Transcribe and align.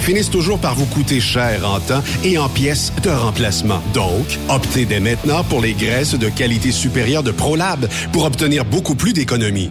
finissent 0.00 0.30
toujours 0.30 0.58
par 0.58 0.74
vous 0.74 0.86
coûter 0.86 1.20
cher 1.20 1.68
en 1.68 1.80
temps 1.80 2.02
et 2.24 2.38
en 2.38 2.48
pièces 2.48 2.92
de 3.02 3.10
remplacement. 3.10 3.82
Donc, 3.94 4.38
optez 4.48 4.84
dès 4.84 5.00
maintenant 5.00 5.44
pour 5.44 5.60
les 5.60 5.74
graisses 5.74 6.14
de 6.14 6.28
qualité 6.28 6.72
supérieure 6.72 7.22
de 7.22 7.30
ProLab 7.30 7.88
pour 8.12 8.24
obtenir 8.24 8.64
beaucoup 8.64 8.94
plus 8.94 9.12
d'économies. 9.12 9.70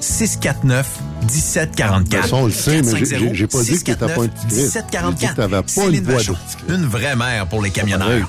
649 0.00 0.86
1744. 1.22 2.02
De 2.02 2.04
toute 2.10 2.20
façon, 2.22 2.36
on 2.36 2.46
le 2.46 2.50
sait, 2.52 2.82
mais 2.82 3.04
j'ai- 3.04 3.46
pas 3.46 3.62
dit 3.62 3.70
que 3.78 3.84
t'étais 3.84 3.94
pas 4.14 4.22
un 4.22 4.28
petit 4.28 4.46
Christ. 4.46 4.56
1744. 4.56 5.10
J'ai 5.10 5.26
dit 5.26 5.26
que 5.34 5.36
pas 5.80 5.86
une 5.98 6.04
voix. 6.04 6.20
Une 6.68 6.86
vraie 6.86 7.16
mère 7.16 7.46
pour 7.46 7.62
les 7.62 7.70
camionneurs. 7.70 8.28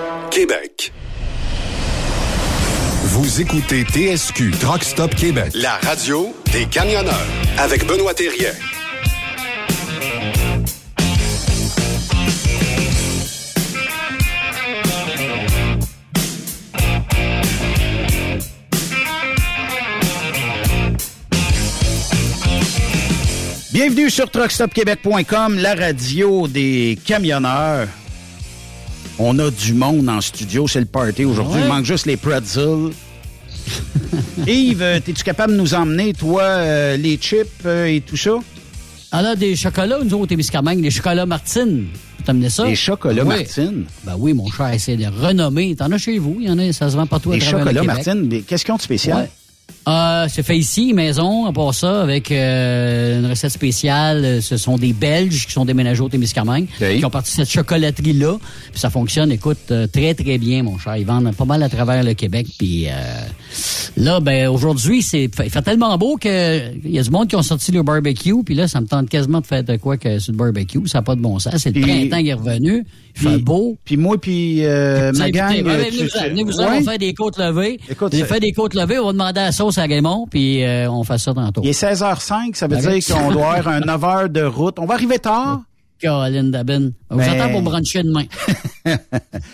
Québec. 0.31 0.93
Vous 3.03 3.41
écoutez 3.41 3.83
TSQ 3.83 4.51
Truck 4.51 4.81
Stop 4.81 5.13
Québec, 5.13 5.51
la 5.53 5.73
radio 5.83 6.33
des 6.53 6.65
camionneurs 6.67 7.13
avec 7.57 7.85
Benoît 7.85 8.13
Thérien. 8.13 8.53
Bienvenue 23.73 24.09
sur 24.09 24.31
truckstopquebec.com, 24.31 25.57
la 25.57 25.75
radio 25.75 26.47
des 26.47 26.97
camionneurs. 27.05 27.89
On 29.23 29.37
a 29.37 29.51
du 29.51 29.75
monde 29.75 30.09
en 30.09 30.19
studio, 30.19 30.67
c'est 30.67 30.79
le 30.79 30.87
party 30.87 31.25
aujourd'hui. 31.25 31.59
Ouais. 31.61 31.67
Il 31.67 31.71
manque 31.71 31.85
juste 31.85 32.07
les 32.07 32.17
pretzels. 32.17 32.89
Yves, 34.47 34.81
euh, 34.81 34.95
es-tu 34.95 35.23
capable 35.23 35.53
de 35.53 35.57
nous 35.59 35.75
emmener, 35.75 36.11
toi, 36.13 36.41
euh, 36.41 36.97
les 36.97 37.17
chips 37.17 37.47
euh, 37.67 37.85
et 37.85 38.01
tout 38.01 38.17
ça? 38.17 38.31
On 39.13 39.17
a 39.17 39.35
des 39.35 39.55
chocolats, 39.55 39.99
nous 40.03 40.11
autres, 40.15 40.29
Témiscamingue, 40.29 40.81
les 40.81 40.89
chocolats 40.89 41.27
Martine. 41.27 41.85
T'as 42.25 42.31
amené 42.31 42.49
ça? 42.49 42.65
Les 42.65 42.75
chocolats 42.75 43.23
Oui. 43.23 43.35
Martine? 43.37 43.85
Ben 44.03 44.15
oui, 44.17 44.33
mon 44.33 44.49
cher, 44.49 44.73
c'est 44.79 44.97
de 44.97 45.05
renommer. 45.05 45.75
T'en 45.75 45.91
as 45.91 45.99
chez 45.99 46.17
vous, 46.17 46.37
il 46.39 46.47
y 46.47 46.49
en 46.49 46.57
a, 46.57 46.73
ça 46.73 46.89
se 46.89 46.95
vend 46.97 47.05
partout 47.05 47.31
à 47.31 47.35
Les 47.35 47.41
travers 47.41 47.59
chocolats. 47.67 47.83
Martine, 47.83 48.43
qu'est-ce 48.47 48.65
qu'ils 48.65 48.73
ont 48.73 48.77
de 48.77 48.81
spécial? 48.81 49.17
Ouais. 49.19 49.29
Euh, 49.87 50.27
c'est 50.29 50.43
fait 50.43 50.57
ici, 50.57 50.93
maison, 50.93 51.45
à 51.45 51.53
part 51.53 51.73
ça, 51.73 52.01
avec 52.01 52.31
euh, 52.31 53.19
une 53.19 53.25
recette 53.25 53.51
spéciale. 53.51 54.41
Ce 54.41 54.57
sont 54.57 54.77
des 54.77 54.93
Belges 54.93 55.45
qui 55.47 55.51
sont 55.51 55.65
déménagés 55.65 56.01
au 56.01 56.09
Témiscamingue, 56.09 56.67
qui 56.77 57.03
ont 57.03 57.09
parti 57.09 57.31
cette 57.31 57.49
chocolaterie-là. 57.49 58.37
Puis 58.71 58.79
ça 58.79 58.89
fonctionne, 58.89 59.31
écoute, 59.31 59.57
euh, 59.71 59.87
très, 59.87 60.13
très 60.13 60.37
bien, 60.37 60.63
mon 60.63 60.77
cher. 60.77 60.97
Ils 60.97 61.05
vendent 61.05 61.33
pas 61.35 61.45
mal 61.45 61.63
à 61.63 61.69
travers 61.69 62.03
le 62.03 62.13
Québec. 62.13 62.47
Puis 62.57 62.87
euh, 62.87 62.91
là, 63.97 64.19
ben 64.19 64.47
aujourd'hui, 64.49 65.01
c'est 65.01 65.23
il 65.43 65.49
fait 65.49 65.61
tellement 65.61 65.97
beau 65.97 66.17
que 66.17 66.75
il 66.85 66.91
y 66.91 66.99
a 66.99 67.03
du 67.03 67.09
monde 67.09 67.27
qui 67.27 67.35
ont 67.35 67.41
sorti 67.41 67.71
le 67.71 67.83
barbecue. 67.83 68.43
Puis 68.45 68.55
là, 68.55 68.67
ça 68.67 68.81
me 68.81 68.87
tente 68.87 69.09
quasiment 69.09 69.41
de 69.41 69.47
faire 69.47 69.63
de 69.63 69.77
quoi 69.77 69.97
que 69.97 70.19
sur 70.19 70.31
le 70.31 70.37
barbecue. 70.37 70.87
Ça 70.87 70.99
n'a 70.99 71.01
pas 71.03 71.15
de 71.15 71.21
bon 71.21 71.39
sens. 71.39 71.53
C'est 71.57 71.69
le 71.75 71.81
Puis- 71.81 72.07
printemps 72.07 72.21
qui 72.21 72.29
est 72.29 72.33
revenu. 72.33 72.85
Il 73.15 73.21
fait 73.21 73.37
beau. 73.39 73.77
Puis 73.83 73.97
moi, 73.97 74.19
puis 74.19 74.61
ma 74.61 75.29
gang... 75.31 75.53
on 75.65 76.97
des 76.97 77.13
côtes 77.13 77.37
levées. 77.37 77.79
Écoute, 77.89 78.13
on 78.13 78.17
c'est- 78.17 78.25
fait 78.25 78.39
des 78.39 78.53
côtes 78.53 78.73
levées, 78.73 78.99
on 78.99 79.07
va 79.07 79.11
demander 79.11 79.41
à 79.41 79.51
sauce 79.61 79.77
à 79.77 79.83
Raymond, 79.83 80.25
puis 80.27 80.63
euh, 80.63 80.89
on 80.89 81.03
fait 81.03 81.19
ça 81.19 81.33
tantôt. 81.35 81.61
Il 81.63 81.69
est 81.69 81.79
16h05, 81.79 82.55
ça 82.55 82.67
veut 82.67 82.77
Avec- 82.77 83.03
dire 83.05 83.15
qu'on 83.15 83.31
doit 83.31 83.53
avoir 83.53 83.75
un 83.75 83.79
9 83.81 84.03
heures 84.03 84.29
de 84.29 84.41
route. 84.41 84.79
On 84.79 84.85
va 84.85 84.95
arriver 84.95 85.19
tard. 85.19 85.61
Caroline 85.99 86.49
Dabin. 86.49 86.89
On 87.11 87.15
vous 87.15 87.21
Ben- 87.21 87.39
attend 87.39 87.51
pour 87.51 87.61
bruncher 87.61 88.01
demain. 88.03 88.23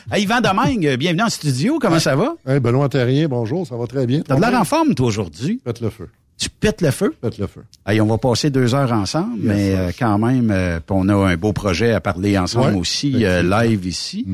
Hey, 0.09 0.23
Yvan 0.23 0.39
Domingue, 0.39 0.95
bienvenue 0.97 1.23
en 1.23 1.29
studio. 1.29 1.77
Comment 1.81 1.99
ça 1.99 2.15
va? 2.15 2.35
Hey, 2.47 2.61
Benoît 2.61 2.87
Terrien, 2.87 3.27
bonjour, 3.27 3.67
ça 3.67 3.75
va 3.75 3.85
très 3.85 4.07
bien. 4.07 4.21
T'as 4.25 4.35
de 4.37 4.39
l'air 4.41 4.57
en 4.57 4.63
forme, 4.63 4.95
toi, 4.95 5.07
aujourd'hui. 5.07 5.59
Pète 5.65 5.81
le 5.81 5.89
feu. 5.89 6.07
Tu 6.37 6.49
pètes 6.49 6.81
le 6.81 6.91
feu? 6.91 7.13
Pète 7.19 7.37
le 7.37 7.47
feu. 7.47 7.63
Hey, 7.85 7.99
on 7.99 8.05
va 8.05 8.17
passer 8.17 8.49
deux 8.49 8.73
heures 8.73 8.93
ensemble, 8.93 9.39
Yes, 9.39 9.45
mais 9.45 9.75
euh, 9.75 9.91
quand 9.99 10.17
même, 10.19 10.49
euh, 10.51 10.79
puis 10.79 10.95
on 10.97 11.09
a 11.09 11.15
un 11.15 11.35
beau 11.35 11.51
projet 11.51 11.91
à 11.91 11.99
parler 11.99 12.37
ensemble 12.37 12.75
Ouais, 12.75 12.79
aussi, 12.79 13.25
euh, 13.25 13.43
live 13.43 13.85
ici. 13.85 14.25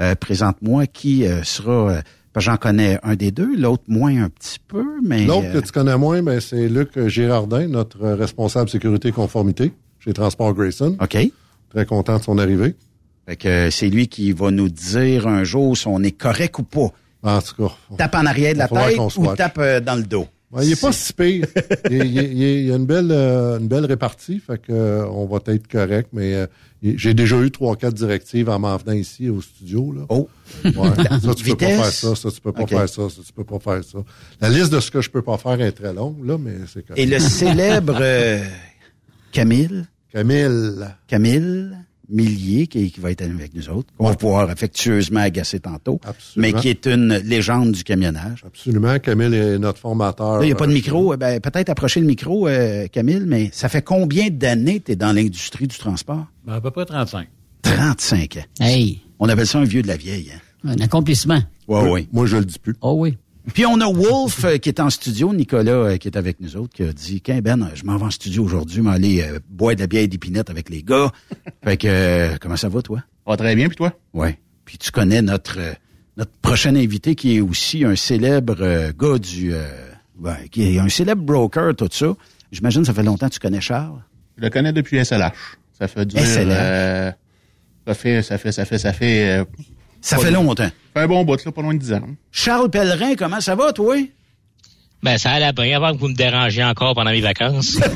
Euh, 0.00 0.14
Présente-moi 0.14 0.86
qui 0.86 1.26
euh, 1.26 1.42
sera... 1.42 2.00
euh, 2.38 2.40
J'en 2.40 2.56
connais 2.56 2.98
un 3.02 3.14
des 3.14 3.30
deux, 3.30 3.54
l'autre 3.56 3.84
moins 3.88 4.24
un 4.24 4.28
petit 4.28 4.58
peu, 4.66 4.84
mais... 5.04 5.26
L'autre 5.26 5.48
euh, 5.48 5.60
que 5.60 5.66
tu 5.66 5.72
connais 5.72 5.96
moins, 5.96 6.22
ben, 6.22 6.40
c'est 6.40 6.68
Luc 6.68 6.98
Girardin, 7.08 7.68
notre 7.68 8.02
euh, 8.02 8.14
responsable 8.14 8.70
sécurité 8.70 9.08
et 9.08 9.12
conformité 9.12 9.72
chez 9.98 10.12
Transport 10.12 10.54
Grayson. 10.54 10.96
OK. 11.00 11.18
Très 11.70 11.86
content 11.86 12.18
de 12.18 12.22
son 12.22 12.38
arrivée. 12.38 12.74
Fait 13.28 13.36
que 13.36 13.48
euh, 13.48 13.70
c'est 13.70 13.90
lui 13.90 14.08
qui 14.08 14.32
va 14.32 14.50
nous 14.50 14.70
dire 14.70 15.26
un 15.26 15.44
jour 15.44 15.76
si 15.76 15.86
on 15.86 16.02
est 16.02 16.12
correct 16.12 16.58
ou 16.58 16.62
pas. 16.62 16.90
En 17.22 17.42
tout 17.42 17.54
cas, 17.56 17.74
Tape 17.98 18.14
en 18.14 18.24
arrière 18.24 18.54
de 18.54 18.58
la 18.58 18.68
tête 18.68 18.98
ou 19.18 19.34
tape 19.34 19.58
euh, 19.58 19.80
dans 19.80 19.96
le 19.96 20.04
dos. 20.04 20.26
Ben, 20.50 20.62
il 20.62 20.72
est 20.72 20.80
pas 20.80 20.92
si 20.92 21.12
pire. 21.12 21.46
il, 21.90 21.96
il- 21.96 22.16
il- 22.16 22.42
il 22.42 22.66
y 22.68 22.72
a 22.72 22.76
une 22.76 22.86
belle, 22.86 23.10
euh, 23.10 23.58
une 23.58 23.68
belle 23.68 23.84
répartie, 23.86 24.40
fait 24.40 24.58
que 24.58 24.72
euh, 24.72 25.06
on 25.08 25.26
va 25.26 25.38
être 25.46 25.68
correct, 25.68 26.08
mais 26.12 26.34
euh, 26.34 26.46
j'ai 26.82 27.12
déjà 27.14 27.36
eu 27.40 27.50
trois, 27.50 27.76
quatre 27.76 27.94
directives 27.94 28.48
en 28.48 28.58
m'en 28.58 28.76
venant 28.76 28.92
ici 28.92 29.28
au 29.28 29.40
studio. 29.42 29.92
Là. 29.92 30.02
Oh! 30.08 30.28
Ouais. 30.64 30.70
Ça, 31.22 31.34
tu 31.34 31.44
peux 31.44 31.56
pas 31.56 31.66
faire 31.66 31.84
ça, 31.92 32.14
ça, 32.14 32.30
tu 32.30 32.40
peux 32.40 32.52
pas 32.52 32.66
faire 32.66 32.88
ça, 32.88 33.08
ça, 33.10 33.20
tu 33.26 33.32
peux 33.32 33.44
pas 33.44 33.58
faire 33.58 33.84
ça. 33.84 33.98
La 34.40 34.48
liste 34.48 34.72
de 34.72 34.80
ce 34.80 34.90
que 34.90 35.00
je 35.00 35.10
peux 35.10 35.22
pas 35.22 35.36
faire 35.38 35.60
est 35.60 35.72
très 35.72 35.92
longue, 35.92 36.24
là, 36.26 36.38
mais 36.38 36.52
c'est 36.72 36.86
correct. 36.86 36.98
Et 37.02 37.06
le 37.06 37.18
célèbre 37.18 37.98
euh, 38.00 38.42
Camille, 39.32 39.84
Camille. 40.12 40.86
Camille 41.06 41.70
Millier, 42.10 42.66
qui, 42.66 42.90
qui 42.90 43.00
va 43.00 43.10
être 43.10 43.22
avec 43.22 43.54
nous 43.54 43.68
autres, 43.68 43.92
qu'on 43.98 44.08
va 44.08 44.14
pouvoir 44.14 44.48
affectueusement 44.48 45.20
agacer 45.20 45.60
tantôt, 45.60 46.00
Absolument. 46.04 46.56
mais 46.56 46.60
qui 46.60 46.68
est 46.68 46.86
une 46.86 47.14
légende 47.18 47.72
du 47.72 47.84
camionnage. 47.84 48.42
Absolument. 48.46 48.98
Camille 48.98 49.34
est 49.34 49.58
notre 49.58 49.78
formateur. 49.78 50.42
Il 50.42 50.46
n'y 50.46 50.52
a 50.52 50.56
pas 50.56 50.66
de 50.66 50.72
euh, 50.72 50.74
micro. 50.74 51.16
Ben, 51.16 51.40
peut-être 51.40 51.68
approcher 51.68 52.00
le 52.00 52.06
micro, 52.06 52.48
euh, 52.48 52.86
Camille, 52.88 53.24
mais 53.26 53.50
ça 53.52 53.68
fait 53.68 53.82
combien 53.82 54.28
d'années 54.30 54.80
que 54.80 54.86
tu 54.86 54.92
es 54.92 54.96
dans 54.96 55.12
l'industrie 55.12 55.66
du 55.66 55.76
transport? 55.76 56.26
Ben, 56.46 56.54
à 56.54 56.60
peu 56.60 56.70
près 56.70 56.86
35. 56.86 57.28
35 57.62 58.36
ans. 58.38 58.64
Hey, 58.64 59.00
On 59.18 59.28
appelle 59.28 59.46
ça 59.46 59.58
un 59.58 59.64
vieux 59.64 59.82
de 59.82 59.88
la 59.88 59.96
vieille. 59.96 60.32
Hein? 60.34 60.40
un 60.64 60.80
accomplissement. 60.80 61.40
Ouais, 61.68 61.88
oui. 61.90 62.08
Moi, 62.12 62.26
je 62.26 62.36
le 62.36 62.44
dis 62.44 62.58
plus. 62.58 62.74
Oh 62.80 62.94
oui. 62.98 63.16
Puis 63.54 63.66
on 63.66 63.80
a 63.80 63.86
Wolf 63.86 64.44
euh, 64.44 64.56
qui 64.58 64.68
est 64.68 64.80
en 64.80 64.90
studio, 64.90 65.32
Nicolas 65.32 65.72
euh, 65.72 65.96
qui 65.96 66.08
est 66.08 66.16
avec 66.16 66.40
nous 66.40 66.56
autres, 66.56 66.74
qui 66.74 66.82
a 66.82 66.92
dit 66.92 67.20
Qu'un 67.20 67.40
Ben, 67.40 67.62
euh, 67.62 67.66
je 67.74 67.84
m'en 67.84 67.96
vais 67.96 68.04
en 68.04 68.10
studio 68.10 68.44
aujourd'hui, 68.44 68.82
mais 68.82 68.90
aller 68.90 69.24
boire 69.48 69.74
de 69.74 69.80
la 69.80 69.86
bière 69.86 70.06
d'épinette 70.08 70.50
avec 70.50 70.68
les 70.68 70.82
gars. 70.82 71.10
fait 71.64 71.76
que 71.76 72.36
comment 72.38 72.56
ça 72.56 72.68
va, 72.68 72.82
toi? 72.82 73.02
Va 73.26 73.36
très 73.36 73.54
bien, 73.56 73.68
puis 73.68 73.76
toi? 73.76 73.92
Ouais. 74.12 74.38
Puis 74.64 74.78
tu 74.78 74.90
connais 74.90 75.22
notre 75.22 75.58
notre 76.16 76.32
prochain 76.42 76.74
invité 76.74 77.14
qui 77.14 77.36
est 77.36 77.40
aussi 77.40 77.84
un 77.84 77.94
célèbre 77.96 78.90
gars 78.98 79.18
du 79.18 79.54
qui 80.50 80.74
est 80.74 80.78
un 80.78 80.88
célèbre 80.88 81.22
broker, 81.22 81.74
tout 81.76 81.88
ça. 81.90 82.14
J'imagine 82.50 82.84
ça 82.84 82.92
fait 82.92 83.02
longtemps 83.02 83.28
que 83.28 83.34
tu 83.34 83.40
connais 83.40 83.60
Charles. 83.60 84.02
Je 84.36 84.42
le 84.42 84.50
connais 84.50 84.72
depuis 84.72 85.04
SLH. 85.04 85.56
Ça 85.78 85.88
fait 85.88 86.06
du 86.06 86.16
SLH. 86.16 86.50
euh, 86.50 87.12
ça 87.86 87.94
fait, 87.94 88.22
ça 88.22 88.38
fait, 88.38 88.52
ça 88.52 88.64
fait, 88.64 88.78
ça 88.78 88.92
fait. 88.92 89.44
Ça 90.00 90.18
fait 90.18 90.30
longtemps. 90.30 90.70
Fait 90.98 91.04
un 91.04 91.08
bon 91.08 91.24
bout, 91.24 91.44
là, 91.44 91.52
pas 91.52 91.62
loin 91.62 91.74
de 91.74 91.78
10 91.78 91.92
ans. 91.94 92.02
Charles 92.32 92.70
Pellerin, 92.70 93.14
comment 93.16 93.40
ça 93.40 93.54
va, 93.54 93.72
toi? 93.72 93.94
Ben, 95.00 95.16
ça 95.16 95.30
allait 95.30 95.52
bien 95.52 95.76
avant 95.76 95.94
que 95.94 96.00
vous 96.00 96.08
me 96.08 96.14
dérangiez 96.14 96.64
encore 96.64 96.96
pendant 96.96 97.12
mes 97.12 97.20
vacances. 97.20 97.78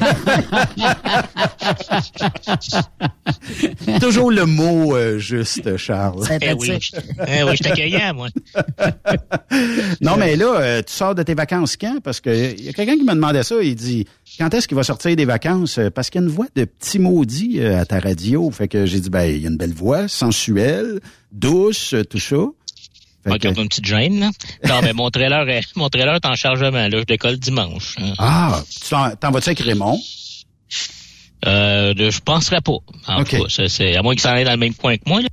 Toujours 4.00 4.30
le 4.30 4.46
mot 4.46 4.94
euh, 4.94 5.18
juste, 5.18 5.76
Charles. 5.76 6.24
eh 6.40 6.52
oui, 6.52 6.78
je- 6.80 6.92
eh 7.26 7.42
oui, 7.42 7.56
je 7.56 8.12
moi. 8.12 8.28
Non, 10.00 10.16
mais 10.16 10.36
là, 10.36 10.60
euh, 10.60 10.82
tu 10.86 10.92
sors 10.92 11.14
de 11.16 11.22
tes 11.24 11.34
vacances 11.34 11.76
quand? 11.76 11.98
Parce 12.02 12.20
que 12.20 12.52
il 12.56 12.64
y 12.64 12.68
a 12.68 12.72
quelqu'un 12.72 12.94
qui 12.96 13.02
me 13.04 13.14
demandait 13.14 13.42
ça. 13.42 13.56
Il 13.62 13.74
dit, 13.74 14.06
quand 14.38 14.52
est-ce 14.54 14.68
qu'il 14.68 14.76
va 14.76 14.84
sortir 14.84 15.14
des 15.16 15.24
vacances? 15.24 15.78
Euh, 15.78 15.90
Parce 15.90 16.08
qu'il 16.10 16.20
y 16.20 16.24
a 16.24 16.28
une 16.28 16.32
voix 16.32 16.46
de 16.54 16.64
petit 16.64 16.98
maudit 17.00 17.58
euh, 17.60 17.80
à 17.80 17.84
ta 17.84 17.98
radio. 17.98 18.48
Fait 18.50 18.68
que 18.68 18.86
j'ai 18.86 19.00
dit, 19.00 19.10
ben, 19.10 19.24
il 19.24 19.38
y 19.42 19.46
a 19.46 19.50
une 19.50 19.56
belle 19.56 19.74
voix, 19.74 20.06
sensuelle, 20.08 21.00
douce, 21.32 21.94
euh, 21.94 22.04
tout 22.04 22.18
ça. 22.20 22.36
Fait 23.24 23.30
Ok, 23.30 23.38
que- 23.40 23.48
une 23.60 23.68
petite 23.68 23.84
gêne, 23.84 24.18
là. 24.20 24.30
Non, 24.68 24.80
mais 24.82 24.92
mon 24.92 25.10
trailer 25.10 25.48
est, 25.48 25.76
mon 25.76 25.88
trailer 25.88 26.14
est 26.16 26.26
en 26.26 26.34
chargement, 26.34 26.88
là. 26.88 26.98
Je 26.98 27.04
décolle 27.04 27.36
dimanche. 27.38 27.96
hein. 28.00 28.12
ah, 28.18 28.62
tu 28.68 28.88
t'en, 29.20 29.30
vas-tu 29.30 29.48
avec 29.50 29.60
Raymond? 29.60 29.98
Euh, 31.44 31.92
je 31.96 32.20
penserais 32.20 32.60
pas. 32.60 32.72
En 33.08 33.20
Ok. 33.22 33.30
tout 33.30 33.44
cas, 33.44 33.64
c'est, 33.68 33.96
à 33.96 34.02
moins 34.02 34.14
qu'il 34.14 34.20
s'en 34.22 34.30
aille 34.30 34.44
dans 34.44 34.52
le 34.52 34.56
même 34.56 34.74
coin 34.74 34.96
que 34.96 35.02
moi, 35.06 35.20
là. 35.20 35.28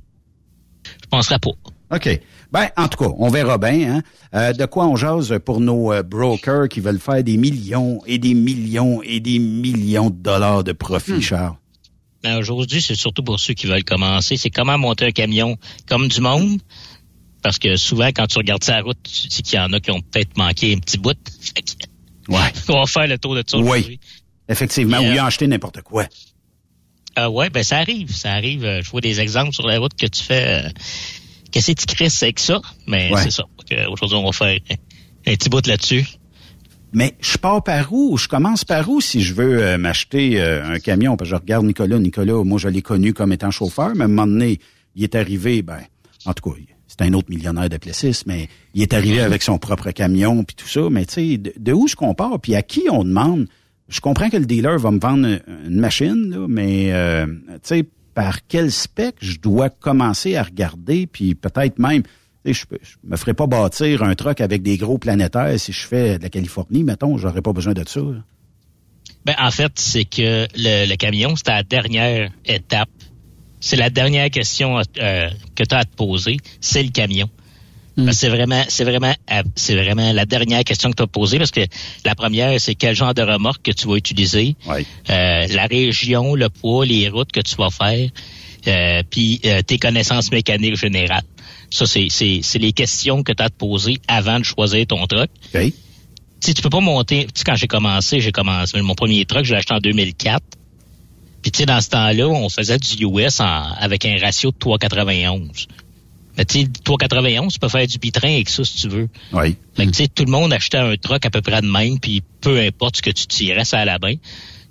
Je 0.84 1.06
penserais 1.08 1.38
pas. 1.38 1.50
OK. 1.94 2.20
Ben, 2.52 2.68
en 2.76 2.88
tout 2.88 2.98
cas, 3.04 3.10
on 3.18 3.28
verra 3.28 3.58
bien. 3.58 3.96
Hein? 3.96 4.02
Euh, 4.34 4.52
de 4.52 4.64
quoi 4.66 4.86
on 4.88 4.96
jase 4.96 5.38
pour 5.44 5.60
nos 5.60 5.92
euh, 5.92 6.02
brokers 6.02 6.68
qui 6.68 6.80
veulent 6.80 6.98
faire 6.98 7.22
des 7.22 7.36
millions 7.36 8.00
et 8.06 8.18
des 8.18 8.34
millions 8.34 9.02
et 9.02 9.20
des 9.20 9.38
millions 9.38 10.10
de 10.10 10.16
dollars 10.16 10.64
de 10.64 10.72
profit, 10.72 11.22
Charles? 11.22 11.54
Mais 12.24 12.34
aujourd'hui, 12.34 12.82
c'est 12.82 12.96
surtout 12.96 13.22
pour 13.22 13.38
ceux 13.40 13.54
qui 13.54 13.66
veulent 13.66 13.84
commencer. 13.84 14.36
C'est 14.36 14.50
comment 14.50 14.76
monter 14.78 15.06
un 15.06 15.10
camion 15.12 15.56
comme 15.88 16.08
du 16.08 16.20
monde. 16.20 16.58
Parce 17.42 17.58
que 17.58 17.76
souvent, 17.76 18.08
quand 18.08 18.26
tu 18.26 18.38
regardes 18.38 18.64
sa 18.64 18.80
route, 18.80 18.98
tu 19.02 19.28
dis 19.28 19.42
qu'il 19.42 19.58
y 19.58 19.62
en 19.62 19.72
a 19.72 19.80
qui 19.80 19.90
ont 19.90 20.00
peut-être 20.00 20.36
manqué 20.36 20.74
un 20.74 20.78
petit 20.78 20.98
bout. 20.98 21.16
Ouais. 22.28 22.38
On 22.68 22.80
va 22.80 22.86
faire 22.86 23.06
le 23.06 23.18
tour 23.18 23.34
de 23.34 23.42
ça. 23.46 23.58
Oui. 23.58 23.98
Effectivement, 24.48 24.98
ou 24.98 25.04
euh, 25.04 25.14
y 25.14 25.18
a 25.18 25.24
acheté 25.26 25.46
n'importe 25.46 25.80
quoi. 25.82 26.06
Euh, 27.18 27.28
ouais, 27.28 27.50
ben 27.50 27.62
ça 27.62 27.78
arrive, 27.78 28.14
ça 28.14 28.32
arrive. 28.32 28.64
Euh, 28.64 28.82
Je 28.82 28.90
vois 28.90 29.00
des 29.00 29.20
exemples 29.20 29.52
sur 29.52 29.66
la 29.66 29.78
route 29.78 29.94
que 29.94 30.06
tu 30.06 30.22
fais. 30.22 30.64
euh, 30.66 30.68
qu'est-ce 31.50 31.72
que 31.72 31.80
tu 31.80 31.86
crisses 31.86 32.22
avec 32.22 32.38
ça? 32.38 32.60
Mais 32.86 33.12
Ouais. 33.12 33.22
c'est 33.22 33.30
ça. 33.30 33.44
Euh, 33.72 33.86
Aujourd'hui, 33.90 34.16
on 34.18 34.24
va 34.24 34.32
faire 34.32 34.58
un 35.26 35.34
petit 35.34 35.48
bout 35.48 35.66
là-dessus. 35.66 36.04
Mais 36.92 37.16
je 37.20 37.36
pars 37.38 37.62
par 37.62 37.92
où? 37.92 38.16
Je 38.18 38.26
commence 38.28 38.64
par 38.64 38.88
où 38.88 39.00
si 39.00 39.22
je 39.22 39.32
veux 39.34 39.62
euh, 39.62 39.78
m'acheter 39.78 40.40
euh, 40.40 40.74
un 40.74 40.78
camion? 40.80 41.16
Parce 41.16 41.30
que 41.30 41.36
je 41.36 41.40
regarde 41.40 41.64
Nicolas. 41.64 41.98
Nicolas, 41.98 42.42
moi, 42.44 42.58
je 42.58 42.68
l'ai 42.68 42.82
connu 42.82 43.12
comme 43.14 43.32
étant 43.32 43.50
chauffeur, 43.52 43.92
mais 43.94 44.02
à 44.02 44.04
un 44.04 44.08
moment 44.08 44.26
donné, 44.26 44.58
il 44.96 45.04
est 45.04 45.14
arrivé, 45.14 45.62
ben, 45.62 45.80
en 46.26 46.32
tout 46.34 46.50
cas, 46.50 46.56
c'est 46.90 47.02
un 47.02 47.12
autre 47.12 47.30
millionnaire 47.30 47.68
de 47.68 47.76
Plessis, 47.76 48.22
mais 48.26 48.48
il 48.74 48.82
est 48.82 48.92
arrivé 48.92 49.20
avec 49.20 49.42
son 49.42 49.58
propre 49.58 49.92
camion 49.92 50.42
puis 50.42 50.56
tout 50.56 50.66
ça. 50.66 50.90
Mais 50.90 51.06
tu 51.06 51.14
sais, 51.14 51.38
de, 51.38 51.72
où 51.72 51.86
compare? 51.96 52.40
Puis 52.40 52.56
à 52.56 52.62
qui 52.62 52.88
on 52.90 53.04
demande? 53.04 53.46
Je 53.88 54.00
comprends 54.00 54.28
que 54.28 54.36
le 54.36 54.46
dealer 54.46 54.78
va 54.78 54.90
me 54.90 54.98
vendre 54.98 55.38
une, 55.66 55.80
machine, 55.80 56.30
là, 56.30 56.46
mais 56.48 56.92
euh, 56.92 57.26
tu 57.26 57.58
sais, 57.62 57.84
par 58.14 58.46
quel 58.46 58.72
spec 58.72 59.16
je 59.20 59.38
dois 59.38 59.68
commencer 59.68 60.36
à 60.36 60.42
regarder, 60.42 61.06
puis 61.06 61.34
peut-être 61.34 61.78
même, 61.78 62.02
je, 62.44 62.52
je 62.52 62.96
me 63.04 63.16
ferai 63.16 63.34
pas 63.34 63.46
bâtir 63.46 64.02
un 64.02 64.14
truck 64.14 64.40
avec 64.40 64.62
des 64.62 64.76
gros 64.76 64.98
planétaires 64.98 65.58
si 65.58 65.72
je 65.72 65.86
fais 65.86 66.18
de 66.18 66.22
la 66.22 66.28
Californie, 66.28 66.84
mettons, 66.84 67.18
j'aurais 67.18 67.42
pas 67.42 67.52
besoin 67.52 67.72
de 67.72 67.82
ça. 67.86 68.00
Ben, 69.24 69.34
en 69.38 69.50
fait, 69.50 69.72
c'est 69.74 70.04
que 70.04 70.46
le, 70.56 70.88
le 70.88 70.96
camion, 70.96 71.34
c'est 71.36 71.48
la 71.48 71.62
dernière 71.62 72.30
étape. 72.44 72.88
C'est 73.60 73.76
la 73.76 73.90
dernière 73.90 74.30
question 74.30 74.78
euh, 74.78 75.30
que 75.54 75.64
tu 75.64 75.74
as 75.74 75.78
à 75.78 75.84
te 75.84 75.94
poser, 75.94 76.38
c'est 76.60 76.82
le 76.82 76.90
camion. 76.90 77.28
Que 77.96 78.12
C'est 78.12 78.28
vraiment, 78.28 78.62
c'est 78.68 78.84
vraiment, 78.84 79.14
c'est 79.56 79.74
vraiment 79.74 80.12
la 80.12 80.24
dernière 80.24 80.64
question 80.64 80.90
que 80.90 80.96
tu 80.96 81.02
as 81.02 81.06
posée 81.06 81.38
parce 81.38 81.50
que 81.50 81.60
la 82.04 82.14
première, 82.14 82.58
c'est 82.60 82.74
quel 82.74 82.94
genre 82.94 83.12
de 83.12 83.22
remorque 83.22 83.62
que 83.62 83.72
tu 83.72 83.86
vas 83.88 83.96
utiliser, 83.96 84.56
euh, 84.68 85.46
la 85.48 85.66
région, 85.66 86.34
le 86.34 86.48
poids, 86.48 86.86
les 86.86 87.08
routes 87.08 87.32
que 87.32 87.40
tu 87.40 87.56
vas 87.56 87.68
faire, 87.70 88.08
euh, 88.66 89.02
puis 89.10 89.40
euh, 89.44 89.60
tes 89.62 89.78
connaissances 89.78 90.30
mécaniques 90.30 90.76
générales. 90.76 91.24
Ça, 91.70 91.86
c'est, 91.86 92.08
c'est, 92.10 92.40
c'est 92.42 92.58
les 92.58 92.72
questions 92.72 93.22
que 93.22 93.32
tu 93.32 93.42
as 93.42 93.46
à 93.46 93.50
te 93.50 93.56
poser 93.56 93.98
avant 94.08 94.38
de 94.38 94.44
choisir 94.44 94.86
ton 94.86 95.06
truck. 95.06 95.28
Tu 96.40 96.48
sais, 96.48 96.54
tu 96.54 96.62
peux 96.62 96.70
pas 96.70 96.80
monter. 96.80 97.24
Tu 97.26 97.32
sais, 97.34 97.44
quand 97.44 97.54
j'ai 97.54 97.66
commencé, 97.66 98.20
j'ai 98.20 98.32
commencé. 98.32 98.80
Mon 98.80 98.94
premier 98.94 99.24
truck, 99.26 99.44
je 99.44 99.52
l'ai 99.52 99.58
acheté 99.58 99.74
en 99.74 99.78
2004. 99.78 100.42
Puis 101.42 101.50
tu 101.50 101.58
sais, 101.60 101.66
dans 101.66 101.80
ce 101.80 101.88
temps-là, 101.90 102.28
on 102.28 102.48
faisait 102.48 102.78
du 102.78 103.04
US 103.06 103.40
en- 103.40 103.72
avec 103.78 104.04
un 104.04 104.16
ratio 104.20 104.50
de 104.50 104.56
3,91. 104.58 105.66
Mais 106.36 106.44
tu 106.44 106.60
sais, 106.60 106.66
3,91, 106.84 107.48
tu 107.52 107.58
peux 107.58 107.68
faire 107.68 107.86
du 107.86 107.98
bitrin 107.98 108.32
avec 108.34 108.48
ça 108.48 108.62
si 108.64 108.76
tu 108.78 108.88
veux. 108.88 109.08
Oui. 109.32 109.56
Fait 109.76 109.86
que 109.86 109.90
tu 109.90 110.02
sais, 110.04 110.08
tout 110.08 110.24
le 110.24 110.30
monde 110.30 110.52
achetait 110.52 110.78
un 110.78 110.94
truck 110.96 111.24
à 111.26 111.30
peu 111.30 111.40
près 111.42 111.60
de 111.60 111.66
même, 111.66 111.98
puis 111.98 112.22
peu 112.40 112.60
importe 112.60 112.96
ce 112.98 113.02
que 113.02 113.10
tu 113.10 113.26
tirais, 113.26 113.64
ça 113.64 113.78
allait 113.80 113.98
bien. 114.00 114.14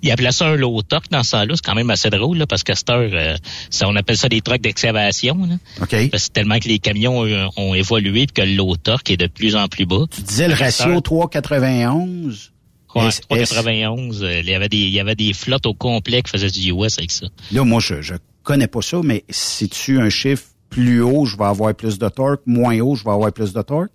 Il 0.02 0.10
appelait 0.10 0.32
ça 0.32 0.46
un 0.46 0.56
low 0.56 0.80
torque 0.80 1.10
dans 1.10 1.22
ce 1.22 1.32
temps-là. 1.32 1.52
C'est 1.56 1.64
quand 1.64 1.74
même 1.74 1.90
assez 1.90 2.08
drôle, 2.08 2.38
là, 2.38 2.46
parce 2.46 2.62
qu'à 2.62 2.74
cette 2.74 2.88
heure, 2.88 3.10
euh, 3.12 3.36
ça, 3.68 3.86
on 3.86 3.94
appelle 3.96 4.16
ça 4.16 4.30
des 4.30 4.40
trucks 4.40 4.62
d'excavation. 4.62 5.36
là. 5.46 5.56
OK. 5.82 5.90
Parce 5.90 6.08
que 6.08 6.18
c'est 6.18 6.32
tellement 6.32 6.58
que 6.58 6.68
les 6.68 6.78
camions 6.78 7.26
euh, 7.26 7.46
ont 7.58 7.74
évolué 7.74 8.26
puis 8.26 8.42
que 8.42 8.48
le 8.48 8.54
low 8.56 8.76
torque 8.76 9.10
est 9.10 9.18
de 9.18 9.26
plus 9.26 9.56
en 9.56 9.68
plus 9.68 9.84
bas. 9.84 10.04
Tu 10.10 10.22
disais 10.22 10.48
le 10.48 10.54
ratio 10.54 11.00
391. 11.02 12.52
Ouais, 12.94 13.06
S- 13.08 13.20
391, 13.28 14.22
euh, 14.22 14.40
il 14.40 14.48
y 14.48 14.54
avait 14.54 14.68
des 14.68 14.78
il 14.78 14.90
y 14.90 15.00
avait 15.00 15.14
des 15.14 15.32
flottes 15.32 15.66
au 15.66 15.74
complet 15.74 16.22
qui 16.22 16.30
faisaient 16.30 16.50
du 16.50 16.72
US 16.72 16.98
avec 16.98 17.10
ça. 17.10 17.26
Là, 17.52 17.64
moi, 17.64 17.80
je, 17.80 18.02
je 18.02 18.14
connais 18.42 18.66
pas 18.66 18.82
ça, 18.82 19.00
mais 19.04 19.24
si 19.30 19.68
tu 19.68 20.00
un 20.00 20.10
chiffre 20.10 20.44
plus 20.70 21.00
haut, 21.02 21.24
je 21.24 21.36
vais 21.36 21.44
avoir 21.44 21.74
plus 21.74 21.98
de 21.98 22.08
torque, 22.08 22.42
moins 22.46 22.78
haut, 22.80 22.94
je 22.96 23.04
vais 23.04 23.10
avoir 23.10 23.32
plus 23.32 23.52
de 23.52 23.62
torque? 23.62 23.90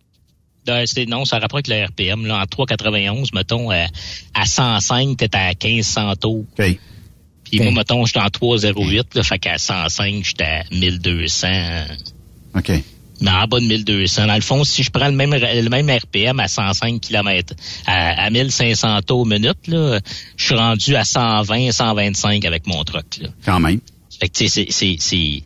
Euh, 0.67 0.83
c'est- 0.85 1.05
non, 1.05 1.25
ça 1.25 1.37
rapproche 1.39 1.67
le 1.67 1.85
RPM. 1.85 2.25
Là, 2.25 2.41
en 2.41 2.45
391, 2.45 3.31
mettons, 3.33 3.71
euh, 3.71 3.85
à 4.33 4.45
105, 4.45 5.15
t'es 5.17 5.29
à 5.35 5.49
1500 5.53 6.15
taux. 6.15 6.45
OK. 6.57 6.79
Puis 7.43 7.59
moi, 7.59 7.71
mettons, 7.71 8.03
j'étais 8.05 8.19
en 8.19 8.29
308, 8.29 9.13
là, 9.13 9.23
fait 9.23 9.37
qu'à 9.39 9.57
105, 9.59 10.23
j'étais 10.23 10.43
à 10.43 10.63
1200. 10.71 11.47
OK. 12.55 12.71
Mais 13.22 13.31
en 13.31 13.48
bas 13.48 13.60
de 13.60 13.65
1200. 13.65 14.27
Dans 14.27 14.36
le 14.36 14.41
fond, 14.41 14.63
si 14.63 14.84
je 14.84 14.91
prends 14.91 15.07
le 15.07 15.15
même, 15.15 15.34
le 15.34 15.69
même 15.69 15.89
RPM 15.89 16.39
à 16.39 16.48
105 16.48 17.00
km, 17.00 17.53
à, 17.86 18.25
à 18.25 18.29
1500 18.29 19.01
taux 19.03 19.25
minute, 19.25 19.67
là, 19.67 20.00
je 20.38 20.45
suis 20.45 20.55
rendu 20.55 20.95
à 20.95 21.05
120, 21.05 21.72
125 21.72 22.45
avec 22.45 22.67
mon 22.67 22.84
truck. 22.84 23.05
Là. 23.22 23.29
Quand 23.45 23.60
même. 23.60 23.79
Fait 24.19 24.29
que, 24.29 24.48
c'est, 24.48 25.43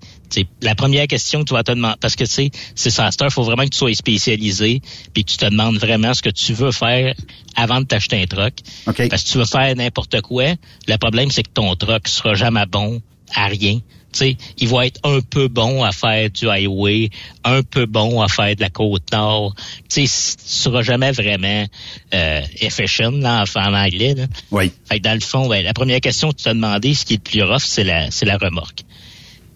la 0.61 0.75
première 0.75 1.07
question 1.07 1.39
que 1.39 1.45
tu 1.45 1.53
vas 1.53 1.63
te 1.63 1.71
demander, 1.71 1.95
parce 1.99 2.15
que, 2.15 2.23
tu 2.23 2.29
sais, 2.29 2.51
c'est 2.75 2.91
ça, 2.91 3.09
il 3.19 3.31
faut 3.31 3.43
vraiment 3.43 3.63
que 3.63 3.69
tu 3.69 3.77
sois 3.77 3.93
spécialisé, 3.93 4.81
puis 5.13 5.23
que 5.23 5.31
tu 5.31 5.37
te 5.37 5.45
demandes 5.45 5.77
vraiment 5.77 6.13
ce 6.13 6.21
que 6.21 6.29
tu 6.29 6.53
veux 6.53 6.71
faire 6.71 7.15
avant 7.55 7.81
de 7.81 7.85
t'acheter 7.85 8.21
un 8.21 8.25
truck. 8.25 8.53
Parce 8.85 9.23
que 9.23 9.29
tu 9.29 9.37
veux 9.37 9.45
faire 9.45 9.75
n'importe 9.75 10.21
quoi, 10.21 10.53
le 10.87 10.97
problème, 10.97 11.31
c'est 11.31 11.43
que 11.43 11.51
ton 11.53 11.75
truck 11.75 12.07
sera 12.07 12.35
jamais 12.35 12.65
bon 12.67 13.01
à 13.33 13.47
rien. 13.47 13.79
Sais, 14.11 14.37
il 14.57 14.67
va 14.67 14.87
être 14.87 14.99
un 15.03 15.21
peu 15.21 15.47
bon 15.47 15.83
à 15.83 15.91
faire 15.91 16.29
du 16.29 16.49
highway, 16.49 17.09
un 17.43 17.61
peu 17.61 17.85
bon 17.85 18.21
à 18.21 18.27
faire 18.27 18.55
de 18.55 18.61
la 18.61 18.69
côte 18.69 19.11
nord. 19.11 19.53
Tu 19.87 20.07
sais, 20.07 20.35
tu 20.37 20.43
seras 20.45 20.81
jamais 20.81 21.11
vraiment 21.11 21.65
euh, 22.13 22.41
efficient 22.59 23.11
là, 23.11 23.43
en, 23.55 23.73
anglais. 23.73 24.15
Là. 24.15 24.25
Oui. 24.51 24.71
Fait 24.85 24.97
que 24.97 25.03
dans 25.03 25.13
le 25.13 25.19
fond, 25.19 25.47
ben, 25.47 25.63
la 25.63 25.73
première 25.73 26.01
question 26.01 26.31
que 26.31 26.37
tu 26.37 26.43
t'as 26.43 26.53
demandé, 26.53 26.93
ce 26.93 27.05
qui 27.05 27.13
est 27.13 27.17
le 27.17 27.31
plus 27.31 27.43
rough, 27.43 27.63
c'est 27.63 27.83
la, 27.83 28.09
c'est 28.11 28.25
la 28.25 28.37
remorque. 28.37 28.83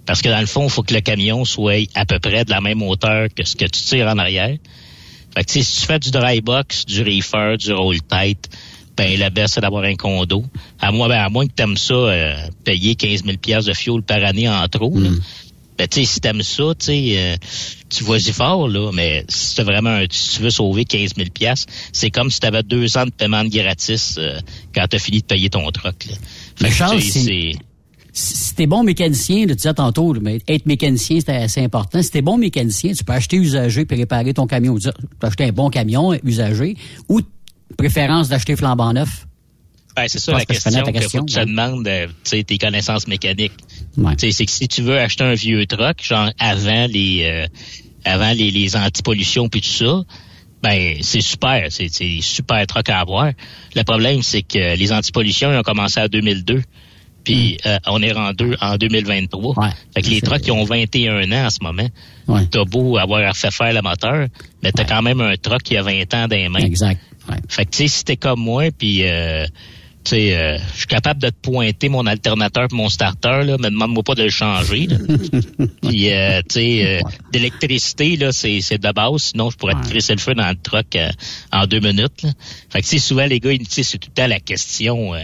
Parce 0.05 0.21
que 0.21 0.29
dans 0.29 0.39
le 0.39 0.45
fond, 0.45 0.65
il 0.65 0.69
faut 0.69 0.83
que 0.83 0.93
le 0.93 1.01
camion 1.01 1.45
soit 1.45 1.87
à 1.95 2.05
peu 2.05 2.19
près 2.19 2.45
de 2.45 2.51
la 2.51 2.61
même 2.61 2.81
hauteur 2.81 3.27
que 3.35 3.43
ce 3.43 3.55
que 3.55 3.65
tu 3.65 3.81
tires 3.81 4.07
en 4.07 4.17
arrière. 4.17 4.57
Fait 5.35 5.43
que 5.43 5.51
si 5.51 5.59
tu 5.65 5.85
fais 5.85 5.99
du 5.99 6.11
dry 6.11 6.41
box, 6.41 6.85
du 6.85 7.01
reefer, 7.01 7.57
du 7.57 7.73
roll 7.73 8.01
tight, 8.01 8.49
ben 8.97 9.19
le 9.19 9.29
best 9.29 9.55
c'est 9.55 9.61
d'avoir 9.61 9.83
un 9.83 9.95
condo. 9.95 10.43
À 10.79 10.91
moins, 10.91 11.07
ben, 11.07 11.19
à 11.19 11.29
moins 11.29 11.47
que 11.47 11.51
tu 11.55 11.63
aimes 11.63 11.77
ça, 11.77 11.93
euh, 11.93 12.35
payer 12.63 12.95
15 12.95 13.23
000 13.23 13.37
pièces 13.37 13.65
de 13.65 13.73
fuel 13.73 14.01
par 14.03 14.23
année 14.23 14.47
en 14.49 14.67
trop. 14.67 14.93
là. 14.97 15.09
Ben, 15.77 15.87
tu 15.87 16.01
sais, 16.01 16.05
si 16.05 16.19
t'aimes 16.21 16.43
ça, 16.43 16.63
tu 16.77 16.85
sais, 16.85 17.13
euh, 17.17 17.35
tu 17.89 18.03
vas-y 18.03 18.31
fort, 18.31 18.67
là, 18.67 18.91
mais 18.93 19.25
si 19.27 19.55
t'as 19.55 19.63
vraiment 19.63 19.89
un- 19.89 20.05
si 20.07 20.35
tu 20.37 20.43
veux 20.43 20.51
sauver 20.51 20.85
15 20.85 21.15
000 21.15 21.29
pièces, 21.33 21.65
c'est 21.91 22.11
comme 22.11 22.29
si 22.29 22.39
t'avais 22.39 22.61
deux 22.61 22.95
ans 22.95 23.05
de 23.05 23.11
paiement 23.11 23.43
de 23.43 23.49
gratis 23.49 24.15
euh, 24.19 24.39
quand 24.75 24.85
t'as 24.87 24.99
fini 24.99 25.21
de 25.21 25.25
payer 25.25 25.49
ton 25.49 25.69
truck, 25.71 26.05
là. 26.05 26.13
Fait 26.57 26.67
que, 26.69 26.73
Charles, 26.75 27.01
c'est- 27.01 27.19
si 27.19 27.55
si 28.15 28.53
t'es 28.53 28.67
bon 28.67 28.83
mécanicien, 28.83 29.39
là, 29.47 29.47
tu 29.47 29.55
disais 29.55 29.73
tantôt, 29.73 30.13
là, 30.13 30.19
mais 30.21 30.39
être 30.47 30.67
mécanicien, 30.67 31.17
c'est 31.25 31.35
assez 31.35 31.61
important. 31.63 31.99
Si 32.03 32.11
t'es 32.11 32.21
bon 32.21 32.37
mécanicien, 32.37 32.91
tu 32.93 33.03
peux 33.03 33.13
acheter 33.13 33.37
usagé 33.37 33.85
puis 33.85 33.97
réparer 33.97 34.35
ton 34.35 34.45
camion. 34.45 34.77
Tu 34.77 34.89
peux 35.19 35.25
acheter 35.25 35.45
un 35.45 35.51
bon 35.51 35.71
camion 35.71 36.13
usagé 36.23 36.75
ou 37.09 37.21
préférence 37.77 38.29
d'acheter 38.29 38.55
flambant 38.55 38.93
neuf? 38.93 39.25
Ben, 39.95 40.05
c'est 40.07 40.19
ça 40.19 40.31
la 40.31 40.39
que 40.39 40.45
question 40.45 40.71
que 40.71 40.91
question, 40.91 41.19
faut 41.19 41.25
que 41.25 41.31
tu 41.31 41.37
ouais. 41.37 41.45
te 41.45 41.49
demandes, 41.49 41.87
euh, 41.87 42.07
tes 42.23 42.57
connaissances 42.57 43.07
mécaniques. 43.07 43.53
Ouais. 43.97 44.13
C'est 44.17 44.45
que 44.45 44.51
si 44.51 44.67
tu 44.67 44.81
veux 44.81 44.97
acheter 44.97 45.23
un 45.23 45.35
vieux 45.35 45.65
truck, 45.67 46.01
genre 46.03 46.31
avant 46.39 46.87
les 46.87 47.23
euh, 47.25 47.47
avant 48.03 48.31
les, 48.31 48.49
les 48.49 48.75
antipollutions 48.75 49.49
puis 49.49 49.61
tout 49.61 49.69
ça, 49.69 50.01
ben 50.63 50.97
c'est 51.01 51.21
super, 51.21 51.67
c'est 51.69 51.89
super 52.21 52.65
truck 52.65 52.89
à 52.89 53.01
avoir. 53.01 53.31
Le 53.75 53.83
problème 53.83 54.23
c'est 54.23 54.41
que 54.41 54.75
les 54.75 54.91
antipollutions 54.91 55.51
ils 55.51 55.57
ont 55.57 55.63
commencé 55.63 56.01
en 56.01 56.07
2002. 56.07 56.61
Puis 57.23 57.57
euh, 57.65 57.77
on 57.87 58.01
est 58.01 58.11
rendu 58.11 58.55
en 58.59 58.75
2023. 58.75 59.55
fait 59.93 60.01
que 60.01 60.09
les 60.09 60.21
trucks 60.21 60.41
qui 60.41 60.51
ont 60.51 60.65
21 60.65 61.31
ans 61.31 61.45
en 61.45 61.49
ce 61.49 61.59
moment, 61.61 61.87
t'as 62.51 62.65
beau 62.65 62.97
avoir 62.97 63.35
fait 63.35 63.51
faire 63.51 63.73
le 63.73 63.81
moteur, 63.81 64.27
mais 64.61 64.71
t'as 64.71 64.83
quand 64.83 65.01
même 65.01 65.21
un 65.21 65.35
truck 65.37 65.63
qui 65.63 65.77
a 65.77 65.83
20 65.83 66.13
ans 66.13 66.27
dans 66.27 66.35
les 66.35 66.49
mains. 66.49 66.59
Exact. 66.59 66.99
Fait 67.47 67.65
que 67.65 67.71
tu 67.71 67.77
sais, 67.79 67.87
si 67.87 68.03
t'es 68.03 68.17
comme 68.17 68.39
moi, 68.41 68.69
puis 68.77 69.03
euh, 69.03 69.45
tu 70.03 70.09
sais, 70.11 70.35
euh, 70.35 70.57
je 70.73 70.79
suis 70.79 70.87
capable 70.87 71.21
de 71.21 71.29
te 71.29 71.35
pointer 71.41 71.87
mon 71.87 72.05
alternateur 72.05 72.67
pis 72.67 72.75
mon 72.75 72.89
starter, 72.89 73.43
là, 73.45 73.55
mais 73.59 73.69
demande-moi 73.69 74.03
pas 74.03 74.15
de 74.15 74.23
le 74.23 74.29
changer. 74.29 74.87
là. 74.87 74.97
Puis, 75.81 76.11
euh, 76.11 76.41
tu 76.41 76.55
sais, 76.55 76.85
euh, 76.85 76.99
d'électricité, 77.31 78.17
là, 78.17 78.31
c'est, 78.33 78.59
c'est 78.61 78.77
de 78.81 78.91
base. 78.91 79.21
Sinon, 79.31 79.49
je 79.49 79.55
pourrais 79.57 79.75
te 79.83 79.89
crisser 79.89 80.13
le 80.13 80.19
feu 80.19 80.33
dans 80.33 80.49
le 80.49 80.55
truck 80.61 80.95
euh, 80.97 81.09
en 81.53 81.65
deux 81.67 81.79
minutes. 81.79 82.23
Là. 82.23 82.31
Fait 82.69 82.81
que, 82.81 82.85
tu 82.85 82.91
sais, 82.91 82.99
souvent, 82.99 83.25
les 83.25 83.39
gars, 83.39 83.53
ils- 83.53 83.59
tu 83.59 83.71
sais, 83.75 83.83
c'est 83.83 83.97
tout 83.97 84.09
le 84.09 84.21
temps 84.21 84.27
la 84.27 84.39
question 84.41 85.13
euh, 85.15 85.19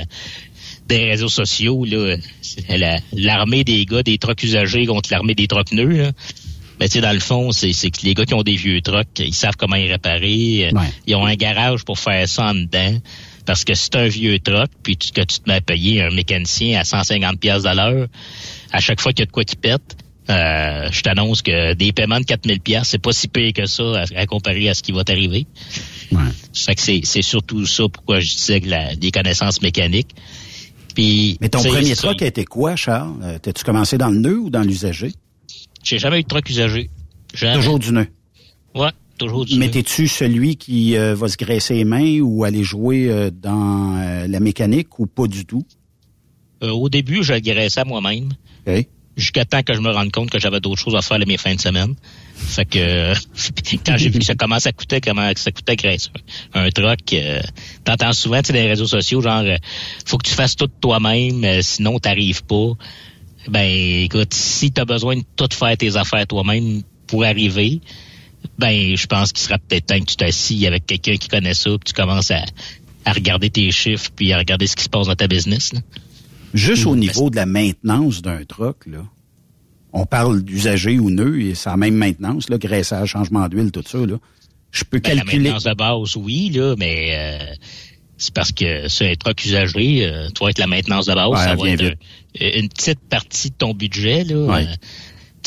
des 0.88 1.10
réseaux 1.10 1.28
sociaux. 1.30 1.84
Là, 1.86 2.16
la- 2.70 3.00
l'armée 3.12 3.64
des 3.66 3.86
gars 3.86 4.02
des 4.04 4.18
trucks 4.18 4.42
usagés 4.44 4.86
contre 4.86 5.10
l'armée 5.12 5.36
des 5.36 5.48
trucks 5.48 5.74
neufs. 5.74 5.98
Là. 5.98 6.12
Mais 6.80 6.88
tu 6.88 6.94
sais, 6.94 7.02
dans 7.02 7.12
le 7.12 7.20
fond, 7.20 7.52
c'est, 7.52 7.74
c'est 7.74 7.90
que 7.92 8.00
les 8.06 8.14
gars 8.14 8.26
qui 8.26 8.34
ont 8.34 8.44
des 8.44 8.56
vieux 8.56 8.82
trucks, 8.82 9.08
ils 9.20 9.34
savent 9.34 9.56
comment 9.58 9.76
les 9.76 9.92
réparer. 9.92 10.68
Euh, 10.68 10.72
Ils 11.08 11.16
ont 11.16 11.26
un 11.26 11.36
garage 11.36 11.84
pour 11.84 12.00
faire 12.00 12.28
ça 12.30 12.48
en 12.52 12.54
dedans. 12.54 12.98
Parce 13.46 13.64
que 13.64 13.74
t'as 13.90 14.02
un 14.02 14.08
vieux 14.08 14.38
truck, 14.40 14.70
puis 14.84 14.96
tu- 14.96 15.12
que 15.12 15.22
tu 15.22 15.40
te 15.40 15.50
mets 15.50 15.56
à 15.56 15.62
payer 15.62 16.04
un 16.04 16.12
mécanicien 16.12 16.80
à 16.80 16.84
150 16.84 17.40
pièces 17.40 17.64
de 17.64 17.76
l'heure, 17.76 18.08
à 18.72 18.80
chaque 18.80 19.02
fois 19.02 19.12
qu'il 19.12 19.22
y 19.22 19.24
a 19.24 19.26
de 19.26 19.32
quoi 19.32 19.44
qui 19.44 19.56
pète, 19.56 19.98
euh, 20.30 20.88
je 20.92 21.02
t'annonce 21.02 21.42
que 21.42 21.74
des 21.74 21.92
paiements 21.92 22.20
de 22.20 22.26
4000 22.26 22.60
pièces, 22.62 22.90
c'est 22.90 23.02
pas 23.02 23.12
si 23.12 23.28
pire 23.28 23.52
que 23.54 23.66
ça 23.66 23.84
à, 24.16 24.20
à 24.22 24.26
comparer 24.28 24.70
à 24.70 24.76
ce 24.76 24.84
qui 24.84 24.92
va 24.92 25.04
t'arriver. 25.04 25.48
Fait 26.54 26.76
que 26.76 26.82
c'est, 26.82 27.02
c'est 27.04 27.24
surtout 27.24 27.66
ça 27.66 27.84
pourquoi 27.92 28.20
je 28.20 28.36
disais 28.36 28.62
que 28.62 28.68
la, 28.70 28.96
des 28.96 29.10
connaissances 29.10 29.62
mécaniques. 29.64 30.10
Puis, 30.94 31.38
Mais 31.42 31.50
ton 31.50 31.60
premier 31.72 31.86
c'est 31.96 31.96
truck 31.96 32.22
a 32.22 32.28
été 32.28 32.46
quoi, 32.46 32.76
Charles? 32.76 33.16
Euh, 33.24 33.40
T'as-tu 33.42 33.64
commencé 33.64 33.98
dans 33.98 34.10
le 34.10 34.20
nœud 34.20 34.38
ou 34.38 34.50
dans 34.52 34.62
l'usager? 34.62 35.12
J'ai 35.90 35.98
jamais 35.98 36.20
eu 36.20 36.24
de 36.24 36.28
truck 36.28 36.48
usagé. 36.48 36.92
Jamais. 37.34 37.56
Toujours 37.56 37.80
du 37.80 37.92
nœud. 37.92 38.06
Ouais, 38.76 38.92
toujours 39.18 39.44
du 39.44 39.58
Mais 39.58 39.66
nœud. 39.66 39.72
t'es-tu 39.72 40.08
celui 40.08 40.56
qui 40.56 40.96
euh, 40.96 41.16
va 41.16 41.28
se 41.28 41.36
graisser 41.36 41.74
les 41.74 41.84
mains 41.84 42.20
ou 42.20 42.44
aller 42.44 42.64
jouer 42.64 43.10
euh, 43.10 43.32
dans 43.32 43.98
euh, 43.98 44.28
la 44.28 44.40
mécanique 44.40 45.00
ou 45.00 45.08
pas 45.08 45.26
du 45.26 45.46
tout? 45.46 45.66
Au 46.62 46.90
début, 46.90 47.24
je 47.24 47.34
le 47.34 47.40
graissais 47.40 47.84
moi-même. 47.86 48.30
Jusqu'à 49.18 49.46
temps 49.46 49.64
que 49.64 49.74
je 49.74 49.80
me 49.80 49.90
rende 49.90 50.12
compte 50.12 50.30
que 50.30 50.40
j'avais 50.40 50.60
d'autres 50.60 50.80
choses 50.80 50.96
à 50.96 51.02
faire 51.02 51.18
les 51.18 51.26
mes 51.26 51.38
fins 51.38 51.56
de 51.56 51.60
semaine. 51.60 51.96
Fait 52.36 52.66
que 52.66 53.14
quand 53.86 53.98
j'ai 53.98 54.10
vu 54.10 54.20
que 54.20 54.26
ça 54.26 54.36
commence 54.36 54.68
à 54.68 54.72
coûter, 54.72 55.02
comment 55.02 55.32
ça 55.36 55.52
coûtait 55.52 55.76
graisse. 55.76 56.12
Un 56.54 56.70
truck, 56.70 57.16
t'entends 57.84 58.14
souvent 58.14 58.42
tu 58.44 58.48
sais, 58.48 58.54
les 58.54 58.68
réseaux 58.68 58.86
sociaux, 58.86 59.22
genre 59.22 59.44
faut 60.06 60.18
que 60.20 60.30
tu 60.30 60.36
fasses 60.36 60.56
tout 60.56 60.68
toi-même, 60.68 61.64
sinon 61.64 61.98
t'arrives 61.98 62.44
pas. 62.44 62.74
Ben 63.48 64.04
écoute, 64.04 64.34
si 64.34 64.72
t'as 64.72 64.86
besoin 64.86 65.18
de 65.18 65.24
tout 65.36 65.48
faire 65.52 65.76
tes 65.78 65.96
affaires 65.96 66.28
toi-même 66.28 66.82
pour 67.08 67.24
arriver, 67.24 67.80
ben 68.58 68.96
je 68.96 69.08
pense 69.08 69.32
qu'il 69.32 69.44
sera 69.44 69.58
peut-être 69.58 69.88
temps 69.88 70.00
que 70.00 70.06
tu 70.06 70.16
t'assis 70.18 70.68
avec 70.68 70.86
quelqu'un 70.86 71.16
qui 71.18 71.28
connaît 71.30 71.54
ça, 71.54 71.72
que 71.72 71.84
tu 71.86 71.94
commences 71.94 72.32
à, 72.32 72.44
à 73.06 73.14
regarder 73.14 73.50
tes 73.50 73.72
chiffres 73.72 74.10
puis 74.16 74.34
à 74.34 74.38
regarder 74.38 74.68
ce 74.68 74.76
qui 74.76 74.84
se 74.84 74.90
passe 74.90 75.08
dans 75.08 75.16
ta 75.16 75.28
business. 75.28 75.74
Là. 75.74 75.80
Juste 76.54 76.86
au 76.86 76.96
niveau 76.96 77.30
de 77.30 77.36
la 77.38 77.46
maintenance 77.46 78.22
d'un 78.22 78.44
truck, 78.44 78.86
là, 78.88 79.06
on 79.94 80.06
parle 80.06 80.44
d'usager 80.44 81.00
ou 81.00 81.10
nœud, 81.10 81.42
et 81.42 81.56
c'est 81.56 81.70
la 81.70 81.78
même 81.78 81.96
maintenance, 81.96 82.50
là, 82.50 82.58
graissage, 82.58 83.10
changement 83.10 83.48
d'huile, 83.48 83.72
tout 83.72 83.84
ça, 83.88 83.98
là. 84.00 84.18
Je 84.72 84.84
peux 84.84 85.00
Ben, 85.00 85.16
la 85.16 85.22
calculer. 85.24 85.44
maintenance 85.50 85.64
de 85.64 85.74
base, 85.74 86.16
oui, 86.16 86.52
là, 86.54 86.76
mais 86.78 87.10
euh, 87.12 87.54
c'est 88.20 88.34
parce 88.34 88.52
que 88.52 88.88
c'est 88.90 89.10
un 89.12 89.16
truck 89.16 89.44
usagé, 89.44 90.06
euh, 90.06 90.28
tu 90.36 90.44
vas 90.44 90.50
être 90.52 90.60
la 90.60 90.68
maintenance 90.68 91.08
de 91.08 91.16
base, 91.16 91.30
Ouais, 91.30 91.38
ça 91.38 91.56
va 91.56 91.70
être 91.70 91.84
un- 91.84 92.60
une 92.60 92.70
petite 92.70 93.00
partie 93.10 93.50
de 93.50 93.56
ton 93.58 93.74
budget. 93.74 94.24
Là, 94.26 94.36
Ouais. 94.36 94.68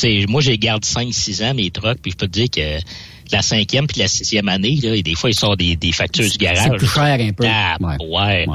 Euh, 0.05 0.25
moi, 0.27 0.41
j'ai 0.41 0.57
garde 0.59 0.85
5-6 0.85 1.43
ans 1.43 1.55
mes 1.55 1.71
trucks, 1.71 1.99
puis 2.03 2.13
je 2.13 2.17
peux 2.17 2.27
te 2.27 2.33
dire 2.33 2.49
que 2.51 2.83
la 3.31 3.43
cinquième 3.43 3.87
puis 3.87 4.01
la 4.01 4.09
sixième 4.09 4.49
année, 4.49 4.77
là, 4.83 4.95
et 4.97 5.03
des 5.03 5.15
fois, 5.15 5.31
ils 5.31 5.35
sortent 5.35 5.59
des, 5.59 5.77
des 5.77 5.93
factures 5.93 6.29
du 6.29 6.39
garage. 6.39 6.65
C'est 6.71 6.77
plus 6.79 6.89
cher 6.89 7.05
un 7.21 7.33
peu. 7.33 7.45
Ah, 7.47 7.77
ouais. 8.01 8.47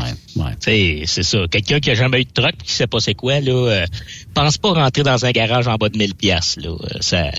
Tu 0.55 0.55
sais, 0.59 1.03
c'est 1.05 1.23
ça. 1.23 1.39
Quelqu'un 1.49 1.79
qui 1.79 1.91
a 1.91 1.95
jamais 1.95 2.21
eu 2.21 2.25
de 2.25 2.31
truck 2.31 2.57
qui 2.63 2.73
sait 2.73 2.87
pas 2.87 2.99
c'est 2.99 3.13
quoi, 3.15 3.39
là, 3.39 3.51
euh, 3.53 3.85
pense 4.33 4.57
pas 4.57 4.73
rentrer 4.73 5.03
dans 5.03 5.25
un 5.25 5.31
garage 5.31 5.67
en 5.67 5.75
bas 5.75 5.89
de 5.89 5.97
1000 5.97 6.15
pièces 6.15 6.57
là. 6.57 6.69
Euh, 6.71 6.97
Ça, 7.01 7.29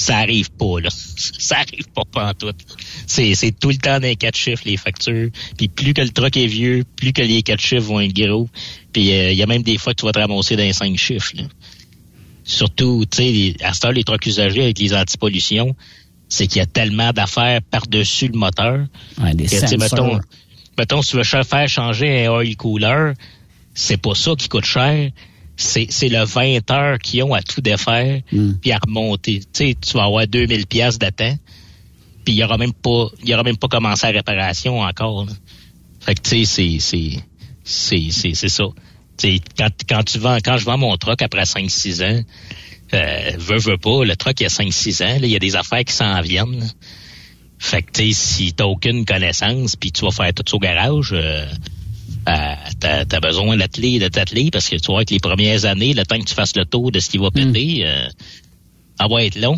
ça 0.00 0.18
arrive 0.18 0.50
pas, 0.52 0.80
là. 0.80 0.88
Ça 1.38 1.56
arrive 1.56 1.88
pas 1.94 2.04
pantoute. 2.10 2.56
C'est, 3.06 3.34
c'est 3.34 3.52
tout 3.52 3.68
le 3.68 3.76
temps 3.76 4.00
dans 4.00 4.06
les 4.06 4.16
quatre 4.16 4.36
chiffres, 4.36 4.62
les 4.64 4.76
factures. 4.76 5.30
Puis 5.56 5.68
plus 5.68 5.94
que 5.94 6.00
le 6.00 6.10
truck 6.10 6.36
est 6.36 6.46
vieux, 6.46 6.84
plus 6.96 7.12
que 7.12 7.22
les 7.22 7.42
quatre 7.42 7.60
chiffres 7.60 7.86
vont 7.86 8.00
être 8.00 8.14
gros. 8.14 8.48
Puis 8.92 9.12
euh, 9.12 9.32
il 9.32 9.38
y 9.38 9.42
a 9.42 9.46
même 9.46 9.62
des 9.62 9.78
fois 9.78 9.92
que 9.92 10.00
tu 10.00 10.06
vas 10.06 10.12
te 10.12 10.18
ramasser 10.18 10.56
dans 10.56 10.62
les 10.62 10.72
cinq 10.72 10.96
chiffres, 10.96 11.32
là. 11.36 11.44
Surtout, 12.44 13.04
tu 13.08 13.18
sais, 13.18 13.64
à 13.64 13.74
cette 13.74 13.84
heure, 13.84 13.92
les 13.92 14.02
trucks 14.02 14.26
usagés 14.26 14.62
avec 14.62 14.78
les 14.78 14.94
antipollutions, 14.94 15.76
c'est 16.28 16.46
qu'il 16.46 16.58
y 16.58 16.62
a 16.62 16.66
tellement 16.66 17.12
d'affaires 17.12 17.60
par-dessus 17.62 18.28
le 18.28 18.38
moteur. 18.38 18.86
Ouais, 19.20 19.34
des 19.34 19.46
que, 19.46 19.76
mettons, 19.76 20.20
mettons, 20.78 21.02
si 21.02 21.10
tu 21.10 21.16
veux 21.18 21.24
faire 21.24 21.68
changer 21.68 22.26
un 22.26 22.30
oil 22.30 22.56
cooler, 22.56 23.12
c'est 23.74 23.98
pas 23.98 24.14
ça 24.14 24.32
qui 24.36 24.48
coûte 24.48 24.64
cher. 24.64 25.10
C'est, 25.62 25.86
c'est 25.90 26.08
le 26.08 26.24
20 26.24 26.70
heures 26.70 26.98
qu'ils 26.98 27.22
ont 27.22 27.34
à 27.34 27.42
tout 27.42 27.60
défaire 27.60 28.22
puis 28.60 28.72
à 28.72 28.78
remonter. 28.78 29.40
Tu 29.40 29.46
sais, 29.52 29.76
tu 29.80 29.92
vas 29.92 30.04
avoir 30.04 30.26
2000 30.26 30.66
pièces 30.66 30.98
d'attente 30.98 31.38
puis 32.24 32.34
il 32.34 32.36
y 32.38 32.44
aura 32.44 32.58
même 32.58 32.72
pas, 32.72 33.06
il 33.22 33.28
y 33.28 33.34
aura 33.34 33.42
même 33.42 33.56
pas 33.56 33.68
commencé 33.68 34.06
la 34.06 34.12
réparation 34.12 34.80
encore. 34.80 35.24
là. 35.24 35.32
Fait 36.00 36.14
que 36.14 36.22
tu 36.22 36.44
sais, 36.44 36.44
c'est, 36.44 36.78
c'est, 36.78 37.22
c'est, 37.64 38.10
c'est, 38.10 38.34
c'est 38.34 38.48
ça. 38.48 38.64
Tu 39.16 39.36
sais, 39.36 39.40
quand, 39.56 39.70
quand 39.88 40.02
tu 40.02 40.18
vends, 40.18 40.38
quand 40.42 40.56
je 40.56 40.64
vends 40.64 40.78
mon 40.78 40.96
truck 40.96 41.22
après 41.22 41.42
5-6 41.42 42.04
ans, 42.04 42.22
euh, 42.94 43.30
veux, 43.38 43.58
veux 43.58 43.78
pas, 43.78 44.04
le 44.04 44.16
truck 44.16 44.40
il 44.40 44.44
y 44.44 44.46
a 44.46 44.48
5-6 44.48 45.04
ans, 45.04 45.20
là, 45.20 45.26
il 45.26 45.30
y 45.30 45.36
a 45.36 45.38
des 45.38 45.56
affaires 45.56 45.84
qui 45.84 45.92
s'en 45.94 46.20
viennent. 46.22 46.60
là. 46.60 46.66
Fait 47.58 47.82
que, 47.82 47.92
tu 47.92 48.12
sais, 48.12 48.12
si 48.12 48.52
t'as 48.54 48.64
aucune 48.64 49.04
connaissance, 49.04 49.76
puis 49.76 49.92
tu 49.92 50.04
vas 50.04 50.10
faire 50.10 50.32
tout 50.32 50.42
ça 50.46 50.56
au 50.56 50.58
garage, 50.58 51.10
euh, 51.12 51.46
euh, 52.28 52.54
t'as 52.80 53.04
as 53.10 53.20
besoin 53.20 53.56
d'atteler, 53.56 53.98
de 53.98 54.08
t'atteler, 54.08 54.50
parce 54.50 54.68
que 54.68 54.76
tu 54.76 54.90
vois 54.92 55.04
que 55.04 55.12
les 55.14 55.20
premières 55.20 55.64
années, 55.64 55.94
le 55.94 56.04
temps 56.04 56.18
que 56.18 56.24
tu 56.24 56.34
fasses 56.34 56.56
le 56.56 56.64
tour 56.64 56.90
de 56.92 57.00
ce 57.00 57.08
qui 57.10 57.18
va 57.18 57.30
péter, 57.30 57.82
euh, 57.86 58.06
ça 58.98 59.06
va 59.08 59.24
être 59.24 59.40
long. 59.40 59.56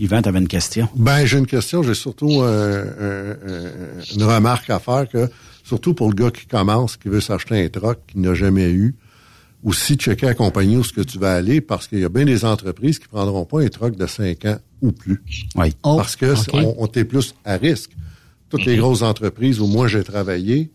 Yvan, 0.00 0.22
tu 0.22 0.28
avais 0.28 0.40
une 0.40 0.48
question? 0.48 0.88
Ben, 0.96 1.24
j'ai 1.24 1.38
une 1.38 1.46
question. 1.46 1.84
J'ai 1.84 1.94
surtout 1.94 2.42
euh, 2.42 3.36
un- 3.46 3.52
un- 3.52 4.02
une 4.16 4.24
remarque 4.24 4.68
à 4.68 4.80
faire 4.80 5.08
que, 5.08 5.30
surtout 5.62 5.94
pour 5.94 6.08
le 6.08 6.14
gars 6.16 6.32
qui 6.32 6.46
commence, 6.46 6.96
qui 6.96 7.08
veut 7.08 7.20
s'acheter 7.20 7.64
un 7.64 7.68
truck, 7.68 7.98
qu'il 8.08 8.20
n'a 8.20 8.34
jamais 8.34 8.70
eu, 8.70 8.96
aussi 9.62 9.94
checker 9.94 10.26
la 10.26 10.34
compagnie 10.34 10.76
où 10.76 10.82
ce 10.82 10.92
que 10.92 11.00
tu 11.00 11.16
vas 11.18 11.36
aller, 11.36 11.60
parce 11.60 11.86
qu'il 11.86 12.00
y 12.00 12.04
a 12.04 12.08
bien 12.08 12.24
des 12.24 12.44
entreprises 12.44 12.98
qui 12.98 13.06
prendront 13.06 13.44
pas 13.44 13.60
un 13.62 13.68
truck 13.68 13.96
de 13.96 14.06
5 14.08 14.44
ans 14.46 14.58
ou 14.82 14.90
plus. 14.90 15.22
Oui. 15.54 15.72
parce 15.84 16.16
que 16.16 16.32
ok. 16.32 16.38
c'est- 16.44 16.54
on, 16.56 16.82
on 16.82 16.86
t'est 16.88 17.04
plus 17.04 17.32
à 17.44 17.56
risque. 17.56 17.92
Toutes 18.50 18.64
les 18.66 18.76
grosses 18.76 19.02
entreprises 19.02 19.60
où 19.60 19.66
moi 19.66 19.88
j'ai 19.88 20.04
travaillé, 20.04 20.70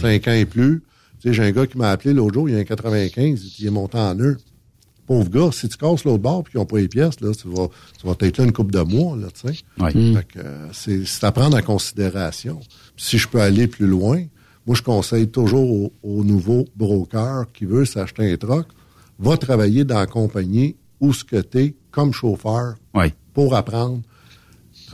5 0.00 0.28
ans 0.28 0.32
et 0.32 0.46
plus, 0.46 0.82
tu 1.20 1.28
sais, 1.28 1.34
j'ai 1.34 1.42
un 1.42 1.52
gars 1.52 1.66
qui 1.66 1.78
m'a 1.78 1.90
appelé 1.90 2.12
l'autre 2.12 2.34
jour, 2.34 2.48
il 2.48 2.54
y 2.54 2.58
a 2.58 2.60
un 2.60 2.64
95, 2.64 3.58
il 3.58 3.66
est 3.66 3.70
monté 3.70 3.98
en 3.98 4.14
nœud. 4.14 4.36
Pauvre 5.06 5.28
gars, 5.28 5.50
si 5.52 5.68
tu 5.68 5.76
casses 5.76 6.04
l'autre 6.04 6.22
bord 6.22 6.44
et 6.46 6.50
qu'ils 6.50 6.60
n'ont 6.60 6.66
pas 6.66 6.78
les 6.78 6.88
pièces, 6.88 7.20
là, 7.20 7.32
tu 7.34 7.48
vas, 7.48 7.68
tu 8.00 8.06
vas 8.06 8.14
être 8.18 8.38
là 8.38 8.44
une 8.44 8.52
coupe 8.52 8.72
de 8.72 8.80
mois, 8.80 9.16
là, 9.16 9.28
tu 9.30 9.48
sais. 9.48 9.60
Oui. 9.78 10.14
Fait 10.14 10.24
que, 10.24 10.38
euh, 10.38 10.72
c'est, 10.72 11.04
c'est 11.04 11.24
à 11.24 11.32
prendre 11.32 11.56
en 11.56 11.62
considération. 11.62 12.58
Puis 12.96 13.04
si 13.04 13.18
je 13.18 13.28
peux 13.28 13.40
aller 13.40 13.66
plus 13.66 13.86
loin, 13.86 14.22
moi, 14.66 14.74
je 14.74 14.82
conseille 14.82 15.28
toujours 15.28 15.70
au, 15.70 15.92
au 16.02 16.24
nouveau 16.24 16.64
broker 16.74 17.52
qui 17.52 17.66
veut 17.66 17.84
s'acheter 17.84 18.32
un 18.32 18.36
truck, 18.38 18.66
va 19.18 19.36
travailler 19.36 19.84
dans 19.84 19.98
la 19.98 20.06
compagnie 20.06 20.76
où 21.00 21.12
ce 21.12 21.22
que 21.22 21.36
t'es 21.36 21.74
comme 21.90 22.12
chauffeur 22.12 22.74
pour 23.34 23.54
apprendre. 23.54 24.00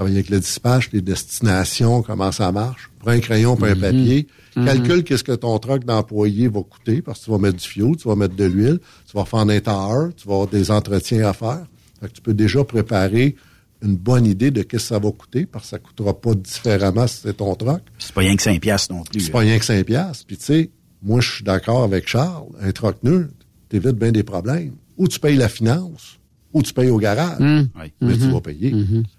Travailler 0.00 0.20
avec 0.20 0.30
le 0.30 0.40
dispatch, 0.40 0.88
les 0.94 1.02
destinations, 1.02 2.00
comment 2.00 2.32
ça 2.32 2.50
marche. 2.52 2.90
Prends 3.00 3.10
un 3.10 3.20
crayon 3.20 3.54
puis 3.54 3.70
un 3.70 3.76
papier. 3.76 4.28
Mhm. 4.56 4.64
Calcule 4.64 5.04
qu'est-ce 5.04 5.22
que 5.22 5.32
ton 5.32 5.58
truck 5.58 5.84
d'employé 5.84 6.48
va 6.48 6.62
coûter 6.62 7.02
parce 7.02 7.18
que 7.18 7.24
tu 7.26 7.30
vas 7.32 7.36
mettre 7.36 7.58
du 7.58 7.68
fioul, 7.68 7.98
tu 7.98 8.08
vas 8.08 8.16
mettre 8.16 8.34
de 8.34 8.46
l'huile, 8.46 8.78
tu 9.06 9.14
vas 9.14 9.26
faire 9.26 9.40
un 9.40 9.50
heure, 9.50 10.10
tu 10.16 10.26
vas 10.26 10.32
avoir 10.32 10.46
des 10.46 10.70
entretiens 10.70 11.28
à 11.28 11.34
faire. 11.34 11.66
Fait 12.00 12.08
que 12.08 12.12
tu 12.14 12.22
peux 12.22 12.32
déjà 12.32 12.64
préparer 12.64 13.36
une 13.82 13.96
bonne 13.96 14.24
idée 14.24 14.50
de 14.50 14.62
qu'est-ce 14.62 14.84
que 14.84 14.88
ça 14.88 14.98
va 14.98 15.10
coûter 15.12 15.44
parce 15.44 15.64
que 15.64 15.70
ça 15.72 15.78
coûtera 15.78 16.18
pas 16.18 16.34
différemment 16.34 17.06
si 17.06 17.18
c'est 17.18 17.36
ton 17.36 17.54
truck. 17.54 17.82
C'est 17.98 18.14
pas 18.14 18.22
rien 18.22 18.36
que 18.36 18.42
5 18.42 18.58
piastres 18.58 18.94
non 18.94 19.02
plus. 19.02 19.20
C'est 19.20 19.30
pas 19.30 19.40
rien 19.40 19.58
que 19.58 19.66
5 19.66 19.84
piastres. 19.84 20.24
Puis 20.26 20.38
tu 20.38 20.44
sais, 20.44 20.70
moi 21.02 21.20
je 21.20 21.30
suis 21.30 21.44
d'accord 21.44 21.82
avec 21.82 22.08
Charles, 22.08 22.48
un 22.58 22.72
truck 22.72 22.96
nul, 23.02 23.28
t'évites 23.68 23.98
bien 23.98 24.12
des 24.12 24.22
problèmes. 24.22 24.72
Ou 24.96 25.08
tu 25.08 25.20
payes 25.20 25.36
la 25.36 25.50
finance, 25.50 26.19
ou 26.52 26.62
tu 26.62 26.72
payes 26.72 26.90
au 26.90 26.98
garage. 26.98 27.38
Oui. 27.40 27.92
Mais 28.00 28.14
tu 28.16 28.24
Mhm. 28.24 28.32
vas 28.32 28.40
payer. 28.40 28.74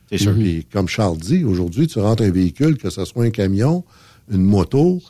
C'est 0.10 0.18
sûr. 0.18 0.34
Puis 0.34 0.66
comme 0.72 0.88
Charles 0.88 1.18
dit, 1.18 1.44
aujourd'hui, 1.44 1.88
tu 1.88 2.00
rentres 2.00 2.24
un 2.24 2.32
véhicule, 2.32 2.78
que 2.78 2.90
ce 2.90 3.06
soit 3.06 3.24
un 3.26 3.30
camion, 3.30 3.84
une 4.32 4.44
moto, 4.44 5.02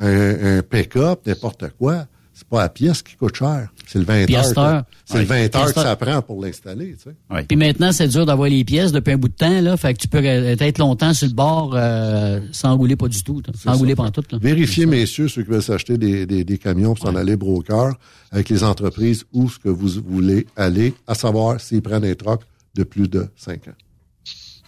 un, 0.00 0.58
un 0.58 0.62
pick-up, 0.62 1.20
n'importe 1.26 1.64
quoi, 1.78 2.06
pas 2.50 2.62
la 2.62 2.68
pièce 2.68 3.02
qui 3.02 3.14
coûte 3.16 3.36
cher. 3.36 3.68
C'est 3.86 3.98
le 3.98 4.04
20 4.04 4.26
Pièce 4.26 4.56
heures. 4.56 4.84
C'est 5.04 5.14
le 5.14 5.28
Ouais. 5.28 5.48
20 5.48 5.56
heures 5.56 5.74
que 5.74 5.80
ça 5.80 5.96
prend 5.96 6.22
pour 6.22 6.42
l'installer, 6.42 6.94
tu 6.96 7.10
sais. 7.10 7.44
Puis 7.46 7.56
maintenant, 7.56 7.92
c'est 7.92 8.08
dur 8.08 8.26
d'avoir 8.26 8.48
les 8.48 8.64
pièces 8.64 8.92
depuis 8.92 9.12
un 9.12 9.18
bout 9.18 9.28
de 9.28 9.34
temps, 9.34 9.60
là. 9.60 9.76
Fait 9.76 9.94
que 9.94 9.98
tu 9.98 10.08
peux 10.08 10.24
être 10.24 10.78
longtemps 10.78 11.12
sur 11.14 11.26
le 11.28 11.34
bord 11.34 11.72
euh, 11.74 12.40
sans 12.52 12.76
rouler 12.76 12.96
pas 12.96 13.08
du 13.08 13.22
tout. 13.22 13.42
Sans 13.54 13.76
rouler 13.76 13.94
pas 13.94 14.04
en 14.04 14.10
tout. 14.10 14.22
Là. 14.30 14.38
Vérifiez, 14.40 14.86
messieurs, 14.86 15.28
ceux 15.28 15.42
qui 15.42 15.50
veulent 15.50 15.62
s'acheter 15.62 15.98
des, 15.98 16.26
des, 16.26 16.44
des 16.44 16.58
camions 16.58 16.94
pour 16.94 17.06
s'en 17.06 17.14
aller 17.16 17.36
broker 17.36 17.94
avec 18.30 18.48
les 18.48 18.62
entreprises 18.64 19.24
où 19.32 19.48
ce 19.48 19.58
que 19.58 19.68
vous 19.68 19.88
voulez 20.06 20.46
aller, 20.56 20.94
à 21.06 21.14
savoir 21.14 21.60
s'ils 21.60 21.82
prennent 21.82 22.04
un 22.04 22.14
truck 22.14 22.42
de 22.74 22.82
plus 22.84 23.08
de 23.08 23.26
5 23.36 23.68
ans. 23.68 23.72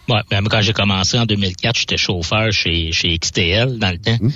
Ouais, 0.09 0.21
même 0.31 0.47
quand 0.47 0.61
j'ai 0.61 0.73
commencé 0.73 1.17
en 1.17 1.25
2004, 1.25 1.79
j'étais 1.79 1.97
chauffeur 1.97 2.51
chez, 2.51 2.91
chez 2.91 3.17
XTL 3.17 3.77
dans 3.77 3.91
le 3.91 3.97
temps. 3.99 4.17
Hum. 4.21 4.31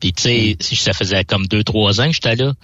Puis 0.00 0.12
tu 0.12 0.22
sais, 0.22 0.56
si 0.58 0.74
ça 0.74 0.92
faisait 0.94 1.24
comme 1.24 1.46
deux, 1.46 1.62
trois 1.62 2.00
ans 2.00 2.06
que 2.08 2.14
j'étais 2.14 2.34
là. 2.36 2.54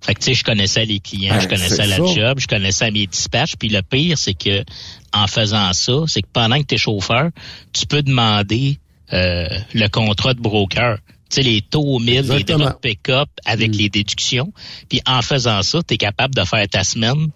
Fait 0.00 0.14
que 0.14 0.20
tu 0.20 0.26
sais, 0.26 0.34
je 0.34 0.44
connaissais 0.44 0.84
les 0.86 0.98
clients, 1.00 1.34
Ben, 1.34 1.40
je 1.40 1.48
connaissais 1.48 1.86
la 1.86 1.96
ça. 1.96 2.04
job, 2.14 2.38
je 2.40 2.46
connaissais 2.46 2.90
mes 2.90 3.06
dispatchs. 3.06 3.56
Puis 3.56 3.68
le 3.68 3.82
pire, 3.82 4.16
c'est 4.16 4.34
que 4.34 4.64
en 5.12 5.26
faisant 5.26 5.72
ça, 5.72 5.92
c'est 6.06 6.22
que 6.22 6.28
pendant 6.32 6.58
que 6.58 6.66
tu 6.66 6.76
es 6.76 6.78
chauffeur, 6.78 7.30
tu 7.72 7.86
peux 7.86 8.02
demander 8.02 8.78
euh, 9.12 9.46
le 9.74 9.88
contrat 9.88 10.34
de 10.34 10.40
broker. 10.40 10.96
Tu 11.28 11.36
sais, 11.36 11.42
les 11.42 11.60
taux 11.60 11.82
au 11.82 11.98
mille, 11.98 12.22
les 12.22 12.44
droits 12.44 12.70
de 12.72 12.78
pick-up 12.78 13.28
avec 13.44 13.74
les 13.76 13.88
déductions. 13.88 14.52
Puis 14.88 15.00
en 15.06 15.22
faisant 15.22 15.62
ça, 15.62 15.80
tu 15.86 15.94
es 15.94 15.96
capable 15.96 16.34
de 16.34 16.44
faire 16.44 16.66
ta 16.68 16.82
semaine. 16.82 17.28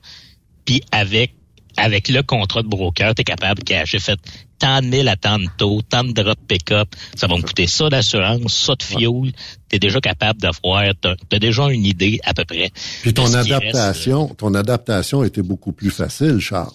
Puis 0.65 0.83
avec 0.91 1.35
avec 1.77 2.09
le 2.09 2.23
contrat 2.23 2.63
de 2.63 2.69
broker, 2.69 3.15
tu 3.15 3.23
es 3.23 3.25
capable 3.25 3.63
de 3.63 3.75
j'ai 3.85 3.99
fait 3.99 4.19
tant 4.65 4.81
de 4.81 4.87
mille 4.87 5.09
à 5.09 5.17
tant 5.17 5.39
de 5.39 5.47
taux, 5.59 5.83
tant 5.83 6.05
de 6.05 6.13
drop 6.13 6.39
pick-up, 6.49 6.89
ça 7.15 7.27
va 7.27 7.37
me 7.37 7.43
coûter 7.43 7.67
ça 7.67 7.91
d'assurance, 7.91 8.55
ça 8.55 8.75
de 8.75 8.83
fuel. 8.83 9.33
Tu 9.69 9.77
es 9.77 9.79
déjà 9.79 10.01
capable 10.01 10.41
de 10.41 10.49
voir, 10.63 10.85
tu 11.03 11.09
as, 11.09 11.39
déjà 11.39 11.69
une 11.71 11.85
idée 11.85 12.19
à 12.25 12.33
peu 12.33 12.47
près. 12.47 12.71
Puis 13.03 13.13
ton 13.13 13.25
reste. 13.25 13.53
adaptation, 13.53 14.29
ton 14.29 14.55
adaptation 14.55 15.23
était 15.23 15.43
beaucoup 15.43 15.73
plus 15.73 15.91
facile, 15.91 16.41
Charles. 16.41 16.73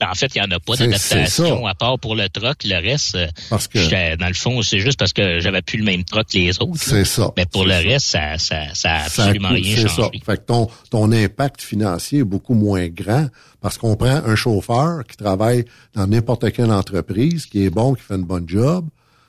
Ben, 0.00 0.06
en 0.10 0.14
fait, 0.14 0.32
il 0.36 0.40
n'y 0.40 0.46
en 0.46 0.50
a 0.56 0.60
pas 0.60 0.76
d'adaptation 0.76 1.66
à 1.66 1.74
part 1.74 1.98
pour 1.98 2.14
le 2.14 2.28
truck. 2.28 2.58
Le 2.64 2.80
reste, 2.80 3.16
euh, 3.16 3.26
Parce 3.50 3.66
que- 3.66 4.16
dans 4.16 4.28
le 4.28 4.34
fond, 4.34 4.62
c'est 4.62 4.78
juste 4.78 4.96
parce 4.98 5.12
que 5.12 5.40
j'avais 5.40 5.60
plus 5.62 5.78
le 5.78 5.84
même 5.84 6.04
truck 6.04 6.28
que 6.28 6.38
les 6.38 6.56
autres. 6.60 6.76
C'est 6.80 7.04
ça. 7.04 7.32
Mais 7.36 7.46
pour 7.46 7.64
le 7.64 7.72
ça. 7.72 7.78
reste, 7.78 8.06
ça, 8.06 8.38
ça, 8.38 8.74
ça 8.74 8.94
a 8.94 9.08
Ça 9.08 9.24
absolument 9.24 9.48
coûte- 9.48 9.56
rien 9.58 9.76
c'est 9.76 9.88
changé. 9.88 10.02
ça. 10.02 10.10
Fait 10.24 10.36
que 10.36 10.46
ton, 10.46 10.68
ton 10.90 11.10
impact 11.10 11.60
financier 11.62 12.20
est 12.20 12.24
beaucoup 12.24 12.54
moins 12.54 12.86
grand 12.86 13.26
parce 13.60 13.76
qu'on 13.76 13.96
prend 13.96 14.22
un 14.24 14.36
chauffeur 14.36 15.04
qui 15.04 15.16
travaille 15.16 15.64
dans 15.94 16.06
n'importe 16.06 16.52
quelle 16.52 16.70
entreprise, 16.70 17.46
qui 17.46 17.64
est 17.64 17.70
bon, 17.70 17.94
qui 17.94 18.02
fait 18.02 18.14
une 18.14 18.22
bonne 18.24 18.48
job, 18.48 18.86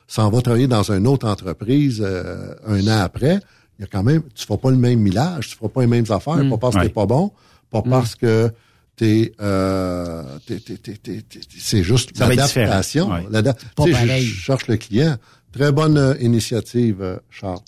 s'en 0.08 0.29
va 0.29 0.39
travailler 0.41 0.67
dans 0.67 0.91
une 0.91 1.08
autre 1.08 1.27
entreprise 1.27 1.99
euh, 2.05 2.53
un 2.67 2.86
an 2.88 3.01
après. 3.01 3.39
Il 3.79 3.82
y 3.82 3.86
a 3.86 3.88
quand 3.91 4.03
même, 4.03 4.21
tu 4.36 4.45
feras 4.45 4.58
pas 4.58 4.69
le 4.71 4.77
même 4.77 4.99
millage, 4.99 5.49
tu 5.49 5.55
feras 5.55 5.69
pas 5.69 5.82
les 5.82 5.88
mêmes 5.88 6.05
affaires, 6.12 6.36
Mm. 6.36 6.49
pas 6.51 6.58
parce 6.58 6.75
que 6.75 6.79
Ouais. 6.82 6.88
t'es 6.88 6.93
pas 6.93 7.05
bon, 7.08 7.32
pas 7.71 7.82
Mm. 7.84 7.89
parce 7.89 8.13
que 8.15 8.51
t'es, 8.99 9.31
euh, 9.39 10.38
t'es- 10.45 10.59
t'es- 10.59 10.75
t'es- 10.77 10.97
t'es- 10.97 11.21
t'es- 11.21 11.39
c'est 11.57 11.83
juste 11.83 12.09
Ça 12.17 12.27
va 12.27 12.33
être 12.33 12.39
l'adaptation. 12.39 13.05
différent, 13.05 13.23
ouais. 13.23 13.27
L'ada- 13.31 13.53
Pas 13.75 13.85
tu 13.85 13.93
sais, 13.93 14.21
je- 14.21 14.33
cherche 14.33 14.67
le 14.67 14.75
client. 14.75 15.15
Très 15.53 15.71
bonne 15.71 15.97
euh, 15.97 16.15
initiative, 16.19 16.97
euh, 17.01 17.15
Charles. 17.31 17.59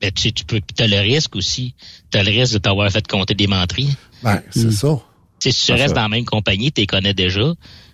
Ben, 0.00 0.10
tu, 0.10 0.32
tu 0.32 0.44
peux, 0.46 0.60
t'as 0.74 0.86
le 0.86 0.98
risque 1.00 1.36
aussi. 1.36 1.74
T'as 2.10 2.22
le 2.22 2.30
risque 2.30 2.54
de 2.54 2.58
t'avoir 2.58 2.90
fait 2.90 3.06
compter 3.06 3.34
des 3.34 3.46
menteries. 3.46 3.94
Ben, 4.22 4.42
c'est 4.50 4.72
ça. 4.72 4.98
Tu 5.38 5.50
sais, 5.50 5.58
si 5.58 5.66
tu 5.66 5.72
restes 5.72 5.88
ça. 5.88 5.94
dans 5.94 6.02
la 6.02 6.08
même 6.08 6.24
compagnie, 6.24 6.72
tu 6.72 6.80
les 6.80 6.86
connais 6.86 7.14
déjà. 7.14 7.52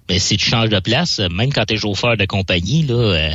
Mais 0.08 0.18
si 0.18 0.36
tu 0.36 0.48
changes 0.48 0.70
de 0.70 0.80
place, 0.80 1.18
euh, 1.20 1.28
même 1.28 1.52
quand 1.52 1.64
tu 1.66 1.74
es 1.74 1.76
chauffeur 1.76 2.16
de 2.16 2.24
compagnie, 2.24 2.82
là, 2.84 2.94
euh, 2.94 3.30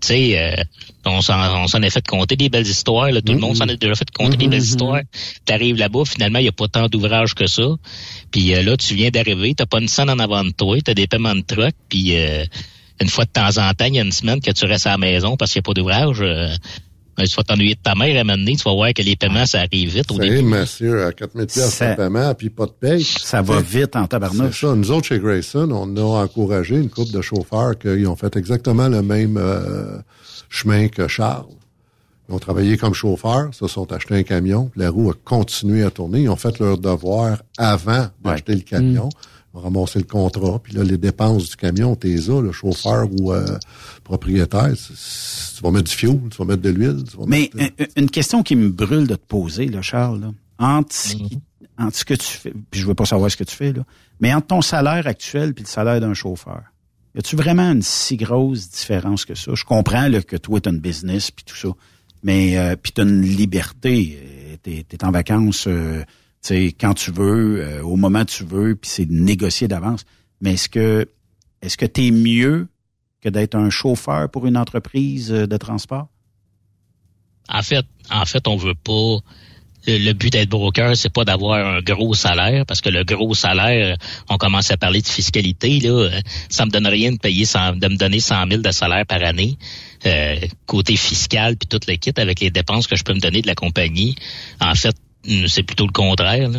tu 0.00 0.08
sais, 0.08 0.38
euh, 0.38 0.62
on 1.06 1.20
s'en 1.20 1.62
on 1.62 1.66
s'en 1.66 1.82
est 1.82 1.90
fait 1.90 2.06
compter 2.06 2.36
des 2.36 2.48
belles 2.48 2.66
histoires. 2.66 3.10
Là, 3.10 3.20
tout 3.20 3.32
le 3.32 3.38
monde 3.38 3.56
s'en 3.56 3.68
a 3.68 3.76
déjà 3.76 3.94
fait 3.94 4.10
compter 4.10 4.36
des 4.36 4.48
belles 4.48 4.62
histoires. 4.62 5.00
Tu 5.46 5.52
arrives 5.52 5.76
là-bas, 5.76 6.04
finalement, 6.04 6.38
il 6.38 6.42
n'y 6.42 6.48
a 6.48 6.52
pas 6.52 6.68
tant 6.68 6.88
d'ouvrages 6.88 7.34
que 7.34 7.46
ça. 7.46 7.68
Puis 8.30 8.54
euh, 8.54 8.62
là, 8.62 8.76
tu 8.76 8.94
viens 8.94 9.10
d'arriver, 9.10 9.54
t'as 9.54 9.66
pas 9.66 9.80
une 9.80 9.88
scène 9.88 10.10
en 10.10 10.18
avant 10.18 10.44
de 10.44 10.50
toi, 10.50 10.76
tu 10.80 10.90
as 10.90 10.94
des 10.94 11.06
paiements 11.06 11.34
de 11.34 11.42
truck, 11.42 11.74
puis 11.88 12.16
euh, 12.16 12.44
une 13.00 13.08
fois 13.08 13.24
de 13.24 13.30
temps 13.30 13.58
en 13.58 13.72
temps, 13.72 13.86
il 13.86 13.94
y 13.94 13.98
a 13.98 14.02
une 14.02 14.12
semaine 14.12 14.40
que 14.40 14.50
tu 14.50 14.64
restes 14.66 14.86
à 14.86 14.90
la 14.90 14.98
maison 14.98 15.36
parce 15.36 15.52
qu'il 15.52 15.60
n'y 15.60 15.64
a 15.64 15.68
pas 15.68 15.74
d'ouvrage. 15.74 16.22
Ben, 17.16 17.26
tu 17.26 17.34
vas 17.36 17.42
t'ennuyer 17.42 17.74
de 17.74 17.80
ta 17.82 17.94
mère 17.94 18.16
à 18.16 18.20
un 18.20 18.24
moment 18.24 18.38
donné, 18.38 18.56
tu 18.56 18.62
vas 18.64 18.72
voir 18.74 18.92
que 18.94 19.02
les 19.02 19.16
paiements, 19.16 19.46
ça 19.46 19.60
arrive 19.60 19.90
vite 19.94 20.10
au 20.10 20.18
début. 20.18 20.42
monsieur, 20.42 21.06
à 21.06 21.12
4000 21.12 21.46
pièces 21.46 21.74
Ça- 21.74 21.90
de 21.92 21.96
paiement, 21.96 22.34
puis 22.34 22.50
pas 22.50 22.66
de 22.66 22.72
paye. 22.72 23.04
Ça 23.04 23.42
va 23.42 23.60
vite 23.60 23.96
en 23.96 24.02
C'est 24.02 24.08
tabarnouche. 24.08 24.60
ça. 24.60 24.74
Nous 24.74 24.90
autres, 24.90 25.06
chez 25.06 25.18
Grayson, 25.18 25.68
on 25.70 25.96
a 25.96 26.24
encouragé 26.24 26.76
une 26.76 26.90
couple 26.90 27.12
de 27.12 27.20
chauffeurs 27.22 27.78
qui 27.78 28.06
ont 28.06 28.16
fait 28.16 28.36
exactement 28.36 28.88
le 28.88 29.02
même 29.02 29.36
euh, 29.36 29.98
chemin 30.48 30.88
que 30.88 31.08
Charles. 31.08 31.46
Ils 32.28 32.34
ont 32.34 32.38
travaillé 32.38 32.78
comme 32.78 32.94
chauffeurs, 32.94 33.50
se 33.52 33.66
sont 33.68 33.92
achetés 33.92 34.14
un 34.14 34.22
camion, 34.22 34.66
puis 34.72 34.80
la 34.80 34.88
roue 34.90 35.10
a 35.10 35.14
continué 35.24 35.82
à 35.84 35.90
tourner. 35.90 36.22
Ils 36.22 36.28
ont 36.30 36.36
fait 36.36 36.58
leur 36.58 36.78
devoir 36.78 37.42
avant 37.58 38.06
d'acheter 38.24 38.54
le 38.54 38.62
camion. 38.62 39.10
Ils 39.12 39.33
ont 39.54 39.60
ramassé 39.60 39.98
le 40.00 40.04
contrat, 40.04 40.58
puis 40.62 40.72
là, 40.74 40.82
les 40.82 40.98
dépenses 40.98 41.48
du 41.50 41.56
camion, 41.56 41.94
t'es 41.96 42.14
là, 42.16 42.40
le 42.40 42.50
chauffeur 42.52 43.06
ou 43.20 43.32
euh, 43.32 43.58
propriétaire. 44.02 44.72
c'est- 44.76 44.94
c'est- 44.96 45.54
Tu 45.56 45.62
vas 45.62 45.70
mettre 45.70 45.88
du 45.90 45.94
fuel, 45.96 46.20
tu 46.30 46.36
vas 46.38 46.44
mettre 46.44 46.62
de 46.62 46.70
l'huile. 46.70 47.04
tu 47.08 47.16
vas 47.16 47.24
Mais 47.28 47.50
mettre, 47.54 47.74
euh, 47.80 47.86
une 47.96 48.10
question 48.10 48.42
qui 48.42 48.56
me 48.56 48.68
brûle 48.68 49.06
de 49.06 49.14
te 49.14 49.24
poser, 49.26 49.66
là, 49.68 49.80
Charles, 49.82 50.20
là, 50.20 50.32
entre, 50.58 50.92
ce 50.94 51.14
qui- 51.14 51.38
entre 51.78 51.96
ce 51.96 52.04
que 52.04 52.14
tu 52.14 52.26
fais, 52.26 52.52
puis 52.70 52.80
je 52.80 52.86
veux 52.86 52.94
pas 52.94 53.06
savoir 53.06 53.30
ce 53.30 53.36
que 53.36 53.44
tu 53.44 53.54
fais, 53.54 53.72
là, 53.72 53.84
mais 54.20 54.34
entre 54.34 54.48
ton 54.48 54.62
salaire 54.62 55.06
actuel 55.06 55.54
puis 55.54 55.62
le 55.64 55.68
salaire 55.68 56.00
d'un 56.00 56.14
chauffeur, 56.14 56.62
y 57.14 57.18
a-tu 57.20 57.36
vraiment 57.36 57.70
une 57.70 57.82
si 57.82 58.16
grosse 58.16 58.68
différence 58.70 59.24
que 59.24 59.34
ça? 59.36 59.52
Je 59.54 59.64
comprends 59.64 60.08
là, 60.08 60.20
que 60.22 60.36
toi, 60.36 60.60
tu 60.60 60.68
une 60.68 60.80
business 60.80 61.30
puis 61.30 61.44
tout 61.44 61.56
ça, 61.56 61.68
mais 62.24 62.58
euh, 62.58 62.74
puis 62.80 62.90
tu 62.92 63.02
une 63.02 63.22
liberté. 63.22 64.18
euh, 64.20 64.30
T'es 64.62 64.86
es 64.90 65.04
en 65.04 65.10
vacances 65.10 65.66
euh, 65.68 66.00
tu 66.00 66.06
sais, 66.48 66.74
quand 66.78 66.94
tu 66.94 67.10
veux, 67.10 67.60
euh, 67.60 67.82
au 67.82 67.96
moment 67.96 68.24
tu 68.24 68.44
veux, 68.44 68.76
puis 68.76 68.90
c'est 68.90 69.08
négocié 69.08 69.68
d'avance. 69.68 70.04
Mais 70.40 70.54
est-ce 70.54 70.68
que 70.68 71.08
est-ce 71.62 71.76
que 71.78 71.86
tu 71.86 72.08
es 72.08 72.10
mieux 72.10 72.68
que 73.22 73.30
d'être 73.30 73.54
un 73.54 73.70
chauffeur 73.70 74.30
pour 74.30 74.46
une 74.46 74.56
entreprise 74.56 75.32
euh, 75.32 75.46
de 75.46 75.56
transport? 75.56 76.08
En 77.48 77.62
fait, 77.62 77.86
en 78.10 78.24
fait, 78.26 78.46
on 78.46 78.56
veut 78.56 78.74
pas. 78.74 79.18
Le, 79.86 80.14
but 80.14 80.32
d'être 80.32 80.48
broker, 80.48 80.96
c'est 80.96 81.12
pas 81.12 81.26
d'avoir 81.26 81.58
un 81.58 81.82
gros 81.82 82.14
salaire, 82.14 82.64
parce 82.64 82.80
que 82.80 82.88
le 82.88 83.04
gros 83.04 83.34
salaire, 83.34 83.98
on 84.30 84.38
commence 84.38 84.70
à 84.70 84.78
parler 84.78 85.02
de 85.02 85.06
fiscalité 85.06 85.78
là. 85.80 86.08
Ça 86.48 86.64
me 86.64 86.70
donne 86.70 86.86
rien 86.86 87.12
de 87.12 87.18
payer, 87.18 87.44
100 87.44 87.76
de 87.76 87.88
me 87.88 87.96
donner 87.96 88.18
100 88.18 88.48
000 88.48 88.62
de 88.62 88.70
salaire 88.70 89.04
par 89.04 89.22
année, 89.22 89.58
euh, 90.06 90.36
côté 90.64 90.96
fiscal 90.96 91.58
puis 91.58 91.68
tout 91.68 91.80
le 91.86 91.96
kit 91.96 92.14
avec 92.16 92.40
les 92.40 92.50
dépenses 92.50 92.86
que 92.86 92.96
je 92.96 93.04
peux 93.04 93.12
me 93.12 93.20
donner 93.20 93.42
de 93.42 93.46
la 93.46 93.54
compagnie. 93.54 94.14
En 94.58 94.74
fait, 94.74 94.96
c'est 95.46 95.62
plutôt 95.62 95.86
le 95.86 95.92
contraire. 95.92 96.50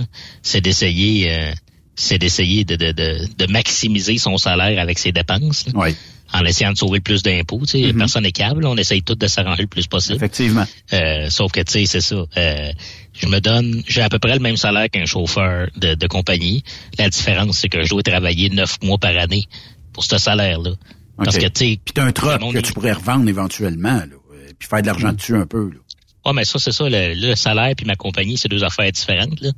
C'est 0.42 0.62
d'essayer, 0.62 1.32
euh, 1.32 1.52
c'est 1.96 2.18
d'essayer 2.18 2.64
de, 2.66 2.76
de, 2.76 2.92
de, 2.92 3.28
de 3.38 3.52
maximiser 3.52 4.18
son 4.18 4.38
salaire 4.38 4.80
avec 4.80 5.00
ses 5.00 5.12
dépenses. 5.12 5.66
là 5.68 5.74
Oui. 5.76 5.96
en 6.34 6.44
essayant 6.44 6.72
de 6.74 6.78
sauver 6.78 6.98
le 6.98 7.04
plus 7.04 7.24
d'impôts. 7.24 7.62
Tu 7.66 7.84
sais, 7.84 7.94
Personne 7.94 8.24
n'est 8.24 8.32
câble. 8.32 8.66
On 8.66 8.76
essaye 8.76 9.02
tout 9.04 9.16
de 9.16 9.28
s'arranger 9.28 9.62
le 9.64 9.68
plus 9.68 9.88
possible. 9.88 10.16
Effectivement. 10.16 10.66
Euh, 10.92 11.30
sauf 11.30 11.52
que, 11.52 11.62
tu 11.62 11.72
sais, 11.72 11.86
c'est 11.86 12.02
ça. 12.02 12.26
Euh, 12.38 12.72
je 13.14 13.28
me 13.28 13.40
donne, 13.40 13.84
j'ai 13.88 14.02
à 14.02 14.10
peu 14.10 14.20
près 14.20 14.34
le 14.34 14.40
même 14.42 14.58
salaire 14.58 14.90
qu'un 14.90 15.06
chauffeur 15.06 15.70
de, 15.78 15.94
de 15.94 16.08
compagnie. 16.08 16.64
La 16.98 17.10
différence, 17.10 17.60
c'est 17.60 17.70
que 17.70 17.84
je 17.84 17.90
dois 17.90 18.04
travailler 18.04 18.50
neuf 18.50 18.78
mois 18.84 18.98
par 18.98 19.16
année 19.18 19.46
pour 19.94 20.04
ce 20.04 20.18
salaire-là. 20.18 20.72
Parce 21.18 21.38
que, 21.38 21.46
tu 21.46 21.52
sais... 21.54 21.80
Puis 21.86 21.94
t'as 21.94 22.04
un 22.04 22.12
truck 22.12 22.42
que 22.52 22.60
tu 22.60 22.74
pourrais 22.74 22.92
revendre 22.92 23.30
éventuellement, 23.30 23.96
là, 24.00 24.06
euh, 24.34 24.50
puis 24.60 24.68
faire 24.68 24.82
de 24.82 24.88
l'argent 24.88 25.14
dessus 25.14 25.36
un 25.38 25.46
peu. 25.46 25.70
Là. 25.70 25.78
Ouais, 26.26 26.34
mais 26.34 26.46
ça, 26.46 26.58
c'est 26.60 26.72
ça. 26.72 26.90
Le, 26.90 27.14
le 27.14 27.36
salaire 27.36 27.74
puis 27.78 27.86
ma 27.86 27.96
compagnie, 27.96 28.38
c'est 28.38 28.48
deux 28.50 28.64
affaires 28.64 28.92
différentes. 28.92 29.40
Là. 29.42 29.52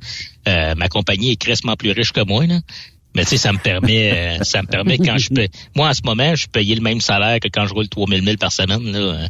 Euh, 0.48 0.74
ma 0.74 0.88
compagnie 0.88 1.32
est 1.32 1.36
crissement 1.36 1.76
plus 1.76 1.92
riche 1.92 2.12
que 2.12 2.24
moi. 2.24 2.46
Là. 2.46 2.60
Mais 3.14 3.22
tu 3.24 3.30
sais, 3.30 3.36
ça 3.38 3.52
me 3.52 3.58
permet, 3.58 4.12
euh, 4.12 4.38
ça 4.44 4.60
me 4.62 4.66
permet 4.66 4.98
quand 4.98 5.16
je 5.18 5.30
paye. 5.30 5.48
Moi, 5.74 5.88
en 5.88 5.94
ce 5.94 6.02
moment, 6.04 6.34
je 6.34 6.46
payais 6.46 6.74
le 6.74 6.82
même 6.82 7.00
salaire 7.00 7.40
que 7.40 7.48
quand 7.48 7.66
je 7.66 7.72
roule 7.74 7.88
3000 7.88 8.22
000 8.24 8.36
par 8.36 8.52
semaine. 8.52 8.92
Là. 8.92 8.98
Euh, 8.98 9.28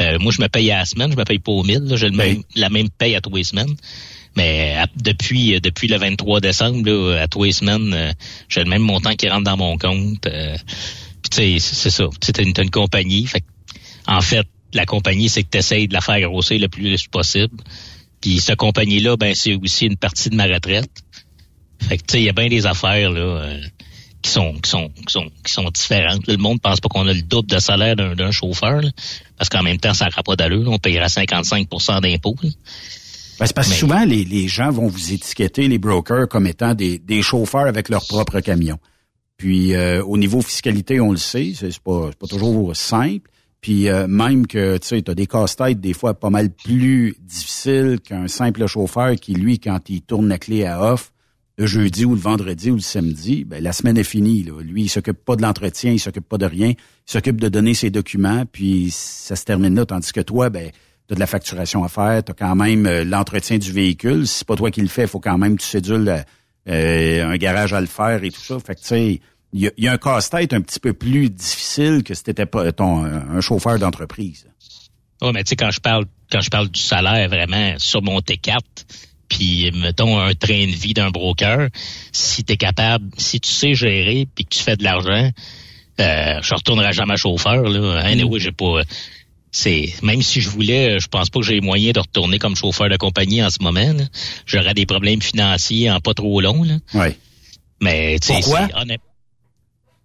euh, 0.00 0.18
moi, 0.20 0.32
je 0.34 0.40
me 0.40 0.48
paye 0.48 0.70
à 0.70 0.78
la 0.78 0.84
semaine, 0.86 1.10
je 1.12 1.16
me 1.16 1.24
paye 1.24 1.38
pas 1.40 1.52
au 1.52 1.62
1000. 1.62 1.78
là. 1.80 1.96
J'ai 1.96 2.08
le 2.08 2.16
même, 2.16 2.42
la 2.54 2.70
même 2.70 2.88
paye 2.88 3.14
à 3.16 3.20
tous 3.20 3.34
les 3.34 3.44
semaines. 3.44 3.74
Mais 4.36 4.76
à- 4.78 4.86
depuis 4.96 5.56
euh, 5.56 5.60
depuis 5.60 5.88
le 5.88 5.96
23 5.98 6.40
décembre, 6.40 6.88
là, 6.88 7.22
à 7.22 7.28
tous 7.28 7.44
les 7.44 7.52
semaines, 7.52 7.92
euh, 7.92 8.12
j'ai 8.48 8.62
le 8.62 8.70
même 8.70 8.82
montant 8.82 9.14
qui 9.14 9.28
rentre 9.28 9.44
dans 9.44 9.56
mon 9.56 9.76
compte. 9.76 10.26
Euh, 10.26 10.56
puis 11.22 11.30
tu 11.30 11.36
sais, 11.36 11.74
c'est 11.74 11.90
ça. 11.90 12.04
Tu 12.20 12.26
sais, 12.26 12.32
t'as 12.32 12.42
une, 12.44 12.52
une 12.56 12.70
compagnie. 12.70 13.26
Fait 13.26 13.40
que, 13.40 13.46
en 14.06 14.20
fait, 14.20 14.46
la 14.72 14.86
compagnie, 14.86 15.28
c'est 15.28 15.42
que 15.42 15.48
tu 15.50 15.58
essayes 15.58 15.88
de 15.88 15.94
la 15.94 16.00
faire 16.00 16.20
grossir 16.20 16.60
le 16.60 16.68
plus 16.68 17.06
possible. 17.08 17.56
Puis 18.20 18.40
cette 18.40 18.56
compagnie-là, 18.56 19.16
ben 19.16 19.34
c'est 19.34 19.54
aussi 19.54 19.86
une 19.86 19.96
partie 19.96 20.30
de 20.30 20.34
ma 20.34 20.44
retraite. 20.44 20.90
Fait 21.80 21.96
que 21.96 22.02
tu 22.02 22.12
sais, 22.12 22.20
il 22.20 22.24
y 22.24 22.28
a 22.28 22.32
bien 22.32 22.48
des 22.48 22.66
affaires 22.66 23.10
là 23.10 23.20
euh, 23.20 23.60
qui 24.20 24.30
sont 24.30 24.54
qui 24.54 24.68
sont 24.68 24.88
qui 25.06 25.12
sont 25.12 25.30
qui 25.44 25.52
sont 25.52 25.70
différentes. 25.70 26.26
Là, 26.26 26.34
le 26.34 26.42
monde 26.42 26.60
pense 26.60 26.80
pas 26.80 26.88
qu'on 26.88 27.06
a 27.06 27.12
le 27.12 27.22
double 27.22 27.48
de 27.48 27.58
salaire 27.58 27.96
d'un 27.96 28.14
d'un 28.14 28.32
chauffeur, 28.32 28.82
là, 28.82 28.90
parce 29.36 29.48
qu'en 29.48 29.62
même 29.62 29.78
temps, 29.78 29.94
ça 29.94 30.06
n'aura 30.06 30.22
pas 30.22 30.36
d'allure. 30.36 30.68
On 30.70 30.78
payera 30.78 31.06
55% 31.06 32.00
d'impôts. 32.00 32.34
Ben, 32.42 33.46
c'est 33.46 33.54
parce 33.54 33.68
que 33.68 33.74
souvent, 33.74 34.04
les, 34.04 34.24
les 34.24 34.48
gens 34.48 34.72
vont 34.72 34.88
vous 34.88 35.12
étiqueter, 35.12 35.68
les 35.68 35.78
brokers, 35.78 36.28
comme 36.28 36.48
étant 36.48 36.74
des, 36.74 36.98
des 36.98 37.22
chauffeurs 37.22 37.68
avec 37.68 37.88
leur 37.88 38.04
propre 38.04 38.40
camion. 38.40 38.78
Puis 39.36 39.74
euh, 39.74 40.02
au 40.04 40.18
niveau 40.18 40.42
fiscalité, 40.42 41.00
on 41.00 41.12
le 41.12 41.18
sait, 41.18 41.52
c'est 41.54 41.70
c'est 41.70 41.82
pas, 41.82 42.08
c'est 42.10 42.18
pas 42.18 42.26
toujours 42.26 42.74
simple. 42.74 43.30
Puis 43.60 43.88
euh, 43.88 44.06
même 44.06 44.46
que 44.46 44.76
tu 44.78 44.86
sais, 44.86 45.10
as 45.10 45.14
des 45.14 45.26
casse-têtes 45.26 45.80
des 45.80 45.92
fois 45.92 46.14
pas 46.14 46.30
mal 46.30 46.50
plus 46.50 47.16
difficiles 47.20 47.98
qu'un 48.00 48.28
simple 48.28 48.66
chauffeur 48.66 49.14
qui, 49.16 49.34
lui, 49.34 49.58
quand 49.58 49.90
il 49.90 50.02
tourne 50.02 50.28
la 50.28 50.38
clé 50.38 50.64
à 50.64 50.92
off, 50.92 51.12
le 51.58 51.66
jeudi 51.66 52.04
ou 52.04 52.14
le 52.14 52.20
vendredi 52.20 52.70
ou 52.70 52.76
le 52.76 52.80
samedi, 52.80 53.44
ben, 53.44 53.62
la 53.62 53.72
semaine 53.72 53.98
est 53.98 54.04
finie. 54.04 54.46
Lui, 54.60 54.82
il 54.82 54.88
s'occupe 54.88 55.24
pas 55.24 55.34
de 55.34 55.42
l'entretien, 55.42 55.90
il 55.90 55.98
s'occupe 55.98 56.28
pas 56.28 56.38
de 56.38 56.46
rien, 56.46 56.68
il 56.68 57.10
s'occupe 57.12 57.40
de 57.40 57.48
donner 57.48 57.74
ses 57.74 57.90
documents, 57.90 58.44
puis 58.50 58.90
ça 58.92 59.34
se 59.34 59.44
termine 59.44 59.74
là. 59.74 59.84
Tandis 59.84 60.12
que 60.12 60.20
toi, 60.20 60.50
ben, 60.50 60.70
tu 61.08 61.12
as 61.12 61.16
de 61.16 61.20
la 61.20 61.26
facturation 61.26 61.82
à 61.82 61.88
faire, 61.88 62.22
tu 62.22 62.30
as 62.30 62.34
quand 62.34 62.54
même 62.54 62.86
euh, 62.86 63.02
l'entretien 63.02 63.58
du 63.58 63.72
véhicule. 63.72 64.28
Si 64.28 64.38
c'est 64.38 64.46
pas 64.46 64.54
toi 64.54 64.70
qui 64.70 64.82
le 64.82 64.88
fais, 64.88 65.08
faut 65.08 65.18
quand 65.18 65.36
même 65.36 65.56
que 65.56 65.62
tu 65.62 65.68
cédules 65.68 66.08
euh, 66.08 66.20
euh, 66.68 67.32
un 67.32 67.36
garage 67.36 67.72
à 67.72 67.80
le 67.80 67.86
faire 67.88 68.22
et 68.22 68.30
tout 68.30 68.40
ça. 68.40 68.58
Fait 68.60 68.76
que 68.76 68.80
tu 68.80 68.86
sais, 68.86 69.20
il 69.52 69.60
y 69.60 69.66
a, 69.66 69.70
il 69.76 69.84
y 69.84 69.88
a 69.88 69.92
un 69.92 69.98
casse-tête 69.98 70.52
un 70.52 70.60
petit 70.60 70.80
peu 70.80 70.92
plus 70.92 71.30
difficile 71.30 72.02
que 72.04 72.14
si 72.14 72.22
t'étais 72.24 72.46
pas 72.46 72.70
ton, 72.72 73.04
un 73.04 73.40
chauffeur 73.40 73.78
d'entreprise. 73.78 74.46
Ouais, 75.22 75.32
mais 75.32 75.42
tu 75.44 75.50
sais, 75.50 75.56
quand 75.56 75.70
je 75.70 75.80
parle 75.80 76.04
quand 76.30 76.40
je 76.40 76.50
parle 76.50 76.68
du 76.68 76.80
salaire 76.80 77.28
vraiment 77.28 77.74
sur 77.78 78.02
mon 78.02 78.18
T4, 78.20 78.58
puis 79.28 79.70
mettons 79.74 80.18
un 80.20 80.34
train 80.34 80.66
de 80.66 80.72
vie 80.72 80.92
d'un 80.94 81.10
broker, 81.10 81.68
si 82.12 82.44
tu 82.44 82.52
es 82.52 82.56
capable, 82.56 83.08
si 83.16 83.40
tu 83.40 83.48
sais 83.50 83.74
gérer 83.74 84.26
puis 84.34 84.44
que 84.44 84.50
tu 84.54 84.62
fais 84.62 84.76
de 84.76 84.84
l'argent, 84.84 85.30
euh, 86.00 86.38
je 86.42 86.54
retournerai 86.54 86.92
jamais 86.92 87.16
chauffeur 87.16 87.62
là. 87.62 88.00
Anyway, 88.04 88.38
j'ai 88.40 88.52
pas 88.52 88.82
c'est 89.50 89.94
même 90.02 90.20
si 90.20 90.42
je 90.42 90.50
voulais, 90.50 91.00
je 91.00 91.08
pense 91.08 91.30
pas 91.30 91.40
que 91.40 91.46
j'ai 91.46 91.54
les 91.54 91.60
moyens 91.62 91.94
de 91.94 92.00
retourner 92.00 92.38
comme 92.38 92.54
chauffeur 92.54 92.90
de 92.90 92.96
compagnie 92.98 93.42
en 93.42 93.48
ce 93.50 93.62
moment. 93.62 93.94
J'aurais 94.46 94.74
des 94.74 94.84
problèmes 94.84 95.22
financiers 95.22 95.90
en 95.90 96.00
pas 96.00 96.12
trop 96.12 96.40
long 96.42 96.62
là. 96.62 96.74
Ouais. 96.92 97.16
Mais 97.80 98.18
tu 98.18 98.28
sais, 98.28 98.42
honnête- 98.74 99.00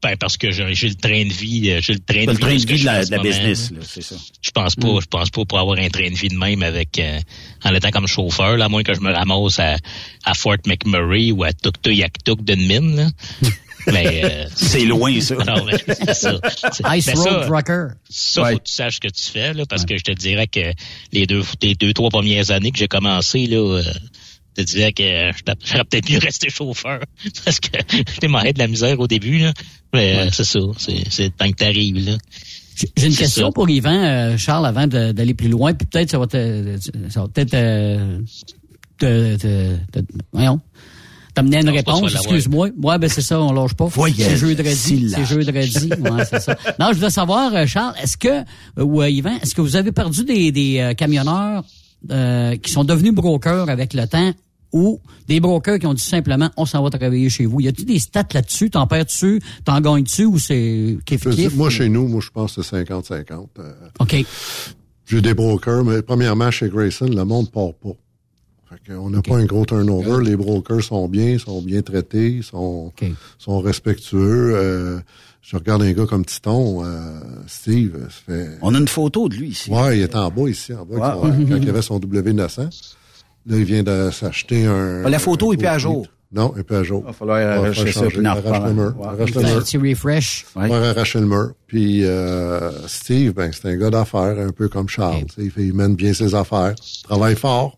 Ben, 0.03 0.17
parce 0.17 0.35
que 0.37 0.51
j'ai 0.51 0.73
j'ai 0.75 0.89
le 0.89 0.95
train 0.95 1.23
de 1.25 1.31
vie, 1.31 1.71
euh, 1.71 1.79
j'ai 1.81 1.93
le 1.93 1.99
train 1.99 2.25
T'as 2.25 2.25
de 2.25 2.31
le 2.31 2.37
train 2.37 2.55
de 2.55 2.65
vie 2.65 2.79
de 2.81 2.85
la, 2.85 3.05
de 3.05 3.11
la 3.11 3.19
business, 3.19 3.71
c'est 3.83 4.01
ça. 4.03 4.15
Je 4.41 4.51
pense 4.51 4.75
pas, 4.75 4.87
Mm. 4.89 5.01
je 5.01 5.05
pense 5.07 5.29
pas 5.29 5.45
pour 5.45 5.57
avoir 5.59 5.77
un 5.79 5.87
train 5.89 6.09
de 6.09 6.15
vie 6.15 6.27
de 6.27 6.35
même 6.35 6.61
avec 6.61 6.99
euh, 6.99 7.19
en 7.63 7.73
étant 7.73 7.89
comme 7.91 8.07
chauffeur, 8.07 8.57
là, 8.57 8.65
à 8.65 8.69
moins 8.69 8.83
que 8.83 8.93
je 8.93 8.99
me 8.99 9.11
ramasse 9.13 9.59
à, 9.59 9.77
à 10.25 10.33
Fort 10.33 10.57
McMurray 10.67 11.31
ou 11.31 11.43
à 11.45 11.53
Tuktoyaktuk 11.53 12.43
d'une 12.43 12.67
mine. 12.67 12.95
Là. 12.97 13.07
Mais 13.87 14.21
euh, 14.23 14.45
C'est 14.55 14.85
loin, 14.85 15.19
ça. 15.19 15.35
Non, 15.35 15.65
mais 15.65 15.73
c'est 15.85 16.13
ça. 16.13 16.39
C'est- 16.71 16.97
Ice 16.97 17.07
mais 17.07 17.13
Road 17.15 17.63
ça. 17.67 17.87
Ça, 18.09 18.41
Ouais. 18.43 18.51
faut 18.53 18.57
que 18.59 18.63
tu 18.63 18.71
saches 18.71 18.95
ce 18.95 18.99
que 19.01 19.07
tu 19.09 19.23
fais, 19.23 19.53
là, 19.53 19.65
parce 19.67 19.83
que 19.83 19.97
je 19.97 20.03
te 20.03 20.13
dirais 20.13 20.47
que 20.47 20.71
les 21.11 21.25
deux, 21.27 21.43
les 21.61 21.75
deux, 21.75 21.91
trois 21.93 22.09
premières 22.09 22.51
années 22.51 22.71
que 22.71 22.77
j'ai 22.79 22.87
commencé, 22.87 23.45
là, 23.45 23.57
euh, 23.57 23.83
te 24.53 24.61
dirais 24.61 24.93
que 24.93 25.03
j'aurais 25.65 25.83
peut-être 25.85 26.09
mieux 26.09 26.19
resté 26.19 26.49
chauffeur, 26.49 26.99
parce 27.45 27.59
que 27.59 27.77
j'étais 27.91 28.27
marré 28.27 28.53
de 28.53 28.59
la 28.59 28.67
misère 28.67 28.99
au 28.99 29.07
début, 29.07 29.39
là. 29.39 29.53
Mais 29.93 30.17
euh, 30.17 30.29
c'est 30.31 30.43
ça, 30.45 30.59
c'est, 30.77 31.03
c'est 31.09 31.23
le 31.25 31.29
temps 31.31 31.49
que 31.49 31.55
t'arrives, 31.55 32.03
là. 32.05 32.17
J'ai 32.97 33.05
une 33.07 33.15
question 33.15 33.47
ça. 33.47 33.51
pour 33.53 33.69
Yvan, 33.69 33.93
euh, 34.03 34.37
Charles, 34.37 34.65
avant 34.65 34.87
de- 34.87 35.11
d'aller 35.11 35.35
plus 35.35 35.47
loin, 35.49 35.73
puis 35.73 35.85
peut-être 35.85 36.09
ça 36.09 36.17
va 36.17 36.25
te, 36.25 36.77
ça 37.09 37.21
va 37.21 37.27
peut-être 37.27 37.53
euh, 37.53 38.19
te, 38.97 39.35
te- 39.37 39.75
te- 39.91 40.05
voyons, 40.31 40.59
T'amenais 41.35 41.61
une 41.61 41.69
réponse, 41.69 42.13
excuse-moi. 42.13 42.69
Ouais, 42.79 42.99
ben 42.99 43.09
c'est 43.09 43.23
ça, 43.23 43.41
on 43.41 43.51
lâche 43.51 43.73
pas. 43.73 43.87
C'est 44.23 44.37
jeudi. 44.37 45.09
C'est 45.15 45.25
jeudi. 45.25 45.89
Ouais, 45.99 46.25
c'est 46.29 46.39
ça. 46.39 46.55
Non, 46.79 46.89
je 46.91 46.97
voulais 46.97 47.09
savoir, 47.09 47.55
euh, 47.55 47.65
Charles, 47.65 47.95
est-ce 48.03 48.17
que, 48.17 48.27
euh, 48.27 48.43
ou 48.83 49.01
euh, 49.01 49.09
Yvan, 49.09 49.39
est-ce 49.41 49.55
que 49.55 49.61
vous 49.61 49.75
avez 49.75 49.91
perdu 49.91 50.23
des, 50.25 50.51
des 50.51 50.77
euh, 50.79 50.93
camionneurs 50.93 51.63
euh, 52.11 52.55
qui 52.57 52.71
sont 52.71 52.83
devenus 52.83 53.13
brokers 53.13 53.69
avec 53.69 53.93
le 53.93 54.07
temps 54.07 54.33
ou 54.73 54.99
des 55.27 55.39
brokers 55.39 55.79
qui 55.79 55.85
ont 55.85 55.93
dit 55.93 56.03
simplement, 56.03 56.49
on 56.57 56.65
s'en 56.65 56.83
va 56.83 56.89
travailler 56.89 57.29
chez 57.29 57.45
vous? 57.45 57.61
Y 57.61 57.67
a-t-il 57.67 57.85
des 57.85 57.99
stats 57.99 58.27
là-dessus? 58.33 58.71
T'en 58.71 58.87
perds-tu? 58.87 59.39
T'en 59.63 59.79
gagnes-tu? 59.79 60.25
Ou 60.25 60.39
c'est 60.39 60.97
kiff 61.05 61.29
kiff? 61.29 61.55
moi, 61.55 61.69
chez 61.69 61.89
nous, 61.89 62.07
moi, 62.07 62.21
je 62.21 62.29
pense 62.31 62.55
que 62.55 62.63
c'est 62.63 62.83
50-50. 62.83 63.47
Euh, 63.59 63.73
OK. 63.99 64.25
J'ai 65.05 65.21
des 65.21 65.33
brokers, 65.33 65.83
mais 65.85 66.01
premièrement, 66.01 66.49
chez 66.49 66.69
Grayson, 66.69 67.05
le 67.05 67.23
monde 67.23 67.51
part 67.51 67.73
pas. 67.75 67.95
Fait 68.69 68.93
qu'on 68.93 69.11
n'a 69.11 69.21
pas 69.21 69.37
un 69.37 69.45
gros 69.45 69.65
turnover. 69.65 70.23
Les 70.23 70.35
brokers 70.35 70.83
sont 70.83 71.07
bien, 71.07 71.37
sont 71.37 71.61
bien 71.61 71.81
traités, 71.81 72.41
sont, 72.41 72.91
sont 73.37 73.59
respectueux. 73.59 74.55
Euh, 74.55 74.99
je 75.43 75.55
regarde 75.57 75.81
un 75.83 75.91
gars 75.91 76.05
comme 76.07 76.25
Titon, 76.25 76.83
euh, 76.83 77.19
Steve, 77.47 77.97
ça 78.09 78.33
fait... 78.33 78.49
On 78.61 78.73
a 78.73 78.77
une 78.79 78.87
photo 78.87 79.27
de 79.29 79.35
lui 79.35 79.49
ici. 79.49 79.69
Ouais, 79.69 79.97
il 79.99 80.01
est 80.03 80.15
en 80.15 80.29
bas 80.31 80.49
ici, 80.49 80.73
en 80.73 80.85
bas, 80.85 81.17
Ouais, 81.17 81.29
quand 81.45 81.51
ouais. 81.53 81.59
il 81.61 81.69
avait 81.69 81.81
son 81.81 81.99
W900. 81.99 82.59
Là, 83.45 83.57
il 83.57 83.65
vient 83.65 83.83
de 83.83 84.09
s'acheter 84.11 84.65
un... 84.65 85.03
Ah, 85.05 85.09
la 85.09 85.19
photo 85.19 85.51
un 85.51 85.53
est 85.53 85.57
plus 85.57 85.67
à 85.67 85.77
jour. 85.77 86.07
Non, 86.31 86.51
elle 86.55 86.61
est 86.61 86.63
plus 86.63 86.77
à 86.77 86.83
jour. 86.83 87.01
Il 87.03 87.07
va 87.07 87.13
falloir 87.13 87.37
arracher 87.59 87.91
ça, 87.91 88.07
puis 88.07 88.25
Arrache 88.25 88.63
le 88.65 88.73
mur. 88.73 88.95
Ouais. 88.97 89.05
Arrache 89.05 89.35
le 89.35 89.45
Un 89.45 89.53
mur. 89.53 89.59
petit 89.63 89.77
refresh. 89.77 90.45
On 90.55 90.67
va 90.67 90.89
arracher 90.89 91.19
le 91.19 91.27
mur. 91.27 91.51
Puis 91.67 92.03
euh, 92.05 92.71
Steve, 92.87 93.33
ben 93.33 93.51
c'est 93.53 93.67
un 93.67 93.75
gars 93.75 93.91
d'affaires, 93.91 94.39
un 94.39 94.49
peu 94.49 94.67
comme 94.69 94.87
Charles. 94.89 95.25
tu 95.25 95.35
sais, 95.35 95.41
Il, 95.43 95.51
fait- 95.51 95.65
il 95.65 95.73
mène 95.73 95.93
bien 95.95 96.11
ses 96.13 96.33
affaires, 96.33 96.73
travaille 97.03 97.35
fort. 97.35 97.77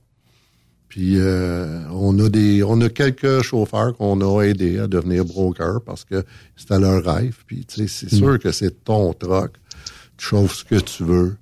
Puis 0.95 1.19
euh, 1.19 1.81
on 1.91 2.17
a 2.19 2.29
des, 2.29 2.63
on 2.63 2.79
a 2.79 2.87
quelques 2.87 3.41
chauffeurs 3.41 3.93
qu'on 3.97 4.21
a 4.21 4.43
aidés 4.43 4.79
à 4.79 4.87
devenir 4.87 5.25
broker 5.25 5.81
parce 5.85 6.05
que 6.05 6.23
c'était 6.55 6.79
leur 6.79 7.03
rêve. 7.03 7.35
Puis 7.45 7.65
tu 7.65 7.85
sais, 7.85 7.87
c'est 8.07 8.15
sûr 8.15 8.39
que 8.39 8.53
c'est 8.53 8.85
ton 8.85 9.11
truck. 9.13 9.51
Tu 10.15 10.25
chauffes 10.27 10.55
ce 10.55 10.63
que 10.63 10.79
tu 10.79 11.03
veux. 11.03 11.35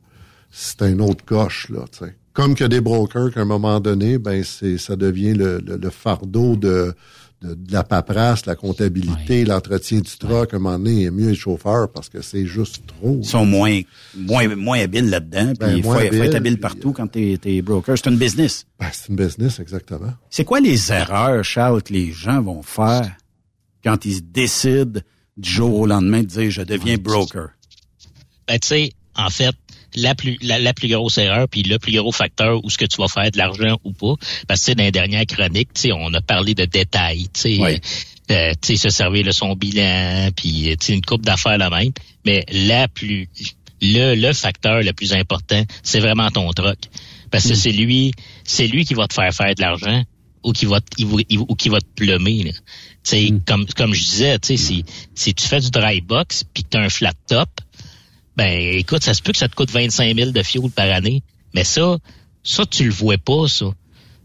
C'est 0.50 0.82
un 0.82 0.98
autre 1.00 1.24
coche 1.24 1.70
là. 1.70 1.86
tu 1.92 2.00
sais. 2.04 2.16
Comme 2.34 2.56
que 2.56 2.63
des 2.63 2.82
brokers 2.82 3.32
qu'à 3.32 3.42
un 3.42 3.46
moment 3.46 3.80
donné, 3.80 4.18
ben 4.18 4.44
c'est, 4.44 4.80
ça 4.80 4.96
devient 4.96 5.34
le, 5.36 5.60
le- 5.60 5.78
le 5.78 5.89
fardeau 5.92 6.56
de 6.56 6.96
de, 7.43 7.53
de 7.56 7.73
la 7.73 7.84
paperasse, 7.84 8.45
la 8.45 8.56
comptabilité, 8.56 9.43
l'entretien 9.45 9.99
du 9.99 10.17
truck, 10.17 10.53
à 10.53 10.58
un 10.58 10.60
moment 10.60 10.77
donné, 10.77 11.01
il 11.01 11.03
est 11.03 11.12
mieux 11.12 11.29
être 11.32 11.36
chauffeur 11.36 11.91
parce 11.91 12.10
que 12.10 12.21
c'est 12.21 12.45
juste 12.45 12.84
trop. 12.88 13.19
Ils 13.21 13.25
sont 13.25 13.45
moins, 13.45 13.82
moins, 14.15 14.56
moins 14.56 14.79
habiles 14.79 15.10
là-dedans. 15.10 15.47
Puis 15.47 15.58
Ben, 15.60 15.77
il 15.77 15.84
faut, 15.84 15.89
moins 15.89 15.99
faut 15.99 16.03
être 16.06 16.13
habiles, 16.13 16.36
habile 16.36 16.53
puis, 16.53 16.62
partout 16.62 16.93
quand 16.93 17.08
t'es 17.08 17.39
es 17.43 17.62
broker. 17.62 17.97
C'est 17.97 18.10
une 18.10 18.17
business. 18.17 18.65
Ben, 18.79 18.88
c'est 18.91 19.10
une 19.10 19.17
business, 19.17 19.60
exactement. 19.60 20.13
C'est 20.29 20.45
quoi 20.45 20.60
les 20.60 20.91
erreurs, 20.91 21.43
Charles, 21.43 21.84
que 21.84 21.93
les 21.93 22.12
gens 22.12 22.41
vont 22.41 22.63
faire 22.63 23.12
quand 23.84 24.06
ils 24.06 24.21
décident 24.32 25.01
du 25.36 25.49
jour 25.49 25.79
au 25.79 25.86
lendemain 25.86 26.21
de 26.21 26.27
dire 26.27 26.49
je 26.49 26.62
deviens 26.62 26.97
broker? 26.97 27.49
Ben, 28.47 28.58
tu 28.60 28.67
sais, 28.67 28.93
en 29.15 29.29
fait, 29.29 29.56
la 29.95 30.15
plus, 30.15 30.38
la, 30.41 30.60
la 30.60 30.73
plus 30.73 30.88
grosse 30.88 31.17
erreur, 31.17 31.47
puis 31.49 31.63
le 31.63 31.77
plus 31.79 31.93
gros 31.97 32.12
facteur 32.12 32.63
où 32.63 32.69
ce 32.69 32.77
que 32.77 32.86
tu 32.86 32.97
vas 32.97 33.08
faire 33.08 33.29
de 33.32 33.38
l'argent 33.38 33.77
ou 33.84 33.91
pas, 33.93 34.13
parce 34.47 34.65
que 34.65 34.71
dans 34.73 34.84
les 34.84 34.91
dernières 34.91 35.25
chroniques, 35.25 35.73
tu 35.73 35.82
sais, 35.82 35.91
on 35.91 36.13
a 36.13 36.21
parlé 36.21 36.56
de 36.56 36.65
détails, 36.65 37.27
tu 37.34 37.39
sais, 37.41 37.58
Oui. 37.60 37.79
euh, 38.32 38.51
tu 38.62 38.75
sais, 38.75 38.75
se 38.75 38.89
servir 38.89 39.23
de 39.25 39.32
son 39.32 39.56
bilan, 39.56 40.29
puis 40.36 40.69
euh, 40.71 40.75
tu 40.79 40.88
sais, 40.88 40.93
une 40.93 41.01
coupe 41.06 41.23
d'affaires 41.25 41.58
la 41.58 41.69
même, 41.69 41.91
mais 42.25 42.45
la 42.51 42.88
plus, 42.88 43.27
le, 43.82 44.15
le 44.15 44.34
facteur 44.34 44.82
le 44.82 44.93
plus 44.93 45.13
important, 45.13 45.63
c'est 45.84 45.99
vraiment 45.99 46.29
ton 46.32 46.49
truck, 46.51 46.79
parce 47.32 47.47
que 47.47 47.56
c'est 47.56 47.71
lui, 47.71 48.12
c'est 48.43 48.67
lui 48.67 48.86
qui 48.86 48.93
va 48.93 49.08
te 49.08 49.13
faire 49.13 49.34
faire 49.34 49.53
de 49.56 49.62
l'argent 49.62 50.03
ou 50.43 50.51
qui 50.51 50.65
va 50.65 50.82
te- 50.82 51.03
ou 51.03 51.56
qui 51.56 51.69
va 51.69 51.79
te 51.79 51.86
plumer. 51.95 52.43
Là. 52.43 52.51
Tu 52.51 52.60
sais, 53.03 53.34
comme 53.45 53.65
comme 53.75 53.93
je 53.93 54.03
disais, 54.03 54.39
tu 54.39 54.47
sais, 54.49 54.58
si 54.58 54.86
si 55.15 55.34
tu 55.34 55.45
fais 55.47 55.60
du 55.60 55.69
dry 55.71 56.01
box 56.01 56.43
puis 56.53 56.63
que 56.63 56.69
tu 56.69 56.77
as 56.77 56.82
un 56.82 56.89
flat 56.89 57.13
top, 57.27 57.49
ben 58.36 58.78
écoute, 58.78 59.04
ça 59.04 59.13
se 59.13 59.22
peut 59.22 59.32
que 59.32 59.38
ça 59.38 59.48
te 59.48 59.56
coûte 59.56 59.72
25 59.72 60.15
000 60.15 60.32
de 60.32 60.43
fuel 60.43 60.69
par 60.72 60.89
année, 60.91 61.24
mais 61.54 61.63
ça, 61.63 61.98
ça 62.43 62.65
tu 62.65 62.86
le 62.86 62.91
vois 62.91 63.17
pas, 63.17 63.48
ça. 63.48 63.67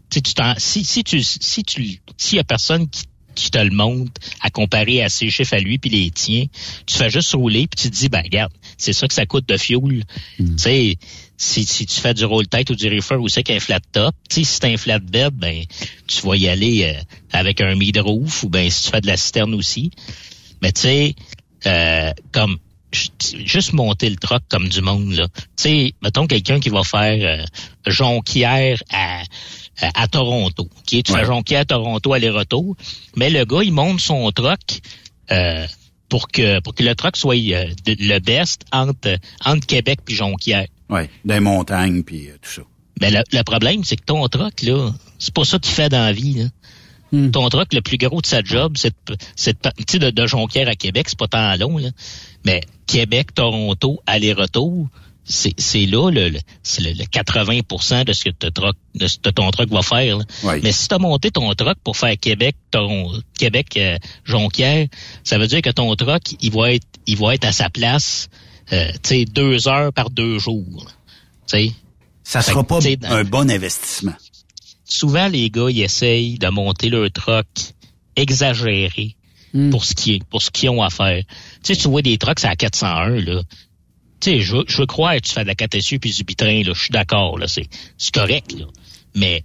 Tu 0.09 0.15
sais, 0.15 0.21
tu 0.21 0.33
t'en, 0.33 0.53
si 0.57 0.83
si 0.83 1.03
tu 1.03 1.23
si 1.23 1.63
tu 1.63 2.01
s'il 2.17 2.37
y 2.37 2.39
a 2.39 2.43
personne 2.43 2.89
qui 2.89 3.03
qui 3.35 3.51
te 3.51 3.57
le 3.57 3.71
montre 3.71 4.11
à 4.41 4.49
comparer 4.49 5.01
à 5.01 5.09
ses 5.09 5.29
chiffres 5.29 5.53
à 5.53 5.59
lui 5.59 5.77
puis 5.77 5.89
les 5.89 6.11
tiens, 6.11 6.45
tu 6.85 6.97
fais 6.97 7.09
juste 7.09 7.33
rouler 7.33 7.67
puis 7.67 7.83
tu 7.83 7.89
te 7.89 7.95
dis 7.95 8.09
ben 8.09 8.21
regarde, 8.21 8.51
c'est 8.77 8.93
ça 8.93 9.07
que 9.07 9.13
ça 9.13 9.25
coûte 9.25 9.47
de 9.47 9.57
fuel. 9.57 10.03
Tu 10.37 10.45
sais, 10.57 10.95
si, 11.37 11.63
si 11.63 11.85
tu 11.85 12.01
fais 12.01 12.13
du 12.13 12.25
roll 12.25 12.47
tête 12.47 12.69
ou 12.69 12.75
du 12.75 12.89
reefer 12.89 13.15
ou 13.15 13.29
c'est 13.29 13.43
qu'un 13.43 13.59
flat 13.59 13.79
top, 13.91 14.13
tu 14.29 14.35
sais 14.35 14.43
si 14.43 14.53
c'est 14.55 14.65
un 14.65 14.77
flat 14.77 14.99
bed, 14.99 15.33
ben 15.33 15.63
tu 16.07 16.21
vas 16.25 16.35
y 16.35 16.49
aller 16.49 16.83
euh, 16.83 17.01
avec 17.31 17.61
un 17.61 17.75
mid 17.75 17.97
roof 17.97 18.43
ou 18.43 18.49
ben 18.49 18.69
si 18.69 18.83
tu 18.83 18.89
fais 18.89 19.01
de 19.01 19.07
la 19.07 19.15
citerne 19.15 19.53
aussi. 19.53 19.91
Mais 20.61 20.73
tu 20.73 20.81
sais, 20.81 21.15
euh, 21.65 22.11
comme 22.31 22.57
juste 22.91 23.73
monter 23.73 24.09
le 24.09 24.15
troc 24.15 24.41
comme 24.49 24.67
du 24.67 24.81
monde 24.81 25.11
là. 25.13 25.27
Tu 25.35 25.43
sais, 25.57 25.93
mettons 26.01 26.27
quelqu'un 26.27 26.59
qui 26.59 26.69
va 26.69 26.83
faire 26.83 27.41
euh, 27.41 27.45
Jonquière 27.85 28.81
à 28.91 29.21
à, 29.81 30.03
à 30.03 30.07
Toronto. 30.07 30.67
Qui 30.85 31.03
tu 31.03 31.13
fais 31.13 31.25
Jonquière 31.25 31.61
à 31.61 31.65
Toronto 31.65 32.13
aller-retour, 32.13 32.75
mais 33.15 33.29
le 33.29 33.45
gars 33.45 33.61
il 33.63 33.71
monte 33.71 33.99
son 34.01 34.29
troc 34.31 34.59
euh, 35.31 35.65
pour 36.09 36.27
que 36.27 36.59
pour 36.61 36.73
que 36.73 36.83
le 36.83 36.95
troc 36.95 37.15
soit 37.15 37.35
euh, 37.35 37.65
de- 37.85 37.95
le 37.99 38.19
best 38.19 38.65
entre 38.71 39.17
entre 39.45 39.65
Québec 39.67 39.99
puis 40.03 40.15
Jonquière. 40.15 40.67
Oui, 40.89 41.01
des 41.23 41.39
montagnes 41.39 42.03
puis 42.03 42.29
euh, 42.29 42.37
tout 42.41 42.49
ça. 42.49 42.61
Mais 43.01 43.11
le, 43.11 43.21
le 43.31 43.43
problème, 43.43 43.83
c'est 43.85 43.95
que 43.95 44.03
ton 44.03 44.27
truck, 44.27 44.61
là, 44.63 44.91
c'est 45.19 45.33
pas 45.33 45.45
ça 45.45 45.57
qu'il 45.59 45.71
fait 45.73 45.87
dans 45.87 46.03
la 46.03 46.11
vie. 46.11 46.33
Là. 46.33 47.29
Ton 47.31 47.47
truck, 47.49 47.73
le 47.73 47.81
plus 47.81 47.97
gros 47.97 48.21
de 48.21 48.25
sa 48.25 48.43
job, 48.43 48.75
c'est 48.77 48.93
de, 49.07 49.97
de, 49.97 50.09
de 50.11 50.27
Jonquière 50.27 50.67
à 50.67 50.75
Québec, 50.75 51.05
c'est 51.09 51.17
pas 51.17 51.27
tant 51.29 51.55
long, 51.55 51.77
là. 51.77 51.89
Mais 52.45 52.61
Québec, 52.91 53.33
Toronto, 53.35 54.01
aller-retour, 54.07 54.87
c'est, 55.23 55.53
c'est 55.59 55.85
là 55.85 56.09
le, 56.09 56.29
le- 56.29 56.39
c'est 56.63 56.81
le, 56.81 56.91
le 56.93 57.05
80 57.05 58.03
de 58.03 58.13
ce 58.13 58.23
que 58.23 58.29
te 58.31 58.47
de 58.95 59.07
ce 59.07 59.17
ton 59.29 59.51
truck 59.51 59.69
va 59.69 59.83
faire. 59.83 60.17
Oui. 60.43 60.53
Mais 60.63 60.71
si 60.71 60.87
tu 60.87 60.95
as 60.95 60.97
monté 60.97 61.29
ton 61.29 61.53
truck 61.53 61.77
pour 61.83 61.95
faire 61.97 62.15
Québec, 62.19 62.55
Toronto, 62.71 63.19
Québec, 63.37 63.67
euh, 63.77 63.97
Jonquière, 64.25 64.87
ça 65.23 65.37
veut 65.37 65.45
dire 65.47 65.61
que 65.61 65.69
ton 65.69 65.95
truck, 65.95 66.23
il 66.41 66.51
va 66.51 66.73
être, 66.73 66.87
il 67.05 67.15
va 67.17 67.35
être 67.35 67.45
à 67.45 67.51
sa 67.51 67.69
place, 67.69 68.27
euh, 68.73 68.91
tu 69.03 69.09
sais, 69.09 69.25
deux 69.25 69.67
heures 69.67 69.93
par 69.93 70.09
deux 70.09 70.39
jours. 70.39 70.87
Tu 71.47 71.57
sais. 71.67 71.73
Ça 72.23 72.41
sera 72.41 72.63
pas 72.63 72.79
un 73.09 73.23
bon 73.23 73.49
investissement. 73.51 74.13
souvent 74.85 75.27
les 75.27 75.49
gars 75.51 75.69
ils 75.69 75.81
essayent 75.81 76.39
de 76.39 76.47
monter 76.47 76.89
leur 76.89 77.11
truck 77.11 77.45
exagéré 78.15 79.15
pour 79.71 79.83
ce 79.83 79.95
qui 79.95 80.13
est 80.15 80.23
pour 80.25 80.41
ce 80.43 80.51
qu'ils 80.51 80.69
ont 80.69 80.83
à 80.83 80.89
faire. 80.91 81.23
Tu 81.63 81.73
sais 81.73 81.81
tu 81.81 81.87
vois 81.89 82.01
des 82.01 82.17
trucks 82.17 82.43
à 82.45 82.55
401 82.55 83.21
là. 83.21 83.41
Tu 84.19 84.31
sais 84.31 84.39
je 84.39 84.57
je 84.67 84.77
veux 84.77 84.85
croire 84.85 85.15
que 85.15 85.19
tu 85.19 85.33
fais 85.33 85.43
de 85.43 85.47
la 85.47 85.55
4 85.55 85.79
SU 85.79 85.99
puis 85.99 86.11
du 86.11 86.23
bitrin 86.23 86.63
là, 86.63 86.73
je 86.73 86.81
suis 86.81 86.91
d'accord 86.91 87.37
là, 87.37 87.47
c'est 87.47 87.67
correct 88.13 88.53
là. 88.53 88.65
Mais 89.15 89.43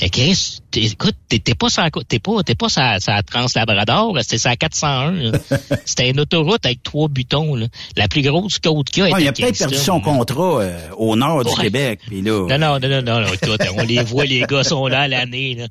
mais 0.00 0.08
Chris, 0.08 0.58
écoute, 0.74 1.14
t'es 1.28 1.38
pas 1.54 1.68
sur 1.68 1.82
t'es 2.08 2.18
pas 2.18 2.42
t'es 2.42 2.54
pas 2.54 2.68
sur 2.68 2.82
sur 3.00 3.12
la 3.12 3.22
Trans-Labrador, 3.22 4.16
c'était 4.22 4.38
sur 4.38 4.50
la 4.50 4.56
401. 4.56 5.12
là. 5.12 5.38
C'était 5.84 6.10
une 6.10 6.20
autoroute 6.20 6.64
avec 6.64 6.82
trois 6.82 7.08
butons 7.08 7.54
là. 7.54 7.66
La 7.96 8.08
plus 8.08 8.22
grosse 8.22 8.58
côte 8.58 8.88
qu'il 8.90 9.02
y 9.04 9.06
a. 9.06 9.10
Était 9.10 9.22
il 9.22 9.28
a 9.28 9.32
peut-être 9.32 9.58
perdu 9.58 9.74
son 9.76 10.00
contrat 10.00 10.62
euh, 10.62 10.78
au 10.96 11.14
nord 11.16 11.44
du 11.44 11.50
Ouais. 11.50 11.64
Québec. 11.64 12.00
Puis 12.06 12.22
là, 12.22 12.46
Non, 12.48 12.58
non, 12.58 12.78
non, 12.80 12.88
non, 12.88 13.02
non, 13.02 13.20
non, 13.20 13.32
écoute, 13.32 13.60
on 13.76 13.82
les 13.82 14.02
voit, 14.02 14.24
les 14.24 14.40
gars 14.42 14.64
sont 14.64 14.86
là 14.86 15.02
à 15.02 15.08
l'année, 15.08 15.54
là. 15.56 15.66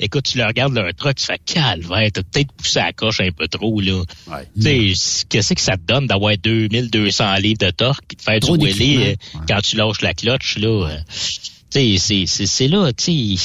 Écoute, 0.00 0.24
tu 0.24 0.38
leur 0.38 0.48
regardes 0.48 0.74
leur 0.74 0.92
truck, 0.94 1.14
tu 1.14 1.24
fais 1.24 1.38
calvaire, 1.38 2.08
t'as 2.12 2.22
peut-être 2.24 2.52
poussé 2.52 2.80
à 2.80 2.86
la 2.86 2.92
coche 2.92 3.20
un 3.20 3.30
peu 3.30 3.46
trop, 3.46 3.80
là. 3.80 4.02
Tu 4.56 4.62
sais, 4.62 4.92
c- 4.94 5.24
qu'est-ce 5.28 5.54
que 5.54 5.60
ça 5.60 5.76
te 5.76 5.82
donne 5.86 6.08
d'avoir 6.08 6.36
2200 6.36 7.34
livres 7.36 7.58
de 7.60 7.70
torque 7.70 8.02
puis 8.08 8.16
de 8.16 8.22
faire 8.22 8.40
Trop 8.40 8.56
du 8.56 8.66
wheelie 8.66 9.04
euh, 9.12 9.14
quand 9.48 9.60
tu 9.62 9.76
lâches 9.76 10.00
la 10.00 10.12
clutch, 10.12 10.58
là. 10.58 10.88
C'est, 11.74 12.68
là, 12.68 12.92
tu 12.92 13.36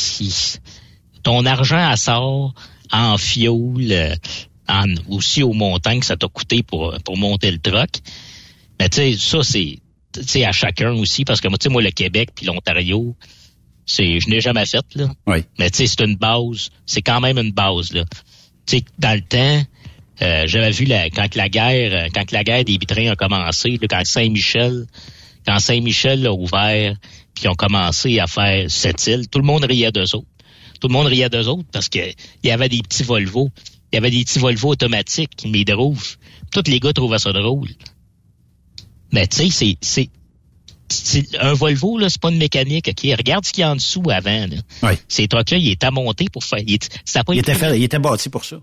ton 1.24 1.46
argent 1.46 1.89
à 1.89 1.98
sort 1.98 2.54
en 2.92 3.18
fioul, 3.18 3.92
euh, 3.92 4.15
en, 4.68 4.86
aussi 5.10 5.44
aux 5.44 5.54
montagnes 5.54 6.00
que 6.00 6.06
ça 6.06 6.15
t'a 6.15 6.28
coûté 6.28 6.63
pour, 6.63 6.96
pour 7.04 7.18
monter 7.18 7.52
le 7.52 7.60
truck. 7.60 7.89
Mais 8.80 8.89
tu 8.89 8.98
sais, 8.98 9.15
ça, 9.18 9.44
c'est 9.44 9.80
sais, 10.22 10.46
à 10.46 10.52
chacun 10.52 10.92
aussi, 10.94 11.26
parce 11.26 11.42
que 11.42 11.48
moi, 11.48 11.58
moi, 11.70 11.82
le 11.82 11.92
Québec 11.92 12.30
puis 12.36 12.46
l'Ontario, 12.46 13.15
c'est, 13.86 14.20
je 14.20 14.30
n'ai 14.30 14.42
jamais 14.42 14.65
fait, 14.65 14.86
là. 14.96 15.10
Oui. 15.28 15.44
Mais 15.58 15.70
tu 15.70 15.78
sais, 15.78 15.88
c'est 15.88 16.04
une 16.04 16.15
base. 16.15 16.70
C'est 16.86 17.02
quand 17.02 17.22
même 17.22 17.38
une 17.38 17.52
base, 17.52 17.94
là. 17.94 18.04
Tu 18.65 18.78
sais, 18.78 18.84
dans 18.98 19.15
le 19.15 19.22
temps, 19.22 19.63
euh, 20.22 20.44
j'avais 20.48 20.72
vu 20.72 20.86
la, 20.86 21.10
quand 21.10 21.28
que 21.30 21.38
la 21.38 21.50
guerre, 21.50 22.10
quand 22.13 22.26
que 22.26 22.34
la 22.34 22.44
guerre 22.44 22.63
des 22.63 22.78
vitrins 22.78 23.12
a 23.12 23.15
commencé, 23.15 23.78
là, 23.82 23.88
quand 23.89 24.06
Saint-Michel, 24.06 24.86
quand 25.46 25.60
Saint-Michel 25.60 26.22
l'a 26.22 26.34
ouvert, 26.34 26.96
ils 27.43 27.49
ont 27.49 27.56
commencé 27.56 28.19
à 28.19 28.28
faire 28.28 28.69
cette 28.69 29.06
île, 29.08 29.28
tout 29.30 29.39
le 29.39 29.45
monde 29.45 29.63
riait 29.63 29.91
d'eux 29.91 30.15
autres. 30.15 30.28
Tout 30.80 30.88
le 30.88 30.93
monde 30.93 31.08
riait 31.08 31.30
d'eux 31.30 31.47
autres 31.47 31.67
parce 31.71 31.89
que 31.89 31.99
il 32.43 32.47
y 32.47 32.52
avait 32.52 32.69
des 32.69 32.82
petits 32.82 33.04
Volvo. 33.04 33.49
Il 33.91 33.95
y 33.95 33.97
avait 33.97 34.12
des 34.12 34.23
petits 34.23 34.39
Volvo 34.39 34.69
automatiques, 34.69 35.45
mais 35.45 35.65
de 35.65 35.73
roof. 35.73 36.17
Tous 36.52 36.63
les 36.67 36.80
gars 36.80 36.93
trouvaient 36.93 37.19
ça 37.19 37.34
drôle. 37.34 37.69
Mais 39.12 39.28
tu 39.28 39.49
sais, 39.49 39.78
c'est, 39.82 40.10
un 41.39 41.54
Volvo, 41.54 41.97
là, 41.97 42.10
c'est 42.10 42.21
pas 42.21 42.30
une 42.30 42.38
mécanique. 42.38 42.89
Regarde 43.17 43.45
ce 43.45 43.52
qu'il 43.52 43.62
y 43.62 43.63
a 43.63 43.71
en 43.71 43.75
dessous 43.75 44.04
avant. 44.10 44.47
Là. 44.47 44.58
Oui. 44.84 44.91
Ces 45.08 45.28
trucks-là, 45.28 45.58
il 45.58 45.75
à 45.82 45.91
monter 45.91 46.25
pour 46.32 46.43
faire. 46.43 46.60
Il, 46.65 46.78
a 47.15 47.23
pas 47.23 47.34
Il 47.34 47.39
était, 47.39 47.56
fait, 47.56 47.78
il 47.78 47.84
était 47.84 47.99
bâti 47.99 48.30
pour 48.30 48.45
ça. 48.45 48.58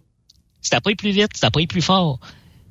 c'était 0.62 0.80
pas 0.80 0.94
plus 0.94 1.10
vite, 1.10 1.30
c'était 1.34 1.50
pas 1.50 1.66
plus 1.68 1.82
fort. 1.82 2.18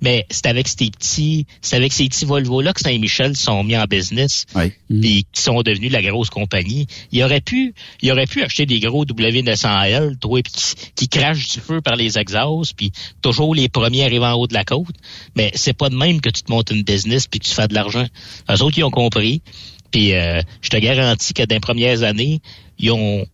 Mais 0.05 0.27
c'est 0.29 0.45
avec 0.45 0.67
ces 0.67 0.91
petits, 0.91 1.47
c'est 1.63 1.75
avec 1.75 1.91
ces 1.91 2.07
petits 2.07 2.25
Volvo-là 2.25 2.73
que 2.73 2.79
Saint-Michel 2.79 3.35
sont 3.35 3.63
mis 3.63 3.75
en 3.75 3.85
business. 3.85 4.45
Oui. 4.53 4.71
Puis 4.87 5.25
qui 5.31 5.41
sont 5.41 5.63
devenus 5.63 5.91
la 5.91 6.03
grosse 6.03 6.29
compagnie. 6.29 6.85
Il 7.11 7.23
aurait 7.23 7.41
pu, 7.41 7.73
il 8.03 8.11
aurait 8.11 8.27
pu 8.27 8.43
acheter 8.43 8.67
des 8.67 8.79
gros 8.79 9.03
W900L, 9.03 10.19
toi, 10.19 10.43
qui, 10.43 10.75
qui 10.93 11.09
crachent 11.09 11.49
du 11.49 11.59
feu 11.59 11.81
par 11.81 11.95
les 11.95 12.19
exhausts, 12.19 12.75
puis 12.77 12.91
toujours 13.23 13.55
les 13.55 13.67
premiers 13.67 14.03
arrivant 14.03 14.33
en 14.33 14.35
haut 14.35 14.45
de 14.45 14.53
la 14.53 14.63
côte. 14.63 14.95
Mais 15.35 15.49
c'est 15.55 15.73
pas 15.73 15.89
de 15.89 15.95
même 15.95 16.21
que 16.21 16.29
tu 16.29 16.43
te 16.43 16.51
montes 16.51 16.69
une 16.69 16.83
business 16.83 17.25
puis 17.25 17.39
que 17.39 17.45
tu 17.47 17.55
fais 17.55 17.67
de 17.67 17.73
l'argent. 17.73 18.05
Eux 18.51 18.61
autres, 18.61 18.77
ils 18.77 18.83
ont 18.83 18.91
compris. 18.91 19.41
Puis 19.89 20.13
euh, 20.13 20.39
je 20.61 20.69
te 20.69 20.77
garantis 20.77 21.33
que 21.33 21.41
dans 21.41 21.55
les 21.55 21.59
premières 21.59 22.03
années, 22.03 22.41
ils 22.77 22.91
ont 22.91 23.25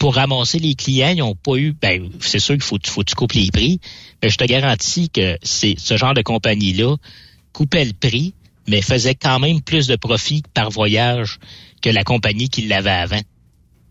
pour 0.00 0.14
ramasser 0.14 0.58
les 0.58 0.74
clients, 0.74 1.10
ils 1.10 1.18
n'ont 1.18 1.34
pas 1.34 1.56
eu, 1.56 1.72
ben, 1.72 2.10
c'est 2.20 2.38
sûr 2.38 2.54
qu'il 2.54 2.64
faut, 2.64 2.78
faut 2.82 3.02
que 3.02 3.10
tu 3.10 3.14
coupes 3.14 3.34
les 3.34 3.50
prix, 3.52 3.80
mais 4.22 4.30
je 4.30 4.38
te 4.38 4.44
garantis 4.44 5.10
que 5.10 5.38
c'est 5.42 5.74
ce 5.78 5.98
genre 5.98 6.14
de 6.14 6.22
compagnie-là 6.22 6.96
coupait 7.52 7.84
le 7.84 7.92
prix, 7.92 8.32
mais 8.66 8.80
faisait 8.80 9.14
quand 9.14 9.38
même 9.38 9.60
plus 9.60 9.86
de 9.88 9.96
profit 9.96 10.42
par 10.54 10.70
voyage 10.70 11.38
que 11.82 11.90
la 11.90 12.02
compagnie 12.02 12.48
qui 12.48 12.62
l'avait 12.62 12.88
avant. 12.88 13.20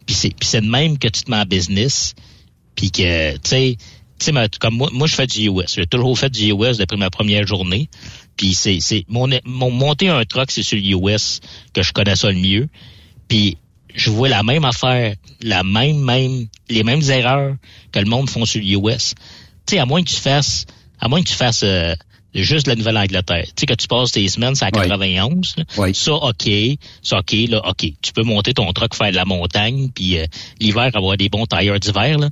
Puis 0.08 0.16
c'est, 0.16 0.34
c'est 0.42 0.62
de 0.62 0.68
même 0.68 0.98
que 0.98 1.08
tu 1.08 1.24
te 1.24 1.30
mets 1.30 1.38
en 1.38 1.46
business, 1.46 2.16
puis 2.76 2.90
que, 2.90 3.34
tu 3.34 3.40
sais, 3.44 3.78
tu 4.20 4.34
sais, 4.34 4.50
comme 4.60 4.78
moi, 4.78 4.90
moi, 4.92 5.06
je 5.06 5.14
fais 5.14 5.28
du 5.28 5.48
US. 5.48 5.76
J'ai 5.76 5.86
toujours 5.86 6.18
fait 6.18 6.32
du 6.32 6.52
US 6.52 6.78
depuis 6.78 6.98
ma 6.98 7.12
première 7.12 7.46
journée. 7.46 7.88
Puis 8.36 8.56
c'est, 8.56 8.80
c'est 8.80 9.06
mon, 9.10 9.30
mon 9.46 9.70
monter 9.70 10.10
un 10.10 10.26
truck, 10.26 10.50
c'est 10.50 10.64
sur 10.64 10.78
le 10.78 11.08
US 11.08 11.40
que 11.74 11.84
je 11.84 11.94
connais 11.94 12.16
ça 12.16 12.32
le 12.32 12.40
mieux. 12.40 12.68
Puis 13.28 13.58
je 13.94 14.10
vois 14.10 14.30
la 14.30 14.44
même 14.44 14.66
affaire, 14.66 15.16
la 15.42 15.64
même, 15.64 16.00
même, 16.00 16.48
les 16.70 16.84
mêmes 16.84 17.02
erreurs 17.10 17.56
que 17.92 18.00
le 18.00 18.06
monde 18.06 18.30
font 18.30 18.46
sur 18.46 18.62
le 18.62 18.68
US. 18.68 19.16
Tu 19.66 19.76
sais, 19.76 19.80
à 19.80 19.86
moins 19.86 20.04
que 20.04 20.10
tu 20.10 20.16
fasses, 20.16 20.66
à 21.00 21.08
moins 21.08 21.22
que 21.22 21.28
tu 21.28 21.36
fasses 21.36 21.64
euh, 21.64 21.96
juste 22.34 22.68
la 22.68 22.76
Nouvelle-Angleterre. 22.76 23.46
Tu 23.48 23.54
sais, 23.62 23.66
que 23.66 23.74
tu 23.74 23.88
passes 23.88 24.12
tes 24.12 24.28
semaines, 24.28 24.56
c'est 24.56 24.66
à 24.66 24.72
91. 24.72 25.56
là. 25.58 25.64
Ça, 25.94 26.14
OK. 26.14 26.50
Ça, 27.02 27.20
OK, 27.20 27.34
là, 27.50 27.68
OK. 27.68 27.86
Tu 28.02 28.14
peux 28.14 28.24
monter 28.24 28.54
ton 28.54 28.72
truck, 28.74 28.96
faire 28.96 29.12
de 29.12 29.16
la 29.16 29.26
montagne, 29.26 29.90
puis 29.94 30.18
euh, 30.20 30.26
l'hiver, 30.60 30.90
avoir 30.94 31.18
des 31.18 31.30
bons 31.30 31.46
tailleurs 31.46 31.80
d'hiver, 31.80 32.18
là. 32.18 32.30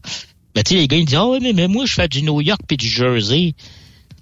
Mais 0.55 0.63
tu 0.63 0.73
sais, 0.73 0.81
les 0.81 0.87
gars, 0.87 0.97
ils 0.97 1.05
disent, 1.05 1.19
oh, 1.19 1.37
mais, 1.39 1.53
mais 1.53 1.67
moi, 1.67 1.85
je 1.85 1.93
fais 1.93 2.07
du 2.07 2.23
New 2.23 2.41
York 2.41 2.61
puis 2.67 2.77
du 2.77 2.87
Jersey. 2.87 3.53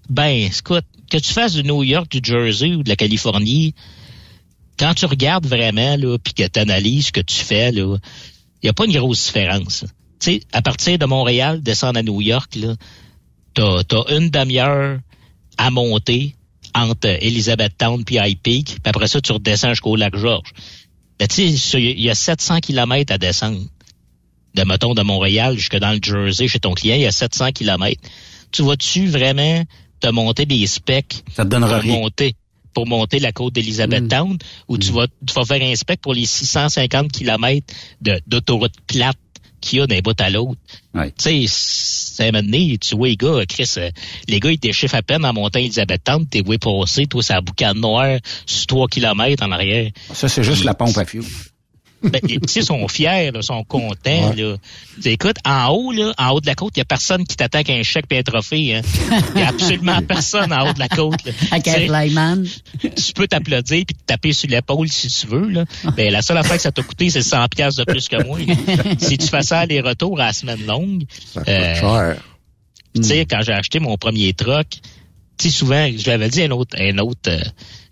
Ben, 0.09 0.49
écoute, 0.51 0.83
que 1.09 1.17
tu 1.17 1.31
fasses 1.31 1.53
du 1.53 1.63
New 1.63 1.83
York, 1.83 2.11
du 2.11 2.19
Jersey 2.21 2.75
ou 2.75 2.83
de 2.83 2.89
la 2.89 2.97
Californie, 2.97 3.73
quand 4.77 4.93
tu 4.93 5.05
regardes 5.05 5.45
vraiment, 5.45 5.95
là, 5.97 6.17
puis 6.17 6.33
que 6.33 6.47
tu 6.47 6.59
analyses 6.59 7.07
ce 7.07 7.11
que 7.11 7.21
tu 7.21 7.35
fais, 7.35 7.71
il 7.71 7.99
n'y 8.63 8.69
a 8.69 8.73
pas 8.73 8.85
une 8.85 8.93
grosse 8.93 9.25
différence. 9.25 9.85
Tu 10.19 10.33
sais, 10.33 10.41
à 10.53 10.61
partir 10.61 10.97
de 10.97 11.05
Montréal, 11.05 11.61
descendre 11.61 11.99
à 11.99 12.03
New 12.03 12.21
York, 12.21 12.57
t'as, 13.53 13.83
t'as 13.83 14.17
une 14.17 14.29
demi-heure 14.29 14.99
à 15.57 15.71
monter 15.71 16.35
entre 16.73 17.07
Elizabethtown 17.07 18.03
puis 18.03 18.17
High 18.17 18.37
Peak, 18.41 18.65
puis 18.65 18.81
après 18.83 19.07
ça, 19.07 19.21
tu 19.21 19.31
redescends 19.31 19.69
jusqu'au 19.69 19.95
lac 19.95 20.15
Georges. 20.15 20.51
Mais 21.19 21.27
tu 21.27 21.57
sais, 21.57 21.81
il 21.81 22.01
y 22.01 22.09
a 22.09 22.15
700 22.15 22.59
kilomètres 22.59 23.13
à 23.13 23.17
descendre. 23.17 23.61
De, 24.55 24.63
mettons, 24.63 24.93
de 24.93 25.01
Montréal 25.01 25.57
jusque 25.57 25.77
dans 25.77 25.91
le 25.91 25.99
Jersey, 26.01 26.47
chez 26.47 26.59
ton 26.59 26.73
client, 26.73 26.95
il 26.95 27.01
y 27.01 27.05
a 27.05 27.11
700 27.11 27.51
kilomètres. 27.51 28.01
Tu 28.51 28.63
vas-tu 28.63 29.07
vraiment 29.07 29.63
te 29.99 30.07
monter 30.07 30.45
des 30.45 30.65
specs 30.67 31.23
Ça 31.33 31.43
te 31.43 31.49
donnera 31.49 31.79
rien. 31.79 31.93
monter, 31.93 32.35
pour 32.75 32.85
monter 32.85 33.17
la 33.17 33.31
côte 33.31 33.53
d'Elizabethtown, 33.53 34.37
ou 34.67 34.77
tu 34.77 34.91
vas, 34.91 35.07
tu 35.25 35.33
vas 35.33 35.45
faire 35.45 35.61
un 35.63 35.75
spec 35.75 36.01
pour 36.01 36.13
les 36.13 36.27
650 36.27 37.11
kilomètres 37.11 37.73
de, 38.01 38.19
d'autoroute 38.27 38.73
plate 38.85 39.17
qu'il 39.61 39.79
y 39.79 39.81
a 39.81 39.87
d'un 39.87 39.99
bout 40.01 40.19
à 40.19 40.29
l'autre. 40.29 40.59
Tu 40.93 41.09
sais, 41.17 41.45
c'est 41.47 42.27
un 42.27 42.31
moment 42.31 42.43
donné, 42.43 42.77
tu 42.77 42.95
vois 42.95 43.07
les 43.07 43.17
gars, 43.17 43.45
Chris, 43.47 43.71
euh, 43.77 43.89
les 44.27 44.39
gars, 44.39 44.51
ils 44.51 44.59
déchiffrent 44.59 44.95
à 44.95 45.01
peine 45.01 45.25
en 45.25 45.33
montant 45.33 45.59
Elizabethtown, 45.59 46.27
t'es 46.27 46.41
voué 46.41 46.57
passer, 46.57 47.07
toi, 47.07 47.23
c'est 47.23 47.33
la 47.33 47.41
boucane 47.41 47.79
noire, 47.79 48.19
sur 48.45 48.67
3 48.67 48.87
kilomètres 48.89 49.43
en 49.43 49.51
arrière. 49.51 49.89
Ça, 50.13 50.27
c'est 50.27 50.43
juste 50.43 50.65
la 50.65 50.73
pompe 50.73 50.97
à 50.97 51.05
fioul. 51.05 51.25
Ben, 52.11 52.21
les 52.23 52.39
petits 52.39 52.63
sont 52.63 52.87
fiers, 52.87 53.31
là, 53.31 53.41
sont 53.41 53.63
contents. 53.63 54.33
Là. 54.35 54.55
Tu- 55.01 55.09
Écoute, 55.09 55.37
en 55.45 55.67
haut, 55.69 55.91
là, 55.91 56.13
en 56.17 56.29
haut 56.31 56.41
de 56.41 56.45
la 56.45 56.55
côte, 56.55 56.73
il 56.75 56.79
n'y 56.79 56.83
a 56.83 56.85
personne 56.85 57.25
qui 57.25 57.35
t'attaque 57.35 57.69
un 57.69 57.83
chèque 57.83 58.05
et 58.11 58.19
un 58.19 58.23
trophée. 58.23 58.59
Il 58.59 58.81
n'y 59.35 59.41
a 59.41 59.47
absolument 59.49 60.01
personne 60.07 60.51
en 60.53 60.69
haut 60.69 60.73
de 60.73 60.79
la 60.79 60.87
côte. 60.87 61.23
là. 61.25 61.31
Tu 62.79 63.13
peux 63.13 63.27
t'applaudir 63.27 63.83
puis 63.85 63.95
te 63.95 64.03
taper 64.05 64.33
sur 64.33 64.49
l'épaule 64.49 64.87
si 64.89 65.07
tu 65.07 65.27
veux. 65.27 65.49
Là. 65.49 65.65
Mais 65.97 66.09
la 66.11 66.21
seule 66.21 66.37
affaire 66.37 66.55
que 66.57 66.61
ça 66.61 66.71
t'a 66.71 66.81
coûté, 66.83 67.09
c'est 67.09 67.21
100 67.23 67.47
pièces 67.49 67.75
de 67.75 67.83
plus 67.83 68.07
que 68.07 68.23
moi. 68.23 68.39
si 68.99 69.17
tu 69.17 69.27
fais 69.27 69.41
ça 69.43 69.59
aller-retour 69.59 70.19
à 70.19 70.27
la 70.27 70.33
semaine 70.33 70.65
longue, 70.65 71.03
Ça 71.33 71.39
coûte 71.41 71.49
euh, 71.49 71.75
cher. 71.75 72.17
tu 72.95 73.03
sais, 73.03 73.25
quand 73.25 73.41
j'ai 73.41 73.53
acheté 73.53 73.79
mon 73.79 73.97
premier 73.97 74.33
truck, 74.33 74.67
tu 75.37 75.49
sais, 75.49 75.57
souvent, 75.57 75.89
je 75.95 76.09
l'avais 76.09 76.29
dit 76.29 76.41
un 76.43 76.51
autre, 76.51 76.77
un 76.79 76.97
autre, 76.99 77.29
euh, 77.29 77.39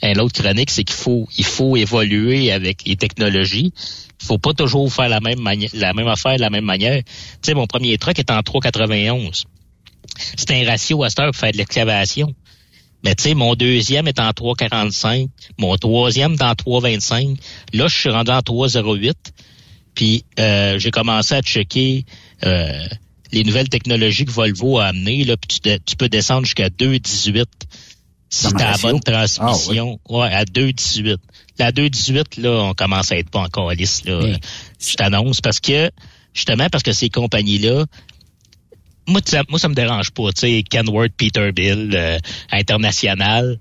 un 0.01 0.19
autre 0.19 0.41
chronique, 0.41 0.69
c'est 0.69 0.84
qu'il 0.84 0.95
faut, 0.95 1.27
il 1.38 1.45
faut 1.45 1.75
évoluer 1.75 2.51
avec 2.51 2.86
les 2.86 2.95
technologies. 2.95 3.73
Il 4.21 4.25
faut 4.25 4.38
pas 4.38 4.53
toujours 4.53 4.91
faire 4.91 5.10
la 5.10 5.19
même 5.19 5.43
la 5.73 5.93
même 5.93 6.08
affaire 6.08 6.36
de 6.36 6.41
la 6.41 6.49
même 6.49 6.63
manière. 6.63 7.03
Tu 7.03 7.12
sais, 7.41 7.53
mon 7.53 7.67
premier 7.67 7.97
truck 7.97 8.17
est 8.19 8.32
en 8.32 8.39
3,91. 8.39 9.43
C'était 10.38 10.63
un 10.63 10.65
ratio 10.69 11.03
à 11.03 11.10
cette 11.10 11.19
heure 11.19 11.32
pour 11.32 11.39
faire 11.39 11.51
de 11.51 11.58
l'excavation. 11.58 12.34
Mais 13.03 13.15
tu 13.15 13.23
sais, 13.23 13.34
mon 13.34 13.56
deuxième 13.56 14.08
est 14.08 14.19
en 14.19 14.29
3,45. 14.29 15.27
Mon 15.58 15.75
troisième 15.75 16.34
est 16.34 16.41
en 16.41 16.53
3,25. 16.53 17.38
Là, 17.73 17.88
je 17.88 17.97
suis 17.97 18.10
rendu 18.10 18.32
en 18.32 18.39
3,08. 18.39 19.13
Puis 19.93 20.25
euh, 20.39 20.79
j'ai 20.79 20.91
commencé 20.91 21.36
à 21.36 21.41
checker 21.41 22.06
euh, 22.45 22.88
les 23.34 23.43
nouvelles 23.43 23.69
technologies 23.69 24.26
que 24.26 24.32
Volvo 24.32 24.80
a 24.80 24.86
amenées. 24.88 25.24
Là, 25.26 25.36
puis 25.38 25.60
tu, 25.60 25.69
de- 25.69 25.80
tu 25.86 25.96
peux 25.96 26.08
descendre 26.10 26.46
jusqu'à 26.46 26.69
2,18 26.69 27.46
si 28.30 28.48
Comme 28.48 28.58
t'as 28.58 28.72
la 28.72 28.78
bonne 28.78 29.00
transmission. 29.00 30.00
Ouais, 30.10 30.28
à 30.34 30.43
2,18. 30.46 31.17
La 31.60 31.72
2,18, 31.72 32.41
là, 32.41 32.50
on 32.69 32.74
commence 32.74 33.12
à 33.12 33.17
être 33.17 33.30
pas 33.30 33.41
encore 33.41 33.72
lisse, 33.72 34.06
là. 34.06 34.19
Oui. 34.24 34.34
Je 34.80 34.96
t'annonce 34.96 35.39
parce 35.41 35.60
que, 35.60 35.91
justement, 36.34 36.67
parce 36.72 36.84
que 36.84 36.93
ces 36.93 37.10
compagnies-là, 37.10 37.86
moi, 39.08 39.22
tu 39.22 39.36
moi, 39.50 39.60
ça 39.60 39.67
me 39.69 39.76
dérange 39.76 40.12
pas, 40.12 40.32
tu 40.32 40.41
sais, 40.41 40.63
Kenworth, 40.63 41.12
Peterbilt, 41.17 41.93
euh, 41.93 42.17
international. 42.52 43.60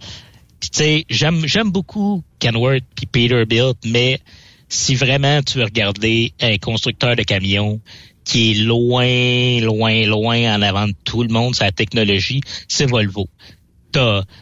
Tu 0.61 0.69
sais, 0.73 1.05
j'aime, 1.11 1.47
j'aime 1.47 1.71
beaucoup 1.71 2.23
Kenworth 2.39 2.85
puis 2.95 3.07
Peterbilt, 3.07 3.77
mais 3.85 4.21
si 4.69 4.95
vraiment 4.95 5.43
tu 5.43 5.59
veux 5.59 5.65
regarder 5.65 6.33
un 6.41 6.57
constructeur 6.59 7.15
de 7.17 7.23
camions 7.25 7.81
qui 8.25 8.53
est 8.53 8.55
loin, 8.55 9.61
loin, 9.61 10.07
loin 10.07 10.55
en 10.55 10.63
avant 10.63 10.89
de 10.89 10.95
tout 11.05 11.23
le 11.23 11.29
monde 11.29 11.55
la 11.61 11.73
technologie, 11.73 12.41
c'est 12.69 12.87
Volvo. 12.87 13.29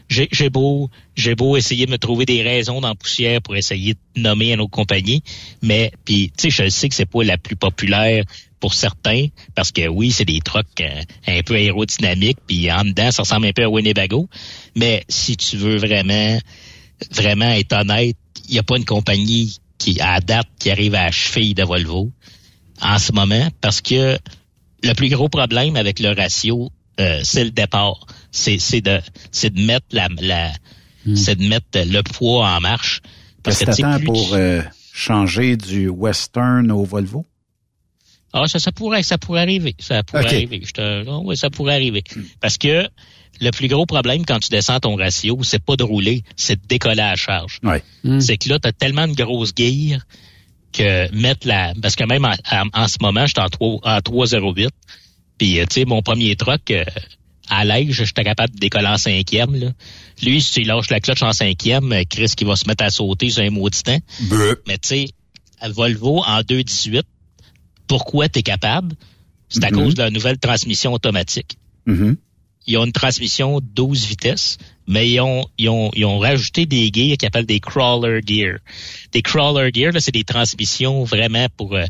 J'ai 0.08 0.50
beau, 0.50 0.90
j'ai 1.16 1.34
beau 1.34 1.56
essayer 1.56 1.86
de 1.86 1.90
me 1.90 1.98
trouver 1.98 2.24
des 2.24 2.42
raisons 2.42 2.80
dans 2.80 2.88
la 2.88 2.94
poussière 2.94 3.42
pour 3.42 3.56
essayer 3.56 3.94
de 3.94 4.20
nommer 4.20 4.52
une 4.52 4.60
autre 4.60 4.70
compagnie, 4.70 5.22
mais 5.60 5.92
puis 6.04 6.32
tu 6.36 6.50
sais, 6.50 6.64
je 6.64 6.70
sais 6.70 6.88
que 6.88 6.94
c'est 6.94 7.06
pas 7.06 7.24
la 7.24 7.36
plus 7.36 7.56
populaire 7.56 8.24
pour 8.60 8.74
certains, 8.74 9.26
parce 9.54 9.72
que 9.72 9.88
oui, 9.88 10.12
c'est 10.12 10.26
des 10.26 10.40
trucks 10.40 10.66
euh, 10.80 11.02
un 11.26 11.42
peu 11.42 11.54
aérodynamiques, 11.54 12.38
puis 12.46 12.70
en 12.70 12.84
dedans, 12.84 13.10
ça 13.10 13.22
ressemble 13.22 13.46
un 13.46 13.52
peu 13.52 13.64
à 13.64 13.70
Winnebago. 13.70 14.28
Mais 14.76 15.02
si 15.08 15.36
tu 15.36 15.56
veux 15.56 15.78
vraiment, 15.78 16.38
vraiment 17.10 17.50
être 17.50 17.72
honnête, 17.72 18.16
il 18.48 18.52
n'y 18.52 18.58
a 18.58 18.62
pas 18.62 18.76
une 18.76 18.84
compagnie 18.84 19.56
qui, 19.78 19.98
à 20.00 20.20
date, 20.20 20.48
qui 20.58 20.70
arrive 20.70 20.94
à 20.94 21.06
la 21.06 21.10
cheville 21.10 21.54
de 21.54 21.64
Volvo 21.64 22.12
en 22.82 22.98
ce 22.98 23.12
moment, 23.12 23.48
parce 23.60 23.80
que 23.80 24.18
le 24.82 24.92
plus 24.94 25.08
gros 25.08 25.28
problème 25.28 25.76
avec 25.76 25.98
le 26.00 26.14
ratio, 26.14 26.70
euh, 26.98 27.20
c'est 27.22 27.44
le 27.44 27.50
départ. 27.50 28.06
C'est, 28.30 28.58
c'est 28.58 28.80
de, 28.80 29.00
c'est 29.30 29.52
de 29.52 29.60
mettre 29.60 29.86
la, 29.92 30.08
la 30.20 30.52
c'est 31.14 31.36
de 31.36 31.48
mettre 31.48 31.66
le 31.74 32.02
poids 32.02 32.48
en 32.48 32.60
marche. 32.60 33.00
Parce 33.42 33.58
que 33.58 33.64
que, 33.64 33.70
t'attends 33.70 33.96
plus 33.96 34.06
pour 34.06 34.34
euh, 34.34 34.62
changer 34.92 35.56
du 35.56 35.88
Western 35.88 36.70
au 36.70 36.84
Volvo? 36.84 37.26
Ah, 38.32 38.46
ça, 38.46 38.58
ça 38.58 38.70
pourrait, 38.70 39.02
ça 39.02 39.18
pourrait 39.18 39.40
arriver. 39.40 39.74
Ça 39.78 40.02
pourrait 40.02 40.26
arriver. 40.26 40.62
Je 40.64 40.72
te, 40.72 41.04
non, 41.04 41.22
oui, 41.24 41.36
ça 41.36 41.50
pourrait 41.50 41.74
arriver. 41.74 42.04
Parce 42.40 42.58
que 42.58 42.86
le 43.40 43.50
plus 43.50 43.68
gros 43.68 43.86
problème 43.86 44.24
quand 44.24 44.38
tu 44.38 44.50
descends 44.50 44.78
ton 44.78 44.94
ratio, 44.96 45.38
c'est 45.42 45.64
pas 45.64 45.76
de 45.76 45.82
rouler, 45.82 46.22
c'est 46.36 46.60
de 46.60 46.66
décoller 46.66 47.00
à 47.00 47.10
la 47.10 47.16
charge. 47.16 47.58
Ouais. 47.62 47.82
C'est 48.20 48.36
que 48.36 48.48
là, 48.48 48.58
tu 48.58 48.68
as 48.68 48.72
tellement 48.72 49.08
de 49.08 49.14
grosses 49.14 49.54
guilles 49.54 49.98
que 50.72 51.12
mettre 51.14 51.46
la. 51.46 51.72
Parce 51.80 51.96
que 51.96 52.04
même 52.04 52.24
en, 52.24 52.34
en- 52.50 52.68
en 52.82 52.88
ce 52.88 52.96
moment, 53.00 53.26
j'étais 53.26 53.40
en 53.40 53.48
3 53.48 53.80
en 53.82 53.98
3,08. 53.98 54.68
Puis, 55.38 55.58
euh, 55.58 55.64
tu 55.68 55.74
sais, 55.80 55.84
mon 55.84 56.02
premier 56.02 56.36
truck, 56.36 56.70
euh, 56.70 56.84
à 57.48 57.64
l'aise, 57.64 57.90
j'étais 57.92 58.24
capable 58.24 58.54
de 58.54 58.58
décoller 58.60 58.86
en 58.86 58.98
cinquième. 58.98 59.54
Là. 59.54 59.72
Lui, 60.22 60.40
si 60.42 60.52
tu 60.52 60.62
lâches 60.62 60.90
la 60.90 61.00
clutch 61.00 61.22
en 61.22 61.32
cinquième, 61.32 61.92
euh, 61.92 62.02
Chris 62.08 62.32
qui 62.36 62.44
va 62.44 62.56
se 62.56 62.66
mettre 62.68 62.84
à 62.84 62.90
sauter 62.90 63.30
sur 63.30 63.42
un 63.42 63.50
maudit 63.50 63.82
temps. 63.82 63.98
Mais 64.68 64.78
tu 64.78 64.88
sais, 64.88 65.06
Volvo 65.68 66.22
en 66.24 66.40
2,18, 66.42 67.02
pourquoi 67.86 68.28
tu 68.28 68.38
es 68.38 68.42
capable? 68.42 68.94
C'est 69.48 69.64
à 69.64 69.70
Mhm. 69.70 69.76
cause 69.84 69.94
de 69.94 70.02
la 70.02 70.10
nouvelle 70.10 70.38
transmission 70.38 70.92
automatique. 70.92 71.56
Mhm. 71.86 72.16
Ils 72.70 72.76
ont 72.78 72.84
une 72.84 72.92
transmission 72.92 73.60
12 73.60 74.06
vitesses, 74.06 74.58
mais 74.86 75.10
ils 75.10 75.20
ont, 75.20 75.44
ils 75.58 75.68
ont, 75.68 75.90
ils 75.94 76.04
ont 76.04 76.18
rajouté 76.18 76.66
des 76.66 76.90
gears 76.92 77.16
qu'ils 77.16 77.26
appellent 77.26 77.46
des 77.46 77.60
crawler 77.60 78.20
gear. 78.24 78.58
Des 79.12 79.22
crawler 79.22 79.70
gear, 79.74 79.92
là, 79.92 80.00
c'est 80.00 80.12
des 80.12 80.24
transmissions 80.24 81.04
vraiment 81.04 81.46
pour 81.56 81.74
euh, 81.74 81.84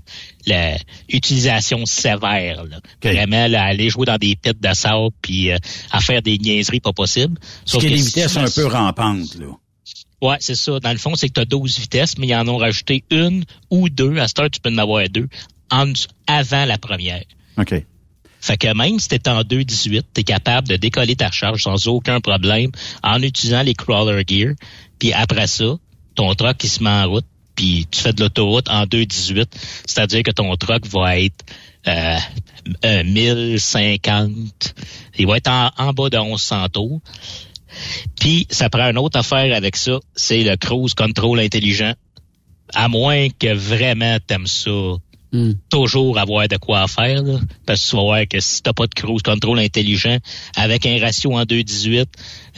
l'utilisation 1.09 1.85
sévère. 1.87 2.65
Là. 2.65 2.81
Vraiment, 3.03 3.47
là, 3.47 3.65
aller 3.65 3.91
jouer 3.91 4.07
dans 4.07 4.17
des 4.17 4.37
pits 4.37 4.53
de 4.59 4.75
sable 4.75 5.11
puis 5.21 5.51
euh, 5.51 5.59
à 5.91 6.01
faire 6.01 6.23
des 6.23 6.39
niaiseries 6.39 6.81
pas 6.81 6.93
possibles. 6.93 7.39
Ce 7.65 7.77
qui 7.77 7.87
est 7.87 7.91
des 7.91 7.97
vitesses 7.97 8.37
un 8.37 8.51
peu 8.51 8.67
rampantes, 8.67 9.37
là. 9.39 9.47
Ouais, 10.23 10.37
c'est 10.41 10.55
ça. 10.55 10.79
Dans 10.81 10.93
le 10.93 10.99
fond, 10.99 11.15
c'est 11.15 11.29
que 11.29 11.35
tu 11.35 11.41
as 11.41 11.47
12 11.47 11.79
vitesses, 11.79 12.19
mais 12.19 12.27
ils 12.27 12.35
en 12.35 12.47
ont 12.49 12.59
rajouté 12.59 13.05
une 13.11 13.45
ou 13.71 13.89
deux. 13.89 14.19
À 14.19 14.29
cette 14.29 14.39
heure, 14.39 14.51
tu 14.51 14.61
peux 14.61 14.71
en 14.71 14.77
avoir 14.77 15.09
deux 15.09 15.29
en, 15.71 15.93
avant 16.27 16.65
la 16.65 16.77
première. 16.77 17.25
OK. 17.57 17.75
Fait 18.41 18.57
que 18.57 18.73
même 18.75 18.99
si 18.99 19.09
t'es 19.09 19.29
en 19.29 19.43
2.18, 19.43 20.03
t'es 20.15 20.25
capable 20.25 20.69
de 20.69 20.77
décoller 20.77 21.17
ta 21.17 21.31
charge 21.31 21.63
sans 21.63 21.89
aucun 21.89 22.21
problème 22.21 22.71
en 23.03 23.23
utilisant 23.23 23.63
les 23.63 23.75
crawler 23.75 24.25
gear. 24.27 24.55
Puis 24.99 25.13
après 25.13 25.47
ça, 25.47 25.77
ton 26.15 26.35
truck 26.35 26.57
qui 26.57 26.69
se 26.69 26.83
met 26.83 26.91
en 26.91 27.09
route, 27.09 27.27
puis 27.55 27.87
tu 27.91 28.01
fais 28.01 28.13
de 28.13 28.23
l'autoroute 28.23 28.69
en 28.71 28.85
2.18, 28.85 29.47
c'est-à-dire 29.87 30.23
que 30.23 30.31
ton 30.31 30.55
truck 30.57 30.87
va 30.87 31.19
être 31.19 31.45
euh, 31.87 32.19
1050, 33.05 34.75
il 35.19 35.27
va 35.27 35.37
être 35.37 35.49
en, 35.49 35.71
en 35.77 35.93
bas 35.93 36.09
de 36.09 36.19
1100 36.19 36.69
tours. 36.71 37.01
Puis 38.19 38.47
ça 38.51 38.69
prend 38.69 38.91
une 38.91 38.99
autre 38.99 39.19
affaire 39.19 39.55
avec 39.55 39.77
ça, 39.77 40.01
c'est 40.15 40.43
le 40.43 40.57
cruise 40.57 40.95
control 40.95 41.41
intelligent. 41.41 41.95
À 42.73 42.89
moins 42.89 43.29
que 43.29 43.53
vraiment 43.53 44.19
t'aimes 44.27 44.47
ça, 44.47 44.71
toujours 45.69 46.19
avoir 46.19 46.49
de 46.49 46.57
quoi 46.57 46.87
faire. 46.89 47.23
Là, 47.23 47.39
parce 47.67 47.85
que 47.85 47.91
tu 47.91 47.97
vas 47.97 48.03
voir 48.03 48.29
que 48.29 48.41
si 48.41 48.63
t'as 48.63 48.73
pas 48.73 48.87
de 48.87 48.95
cruise 48.95 49.23
control 49.23 49.59
intelligent, 49.59 50.19
avec 50.57 50.87
un 50.87 50.99
ratio 51.01 51.35
en 51.35 51.43
2.18, 51.43 52.07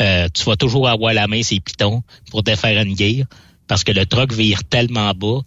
euh, 0.01 0.29
tu 0.33 0.45
vas 0.45 0.57
toujours 0.57 0.89
avoir 0.89 1.13
la 1.13 1.27
main, 1.27 1.43
c'est 1.43 1.61
pitons, 1.61 2.03
pour 2.31 2.43
défaire 2.43 2.81
une 2.83 2.95
guerre. 2.95 3.27
Parce 3.67 3.85
que 3.85 3.93
le 3.93 4.07
truck 4.07 4.33
vire 4.33 4.65
tellement 4.65 5.13
bas 5.13 5.41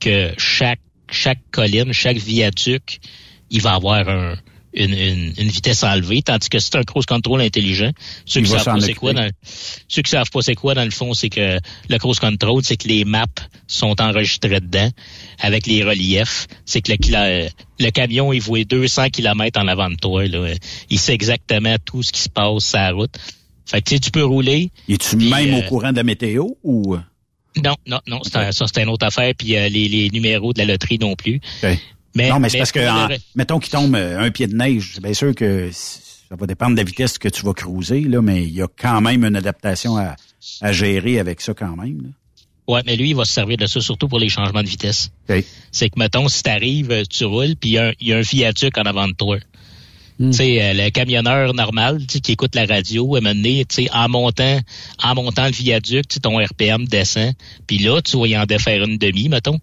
que 0.00 0.32
chaque 0.36 0.80
chaque 1.10 1.40
colline, 1.50 1.92
chaque 1.92 2.16
viaduc, 2.16 2.98
il 3.50 3.60
va 3.60 3.74
avoir 3.74 4.08
un, 4.08 4.34
une, 4.74 4.92
une, 4.92 5.32
une, 5.36 5.48
vitesse 5.48 5.82
enlevée, 5.82 6.22
tandis 6.22 6.48
que 6.48 6.58
c'est 6.58 6.76
un 6.76 6.82
cruise 6.82 7.06
control 7.06 7.40
intelligent. 7.40 7.90
Ceux 8.24 8.40
qui 8.40 8.48
savent 8.48 8.64
pas 8.64 8.80
c'est 8.80 8.94
quoi, 8.94 9.12
dans, 9.12 9.28
ceux 9.88 10.02
qui 10.02 10.10
savent 10.10 10.30
pas 10.30 10.42
c'est 10.42 10.54
quoi 10.54 10.74
dans 10.74 10.84
le 10.84 10.90
fond, 10.90 11.14
c'est 11.14 11.28
que 11.28 11.58
le 11.88 11.98
cruise 11.98 12.18
control, 12.18 12.62
c'est 12.64 12.76
que 12.76 12.88
les 12.88 13.04
maps 13.04 13.26
sont 13.66 14.00
enregistrées 14.00 14.60
dedans 14.60 14.90
avec 15.38 15.66
les 15.66 15.84
reliefs. 15.84 16.46
C'est 16.64 16.80
que 16.80 16.92
le, 16.92 17.48
le 17.78 17.90
camion, 17.90 18.32
il 18.32 18.40
voit 18.40 18.64
200 18.64 19.10
km 19.10 19.60
en 19.60 19.68
avant 19.68 19.90
de 19.90 19.96
toi. 19.96 20.26
Là. 20.26 20.54
Il 20.90 20.98
sait 20.98 21.14
exactement 21.14 21.76
tout 21.84 22.02
ce 22.02 22.12
qui 22.12 22.20
se 22.20 22.28
passe 22.28 22.64
sur 22.64 22.78
la 22.78 22.92
route. 22.92 23.18
Fait 23.66 23.80
que 23.80 23.88
tu, 23.88 23.94
sais, 23.94 24.00
tu 24.00 24.10
peux 24.10 24.24
rouler. 24.24 24.70
Es-tu 24.88 25.16
même 25.16 25.54
euh, 25.54 25.58
au 25.58 25.62
courant 25.62 25.92
de 25.92 25.96
la 25.96 26.04
météo 26.04 26.46
ou? 26.62 26.96
Non, 27.62 27.76
non, 27.86 28.00
non, 28.06 28.20
c'est 28.22 28.36
un, 28.36 28.52
ça 28.52 28.66
c'est 28.66 28.82
une 28.82 28.88
autre 28.88 29.06
affaire. 29.06 29.32
Puis 29.36 29.56
euh, 29.56 29.68
les, 29.68 29.88
les 29.88 30.10
numéros 30.10 30.52
de 30.52 30.58
la 30.58 30.64
loterie 30.64 30.98
non 30.98 31.14
plus. 31.14 31.40
Okay. 31.62 31.78
Mais, 32.14 32.28
non, 32.28 32.38
mais 32.38 32.48
c'est 32.48 32.58
parce 32.58 32.72
que, 32.72 32.80
en, 32.80 33.08
mettons 33.34 33.58
qu'il 33.58 33.70
tombe 33.70 33.94
un 33.94 34.30
pied 34.30 34.46
de 34.46 34.54
neige, 34.54 35.00
bien 35.00 35.14
sûr 35.14 35.34
que 35.34 35.70
ça 35.72 36.36
va 36.36 36.46
dépendre 36.46 36.72
de 36.72 36.78
la 36.78 36.84
vitesse 36.84 37.18
que 37.18 37.28
tu 37.28 37.44
vas 37.44 37.54
cruiser, 37.54 38.02
là, 38.02 38.20
mais 38.20 38.42
il 38.42 38.52
y 38.52 38.62
a 38.62 38.68
quand 38.76 39.00
même 39.00 39.24
une 39.24 39.36
adaptation 39.36 39.96
à, 39.96 40.16
à 40.60 40.72
gérer 40.72 41.18
avec 41.18 41.40
ça 41.40 41.54
quand 41.54 41.76
même. 41.76 42.02
Là. 42.02 42.08
Ouais, 42.68 42.80
mais 42.86 42.96
lui, 42.96 43.10
il 43.10 43.16
va 43.16 43.24
se 43.24 43.32
servir 43.32 43.56
de 43.56 43.66
ça 43.66 43.80
surtout 43.80 44.08
pour 44.08 44.20
les 44.20 44.28
changements 44.28 44.62
de 44.62 44.68
vitesse. 44.68 45.10
Okay. 45.28 45.44
C'est 45.72 45.90
que, 45.90 45.98
mettons, 45.98 46.28
si 46.28 46.42
t'arrives, 46.42 47.06
tu 47.08 47.24
roules, 47.24 47.56
puis 47.56 47.70
il 47.70 47.94
y, 48.00 48.08
y, 48.08 48.12
a 48.12 48.18
un 48.18 48.22
viaduc 48.22 48.78
en 48.78 48.82
avant 48.82 49.08
de 49.08 49.14
toi. 49.14 49.38
Mm. 50.18 50.30
Tu 50.30 50.36
sais, 50.36 50.62
euh, 50.62 50.72
le 50.74 50.90
camionneur 50.90 51.54
normal, 51.54 52.06
tu 52.06 52.20
qui 52.20 52.32
écoute 52.32 52.54
la 52.54 52.66
radio, 52.66 53.16
à 53.16 53.18
un 53.18 53.20
moment 53.20 53.34
donné, 53.34 53.66
en 53.92 54.08
montant, 54.08 54.60
en 55.02 55.14
montant 55.14 55.46
le 55.46 55.52
viaduc, 55.52 56.04
ton 56.22 56.38
RPM 56.38 56.86
descend, 56.86 57.32
puis 57.66 57.78
là, 57.78 58.00
tu 58.00 58.16
vas 58.18 58.26
y 58.26 58.36
en 58.36 58.46
défaire 58.46 58.84
une 58.84 58.98
demi, 58.98 59.28
mettons. 59.28 59.58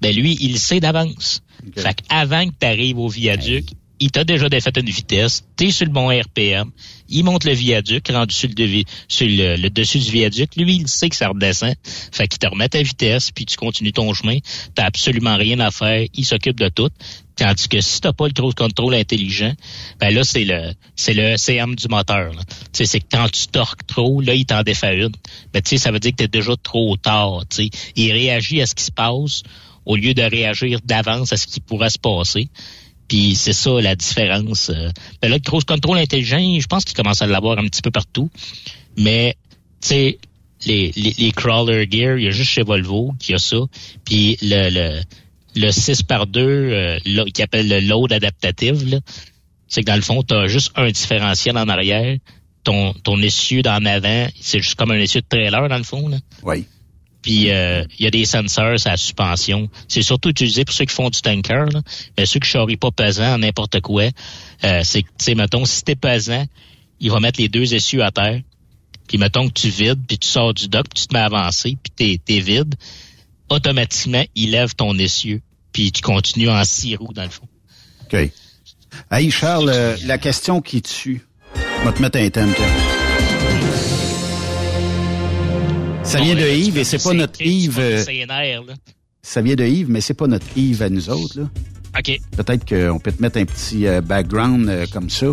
Ben 0.00 0.14
lui, 0.14 0.38
il 0.40 0.58
sait 0.58 0.80
d'avance. 0.80 1.42
Okay. 1.68 1.80
Fait 1.80 1.94
qu'avant 1.94 2.46
que 2.46 2.54
tu 2.60 2.66
arrives 2.66 2.98
au 2.98 3.08
viaduc, 3.08 3.70
hey. 3.70 3.76
il 4.00 4.10
t'a 4.10 4.24
déjà 4.24 4.48
défait 4.48 4.72
une 4.76 4.90
vitesse, 4.90 5.44
t'es 5.56 5.70
sur 5.70 5.86
le 5.86 5.92
bon 5.92 6.08
RPM, 6.08 6.70
il 7.08 7.24
monte 7.24 7.44
le 7.44 7.52
viaduc, 7.52 8.08
rendu 8.08 8.34
sur 8.34 8.50
le, 8.56 8.82
sur 9.08 9.26
le, 9.26 9.56
le 9.56 9.70
dessus 9.70 9.98
du 9.98 10.10
viaduc, 10.10 10.56
lui, 10.56 10.76
il 10.76 10.88
sait 10.88 11.08
que 11.08 11.16
ça 11.16 11.28
redescend. 11.28 11.74
Fait 12.12 12.28
qu'il 12.28 12.38
te 12.38 12.46
remet 12.46 12.68
ta 12.68 12.82
vitesse, 12.82 13.30
puis 13.30 13.46
tu 13.46 13.56
continues 13.56 13.92
ton 13.92 14.12
chemin. 14.12 14.38
T'as 14.74 14.84
absolument 14.84 15.36
rien 15.36 15.58
à 15.60 15.70
faire, 15.70 16.06
il 16.14 16.24
s'occupe 16.24 16.58
de 16.58 16.68
tout. 16.68 16.90
Tandis 17.38 17.68
que 17.68 17.80
si 17.80 18.00
t'as 18.00 18.12
pas 18.12 18.26
le 18.26 18.32
cruise 18.32 18.54
control 18.54 18.94
intelligent, 18.94 19.52
ben 20.00 20.12
là, 20.12 20.24
c'est 20.24 20.44
le 20.44 20.72
c'est 20.96 21.14
le 21.14 21.36
CM 21.36 21.76
du 21.76 21.86
moteur. 21.86 22.32
Tu 22.32 22.44
sais, 22.72 22.84
c'est 22.84 23.00
que 23.00 23.06
quand 23.12 23.30
tu 23.30 23.46
torques 23.46 23.86
trop, 23.86 24.20
là, 24.20 24.34
il 24.34 24.44
t'en 24.44 24.64
défait 24.64 24.98
une. 24.98 25.12
Ben, 25.52 25.62
tu 25.62 25.70
sais, 25.70 25.78
ça 25.78 25.92
veut 25.92 26.00
dire 26.00 26.10
que 26.10 26.16
t'es 26.16 26.28
déjà 26.28 26.54
trop 26.60 26.96
tard. 26.96 27.44
Tu 27.48 27.68
sais. 27.68 27.70
Il 27.94 28.10
réagit 28.10 28.60
à 28.60 28.66
ce 28.66 28.74
qui 28.74 28.82
se 28.82 28.90
passe 28.90 29.44
au 29.88 29.96
lieu 29.96 30.14
de 30.14 30.22
réagir 30.22 30.78
d'avance 30.84 31.32
à 31.32 31.36
ce 31.36 31.48
qui 31.48 31.58
pourrait 31.58 31.90
se 31.90 31.98
passer. 31.98 32.48
Puis 33.08 33.34
c'est 33.34 33.54
ça 33.54 33.80
la 33.80 33.96
différence. 33.96 34.70
Ben 35.20 35.30
là, 35.30 35.36
le 35.36 35.42
cruise 35.42 35.64
control 35.64 35.98
intelligent, 35.98 36.38
je 36.60 36.66
pense 36.66 36.84
qu'il 36.84 36.94
commence 36.94 37.22
à 37.22 37.26
l'avoir 37.26 37.58
un 37.58 37.64
petit 37.64 37.82
peu 37.82 37.90
partout. 37.90 38.30
Mais, 38.96 39.34
tu 39.80 39.88
sais, 39.88 40.18
les, 40.66 41.32
crawler 41.34 41.88
gear, 41.90 42.18
il 42.18 42.24
y 42.24 42.28
a 42.28 42.30
juste 42.30 42.50
chez 42.50 42.62
Volvo 42.62 43.14
qui 43.18 43.32
a 43.32 43.38
ça. 43.38 43.56
Puis 44.04 44.36
le, 44.42 44.68
le, 44.70 45.00
le 45.56 45.70
6 45.70 46.02
par 46.02 46.26
2 46.26 46.40
euh, 46.40 47.24
qui 47.32 47.42
appelle 47.42 47.68
le 47.68 47.80
load 47.80 48.12
adaptative, 48.12 49.00
c'est 49.68 49.80
que 49.80 49.86
dans 49.86 49.96
le 49.96 50.02
fond, 50.02 50.22
tu 50.22 50.34
as 50.34 50.46
juste 50.46 50.72
un 50.76 50.90
différentiel 50.90 51.56
en 51.56 51.68
arrière. 51.68 52.18
Ton, 52.64 53.22
essieu 53.22 53.62
d'en 53.62 53.82
avant, 53.86 54.26
c'est 54.38 54.60
juste 54.60 54.74
comme 54.74 54.90
un 54.90 54.98
essieu 54.98 55.22
de 55.22 55.26
trailer, 55.26 55.66
dans 55.70 55.78
le 55.78 55.84
fond. 55.84 56.10
Oui. 56.42 56.66
Puis 57.22 57.46
il 57.46 57.50
euh, 57.50 57.84
y 57.98 58.06
a 58.06 58.10
des 58.10 58.24
sensors 58.24 58.76
à 58.84 58.96
suspension. 58.96 59.68
C'est 59.88 60.02
surtout 60.02 60.30
utilisé 60.30 60.64
pour 60.64 60.74
ceux 60.74 60.84
qui 60.84 60.94
font 60.94 61.10
du 61.10 61.20
tanker, 61.20 61.66
là. 61.72 61.82
mais 62.16 62.26
ceux 62.26 62.40
qui 62.40 62.48
charrient 62.48 62.76
pas 62.76 62.90
pesant, 62.90 63.38
n'importe 63.38 63.80
quoi. 63.80 64.04
Euh, 64.64 64.80
c'est 64.84 65.02
tu 65.02 65.08
sais, 65.18 65.34
mettons, 65.34 65.64
si 65.64 65.82
t'es 65.82 65.96
pesant, 65.96 66.46
il 67.00 67.10
va 67.10 67.20
mettre 67.20 67.40
les 67.40 67.48
deux 67.48 67.74
essieux 67.74 68.04
à 68.04 68.10
terre. 68.10 68.40
Puis 69.08 69.18
mettons 69.18 69.48
que 69.48 69.54
tu 69.54 69.68
vides, 69.68 70.00
puis 70.06 70.18
tu 70.18 70.28
sors 70.28 70.52
du 70.52 70.68
dock, 70.68 70.86
puis 70.94 71.02
tu 71.02 71.08
te 71.08 71.14
mets 71.14 71.20
à 71.20 71.24
avancer, 71.24 71.76
puis 71.82 71.92
t'es, 71.96 72.20
t'es 72.22 72.40
vide. 72.40 72.74
Automatiquement, 73.48 74.24
il 74.34 74.50
lève 74.50 74.74
ton 74.74 74.96
essieu, 74.98 75.40
puis 75.72 75.90
tu 75.90 76.02
continues 76.02 76.50
en 76.50 76.62
six 76.64 76.94
roues, 76.96 77.14
dans 77.14 77.24
le 77.24 77.30
fond. 77.30 77.48
OK. 78.04 78.30
Hey, 79.10 79.30
Charles, 79.30 79.70
euh, 79.70 79.96
la 80.04 80.18
question 80.18 80.60
qui 80.60 80.82
tue. 80.82 81.26
Je 81.54 81.88
vais 81.88 81.94
te 81.94 82.02
mettre 82.02 82.18
un 82.18 82.28
thème, 82.28 82.54
Ça 86.08 86.20
vient 86.22 86.34
de 86.34 86.48
Yves 86.48 86.78
et 86.78 86.84
c'est 86.84 87.02
pas 87.02 87.12
notre 87.12 87.42
Yves. 87.42 87.78
Euh, 87.78 88.02
ça 89.22 89.42
vient 89.42 89.54
de 89.56 89.64
Yves, 89.64 89.90
mais 89.90 90.00
c'est 90.00 90.14
pas 90.14 90.26
notre 90.26 90.46
Yves 90.56 90.82
à 90.82 90.88
nous 90.88 91.10
autres. 91.10 91.38
Là. 91.38 91.50
OK. 91.98 92.18
Peut-être 92.34 92.66
qu'on 92.66 92.98
peut 92.98 93.12
te 93.12 93.20
mettre 93.20 93.38
un 93.38 93.44
petit 93.44 93.86
euh, 93.86 94.00
background 94.00 94.68
euh, 94.70 94.86
comme 94.90 95.10
ça. 95.10 95.26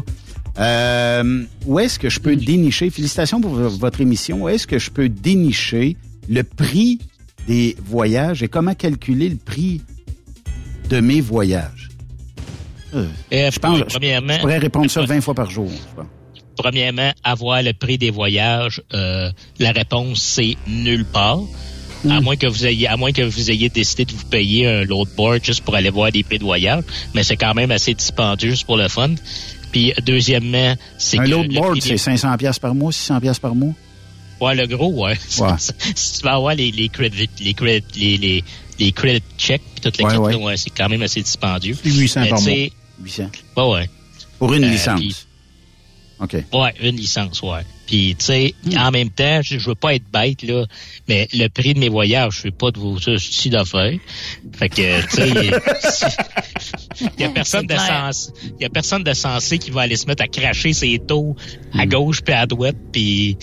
Euh, 0.59 1.43
où 1.65 1.79
est-ce 1.79 1.97
que 1.97 2.09
je 2.09 2.19
peux 2.19 2.35
dénicher, 2.35 2.89
félicitations 2.89 3.39
pour 3.39 3.51
votre 3.53 4.01
émission, 4.01 4.43
où 4.43 4.49
est-ce 4.49 4.67
que 4.67 4.77
je 4.77 4.91
peux 4.91 5.07
dénicher 5.07 5.95
le 6.27 6.43
prix 6.43 6.99
des 7.47 7.77
voyages 7.85 8.43
et 8.43 8.49
comment 8.49 8.73
calculer 8.73 9.29
le 9.29 9.37
prix 9.37 9.81
de 10.89 10.99
mes 10.99 11.21
voyages? 11.21 11.89
Euh, 12.93 13.07
je 13.31 13.59
pense 13.59 13.81
que 13.81 13.89
je 13.89 14.39
pourrais 14.41 14.57
répondre 14.57 14.91
ça 14.91 15.01
20 15.03 15.21
fois 15.21 15.35
par 15.35 15.49
jour. 15.49 15.69
Je 15.69 15.95
pense 15.95 16.05
premièrement, 16.55 17.11
avoir 17.23 17.61
le 17.61 17.73
prix 17.73 17.97
des 17.97 18.09
voyages, 18.11 18.81
euh, 18.93 19.31
la 19.59 19.71
réponse 19.71 20.19
c'est 20.21 20.55
nulle 20.67 21.05
part. 21.05 21.39
À 22.07 22.21
moins 22.21 22.35
que 22.35 22.45
vous 22.45 22.67
ayez, 22.67 22.87
à 22.87 22.97
moins 22.97 23.11
que 23.11 23.23
vous 23.23 23.49
ayez 23.49 23.67
décidé 23.69 24.05
de 24.05 24.11
vous 24.11 24.25
payer 24.25 24.67
un 24.67 24.83
load 24.83 25.07
board 25.17 25.43
juste 25.43 25.63
pour 25.63 25.73
aller 25.73 25.89
voir 25.89 26.11
des 26.11 26.21
prix 26.21 26.37
de 26.37 26.43
voyage, 26.43 26.83
mais 27.15 27.23
c'est 27.23 27.35
quand 27.35 27.55
même 27.55 27.71
assez 27.71 27.95
dispendieux 27.95 28.51
juste 28.51 28.65
pour 28.67 28.77
le 28.77 28.87
fun. 28.89 29.15
Puis 29.71 29.91
deuxièmement, 30.05 30.75
c'est 30.99 31.17
un 31.17 31.25
load 31.25 31.51
board, 31.51 31.81
c'est 31.81 31.97
500 31.97 32.37
pièces 32.37 32.59
par 32.59 32.75
mois, 32.75 32.91
600 32.91 33.21
pièces 33.21 33.39
par 33.39 33.55
mois? 33.55 33.73
Ouais, 34.39 34.53
le 34.53 34.67
gros, 34.67 34.91
ouais. 35.03 35.17
ouais. 35.39 35.49
si 35.95 36.19
tu 36.19 36.23
vas 36.23 36.33
avoir 36.35 36.53
les 36.53 36.69
les 36.69 36.89
credit, 36.89 37.27
les 37.39 37.53
credit, 37.55 37.83
les 37.97 38.17
les, 38.19 38.43
les 38.77 38.91
credit 38.91 39.23
checks 39.39 39.63
puis 39.73 39.81
toutes 39.81 39.97
les 39.97 40.05
ouais, 40.05 40.17
ouais. 40.17 40.35
ouais 40.35 40.57
c'est 40.57 40.69
quand 40.69 40.89
même 40.89 41.01
assez 41.01 41.23
dispendieux. 41.23 41.75
800 41.83 42.21
mais 42.21 42.29
par 42.29 42.41
mois. 42.41 42.53
800. 43.03 43.23
Ouais, 43.57 43.63
ouais. 43.71 43.89
Pour 44.37 44.53
une 44.53 44.65
Euh, 44.65 44.69
licence. 44.69 45.25
OK. 46.19 46.33
Ouais, 46.53 46.73
une 46.81 46.95
licence, 46.95 47.41
ouais. 47.41 47.61
Puis, 47.87 48.15
tu 48.17 48.25
sais, 48.25 48.53
en 48.77 48.89
même 48.91 49.09
temps, 49.09 49.41
je, 49.43 49.59
je 49.59 49.69
veux 49.69 49.75
pas 49.75 49.93
être 49.93 50.09
bête, 50.11 50.41
là, 50.43 50.65
mais 51.07 51.27
le 51.33 51.47
prix 51.49 51.73
de 51.73 51.79
mes 51.79 51.89
voyages, 51.89 52.35
je 52.37 52.39
fais 52.41 52.51
pas 52.51 52.71
de 52.71 52.79
vos 52.79 52.97
soucis 52.99 53.49
d'affaires. 53.49 53.97
Fait 54.53 54.69
que, 54.69 55.01
tu 55.07 55.15
sais, 55.15 56.09
il 57.17 57.21
y 57.21 57.23
a 57.25 57.29
personne 57.29 57.67
de 57.67 57.73
C'est 57.73 57.77
clair. 57.85 58.09
sens, 58.13 58.31
il 58.59 58.63
y 58.63 58.65
a 58.65 58.69
personne 58.69 59.03
de 59.03 59.13
sensé 59.13 59.57
qui 59.57 59.71
va 59.71 59.81
aller 59.81 59.97
se 59.97 60.07
mettre 60.07 60.23
à 60.23 60.27
cracher 60.27 60.73
ses 60.73 60.99
taux 60.99 61.35
à 61.77 61.85
gauche 61.85 62.21
puis 62.21 62.33
à 62.33 62.45
droite 62.45 62.77
puis 62.91 63.37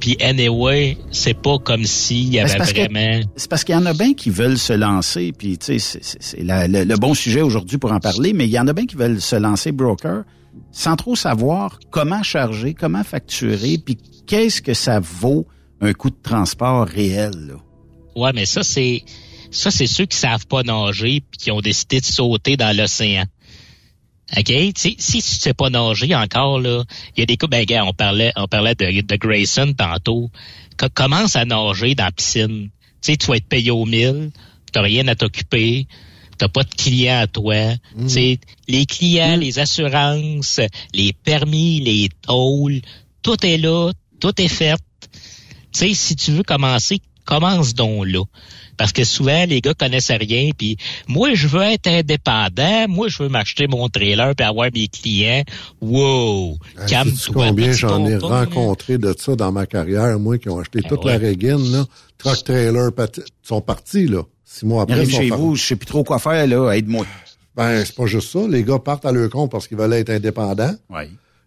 Puis 0.00 0.16
anyway, 0.20 0.98
c'est 1.12 1.40
pas 1.40 1.58
comme 1.58 1.84
s'il 1.84 2.34
y 2.34 2.38
Ben, 2.38 2.48
c'est 2.48 2.60
avait 2.60 2.88
vraiment... 2.88 3.20
C'est 3.36 3.48
parce 3.48 3.64
qu'il 3.64 3.74
y 3.74 3.78
en 3.78 3.86
a 3.86 3.94
bien 3.94 4.12
qui 4.14 4.30
veulent 4.30 4.58
se 4.58 4.72
lancer, 4.74 5.32
puis 5.36 5.56
tu 5.58 5.78
sais, 5.78 6.00
c'est- 6.20 6.36
le 6.42 6.96
bon 6.96 7.14
sujet 7.14 7.40
aujourd'hui 7.40 7.78
pour 7.78 7.92
en 7.92 8.00
parler, 8.00 8.32
mais 8.32 8.44
il 8.46 8.50
y 8.50 8.58
en 8.58 8.66
a 8.68 8.72
bien 8.72 8.84
qui 8.86 8.96
veulent 8.96 9.20
se 9.20 9.36
lancer 9.36 9.72
broker 9.72 10.24
sans 10.72 10.96
trop 10.96 11.16
savoir 11.16 11.78
comment 11.90 12.22
charger, 12.22 12.74
comment 12.74 13.04
facturer, 13.04 13.78
puis 13.78 13.96
qu'est-ce 14.26 14.62
que 14.62 14.74
ça 14.74 15.00
vaut 15.00 15.46
un 15.80 15.92
coût 15.92 16.10
de 16.10 16.16
transport 16.22 16.86
réel. 16.86 17.32
Là. 17.48 17.54
Ouais, 18.14 18.32
mais 18.34 18.46
ça, 18.46 18.62
c'est 18.62 19.04
ça, 19.50 19.70
c'est 19.70 19.86
ceux 19.86 20.06
qui 20.06 20.16
savent 20.16 20.46
pas 20.46 20.62
nager 20.62 21.20
puis 21.20 21.38
qui 21.38 21.50
ont 21.50 21.60
décidé 21.60 22.00
de 22.00 22.04
sauter 22.04 22.56
dans 22.56 22.76
l'océan. 22.76 23.24
OK? 24.36 24.44
Tu 24.74 24.94
si 24.98 25.18
tu 25.18 25.20
sais 25.20 25.54
pas 25.54 25.70
nager 25.70 26.14
encore, 26.14 26.60
là, 26.60 26.84
il 27.16 27.20
y 27.20 27.22
a 27.22 27.26
des 27.26 27.36
cas, 27.36 27.46
ben, 27.46 27.64
on 27.84 27.92
parlait, 27.92 28.32
de, 28.34 29.00
de 29.00 29.16
Grayson 29.16 29.72
tantôt. 29.76 30.30
Co- 30.76 30.88
commence 30.92 31.36
à 31.36 31.44
nager 31.44 31.94
dans 31.94 32.04
la 32.04 32.12
piscine. 32.12 32.70
Tu 33.00 33.12
sais, 33.12 33.16
tu 33.16 33.26
vas 33.28 33.36
être 33.36 33.48
payé 33.48 33.70
au 33.70 33.84
mille, 33.84 34.30
t'as 34.72 34.82
rien 34.82 35.06
à 35.08 35.14
t'occuper, 35.14 35.86
t'as 36.38 36.48
pas 36.48 36.62
de 36.62 36.74
clients 36.74 37.20
à 37.20 37.26
toi. 37.26 37.54
Sais, 38.06 38.38
les 38.68 38.86
clients, 38.86 39.36
les 39.36 39.58
assurances, 39.58 40.60
les 40.94 41.12
permis, 41.12 41.80
les 41.80 42.08
tolls, 42.22 42.80
tout 43.22 43.44
est 43.44 43.58
là, 43.58 43.92
tout 44.20 44.40
est 44.40 44.48
fait. 44.48 44.76
Tu 45.72 45.88
sais, 45.88 45.94
si 45.94 46.16
tu 46.16 46.30
veux 46.32 46.42
commencer, 46.42 47.00
commence 47.24 47.74
donc 47.74 48.06
là. 48.06 48.22
Parce 48.76 48.92
que 48.92 49.04
souvent, 49.04 49.46
les 49.46 49.60
gars 49.60 49.74
connaissent 49.74 50.10
rien, 50.10 50.50
puis 50.56 50.76
moi, 51.08 51.34
je 51.34 51.48
veux 51.48 51.62
être 51.62 51.86
indépendant, 51.86 52.86
moi, 52.88 53.08
je 53.08 53.22
veux 53.22 53.28
m'acheter 53.28 53.66
mon 53.68 53.88
trailer 53.88 54.34
puis 54.34 54.46
avoir 54.46 54.68
mes 54.72 54.88
clients. 54.88 55.42
Wow! 55.80 56.58
Sais-tu 56.76 56.90
Calme-toi. 56.90 57.34
combien 57.34 57.72
j'en 57.72 58.06
ai 58.06 58.18
là. 58.18 58.18
rencontré 58.18 58.98
de 58.98 59.14
ça 59.18 59.34
dans 59.34 59.50
ma 59.50 59.66
carrière, 59.66 60.18
moi, 60.18 60.38
qui 60.38 60.48
ont 60.50 60.58
acheté 60.58 60.82
toute 60.82 61.04
la 61.04 61.18
Ben 61.18 61.34
régine, 61.34 61.72
là, 61.72 61.86
truck 62.18 62.44
trailer, 62.44 62.90
sont 63.42 63.60
partis, 63.62 64.06
là. 64.06 64.22
Six 64.48 64.64
mois 64.64 64.82
après, 64.84 65.02
ils 65.04 65.10
chez 65.10 65.28
vous, 65.30 65.56
je 65.56 65.62
sais 65.66 65.76
plus 65.76 65.86
trop 65.86 66.04
quoi 66.04 66.18
faire, 66.20 66.46
là, 66.46 66.70
aide-moi. 66.72 67.04
Ben, 67.56 67.84
c'est 67.84 67.94
pas 67.96 68.06
juste 68.06 68.30
ça. 68.32 68.46
Les 68.48 68.62
gars 68.62 68.78
partent 68.78 69.04
à 69.04 69.12
leur 69.12 69.28
compte 69.28 69.50
parce 69.50 69.66
qu'ils 69.66 69.76
veulent 69.76 69.92
être 69.94 70.10
indépendants. 70.10 70.74
Oui. 70.88 71.04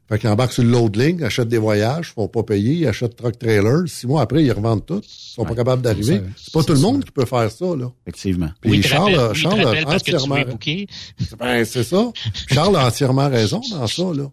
Fait 0.09 0.17
qu'ils 0.19 0.29
embarquent 0.29 0.53
sur 0.53 0.63
le 0.63 0.71
load 0.71 0.95
link, 0.95 1.21
achètent 1.21 1.49
des 1.49 1.59
voyages, 1.59 2.11
font 2.13 2.27
pas 2.27 2.41
payer, 2.41 2.73
ils 2.73 2.87
achètent 2.87 3.15
truck 3.15 3.37
trailer. 3.37 3.83
Six 3.87 4.07
mois 4.07 4.23
après, 4.23 4.43
ils 4.43 4.51
revendent 4.51 4.83
tout. 4.85 5.01
Ils 5.03 5.33
sont 5.35 5.45
pas 5.45 5.53
capables 5.55 5.81
d'arriver. 5.83 6.21
C'est 6.35 6.51
pas 6.51 6.63
tout 6.63 6.73
le 6.73 6.79
monde 6.79 7.05
qui 7.05 7.11
peut 7.11 7.25
faire 7.25 7.49
ça, 7.51 7.65
là. 7.75 7.91
Effectivement. 8.07 8.49
Puis 8.59 8.71
Oui, 8.71 8.81
te 8.81 8.87
Charles, 8.87 9.13
rappelle- 9.15 9.19
a- 9.19 9.27
oui, 9.27 9.33
te 9.33 9.39
Charles 9.39 9.61
rappelle 9.63 9.83
a 9.83 9.85
parce 9.85 10.03
que 10.03 10.09
tu 10.11 10.15
entièrement, 10.17 10.35
ben, 11.39 11.65
c'est 11.65 11.83
ça. 11.83 12.11
Charles 12.51 12.75
a 12.75 12.87
entièrement 12.87 13.29
raison 13.29 13.61
dans 13.71 13.87
ça, 13.87 14.03
là. 14.15 14.25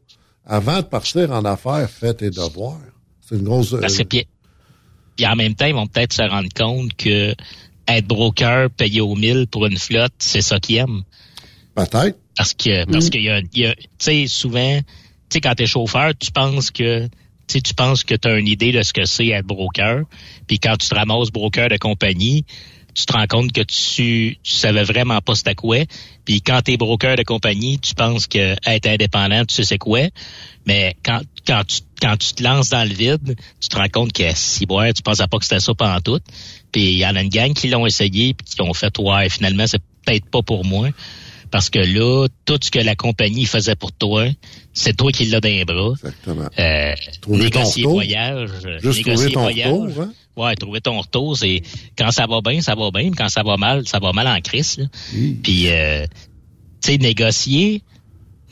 Avant 0.47 0.77
de 0.79 0.87
partir 0.87 1.31
en 1.31 1.45
affaires, 1.45 1.89
faites 1.91 2.17
tes 2.19 2.31
devoirs. 2.31 2.81
C'est 3.21 3.37
une 3.37 3.43
grosse, 3.45 3.75
euh, 3.75 3.81
Parce 3.81 3.99
que 3.99 4.05
puis, 4.05 4.27
puis 5.15 5.27
en 5.27 5.37
même 5.37 5.55
temps, 5.55 5.67
ils 5.67 5.75
vont 5.75 5.87
peut-être 5.87 6.15
se 6.15 6.23
rendre 6.23 6.49
compte 6.57 6.95
que 6.97 7.35
être 7.89 8.07
broker, 8.07 8.71
payé 8.71 9.01
au 9.01 9.15
mille 9.15 9.47
pour 9.47 9.67
une 9.67 9.79
flotte, 9.79 10.15
c'est 10.19 10.43
ça 10.43 10.59
qu'ils 10.61 10.77
aiment. 10.77 11.03
peut-être. 11.75 12.17
Parce 12.37 12.53
que 12.55 12.85
parce 12.91 13.11
qu'il 13.11 13.23
y 13.23 13.31
a, 13.31 13.41
il 13.53 13.61
y 13.61 13.67
a- 13.67 13.75
tu 13.75 13.87
sais 13.99 14.27
souvent, 14.27 14.79
tu 14.81 14.85
sais 15.31 15.41
quand 15.41 15.55
t'es 15.55 15.67
chauffeur, 15.67 16.13
tu 16.19 16.31
penses 16.33 16.71
que 16.71 17.07
tu 17.07 17.11
sais, 17.49 17.61
tu 17.61 17.75
penses 17.75 18.03
que 18.03 18.15
tu 18.15 18.29
as 18.29 18.39
une 18.39 18.49
idée 18.49 18.73
de 18.73 18.83
ce 18.83 18.93
que 18.93 19.05
c'est 19.05 19.29
être 19.29 19.47
broker, 19.47 20.03
puis 20.47 20.59
quand 20.59 20.77
tu 20.77 20.89
te 20.89 20.95
ramasses 20.95 21.31
broker 21.31 21.69
de 21.69 21.77
compagnie, 21.77 22.45
tu 22.95 23.05
te 23.05 23.13
rends 23.13 23.27
compte 23.27 23.53
que 23.53 23.61
tu, 23.61 24.39
tu 24.43 24.53
savais 24.55 24.83
vraiment 24.83 25.21
pas 25.21 25.35
c'était 25.35 25.55
quoi. 25.55 25.79
Puis 26.25 26.41
quand 26.41 26.63
tu 26.63 26.73
es 26.73 26.77
broker 26.77 27.15
de 27.17 27.23
compagnie, 27.23 27.79
tu 27.79 27.95
penses 27.95 28.27
que 28.27 28.57
être 28.67 28.87
indépendant, 28.89 29.45
tu 29.45 29.55
sais 29.55 29.65
c'est 29.65 29.79
quoi. 29.79 30.01
Mais 30.67 30.97
quand, 31.05 31.21
quand, 31.47 31.63
tu, 31.67 31.83
quand 32.01 32.17
tu 32.17 32.33
te 32.33 32.43
lances 32.43 32.71
dans 32.71 32.89
le 32.89 32.95
vide, 32.95 33.37
tu 33.61 33.69
te 33.69 33.77
rends 33.77 33.89
compte 33.89 34.13
que 34.13 34.25
si 34.35 34.65
boire, 34.67 34.93
tu 34.95 35.03
pensais 35.03 35.27
pas 35.27 35.39
que 35.39 35.45
c'était 35.45 35.61
ça 35.61 35.75
pendant 35.75 36.01
tout. 36.01 36.21
Puis 36.77 36.91
il 36.93 36.99
y 36.99 37.07
en 37.07 37.17
a 37.17 37.23
une 37.23 37.31
gang 37.31 37.55
qui 37.55 37.69
l'ont 37.69 37.87
essayé 37.87 38.35
puis 38.35 38.45
qui 38.55 38.61
ont 38.61 38.75
fait 38.75 38.99
ouais, 38.99 39.31
finalement 39.31 39.67
c'est 39.67 39.81
peut-être 40.05 40.27
pas 40.27 40.43
pour 40.43 40.63
moi. 40.67 40.91
Parce 41.51 41.71
que 41.71 41.79
là, 41.79 42.27
tout 42.45 42.59
ce 42.61 42.71
que 42.71 42.81
la 42.81 42.95
compagnie 42.95 43.47
faisait 43.47 43.77
pour 43.77 43.93
toi, 43.93 44.27
c'est 44.75 44.95
toi 44.95 45.11
qui 45.11 45.25
l'as 45.25 45.41
dans 45.41 45.49
les 45.49 45.65
bras. 45.65 45.93
Exactement. 45.93 46.49
Euh, 46.59 46.95
Trouver 47.23 47.45
négocier 47.45 47.85
voyage. 47.85 48.51
Juste 48.83 49.07
négocier 49.07 49.31
trouver 49.31 49.33
ton 49.33 49.41
voyage. 49.41 49.73
retour, 49.73 50.03
hein? 50.03 50.13
Ouais, 50.37 50.55
trouver 50.55 50.81
ton 50.83 51.01
retour, 51.01 51.39
c'est 51.39 51.63
quand 51.97 52.11
ça 52.11 52.27
va 52.27 52.43
bien, 52.43 52.61
ça 52.61 52.75
va 52.75 52.91
bien, 52.91 53.05
mais 53.05 53.17
quand 53.17 53.31
ça 53.31 53.43
va 53.43 53.57
mal, 53.57 53.89
ça 53.89 53.99
va 53.99 54.13
mal 54.13 54.27
en 54.27 54.39
crise. 54.43 54.87
Puis, 55.43 55.71
euh, 55.71 56.05
tu 56.83 56.93
sais, 56.93 56.99
négocier, 56.99 57.81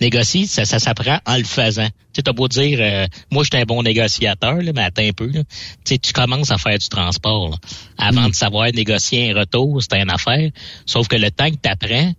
négocier, 0.01 0.47
ça, 0.47 0.65
ça 0.65 0.79
s'apprend 0.79 1.19
en 1.27 1.37
le 1.37 1.45
faisant. 1.45 1.87
Tu 1.87 1.93
sais, 2.17 2.23
t'as 2.23 2.33
beau 2.33 2.49
dire, 2.49 2.79
euh, 2.81 3.07
moi, 3.31 3.43
je 3.45 3.51
suis 3.53 3.63
un 3.63 3.65
bon 3.67 3.83
négociateur, 3.83 4.57
là, 4.63 4.73
mais 4.75 4.83
attends 4.83 5.03
un 5.03 5.13
peu. 5.13 5.27
là. 5.27 5.43
Tu 5.85 5.95
sais, 5.95 5.99
tu 5.99 6.13
commences 6.13 6.51
à 6.51 6.59
faire 6.59 6.79
du 6.79 6.89
transport. 6.89 7.51
là. 7.51 7.57
Avant 7.99 8.29
de 8.29 8.35
savoir 8.35 8.69
négocier 8.73 9.31
un 9.33 9.39
retour, 9.41 9.81
c'est 9.83 10.01
une 10.01 10.11
affaire. 10.11 10.51
Sauf 10.87 11.09
que 11.09 11.17
le 11.17 11.31
temps 11.31 11.51
que 11.51 11.57
tu 11.63 11.69
apprends, 11.69 12.13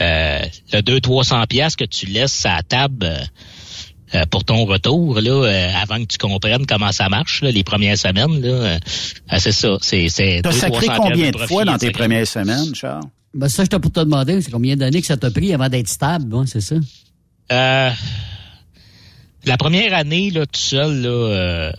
euh, 0.00 0.40
le 0.72 0.80
200-300 0.80 1.46
pièces 1.46 1.76
que 1.76 1.84
tu 1.84 2.06
laisses 2.06 2.44
à 2.46 2.56
la 2.56 2.62
table 2.62 3.08
euh, 4.14 4.24
pour 4.30 4.44
ton 4.44 4.64
retour, 4.66 5.20
là, 5.20 5.30
euh, 5.30 5.70
avant 5.82 5.98
que 5.98 6.04
tu 6.06 6.18
comprennes 6.18 6.64
comment 6.66 6.92
ça 6.92 7.08
marche, 7.08 7.42
là, 7.42 7.50
les 7.50 7.64
premières 7.64 7.98
semaines, 7.98 8.40
là, 8.40 8.48
euh, 8.48 8.78
euh, 9.32 9.36
c'est 9.38 9.52
ça. 9.52 9.76
C'est, 9.80 10.08
c'est 10.08 10.40
T'as 10.42 10.50
200-300 10.50 10.58
sacré 10.60 10.80
piastres 10.86 11.02
combien 11.02 11.26
de 11.30 11.36
profit, 11.36 11.52
fois 11.52 11.64
dans 11.64 11.78
tes 11.78 11.86
c'est- 11.86 11.92
premières 11.92 12.26
semaines, 12.26 12.74
Charles? 12.74 13.02
Ben, 13.34 13.48
ça, 13.50 13.64
j'étais 13.64 13.78
pour 13.78 13.90
te 13.92 14.00
demander, 14.00 14.40
c'est 14.40 14.50
combien 14.50 14.76
d'années 14.76 15.00
que 15.02 15.06
ça 15.06 15.16
t'a 15.18 15.30
pris 15.30 15.52
avant 15.52 15.68
d'être 15.68 15.88
stable, 15.88 16.34
hein, 16.34 16.44
c'est 16.46 16.60
ça? 16.62 16.76
Euh, 17.52 17.90
la 19.44 19.56
première 19.56 19.94
année, 19.94 20.30
là, 20.30 20.46
tout 20.46 20.60
seul, 20.60 21.02
là, 21.02 21.08
euh, 21.08 21.72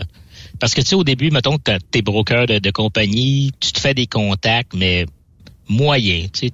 parce 0.59 0.74
que 0.74 0.82
tu 0.82 0.88
sais, 0.88 0.95
au 0.95 1.03
début, 1.03 1.32
mettons 1.32 1.57
que 1.57 1.78
t'es 1.91 2.01
broker 2.01 2.45
de, 2.47 2.59
de 2.59 2.72
compagnie, 2.72 3.51
tu 3.59 3.72
te 3.72 3.80
fais 3.80 3.93
des 3.93 4.07
contacts, 4.07 4.74
mais 4.74 5.05
moyens, 5.68 6.32
tu 6.32 6.47
sais, 6.47 6.53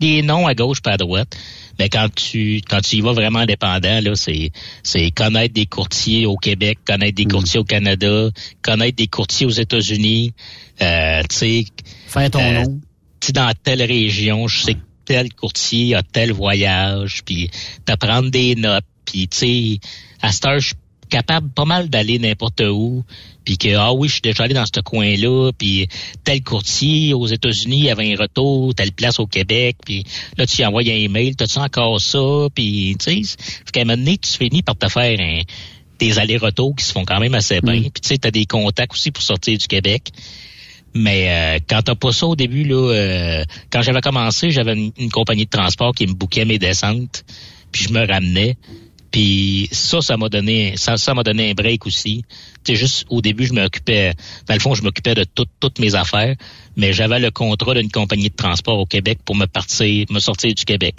des 0.00 0.22
noms 0.22 0.46
à 0.46 0.54
gauche 0.54 0.80
pas 0.80 0.92
à 0.92 0.96
droite. 0.96 1.36
Mais 1.78 1.88
quand 1.88 2.08
tu 2.14 2.60
quand 2.68 2.80
tu 2.80 2.96
y 2.96 3.00
vas 3.00 3.12
vraiment 3.12 3.40
indépendant, 3.40 4.00
là, 4.00 4.14
c'est 4.14 4.50
c'est 4.82 5.10
connaître 5.10 5.54
des 5.54 5.66
courtiers 5.66 6.26
au 6.26 6.36
Québec, 6.36 6.78
connaître 6.86 7.16
des 7.16 7.24
courtiers 7.24 7.60
au 7.60 7.64
Canada, 7.64 8.30
connaître 8.62 8.96
des 8.96 9.08
courtiers 9.08 9.46
aux 9.46 9.50
États-Unis, 9.50 10.32
euh, 10.82 11.22
tu 11.28 11.36
sais. 11.36 11.64
Faire 12.06 12.30
ton 12.30 12.40
euh, 12.40 12.62
nom. 12.64 12.80
dans 13.32 13.52
telle 13.62 13.82
région, 13.82 14.46
je 14.46 14.62
sais 14.62 14.74
que 14.74 14.80
tel 15.04 15.32
courtier 15.32 15.94
a 15.94 16.02
tel 16.02 16.32
voyage, 16.32 17.22
puis 17.24 17.50
t'apprendre 17.84 18.30
des 18.30 18.54
notes, 18.54 18.84
puis 19.04 19.28
tu 19.28 19.36
sais, 19.36 19.78
à 20.22 20.32
cette 20.32 20.44
heure, 20.46 20.58
je 20.60 20.68
suis 20.68 20.76
capable 21.10 21.48
pas 21.50 21.64
mal 21.66 21.90
d'aller 21.90 22.18
n'importe 22.18 22.62
où, 22.62 23.04
puis 23.44 23.58
que, 23.58 23.74
ah 23.76 23.92
oui, 23.92 24.08
je 24.08 24.14
suis 24.14 24.22
déjà 24.22 24.44
allé 24.44 24.54
dans 24.54 24.64
ce 24.64 24.80
coin-là, 24.80 25.52
puis 25.56 25.86
tel 26.24 26.42
courtier 26.42 27.12
aux 27.14 27.26
États-Unis 27.26 27.78
il 27.78 27.84
y 27.84 27.90
avait 27.90 28.14
un 28.14 28.16
retour, 28.16 28.74
telle 28.74 28.92
place 28.92 29.20
au 29.20 29.26
Québec, 29.26 29.76
puis 29.84 30.04
là, 30.38 30.46
tu 30.46 30.64
envoies 30.64 30.82
un 30.90 30.96
email, 30.96 31.36
t'as-tu 31.36 31.58
encore 31.58 32.00
ça, 32.00 32.48
puis 32.54 32.96
tu 32.98 33.24
sais, 33.24 33.36
fait 33.38 33.70
qu'à 33.72 33.80
un 33.82 33.84
moment 33.84 33.98
donné, 33.98 34.18
tu 34.18 34.30
finis 34.30 34.62
par 34.62 34.76
te 34.76 34.88
faire 34.88 35.18
un- 35.20 35.42
des 36.00 36.18
allers-retours 36.18 36.74
qui 36.74 36.84
se 36.84 36.92
font 36.92 37.04
quand 37.04 37.20
même 37.20 37.34
assez 37.34 37.60
bien, 37.60 37.82
puis 37.82 38.00
tu 38.02 38.08
sais, 38.08 38.18
t'as 38.18 38.32
des 38.32 38.46
contacts 38.46 38.94
aussi 38.94 39.10
pour 39.12 39.22
sortir 39.22 39.56
du 39.56 39.66
Québec. 39.68 40.10
Mais 40.94 41.28
euh, 41.28 41.58
quand 41.68 41.82
t'as 41.82 41.94
pas 41.94 42.12
ça 42.12 42.26
au 42.26 42.36
début, 42.36 42.64
là, 42.64 42.92
euh, 42.92 43.44
quand 43.70 43.82
j'avais 43.82 44.00
commencé, 44.00 44.50
j'avais 44.50 44.74
une, 44.74 44.92
une 44.96 45.10
compagnie 45.10 45.44
de 45.44 45.50
transport 45.50 45.92
qui 45.94 46.06
me 46.06 46.12
bouquait 46.12 46.44
mes 46.44 46.58
descentes, 46.58 47.24
puis 47.72 47.84
je 47.84 47.92
me 47.92 48.06
ramenais. 48.06 48.56
Puis 49.10 49.68
ça, 49.70 50.00
ça 50.00 50.16
m'a 50.16 50.28
donné, 50.28 50.74
ça, 50.76 50.96
ça 50.96 51.14
m'a 51.14 51.22
donné 51.22 51.50
un 51.50 51.54
break 51.54 51.86
aussi. 51.86 52.24
Tu 52.64 52.72
sais, 52.72 52.74
juste 52.74 53.06
au 53.10 53.20
début, 53.20 53.46
je 53.46 53.52
m'occupais, 53.52 54.12
dans 54.48 54.54
le 54.54 54.60
fond, 54.60 54.74
je 54.74 54.82
m'occupais 54.82 55.14
de 55.14 55.22
toutes 55.22 55.50
toutes 55.60 55.78
mes 55.78 55.94
affaires, 55.94 56.34
mais 56.76 56.92
j'avais 56.92 57.20
le 57.20 57.30
contrat 57.30 57.74
d'une 57.74 57.90
compagnie 57.90 58.28
de 58.28 58.34
transport 58.34 58.76
au 58.76 58.86
Québec 58.86 59.20
pour 59.24 59.36
me 59.36 59.46
partir, 59.46 60.06
me 60.10 60.18
sortir 60.18 60.52
du 60.52 60.64
Québec. 60.64 60.96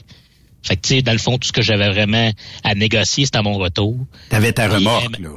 Fait 0.64 0.78
que 0.78 0.82
tu 0.82 0.96
sais, 0.96 1.02
dans 1.02 1.12
le 1.12 1.18
fond, 1.18 1.38
tout 1.38 1.48
ce 1.48 1.52
que 1.52 1.62
j'avais 1.62 1.90
vraiment 1.90 2.32
à 2.64 2.74
négocier, 2.74 3.26
c'était 3.26 3.38
à 3.38 3.44
mon 3.44 3.58
retour. 3.58 3.98
T'avais 4.30 4.54
ta 4.54 4.68
remorque, 4.68 5.20
euh, 5.20 5.24
là. 5.24 5.30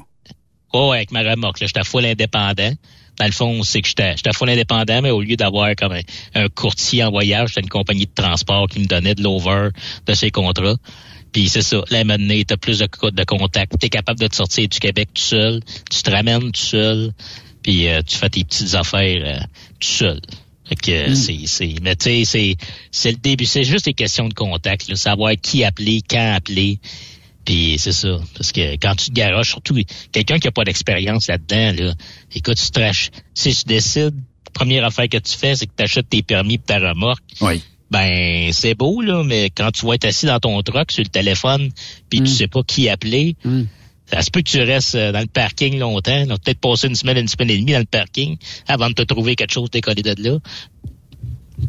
Oh, 0.73 0.93
avec 0.93 1.11
ma 1.11 1.23
remorque, 1.23 1.61
là, 1.61 1.67
j'étais 1.67 1.85
full 1.85 2.05
indépendant. 2.05 2.73
Dans 3.19 3.27
le 3.27 3.33
fond, 3.33 3.63
c'est 3.63 3.83
que 3.83 3.89
j'étais 3.89 4.17
j'étais 4.17 4.33
full 4.33 4.51
indépendant, 4.51 5.03
mais 5.03 5.11
au 5.11 5.21
lieu 5.21 5.37
d'avoir 5.37 5.75
comme 5.77 5.93
un, 5.93 6.01
un 6.35 6.49
courtier 6.49 7.05
en 7.05 7.11
voyage, 7.11 7.51
c'était 7.51 7.63
une 7.63 7.69
compagnie 7.69 8.07
de 8.07 8.15
transport 8.15 8.69
qui 8.69 8.81
me 8.81 8.87
donnait 8.87 9.15
de 9.15 9.23
l'over 9.23 9.71
de 10.07 10.15
ses 10.15 10.31
contrats. 10.31 10.77
Puis 11.33 11.49
c'est 11.49 11.63
ça, 11.63 11.83
là, 11.91 12.05
maintenant, 12.05 12.35
t'as 12.47 12.57
plus 12.57 12.79
de, 12.79 12.89
de 13.11 13.25
contacts. 13.25 13.79
T'es 13.79 13.89
capable 13.89 14.21
de 14.21 14.27
te 14.27 14.37
sortir 14.37 14.69
du 14.69 14.79
Québec 14.79 15.11
tout 15.15 15.23
seul. 15.23 15.61
Tu 15.91 16.03
te 16.03 16.11
ramènes 16.11 16.53
tout 16.53 16.61
seul. 16.61 17.13
Puis 17.63 17.89
euh, 17.89 18.01
tu 18.07 18.17
fais 18.17 18.31
tes 18.31 18.45
petites 18.45 18.75
affaires 18.75 19.23
euh, 19.25 19.41
tout 19.79 19.89
seul. 19.89 20.21
Fait 20.65 20.77
que 20.77 20.91
euh, 20.91 21.15
c'est, 21.15 21.47
c'est, 21.47 21.75
mais 21.83 21.97
tu 21.97 22.05
sais, 22.05 22.25
c'est, 22.25 22.57
c'est 22.91 23.11
le 23.11 23.17
début. 23.17 23.47
C'est 23.47 23.65
juste 23.65 23.87
des 23.87 23.95
questions 23.95 24.29
de 24.29 24.35
contact, 24.35 24.89
là, 24.89 24.97
savoir 24.97 25.33
qui 25.41 25.65
appeler, 25.65 26.03
quand 26.09 26.35
appeler. 26.35 26.79
Puis 27.49 27.77
c'est 27.79 27.93
ça. 27.93 28.19
Parce 28.35 28.53
que 28.53 28.75
quand 28.75 28.95
tu 28.95 29.07
te 29.09 29.15
garoches, 29.15 29.49
surtout 29.49 29.75
quelqu'un 30.13 30.39
qui 30.39 30.49
a 30.49 30.51
pas 30.51 30.65
d'expérience 30.65 31.29
là-dedans, 31.29 31.83
là, 31.83 31.95
écoute, 32.35 32.59
tu 32.59 32.71
te 32.71 32.81
Si 33.33 33.57
tu 33.57 33.65
décides, 33.65 34.15
première 34.53 34.85
affaire 34.85 35.09
que 35.09 35.17
tu 35.17 35.35
fais, 35.35 35.57
c'est 35.57 35.65
que 35.65 35.73
tu 35.75 35.83
achètes 35.83 36.11
tes 36.11 36.23
permis 36.23 36.59
pour 36.59 36.67
ta 36.67 36.79
remorque. 36.79 37.25
Oui. 37.41 37.63
Ben, 37.91 38.53
c'est 38.53 38.75
beau, 38.75 39.01
là, 39.01 39.25
mais 39.25 39.49
quand 39.49 39.71
tu 39.71 39.87
vas 39.87 39.95
être 39.95 40.05
assis 40.05 40.27
dans 40.27 40.39
ton 40.39 40.61
truck 40.61 40.93
sur 40.93 41.03
le 41.03 41.09
téléphone, 41.09 41.71
puis 42.11 42.21
tu 42.21 42.27
sais 42.27 42.49
pas 42.49 42.63
qui 42.63 42.91
appeler, 42.91 43.35
Ça 44.11 44.21
se 44.21 44.31
peut 44.31 44.43
que 44.43 44.49
tu 44.51 44.61
restes 44.61 44.95
euh, 44.95 45.13
dans 45.13 45.21
le 45.21 45.27
parking 45.27 45.79
longtemps, 45.79 46.25
là, 46.27 46.37
peut-être 46.39 46.61
passer 46.61 46.87
une 46.87 46.95
semaine, 46.95 47.17
une 47.17 47.29
semaine 47.29 47.51
et 47.51 47.59
demie 47.59 47.73
dans 47.73 47.79
le 47.79 47.85
parking 47.85 48.37
avant 48.67 48.89
de 48.89 48.95
te 48.95 49.03
trouver 49.03 49.37
quelque 49.37 49.53
chose 49.53 49.71
décollé 49.71 50.03
de 50.03 50.15
là. 50.23 50.39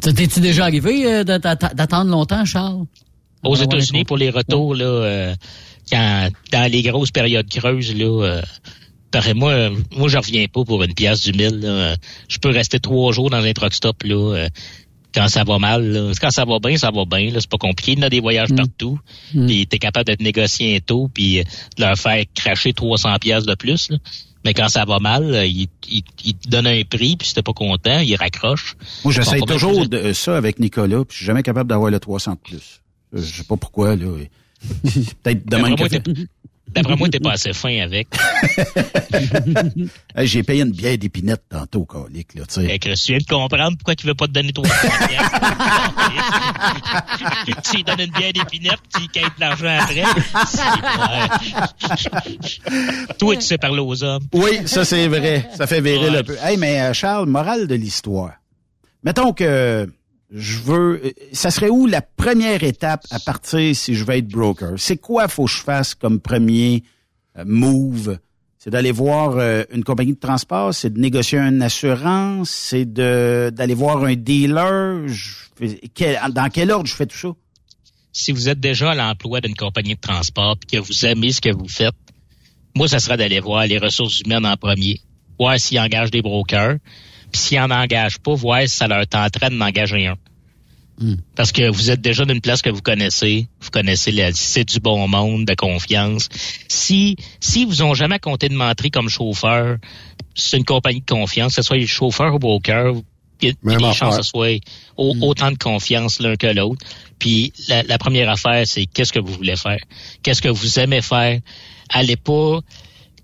T'es-tu 0.02 0.40
déjà 0.40 0.64
arrivé 0.64 1.06
euh, 1.06 1.24
d'attendre 1.24 2.12
longtemps, 2.12 2.44
Charles? 2.44 2.86
Aux 3.44 3.56
États-Unis, 3.56 4.04
pour 4.06 4.18
les 4.18 4.30
retours, 4.30 4.76
là, 4.76 4.86
euh, 4.86 5.36
quand, 5.92 6.30
dans 6.52 6.72
les 6.72 6.82
grosses 6.82 7.12
périodes 7.12 7.50
creuses, 7.50 7.96
là, 7.96 8.06
euh, 8.24 8.42
pareil, 9.12 9.34
moi, 9.34 9.52
euh, 9.52 9.70
moi, 9.96 10.08
je 10.10 10.18
reviens 10.18 10.46
pas 10.48 10.64
pour 10.66 10.84
une 10.84 10.94
pièce 10.94 11.22
du 11.24 11.32
mille. 11.32 11.60
là. 11.62 11.96
Je 12.28 12.38
peux 12.38 12.50
rester 12.50 12.80
trois 12.80 13.12
jours 13.14 13.30
dans 13.30 13.44
un 13.44 13.54
truck 13.54 13.74
stop 13.74 14.04
là, 14.04 14.36
euh, 14.36 14.50
quand 15.14 15.28
ça 15.28 15.44
va 15.44 15.58
mal. 15.58 15.84
là. 15.92 16.12
Quand 16.20 16.32
ça 16.32 16.46
va 16.46 16.60
bien, 16.60 16.78
ça 16.78 16.92
va 16.92 17.06
bien. 17.06 17.32
là. 17.32 17.40
C'est 17.40 17.50
pas 17.50 17.58
compliqué. 17.58 17.94
Il 17.94 18.00
y 18.00 18.02
en 18.02 18.06
a 18.08 18.10
des 18.10 18.20
voyages 18.20 18.54
partout. 18.54 19.00
Mm. 19.34 19.48
Puis 19.48 19.68
t'es 19.68 19.80
capable 19.80 20.10
de 20.10 20.16
te 20.16 20.24
négocier 20.24 20.76
un 20.76 20.80
taux 20.80 21.10
puis 21.14 21.40
euh, 21.40 21.44
de 21.78 21.84
leur 21.84 21.98
faire 21.98 22.24
cracher 22.36 22.74
300 22.74 23.16
pièces 23.20 23.46
de 23.46 23.56
plus. 23.56 23.90
là. 23.90 23.98
Mais 24.46 24.54
quand 24.54 24.70
ça 24.70 24.86
va 24.86 25.00
mal, 25.00 25.34
euh, 25.34 25.46
ils 25.46 25.68
il, 25.90 26.04
il 26.24 26.34
te 26.36 26.48
donnent 26.48 26.68
un 26.68 26.82
prix, 26.84 27.18
puis 27.18 27.28
si 27.28 27.34
t'es 27.36 27.42
pas 27.42 27.52
content, 27.54 28.00
ils 28.00 28.16
raccrochent. 28.16 28.76
Moi, 29.04 29.14
j'essaie 29.14 29.42
toujours 29.42 29.88
de 29.88 30.14
ça 30.14 30.38
avec 30.38 30.60
Nicolas, 30.60 31.00
puis 31.04 31.12
je 31.12 31.16
suis 31.18 31.26
jamais 31.26 31.44
capable 31.44 31.70
d'avoir 31.70 31.92
le 31.92 32.00
300 32.00 32.34
de 32.34 32.38
plus. 32.38 32.82
Je 33.14 33.22
sais 33.22 33.44
pas 33.44 33.58
pourquoi, 33.58 33.96
là. 33.96 34.06
Peut-être 35.24 35.46
demain 35.50 35.70
D'après 35.70 35.76
moi, 35.78 35.90
t'es- 35.90 36.02
D'après 36.72 36.96
moi, 36.98 37.10
t'es 37.10 37.20
pas 37.20 37.32
assez 37.32 37.54
fin 37.54 37.80
avec. 37.80 38.08
Hey, 40.16 40.28
J'ai 40.28 40.44
payé 40.44 40.62
une 40.64 40.72
bière 40.72 40.98
d'épinette 40.98 41.42
tantôt, 41.50 41.86
calique, 41.86 42.34
là, 42.36 42.44
tu 42.48 42.56
sais. 42.56 42.68
Fait 42.68 42.80
que 42.80 42.90
tu 42.94 43.12
viens 43.12 43.18
de 43.18 43.24
comprendre 43.24 43.78
pourquoi 43.78 43.94
il 44.00 44.06
veut 44.06 44.14
pas 44.14 44.28
te 44.28 44.32
donner 44.34 44.52
300 44.54 44.74
piastres. 45.08 45.40
tu 47.72 47.76
lui 47.78 47.84
donnes 47.86 48.02
une 48.02 48.12
bière 48.12 48.34
d'épinette, 48.34 48.80
tu 48.94 49.02
lui 49.02 49.08
quêtes 49.08 49.24
de 49.36 49.40
l'argent 49.40 49.78
après. 49.80 50.04
Toi, 53.18 53.36
tu 53.36 53.42
sais 53.42 53.58
parler 53.58 53.80
aux 53.80 54.04
hommes. 54.04 54.24
Oui, 54.34 54.60
ça 54.68 54.86
c'est 54.86 55.08
vrai. 55.08 55.50
Ça 55.56 55.68
fait 55.68 55.82
virer 55.82 56.18
un 56.18 56.24
peu. 56.24 56.36
Hey, 56.42 56.58
mais 56.58 56.82
euh, 56.82 56.94
Charles, 56.94 57.28
morale 57.28 57.68
de 57.68 57.76
l'histoire. 57.76 58.34
Mettons 59.04 59.34
que 59.34 59.90
je 60.32 60.60
veux. 60.60 61.14
Ça 61.34 61.52
serait 61.52 61.70
où 61.70 61.88
la 61.88 62.02
première 62.02 62.64
étape 62.64 63.06
à 63.12 63.20
partir 63.20 63.76
si 63.76 63.96
je 63.96 64.04
veux 64.04 64.16
être 64.16 64.28
broker? 64.28 64.74
C'est 64.78 64.98
quoi 64.98 65.28
faut 65.28 65.46
que 65.46 65.52
je 65.52 65.62
fasse 65.62 65.96
comme 65.96 66.20
premier 66.20 66.84
euh, 67.38 67.44
move? 67.46 68.20
C'est 68.58 68.70
d'aller 68.70 68.92
voir 68.92 69.38
euh, 69.38 69.64
une 69.72 69.84
compagnie 69.84 70.14
de 70.14 70.20
transport, 70.20 70.74
c'est 70.74 70.94
de 70.94 71.00
négocier 71.00 71.40
une 71.40 71.62
assurance, 71.62 72.50
c'est 72.50 72.86
d'aller 72.86 73.74
voir 73.74 74.04
un 74.04 74.16
dealer. 74.16 75.08
Je 75.08 75.50
dans 76.32 76.50
quel 76.50 76.72
ordre 76.72 76.88
je 76.88 76.96
fais 76.96 77.06
tout 77.06 77.18
ça? 77.18 77.30
Si 78.12 78.32
vous 78.32 78.50
êtes 78.50 78.60
déjà 78.60 78.92
à 78.92 78.96
l'emploi 78.96 79.42
d'une 79.42 79.56
compagnie 79.56 79.96
de 79.96 80.00
transport 80.00 80.58
et 80.62 80.76
que 80.76 80.82
vous 80.82 81.06
aimez 81.06 81.32
ce 81.32 81.42
que 81.42 81.54
vous 81.54 81.68
faites, 81.68 81.96
moi, 82.76 82.88
ça 82.88 83.00
serait 83.00 83.18
d'aller 83.18 83.40
voir 83.40 83.66
les 83.66 83.78
ressources 83.78 84.22
humaines 84.22 84.46
en 84.46 84.56
premier. 84.56 85.02
Voir 85.40 85.60
s'ils 85.60 85.80
engagent 85.80 86.12
des 86.12 86.22
brokers. 86.22 86.78
Puis 87.32 87.42
s'ils 87.42 87.60
en 87.60 87.70
engagent 87.72 88.20
pas, 88.20 88.34
voir 88.34 88.62
si 88.62 88.70
ça 88.76 88.88
leur 88.88 89.06
tenterait 89.08 89.50
d'en 89.50 89.62
engager 89.66 90.08
un. 90.08 90.16
Parce 91.36 91.54
que 91.54 91.70
vous 91.70 91.92
êtes 91.92 92.02
déjà 92.02 92.26
d'une 92.26 92.42
place 92.42 92.62
que 92.62 92.70
vous 92.70 92.82
connaissez, 92.82 93.48
vous 93.62 93.70
connaissez 93.70 94.12
le, 94.12 94.32
c'est 94.34 94.66
du 94.66 94.80
bon 94.82 95.08
monde, 95.08 95.46
de 95.46 95.54
confiance. 95.56 96.28
Si 96.68 97.16
si 97.40 97.64
vous 97.64 97.82
ont 97.84 97.94
jamais 97.94 98.20
compté 98.20 98.50
de 98.50 98.54
menterie 98.56 98.92
comme 98.92 99.08
chauffeur, 99.08 99.78
c'est 100.36 100.58
une 100.58 100.66
compagnie 100.66 101.00
de 101.00 101.06
confiance, 101.06 101.56
que 101.56 101.62
ce 101.62 101.68
soit 101.68 101.86
chauffeur 101.86 102.36
ou 102.36 102.40
broker, 102.40 102.96
il 103.42 103.48
y 103.48 103.52
a, 103.52 103.54
des 103.78 103.84
chances 103.94 104.18
que 104.18 104.24
ce 104.24 104.30
soit 104.30 104.60
au- 104.98 105.16
autant 105.22 105.52
de 105.52 105.58
confiance 105.58 106.20
l'un 106.20 106.36
que 106.36 106.48
l'autre. 106.48 106.86
Puis 107.18 107.54
la, 107.70 107.84
la 107.84 107.98
première 107.98 108.30
affaire, 108.30 108.64
c'est 108.68 108.86
qu'est-ce 108.86 109.14
que 109.14 109.20
vous 109.20 109.32
voulez 109.34 109.56
faire, 109.56 109.80
qu'est-ce 110.22 110.42
que 110.42 110.50
vous 110.50 110.80
aimez 110.80 111.02
faire? 111.02 111.40
Allez 111.92 112.18
pas 112.18 112.60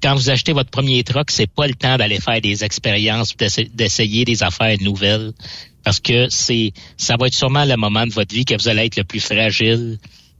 quand 0.02 0.16
vous 0.16 0.30
achetez 0.30 0.54
votre 0.54 0.70
premier 0.70 1.04
truck, 1.04 1.32
c'est 1.32 1.50
pas 1.50 1.68
le 1.68 1.74
temps 1.76 1.98
d'aller 1.98 2.20
faire 2.20 2.42
des 2.42 2.64
expériences, 2.64 3.36
d'essa- 3.38 3.64
d'essayer 3.74 4.26
des 4.26 4.44
affaires 4.44 4.78
nouvelles, 4.82 5.32
parce 5.84 6.00
que 6.00 6.28
c'est, 6.30 6.72
ça 6.98 7.16
va 7.20 7.28
être 7.28 7.34
sûrement 7.36 7.66
le 7.66 7.76
moment 7.76 8.06
de 8.06 8.12
votre 8.14 8.34
vie 8.34 8.46
que 8.46 8.56
vous 8.60 8.68
allez 8.68 8.86
être 8.86 8.98
le 8.98 9.04
plus 9.04 9.20
fragile 9.20 9.98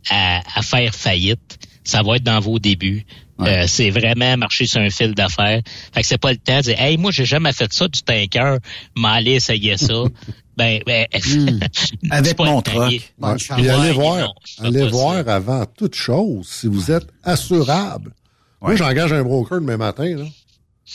à, 0.10 0.42
à 0.56 0.62
faire 0.62 0.94
faillite. 0.94 1.58
Ça 1.84 2.02
va 2.02 2.16
être 2.16 2.24
dans 2.24 2.40
vos 2.40 2.58
débuts. 2.60 3.06
Euh, 3.42 3.66
c'est 3.68 3.90
vraiment 3.90 4.38
marcher 4.38 4.66
sur 4.66 4.80
un 4.82 4.90
fil 4.90 5.14
d'affaires. 5.14 5.62
Fait 5.94 6.02
que 6.02 6.08
c'est 6.08 6.18
pas 6.18 6.32
le 6.32 6.38
temps 6.38 6.58
de 6.58 6.62
dire, 6.64 6.82
hey, 6.82 6.98
moi, 6.98 7.12
j'ai 7.12 7.26
jamais 7.26 7.52
fait 7.54 7.72
ça 7.74 7.88
du 7.88 8.02
tanker, 8.02 8.58
m'aller 8.96 9.34
essayer 9.34 9.78
ça. 9.78 9.94
ben, 10.58 10.80
ben, 10.86 11.06
c'est 11.14 12.12
Avec 12.12 12.40
mon 12.40 12.62
truck. 12.62 12.92
Il- 12.94 13.02
Ouais, 13.24 13.34
Ouais, 13.34 13.70
allez 13.70 13.90
non, 13.90 13.94
voir, 13.94 14.34
allez 14.64 14.88
voir 14.88 15.28
avant 15.30 15.66
toute 15.78 15.96
chose 15.96 16.48
si 16.50 16.68
vous 16.68 16.90
êtes 16.92 17.08
assurable. 17.24 18.14
Moi, 18.62 18.76
j'engage 18.76 19.14
un 19.14 19.24
broker 19.24 19.60
demain 19.62 19.78
matin. 19.78 20.16
Là. 20.16 20.26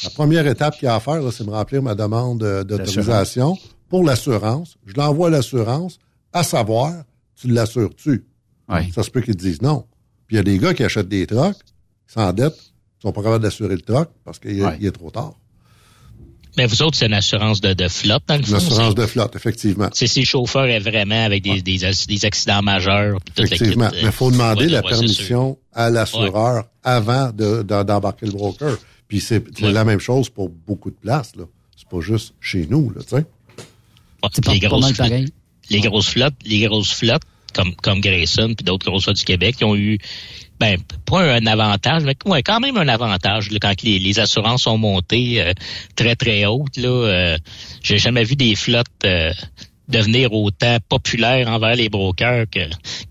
La 0.05 0.11
première 0.11 0.47
étape 0.47 0.75
qu'il 0.75 0.85
y 0.87 0.89
a 0.89 0.95
à 0.95 1.01
faire, 1.01 1.21
c'est 1.33 1.45
me 1.45 1.51
remplir 1.51 1.83
ma 1.83 1.95
demande 1.95 2.43
euh, 2.43 2.65
d'autorisation 2.65 3.59
pour 3.89 4.05
l'assurance. 4.05 4.77
Je 4.87 4.95
l'envoie 4.95 5.29
à 5.29 5.31
l'assurance, 5.31 5.99
à 6.33 6.43
savoir, 6.43 7.05
tu 7.37 7.49
l'assures-tu? 7.49 8.25
Ça 8.93 9.03
se 9.03 9.11
peut 9.11 9.21
qu'ils 9.21 9.35
te 9.37 9.41
disent 9.43 9.63
non. 9.63 9.85
Puis 10.27 10.37
il 10.37 10.39
y 10.39 10.41
a 10.41 10.45
des 10.45 10.59
gars 10.59 10.75
qui 10.75 10.85
achètent 10.85 11.09
des 11.09 11.27
trucks, 11.27 11.57
s'endettent, 12.07 12.73
ils 12.99 13.03
sont 13.03 13.13
pas 13.13 13.23
capables 13.23 13.43
d'assurer 13.43 13.75
le 13.75 13.81
truck 13.83 14.09
parce 14.25 14.39
qu'il 14.39 14.61
est- 14.61 14.63
il 14.81 14.87
est 14.87 14.93
trop 14.93 15.11
tard. 15.11 15.35
Mais 16.61 16.67
vous 16.67 16.83
autres, 16.83 16.99
c'est 16.99 17.07
une 17.07 17.15
assurance 17.15 17.63
de, 17.63 17.73
de 17.73 17.89
flotte, 17.89 18.23
dans 18.27 18.35
le 18.35 18.41
Une 18.41 18.47
fond. 18.47 18.55
assurance 18.57 18.95
de 18.95 19.07
flotte, 19.07 19.35
effectivement. 19.35 19.89
C'est 19.95 20.07
si 20.07 20.21
le 20.21 20.27
chauffeur 20.27 20.67
est 20.67 20.79
vraiment 20.79 21.25
avec 21.25 21.43
des, 21.43 21.63
des, 21.63 21.79
des 22.07 22.25
accidents 22.27 22.61
majeurs. 22.61 23.17
puis 23.35 23.45
Effectivement. 23.45 23.87
euh, 23.87 23.91
Mais 23.95 24.01
il 24.03 24.13
faut 24.13 24.31
demander 24.31 24.67
la 24.69 24.83
permission 24.83 25.57
à 25.73 25.89
l'assureur 25.89 26.65
avant 26.85 27.31
de- 27.33 27.63
de- 27.63 27.83
d'embarquer 27.83 28.27
le 28.27 28.33
broker. 28.33 28.77
Puis 29.09 29.21
c'est 29.23 29.43
Ouais. 29.63 29.73
la 29.73 29.85
même 29.87 30.01
chose 30.01 30.29
pour 30.29 30.51
beaucoup 30.51 30.91
de 30.91 30.97
places. 30.97 31.33
là. 31.35 31.45
C'est 31.79 31.89
pas 31.89 32.01
juste 32.03 32.35
chez 32.43 32.67
nous, 32.69 32.91
là, 32.91 33.01
tu 33.03 33.09
sais. 33.09 33.17
Ouais, 33.17 34.29
C'est 34.35 34.45
pas- 34.45 34.53
les 34.53 34.61
pas 34.61 34.69
grosses 34.69 34.99
mal 34.99 35.09
flottes, 35.09 35.31
les 35.71 35.81
grosses 35.81 36.09
flottes, 36.09 36.35
les 36.45 36.61
grosses 36.67 36.93
flottes 36.93 37.23
comme 37.55 37.75
comme 37.77 38.01
Grayson 38.03 38.53
puis 38.55 38.65
d'autres 38.65 38.85
grosses 38.87 39.05
flottes 39.05 39.17
du 39.17 39.25
Québec, 39.25 39.57
qui 39.57 39.65
ont 39.65 39.75
eu 39.75 39.99
ben 40.61 40.77
pas 41.07 41.23
un 41.23 41.47
avantage, 41.47 42.03
mais 42.05 42.15
ouais, 42.27 42.43
quand 42.43 42.61
même 42.61 42.77
un 42.77 42.87
avantage 42.89 43.51
là, 43.51 43.59
quand 43.61 43.83
les, 43.83 43.99
les 43.99 44.21
assurances 44.21 44.63
sont 44.65 44.77
montées 44.79 45.41
euh, 45.41 45.53
très 45.97 46.15
très 46.17 46.45
hautes 46.45 46.77
là. 46.77 46.89
euh, 46.89 47.39
J'ai 47.83 47.99
jamais 47.99 48.25
vu 48.25 48.37
des 48.37 48.55
flottes 48.55 48.87
euh, 49.05 49.33
devenir 49.89 50.33
autant 50.33 50.77
populaires 50.89 51.49
envers 51.49 51.75
les 51.75 51.89
brokers 51.89 52.45
que 52.53 52.61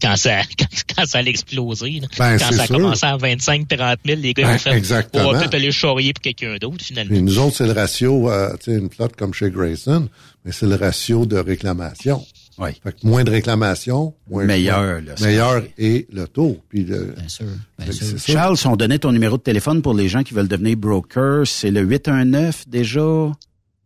quand 0.01 0.15
ça 0.15 0.43
quand, 0.59 0.67
quand 0.95 1.05
ça 1.07 1.17
allait 1.17 1.31
exploser. 1.31 1.99
là. 2.01 2.07
Ben, 2.17 2.37
quand 2.37 2.45
c'est 2.51 2.55
ça 2.55 2.63
a 2.63 2.65
sûr. 2.67 2.75
commencé 2.77 3.05
à 3.05 3.17
25-30 3.17 3.95
000, 4.05 4.21
les 4.21 4.33
gars 4.33 4.43
Ben, 4.47 4.55
ont 4.55 4.57
fait 4.59 4.71
exactement. 4.77 5.27
on 5.27 5.31
va 5.33 5.39
peut-être 5.39 5.55
aller 5.55 5.71
charrier 5.71 6.13
pour 6.13 6.21
quelqu'un 6.21 6.55
d'autre 6.61 6.85
finalement. 6.85 7.11
Puis 7.11 7.21
nous 7.23 7.39
autres, 7.39 7.57
c'est 7.57 7.65
le 7.67 7.73
ratio, 7.73 8.31
euh, 8.31 8.53
tu 8.63 8.71
sais, 8.71 8.77
une 8.77 8.89
flotte 8.89 9.15
comme 9.17 9.33
chez 9.33 9.49
Grayson, 9.49 10.07
mais 10.45 10.51
c'est 10.51 10.67
le 10.67 10.75
ratio 10.75 11.25
de 11.25 11.37
réclamation. 11.37 12.23
Oui. 12.59 12.71
Fait 12.83 12.91
que 12.99 13.07
moins 13.07 13.23
de 13.23 13.31
réclamation, 13.31 14.13
moins 14.29 14.43
Meilleur, 14.45 15.01
là, 15.01 15.15
ça. 15.15 15.25
meilleur 15.25 15.63
est 15.77 16.11
le 16.13 16.27
taux. 16.27 16.59
Puis 16.69 16.83
le, 16.83 17.13
Bien 17.17 17.27
sûr. 17.29 17.45
Bien 17.77 17.91
sûr. 17.91 18.17
Charles, 18.19 18.57
si 18.57 18.67
on 18.67 18.75
donnait 18.75 18.99
ton 18.99 19.11
numéro 19.13 19.37
de 19.37 19.41
téléphone 19.41 19.81
pour 19.81 19.93
les 19.93 20.09
gens 20.09 20.23
qui 20.23 20.33
veulent 20.33 20.47
devenir 20.49 20.75
broker, 20.77 21.47
c'est 21.47 21.71
le 21.71 21.81
819 21.81 22.67
déjà? 22.67 23.01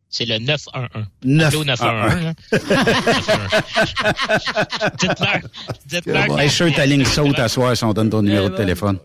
C'est 0.10 0.26
le 0.26 0.38
911. 0.40 0.88
Neuf- 1.24 1.48
Appelez 1.48 1.62
au 1.62 1.64
911. 1.66 2.26
hein. 2.26 2.34
911. 2.52 3.54
Dites-leur. 5.00 5.40
Dites-leur 5.88 6.40
Hey, 6.40 6.48
que- 6.48 6.54
sûr, 6.54 6.74
ta 6.74 6.86
ligne 6.86 7.06
saute 7.06 7.40
à 7.40 7.48
soir 7.48 7.76
si 7.76 7.84
on 7.84 7.94
donne 7.94 8.10
ton 8.10 8.22
numéro 8.22 8.50
de 8.50 8.56
téléphone. 8.56 8.98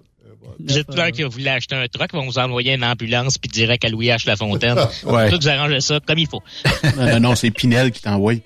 Dites-leur 0.59 1.13
que 1.13 1.23
vous 1.23 1.31
voulez 1.31 1.49
acheter 1.49 1.77
un 1.77 1.87
truck, 1.87 2.11
ils 2.13 2.17
vont 2.17 2.27
vous 2.27 2.39
envoyer 2.39 2.75
une 2.75 2.85
ambulance 2.85 3.39
puis 3.39 3.49
direct 3.51 3.85
à 3.85 3.89
Louis 3.89 4.09
H. 4.09 4.27
Lafontaine. 4.27 4.77
Ouais. 5.05 5.31
Tout 5.31 5.39
vous 5.41 5.49
arrangez 5.49 5.81
ça 5.81 6.01
comme 6.07 6.19
il 6.19 6.29
faut. 6.29 6.43
Non, 6.97 7.07
non, 7.07 7.21
non, 7.21 7.35
c'est 7.35 7.51
Pinel 7.51 7.93
qui 7.93 8.03
t'envoie. 8.03 8.35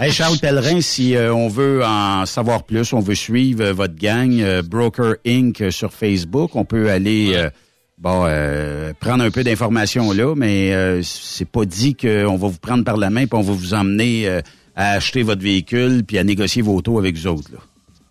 Hey 0.00 0.10
Charles 0.12 0.38
Pellerin, 0.38 0.80
si 0.80 1.14
euh, 1.14 1.32
on 1.34 1.48
veut 1.48 1.84
en 1.84 2.26
savoir 2.26 2.64
plus, 2.64 2.92
on 2.92 3.00
veut 3.00 3.14
suivre 3.14 3.62
euh, 3.64 3.72
votre 3.72 3.94
gang 3.94 4.40
euh, 4.40 4.62
Broker 4.62 5.14
Inc. 5.26 5.60
euh, 5.60 5.70
sur 5.70 5.92
Facebook, 5.92 6.56
on 6.56 6.64
peut 6.64 6.90
aller 6.90 7.32
euh, 7.34 7.50
bon 7.98 8.24
euh, 8.26 8.92
prendre 8.98 9.22
un 9.24 9.30
peu 9.30 9.44
d'informations 9.44 10.12
là, 10.12 10.34
mais 10.36 10.72
euh, 10.72 11.02
c'est 11.02 11.48
pas 11.48 11.64
dit 11.64 11.94
qu'on 11.94 12.36
va 12.36 12.48
vous 12.48 12.58
prendre 12.58 12.84
par 12.84 12.96
la 12.96 13.10
main 13.10 13.26
puis 13.26 13.38
on 13.38 13.42
va 13.42 13.52
vous 13.52 13.74
emmener 13.74 14.26
euh, 14.26 14.40
à 14.74 14.92
acheter 14.92 15.22
votre 15.22 15.42
véhicule 15.42 16.02
puis 16.06 16.18
à 16.18 16.24
négocier 16.24 16.62
vos 16.62 16.80
taux 16.82 16.98
avec 16.98 17.16
vous 17.16 17.26
autres. 17.28 17.50
Là. 17.52 17.58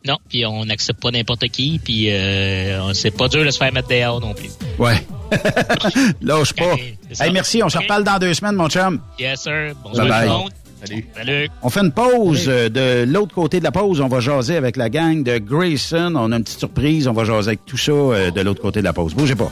Non, 0.07 0.17
puis 0.29 0.45
on 0.45 0.65
n'accepte 0.65 0.99
pas 1.01 1.11
n'importe 1.11 1.47
qui, 1.49 1.79
puis 1.83 2.09
euh, 2.11 2.91
c'est 2.93 3.11
pas 3.11 3.27
dur 3.27 3.45
de 3.45 3.51
se 3.51 3.57
faire 3.59 3.71
mettre 3.71 3.87
dehors 3.87 4.19
non 4.19 4.33
plus. 4.33 4.49
Ouais. 4.79 4.95
Lâche 6.21 6.53
pas. 6.53 6.75
Hey, 7.19 7.31
merci, 7.31 7.61
on 7.63 7.69
se 7.69 7.77
reparle 7.77 8.03
dans 8.03 8.17
deux 8.17 8.33
semaines, 8.33 8.55
mon 8.55 8.67
chum. 8.67 8.99
Yes, 9.19 9.41
sir. 9.43 9.73
Bonsoir 9.83 10.07
Bye 10.07 10.09
bye. 10.09 10.27
tout 10.27 10.33
le 10.33 10.39
monde. 10.39 10.51
Salut. 10.83 11.07
Salut. 11.15 11.49
On 11.61 11.69
fait 11.69 11.79
une 11.81 11.91
pause. 11.91 12.45
Euh, 12.47 12.67
De 12.69 13.03
l'autre 13.07 13.35
côté 13.35 13.59
de 13.59 13.63
la 13.63 13.71
pause, 13.71 14.01
on 14.01 14.07
va 14.07 14.19
jaser 14.19 14.55
avec 14.55 14.75
la 14.77 14.89
gang 14.89 15.21
de 15.21 15.37
Grayson. 15.37 16.13
On 16.15 16.31
a 16.31 16.37
une 16.37 16.43
petite 16.43 16.57
surprise. 16.57 17.07
On 17.07 17.13
va 17.13 17.23
jaser 17.23 17.49
avec 17.49 17.65
tout 17.67 17.77
ça 17.77 17.91
euh, 17.91 18.31
de 18.31 18.41
l'autre 18.41 18.61
côté 18.63 18.79
de 18.79 18.85
la 18.85 18.93
pause. 18.93 19.13
Bougez 19.13 19.35
pas. 19.35 19.51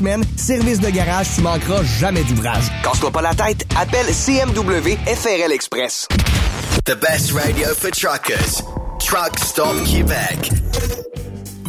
semaines. 0.01 0.23
Service 0.35 0.79
de 0.79 0.89
garage, 0.89 1.27
tu 1.35 1.41
manqueras 1.41 1.83
jamais 1.83 2.23
d'ouvrage. 2.23 2.65
Casse-toi 2.83 3.11
pas 3.11 3.21
la 3.21 3.33
tête, 3.33 3.65
appelle 3.79 4.07
CMW 4.07 4.97
FRL 5.05 5.51
Express. 5.51 6.07
The 6.85 6.95
best 6.95 7.31
radio 7.33 7.69
for 7.75 7.91
truckers. 7.91 8.63
Truck 8.99 9.37
Stop 9.39 9.75
Québec. 9.85 11.10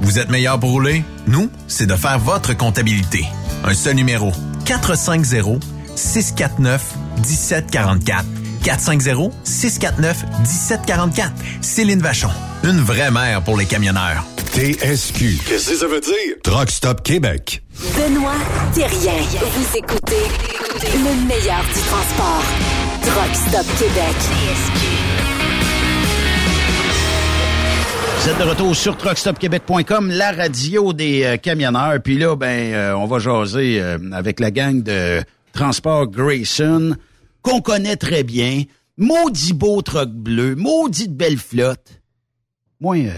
Vous 0.00 0.18
êtes 0.18 0.30
meilleur 0.30 0.58
pour 0.58 0.70
rouler? 0.70 1.04
Nous, 1.26 1.50
c'est 1.68 1.86
de 1.86 1.96
faire 1.96 2.18
votre 2.18 2.56
comptabilité. 2.56 3.26
Un 3.64 3.74
seul 3.74 3.94
numéro. 3.94 4.32
450 4.64 5.62
649 5.94 6.94
1744. 7.18 8.24
450-649-1744. 8.66 11.30
Céline 11.60 12.00
Vachon. 12.00 12.30
Une 12.64 12.80
vraie 12.80 13.12
mère 13.12 13.42
pour 13.42 13.56
les 13.56 13.66
camionneurs. 13.66 14.24
TSQ. 14.54 15.38
Qu'est-ce 15.46 15.70
que 15.70 15.76
ça 15.76 15.86
veut 15.86 16.00
dire? 16.00 16.34
Truck 16.42 16.70
Stop 16.70 17.02
Québec. 17.02 17.62
Benoît 17.96 18.34
Thérien. 18.74 19.12
Vous 19.38 19.76
écoutez 19.76 20.24
le 20.82 21.26
meilleur 21.26 21.62
du 21.62 21.80
transport. 21.88 22.42
Truck 23.02 23.34
Stop 23.34 23.66
Québec. 23.78 24.16
Vous 28.26 28.32
êtes 28.32 28.38
de 28.40 28.50
retour 28.50 28.74
sur 28.74 28.96
truckstopquebec.com, 28.96 30.10
la 30.10 30.32
radio 30.32 30.92
des 30.92 31.22
euh, 31.22 31.36
camionneurs. 31.36 32.02
Puis 32.02 32.18
là, 32.18 32.34
ben, 32.34 32.74
euh, 32.74 32.96
on 32.96 33.06
va 33.06 33.20
jaser 33.20 33.80
euh, 33.80 33.98
avec 34.10 34.40
la 34.40 34.50
gang 34.50 34.82
de 34.82 35.22
Transport 35.52 36.08
Grayson, 36.08 36.96
qu'on 37.42 37.60
connaît 37.60 37.94
très 37.94 38.24
bien. 38.24 38.64
Maudit 38.96 39.52
beau 39.52 39.80
truck 39.80 40.08
bleu, 40.10 40.56
maudite 40.56 41.16
belle 41.16 41.36
flotte. 41.36 42.02
Moi, 42.80 42.96
euh, 42.96 43.12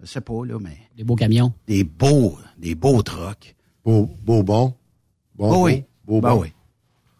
je 0.00 0.06
sais 0.06 0.20
pas, 0.20 0.44
là, 0.46 0.58
mais... 0.60 0.78
Des 0.96 1.02
beaux 1.02 1.16
camions. 1.16 1.52
Des 1.66 1.82
beaux, 1.82 2.38
des 2.56 2.76
beaux 2.76 3.02
trucks. 3.02 3.56
Beau, 3.84 4.08
beau 4.22 4.44
bon. 4.44 4.74
Bon, 5.34 5.56
Oh 5.56 5.64
oui. 5.64 5.82
Beau, 6.04 6.20
Ben 6.20 6.36
bon. 6.36 6.42
oui. 6.42 6.52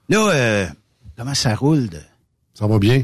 Là, 0.08 0.28
euh, 0.28 0.66
comment 1.16 1.34
ça 1.34 1.56
roule? 1.56 1.88
De... 1.88 1.98
Ça 2.54 2.68
va 2.68 2.78
bien? 2.78 3.02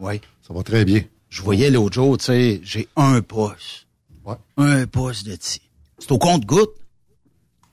Oui. 0.00 0.22
Ça 0.40 0.54
va 0.54 0.62
très 0.62 0.86
bien. 0.86 1.02
Je 1.34 1.42
voyais 1.42 1.68
l'autre 1.68 1.94
jour, 1.94 2.16
tu 2.16 2.26
sais, 2.26 2.60
j'ai 2.62 2.86
un 2.94 3.20
pouce. 3.20 3.88
Ouais. 4.24 4.36
Un 4.56 4.86
pouce 4.86 5.24
de 5.24 5.34
ti. 5.34 5.60
C'est 5.98 6.12
au 6.12 6.18
compte-goutte. 6.18 6.70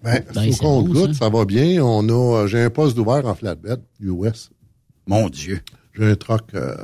Ben, 0.03 0.23
Ben, 0.33 0.49
au 0.49 0.51
c'est 0.51 0.57
compte 0.57 0.85
bon, 0.87 0.93
goutte, 0.93 1.13
ça. 1.13 1.25
ça 1.25 1.29
va 1.29 1.45
bien. 1.45 1.79
On 1.83 2.09
a, 2.09 2.37
euh, 2.39 2.47
j'ai 2.47 2.59
un 2.63 2.71
poste 2.71 2.95
d'ouvert 2.95 3.23
en 3.27 3.35
flatbed, 3.35 3.79
US. 3.99 4.49
Mon 5.05 5.29
Dieu. 5.29 5.61
J'ai 5.93 6.09
un 6.09 6.15
truck 6.15 6.55
euh, 6.55 6.75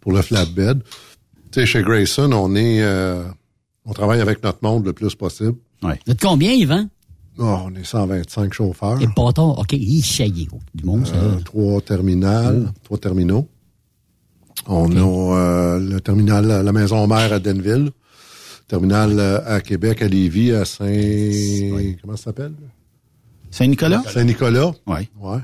pour 0.00 0.12
le 0.12 0.22
flatbed. 0.22 0.84
Tu 1.50 1.58
sais, 1.58 1.66
chez 1.66 1.82
Grayson, 1.82 2.30
on 2.32 2.54
est, 2.54 2.80
euh, 2.82 3.24
on 3.84 3.92
travaille 3.92 4.20
avec 4.20 4.44
notre 4.44 4.60
monde 4.62 4.86
le 4.86 4.92
plus 4.92 5.16
possible. 5.16 5.56
Ouais. 5.82 5.98
Vous 6.06 6.12
êtes 6.12 6.20
combien, 6.20 6.52
Yvan? 6.52 6.86
Oh, 7.38 7.62
on 7.64 7.74
est 7.74 7.82
125 7.82 8.52
chauffeurs. 8.54 9.02
Et 9.02 9.08
bâtard. 9.08 9.58
OK, 9.58 9.72
il 9.72 10.02
chaillait. 10.04 10.46
Du 10.72 10.84
monde, 10.84 11.04
ça. 11.04 11.16
Euh, 11.16 11.40
trois 11.40 11.80
terminales, 11.80 12.70
trois 12.84 12.98
terminaux. 12.98 13.48
On 14.66 14.96
a 14.96 15.36
euh, 15.38 15.78
le 15.80 16.00
terminal, 16.00 16.46
la 16.46 16.72
maison 16.72 17.06
mère 17.06 17.32
à 17.32 17.38
Denville, 17.38 17.90
terminal 18.68 19.18
euh, 19.18 19.40
à 19.44 19.60
Québec, 19.60 20.02
à 20.02 20.08
Lévis, 20.08 20.52
à 20.52 20.64
Saint... 20.64 20.86
Comment 22.00 22.16
ça 22.16 22.24
s'appelle? 22.24 22.52
Saint-Nicolas? 23.50 24.02
Saint-Nicolas. 24.08 24.72
Oui. 24.86 25.08
Ouais. 25.20 25.38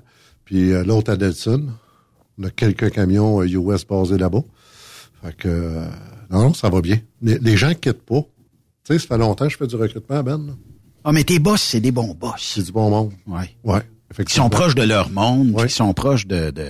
Puis 0.45 0.73
euh, 0.73 0.85
l'autre 0.85 1.12
à 1.12 1.16
Delson. 1.16 1.66
On 2.39 2.45
a 2.45 2.51
quelques 2.51 2.91
camions 2.93 3.43
US 3.43 3.85
basés 3.85 4.16
là-bas. 4.19 4.43
Fait 5.23 5.37
que... 5.37 5.83
non, 6.31 6.43
non, 6.45 6.55
ça 6.55 6.71
va 6.71 6.81
bien. 6.81 7.01
Les, 7.21 7.39
les 7.39 7.57
gens 7.57 7.75
quittent 7.75 8.03
pas. 8.05 8.23
Tu 8.85 8.93
sais, 8.95 8.99
ça 9.01 9.07
fait 9.09 9.19
longtemps 9.19 9.47
que 9.47 9.53
je 9.53 9.59
fais 9.59 9.66
du 9.66 9.75
recrutement, 9.77 10.23
Ben. 10.23 10.47
là. 10.47 10.53
Ah, 11.05 11.12
mais 11.12 11.25
tes 11.25 11.39
boss, 11.39 11.61
c'est 11.62 11.81
des 11.81 11.91
bons 11.91 12.14
boss. 12.14 12.53
C'est 12.55 12.62
du 12.62 12.73
bon 12.73 12.91
monde. 12.91 13.12
Ouais. 13.27 13.51
Ouais. 13.64 13.81
Qui 14.25 14.35
sont 14.35 14.49
proches 14.49 14.75
de 14.75 14.83
leur 14.83 15.11
monde, 15.11 15.55
qui 15.66 15.75
sont 15.75 15.93
proches 15.93 16.27
de... 16.27 16.51
de 16.51 16.66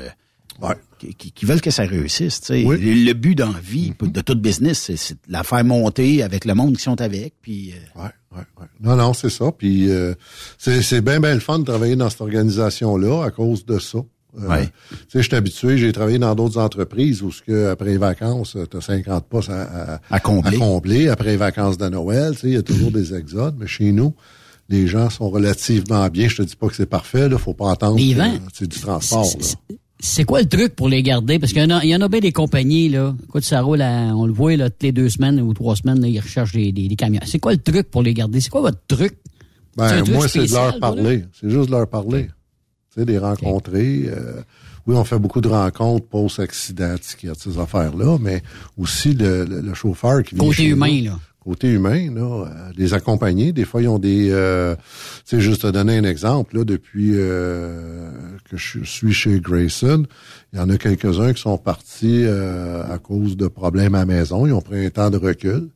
qui, 0.99 1.15
qui- 1.15 1.33
qui 1.33 1.45
veulent 1.47 1.61
que 1.61 1.71
ça 1.71 1.85
réussisse. 1.85 2.41
tu 2.41 2.47
sais. 2.47 2.63
Le, 2.63 2.77
le 2.77 3.13
but 3.13 3.35
dans 3.37 3.53
la 3.53 3.61
vie 3.61 3.93
Mm-hmm. 4.01 4.13
de 4.13 4.21
toute 4.21 4.41
business, 4.43 4.91
c'est, 4.97 5.13
de 5.15 5.19
la 5.33 5.45
faire 5.45 5.65
monter 5.65 6.23
avec 6.23 6.45
le 6.45 6.55
monde 6.55 6.77
qui 6.77 6.83
sont 6.83 7.01
avec. 7.01 7.35
Puis, 7.41 7.73
euh, 7.73 8.01
Ouais, 8.03 8.11
ouais, 8.33 8.43
ouais. 8.61 8.67
Non, 8.81 8.97
non, 8.97 9.15
c'est 9.15 9.31
ça. 9.31 9.53
Puis 9.53 9.91
euh, 9.91 10.15
c'est, 10.59 10.83
c'est 10.83 11.01
bien, 11.01 11.21
bien 11.21 11.35
le 11.35 11.41
fun 11.41 11.61
de 11.61 11.65
travailler 11.65 11.95
dans 11.97 12.11
cette 12.11 12.21
organisation-là 12.23 13.25
à 13.25 13.31
cause 13.31 13.65
de 13.65 13.79
ça. 13.79 13.99
Euh, 13.99 14.05
Ouais. 14.49 14.67
Tu 14.91 14.97
sais, 15.09 15.23
je 15.23 15.29
suis 15.29 15.35
habitué, 15.37 15.79
j'ai 15.79 15.91
travaillé 15.93 16.19
dans 16.19 16.35
d'autres 16.35 16.59
entreprises 16.61 17.23
où 17.23 17.33
ce 17.33 17.41
que 17.43 17.69
après 17.71 17.91
les 17.91 17.97
vacances, 17.97 18.57
tu 18.71 18.77
as 18.77 18.81
50 18.81 19.27
postes 19.27 19.49
à, 19.51 19.95
à, 19.95 20.01
À 20.11 20.21
combler. 20.21 20.59
combler. 20.59 21.09
Après 21.09 21.31
les 21.31 21.37
vacances 21.39 21.79
de 21.79 21.89
Noël, 21.89 22.35
tu 22.35 22.41
sais, 22.41 22.47
il 22.49 22.53
y 22.55 22.57
a 22.57 22.63
toujours 22.63 22.91
des 22.91 23.15
exodes. 23.15 23.57
Mais 23.59 23.67
chez 23.67 23.91
nous, 23.91 24.15
les 24.69 24.87
gens 24.87 25.09
sont 25.09 25.31
relativement 25.31 26.07
bien. 26.09 26.29
Je 26.29 26.37
te 26.37 26.43
dis 26.43 26.57
pas 26.57 26.69
que 26.69 26.75
c'est 26.77 26.87
parfait, 26.87 27.29
là. 27.29 27.39
Faut 27.39 27.55
pas 27.55 27.73
attendre. 27.73 27.99
C'est 28.53 28.69
du 28.69 28.79
transport, 28.79 29.25
là. 29.25 29.77
C'est 30.01 30.25
quoi 30.25 30.41
le 30.41 30.49
truc 30.49 30.77
pour 30.77 30.89
les 30.89 31.03
garder? 31.03 31.39
Parce 31.41 31.53
qu'il 31.53 31.61
y 31.63 31.65
en 31.65 31.71
a, 31.77 31.83
il 31.83 31.91
y 31.91 31.97
en 31.97 32.01
a 32.01 32.09
bien 32.09 32.21
des 32.21 32.31
compagnies, 32.33 32.89
là. 32.89 33.15
Écoute, 33.25 33.45
ça 33.45 33.63
roule, 33.63 33.83
à- 33.83 34.15
on 34.15 34.27
le 34.27 34.33
voit, 34.33 34.57
là, 34.57 34.71
toutes 34.71 34.83
les 34.85 34.93
deux 34.93 35.09
semaines 35.09 35.41
ou 35.41 35.53
trois 35.55 35.75
semaines, 35.75 36.01
là, 36.01 36.07
ils 36.09 36.21
recherchent 36.21 36.53
des, 36.53 36.71
des, 36.71 36.87
des 36.87 36.97
camions. 36.97 37.21
C'est 37.27 37.41
quoi 37.41 37.53
le 37.53 37.59
truc 37.59 37.91
pour 37.91 38.03
les 38.03 38.15
garder? 38.15 38.41
C'est 38.41 38.51
quoi 38.51 38.61
votre 38.61 38.81
truc? 38.87 39.19
Ben, 39.77 40.03
truc 40.03 40.15
moi, 40.15 40.29
c'est 40.29 40.47
de 40.47 40.53
leur 40.53 40.79
parler. 40.79 41.25
C'est 41.41 41.51
juste 41.51 41.67
de 41.67 41.73
leur 41.73 41.89
parler. 41.89 42.27
Tu 42.95 43.01
sais, 43.01 43.05
des 43.07 43.19
rencontrer. 43.19 44.05
euh, 44.09 44.41
oui, 44.87 44.95
on 44.97 45.05
fait 45.05 45.19
beaucoup 45.19 45.41
de 45.41 45.49
rencontres 45.49 46.07
post-accident, 46.07 46.95
ces 47.03 47.59
affaires-là, 47.59 48.19
mais 48.21 48.43
aussi 48.79 49.15
le, 49.15 49.45
le- 49.45 49.61
le 49.61 49.75
chauffeur 49.75 50.23
qui 50.23 50.35
vient 50.37 50.45
Côté 50.49 50.65
humain, 50.65 51.01
nous. 51.01 51.05
là. 51.11 51.19
Côté 51.49 51.69
humain, 51.69 52.13
là, 52.15 52.45
euh, 52.45 52.47
les 52.77 52.93
accompagner. 52.93 53.53
Des 53.53 53.65
fois, 53.65 53.81
ils 53.81 53.89
ont 53.89 53.99
des... 53.99 54.29
euh, 54.31 54.75
tu 55.27 55.37
sais, 55.37 55.41
juste 55.41 55.63
te 55.63 55.67
donner 55.69 55.97
un 55.97 56.05
exemple, 56.05 56.59
là, 56.59 56.65
depuis 56.65 57.13
euh, 57.15 58.11
que 58.51 58.59
je 58.59 58.85
suis 58.85 59.15
chez 59.15 59.41
Grayson, 59.41 60.05
il 60.53 60.59
y 60.59 60.63
en 60.63 60.69
a 60.69 60.77
quelques-uns 60.77 61.33
qui 61.33 61.41
sont 61.41 61.57
partis 61.57 62.25
euh, 62.27 62.83
à 62.93 62.99
cause 62.99 63.39
de 63.39 63.49
problèmes 63.49 63.95
à 63.95 64.01
la 64.01 64.05
maison. 64.05 64.47
Ils 64.47 64.53
ont 64.53 64.61
pris 64.61 64.85
un 64.85 64.91
temps 64.91 65.09
de 65.09 65.17
recul. 65.17 65.69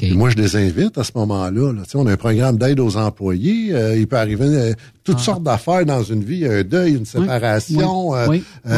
Et 0.00 0.14
moi, 0.14 0.30
je 0.30 0.36
les 0.36 0.56
invite 0.56 0.96
à 0.96 1.04
ce 1.04 1.12
moment-là. 1.16 1.70
Là. 1.74 1.82
Tu 1.84 1.90
sais, 1.90 1.98
On 1.98 2.06
a 2.06 2.12
un 2.12 2.16
programme 2.16 2.56
d'aide 2.56 2.80
aux 2.80 2.96
employés. 2.96 3.74
Euh, 3.74 3.98
il 3.98 4.06
peut 4.06 4.16
arriver 4.16 4.46
euh, 4.46 4.72
toutes 5.04 5.18
sortes 5.18 5.42
d'affaires 5.42 5.84
dans 5.84 6.02
une 6.02 6.24
vie. 6.24 6.46
Un 6.46 6.62
deuil, 6.62 6.94
une 6.94 7.04
séparation, 7.04 8.12
oui, 8.30 8.42
oui, 8.64 8.72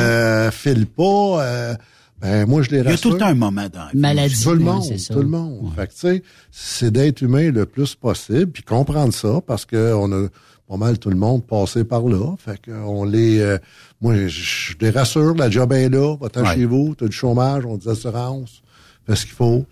file 0.50 0.86
pas. 0.86 1.76
Ben, 2.22 2.46
moi, 2.48 2.62
je 2.62 2.70
les 2.70 2.78
il 2.78 2.84
y 2.84 2.86
a 2.86 2.90
rassure. 2.92 3.00
tout 3.10 3.10
le 3.14 3.18
temps 3.18 3.26
un 3.26 3.34
moment 3.34 3.66
dans 3.72 3.80
la 3.80 3.90
vie. 3.92 3.98
Maladie. 3.98 4.42
Tout 4.42 4.52
le 4.52 4.60
monde, 4.60 4.84
c'est 4.84 4.96
ça. 4.98 5.12
tout 5.14 5.20
le 5.20 5.28
monde. 5.28 5.72
Fait 5.76 5.86
que, 5.88 5.92
tu 5.92 5.98
sais, 5.98 6.22
c'est 6.50 6.90
d'être 6.92 7.20
humain 7.20 7.50
le 7.50 7.66
plus 7.66 7.94
possible, 7.96 8.46
puis 8.52 8.62
comprendre 8.62 9.12
ça, 9.12 9.40
parce 9.46 9.64
que 9.66 9.92
on 9.94 10.10
a 10.12 10.28
pas 10.68 10.76
mal 10.76 10.98
tout 10.98 11.10
le 11.10 11.16
monde 11.16 11.44
passé 11.44 11.84
par 11.84 12.02
là. 12.02 12.34
Fait 12.38 12.58
que 12.60 12.70
on 12.70 13.04
les, 13.04 13.40
euh, 13.40 13.58
moi, 14.00 14.14
je, 14.14 14.28
je 14.28 14.74
les 14.80 14.90
rassure, 14.90 15.34
la 15.34 15.50
job 15.50 15.72
est 15.72 15.88
là, 15.88 16.16
va-t'en 16.18 16.42
Ouais. 16.44 16.54
chez 16.54 16.64
vous, 16.64 16.94
t'as 16.96 17.06
du 17.08 17.12
chômage, 17.16 17.66
on 17.66 17.74
a 17.74 17.78
des 17.78 17.88
assurances, 17.88 18.62
fais 19.06 19.16
ce 19.16 19.24
qu'il 19.26 19.34
faut. 19.34 19.66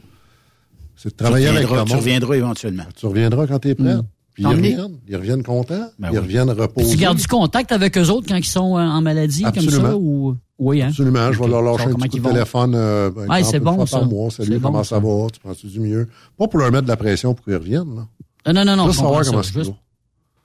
C'est 0.96 1.10
de 1.10 1.14
travailler 1.14 1.46
tu 1.46 1.56
avec 1.56 1.62
le 1.62 1.68
tu 1.68 1.74
monde. 1.76 1.92
reviendras 1.92 2.34
éventuellement. 2.34 2.84
Tu 2.96 3.06
reviendras 3.06 3.46
quand 3.46 3.58
t'es 3.60 3.74
prêt. 3.74 3.94
Mm. 3.94 4.02
Puis 4.42 4.50
ils 4.50 4.56
reviennent, 4.56 4.98
ils 5.08 5.16
reviennent 5.16 5.42
contents, 5.42 5.90
Ben 5.98 6.08
ils 6.08 6.12
oui. 6.12 6.18
reviennent 6.18 6.50
reposer. 6.50 6.90
Tu 6.92 6.96
gardes 6.96 7.18
du 7.18 7.26
contact 7.26 7.72
avec 7.72 7.96
eux 7.98 8.08
autres 8.08 8.26
quand 8.28 8.36
ils 8.36 8.44
sont 8.44 8.76
euh, 8.76 8.80
en 8.80 9.02
maladie 9.02 9.42
comme 9.42 9.68
ça? 9.68 9.96
Ou... 9.96 10.36
Oui, 10.58 10.82
hein? 10.82 10.88
Absolument, 10.88 11.32
je 11.32 11.38
vais 11.40 11.48
leur 11.48 11.62
lâcher 11.62 11.84
un 11.84 11.92
comment 11.92 12.04
petit 12.06 12.18
coup 12.20 12.26
de 12.26 12.32
téléphone 12.32 12.74
euh, 12.74 13.10
ben, 13.10 13.26
Ouais, 13.28 13.38
exemple, 13.40 13.44
c'est 13.50 13.56
une 13.58 13.64
bon, 13.64 13.74
fois 13.76 13.86
ça. 13.86 13.98
par 13.98 14.08
mois. 14.08 14.30
Salut, 14.30 14.48
C'est 14.52 14.58
bon, 14.58 14.68
comment 14.68 14.84
ça. 14.84 14.96
ça 14.96 14.98
va? 15.00 15.26
Tu 15.32 15.40
prends-tu 15.40 15.66
du 15.66 15.80
mieux? 15.80 16.08
Pas 16.38 16.48
pour 16.48 16.58
leur 16.60 16.70
mettre 16.70 16.84
de 16.84 16.88
la 16.88 16.96
pression 16.96 17.34
pour 17.34 17.44
qu'ils 17.44 17.54
reviennent. 17.54 17.96
Là. 17.96 18.06
Non, 18.46 18.52
non, 18.52 18.64
non, 18.64 18.76
non. 18.76 18.86
Juste 18.88 19.00
savoir 19.00 19.24
comment 19.24 19.42
ça. 19.42 19.50
c'est 19.52 19.58
Juste- 19.58 19.70
va. 19.70 19.76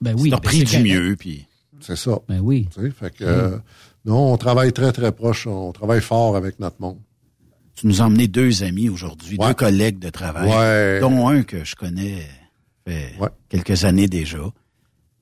Ben 0.02 0.14
oui. 0.18 0.30
T'as 0.30 0.36
ben 0.36 0.42
pris 0.42 0.64
du 0.64 0.78
mieux, 0.82 1.16
puis... 1.18 1.46
C'est 1.80 1.96
ça. 1.96 2.18
Ben 2.28 2.40
oui. 2.40 2.68
Tu 2.74 2.82
sais, 2.82 2.90
fait 2.90 3.10
que, 3.14 3.24
euh, 3.24 3.56
non, 4.04 4.32
on 4.32 4.36
travaille 4.36 4.72
très, 4.72 4.92
très 4.92 5.12
proche. 5.12 5.46
On 5.46 5.72
travaille 5.72 6.00
fort 6.02 6.36
avec 6.36 6.58
notre 6.60 6.76
monde. 6.80 6.98
Tu 7.74 7.86
nous 7.86 8.00
as 8.00 8.04
emmené 8.06 8.26
deux 8.28 8.62
amis 8.62 8.88
aujourd'hui, 8.88 9.36
Ouais. 9.38 9.48
deux 9.48 9.54
collègues 9.54 9.98
de 9.98 10.08
travail, 10.08 10.48
Ouais. 10.50 11.00
dont 11.00 11.28
un 11.28 11.42
que 11.42 11.64
je 11.64 11.76
connais 11.76 12.26
fait 12.86 13.14
Ouais. 13.20 13.28
quelques 13.48 13.84
années 13.84 14.08
déjà. 14.08 14.38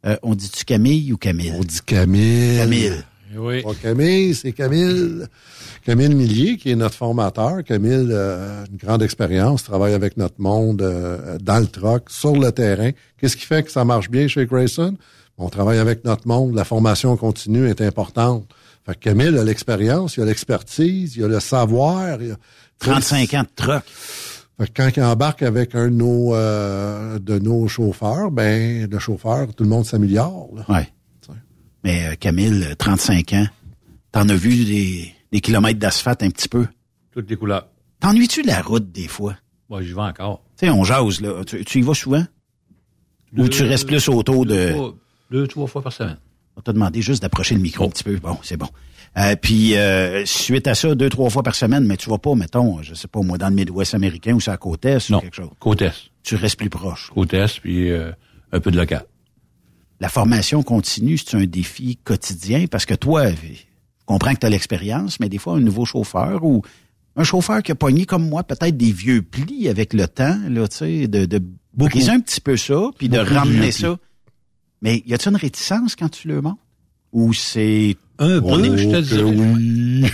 Euh, 0.06 0.16
on 0.22 0.34
dit-tu 0.34 0.64
Camille 0.64 1.12
ou 1.12 1.16
Camille? 1.16 1.52
On 1.56 1.60
dit 1.60 1.80
Camille. 1.86 2.58
Camille. 2.58 2.92
Oui. 3.36 3.62
Pas 3.62 3.74
Camille, 3.74 4.34
c'est 4.34 4.52
Camille. 4.52 5.24
Camille 5.84 6.14
Millier, 6.14 6.56
qui 6.56 6.70
est 6.70 6.76
notre 6.76 6.94
formateur. 6.94 7.64
Camille, 7.64 8.08
euh, 8.10 8.64
une 8.70 8.76
grande 8.76 9.02
expérience, 9.02 9.64
travaille 9.64 9.92
avec 9.94 10.16
notre 10.16 10.36
monde 10.40 10.82
euh, 10.82 11.36
dans 11.42 11.58
le 11.58 11.66
troc, 11.66 12.10
sur 12.10 12.32
le 12.36 12.52
terrain. 12.52 12.90
Qu'est-ce 13.18 13.36
qui 13.36 13.44
fait 13.46 13.62
que 13.64 13.72
ça 13.72 13.84
marche 13.84 14.08
bien 14.10 14.28
chez 14.28 14.46
Grayson? 14.46 14.96
On 15.36 15.48
travaille 15.48 15.78
avec 15.78 16.04
notre 16.04 16.28
monde. 16.28 16.54
La 16.54 16.64
formation 16.64 17.16
continue 17.16 17.68
est 17.68 17.80
importante. 17.80 18.46
Fait 18.86 18.94
que 18.94 19.00
Camille 19.00 19.36
a 19.38 19.42
l'expérience, 19.42 20.16
il 20.16 20.22
a 20.22 20.26
l'expertise, 20.26 21.16
il 21.16 21.24
a 21.24 21.28
le 21.28 21.40
savoir. 21.40 22.20
il 22.22 22.32
a- 22.32 22.36
35 22.78 23.34
ans 23.34 23.42
de 23.42 23.48
troc. 23.56 23.82
Fait 24.58 24.68
que 24.68 24.82
quand 24.82 24.90
il 24.96 25.02
embarque 25.02 25.42
avec 25.42 25.74
un 25.74 25.86
de 25.86 25.94
nos, 25.94 26.34
euh, 26.34 27.18
de 27.18 27.38
nos 27.38 27.66
chauffeurs, 27.68 28.30
ben 28.30 28.88
le 28.88 28.98
chauffeur, 28.98 29.52
tout 29.54 29.64
le 29.64 29.70
monde 29.70 29.84
s'améliore. 29.84 30.48
Ouais. 30.68 30.88
Mais 31.82 32.06
euh, 32.06 32.14
Camille, 32.14 32.62
euh, 32.64 32.74
35 32.76 33.32
ans, 33.34 33.46
t'en 34.12 34.28
as 34.28 34.34
vu 34.36 34.64
des, 34.64 35.12
des 35.32 35.40
kilomètres 35.40 35.78
d'asphalte 35.78 36.22
un 36.22 36.30
petit 36.30 36.48
peu? 36.48 36.66
Toutes 37.12 37.28
les 37.28 37.36
couleurs. 37.36 37.68
T'ennuies-tu 38.00 38.42
de 38.42 38.46
la 38.46 38.62
route 38.62 38.90
des 38.92 39.08
fois? 39.08 39.36
Moi, 39.68 39.82
j'y 39.82 39.92
vais 39.92 40.00
encore. 40.00 40.42
Tu 40.58 40.66
sais, 40.66 40.70
on 40.70 40.84
jase, 40.84 41.20
là. 41.20 41.44
Tu, 41.44 41.64
tu 41.64 41.78
y 41.80 41.82
vas 41.82 41.94
souvent? 41.94 42.24
Ou 43.36 43.48
tu 43.48 43.64
restes 43.64 43.86
plus 43.86 44.08
autour 44.08 44.46
deux, 44.46 44.66
de... 44.68 44.72
trois- 44.72 44.94
Deux, 45.30 45.46
trois 45.48 45.66
fois 45.66 45.82
par 45.82 45.92
semaine. 45.92 46.16
On 46.56 46.60
t'a 46.60 46.72
demandé 46.72 47.02
juste 47.02 47.20
d'approcher 47.22 47.54
le 47.56 47.60
micro 47.60 47.84
un 47.86 47.88
petit 47.88 48.04
peu. 48.04 48.16
Bon, 48.16 48.38
c'est 48.42 48.56
bon. 48.56 48.68
Euh, 49.16 49.36
puis, 49.36 49.76
euh, 49.76 50.24
suite 50.26 50.66
à 50.66 50.74
ça, 50.74 50.94
deux, 50.94 51.08
trois 51.08 51.30
fois 51.30 51.42
par 51.44 51.54
semaine, 51.54 51.84
mais 51.84 51.96
tu 51.96 52.10
vas 52.10 52.18
pas, 52.18 52.34
mettons, 52.34 52.82
je 52.82 52.94
sais 52.94 53.06
pas, 53.06 53.20
moi, 53.22 53.38
dans 53.38 53.48
le 53.48 53.54
Midwest 53.54 53.94
américain 53.94 54.32
ou 54.34 54.40
c'est 54.40 54.50
à 54.50 54.56
côte 54.56 54.84
est 54.84 55.08
ou 55.08 55.12
Non. 55.12 55.20
quelque 55.20 55.36
chose. 55.36 55.50
Côte 55.60 55.82
Est. 55.82 56.10
Tu 56.24 56.34
restes 56.34 56.56
plus 56.58 56.70
proche. 56.70 57.10
Côte 57.14 57.32
Est, 57.32 57.60
puis 57.60 57.90
euh, 57.90 58.10
un 58.50 58.58
peu 58.60 58.70
de 58.72 58.76
local. 58.76 59.04
La 60.00 60.08
formation 60.08 60.62
continue, 60.64 61.16
c'est 61.16 61.36
un 61.36 61.44
défi 61.44 61.96
quotidien 62.02 62.66
parce 62.66 62.86
que 62.86 62.94
toi, 62.94 63.30
je 63.30 63.36
comprends 64.04 64.34
que 64.34 64.40
tu 64.40 64.46
as 64.46 64.50
l'expérience, 64.50 65.20
mais 65.20 65.28
des 65.28 65.38
fois, 65.38 65.54
un 65.54 65.60
nouveau 65.60 65.84
chauffeur 65.84 66.44
ou 66.44 66.62
un 67.16 67.22
chauffeur 67.24 67.62
qui 67.62 67.70
a 67.70 67.76
pogné 67.76 68.06
comme 68.06 68.28
moi 68.28 68.42
peut-être 68.42 68.76
des 68.76 68.90
vieux 68.90 69.22
plis 69.22 69.68
avec 69.68 69.92
le 69.92 70.08
temps, 70.08 70.38
là, 70.48 70.66
tu 70.66 70.76
sais, 70.76 71.06
de, 71.06 71.24
de 71.24 71.38
un 71.38 72.20
petit 72.20 72.40
peu 72.40 72.56
ça, 72.56 72.90
puis 72.98 73.08
de 73.08 73.18
ramener 73.18 73.70
ça. 73.70 73.96
Mais 74.82 75.02
y 75.06 75.14
a-t-il 75.14 75.30
une 75.30 75.36
réticence 75.36 75.94
quand 75.96 76.08
tu 76.08 76.28
le 76.28 76.42
montres? 76.42 76.58
Ou 77.14 77.32
c'est... 77.32 77.96
Un 78.18 78.40
On 78.44 78.56
peu, 78.58 78.64
est- 78.64 78.78
je 78.78 78.88
te 78.88 78.92
que 78.92 79.00
dirais. 79.00 79.22
oui. 79.24 80.04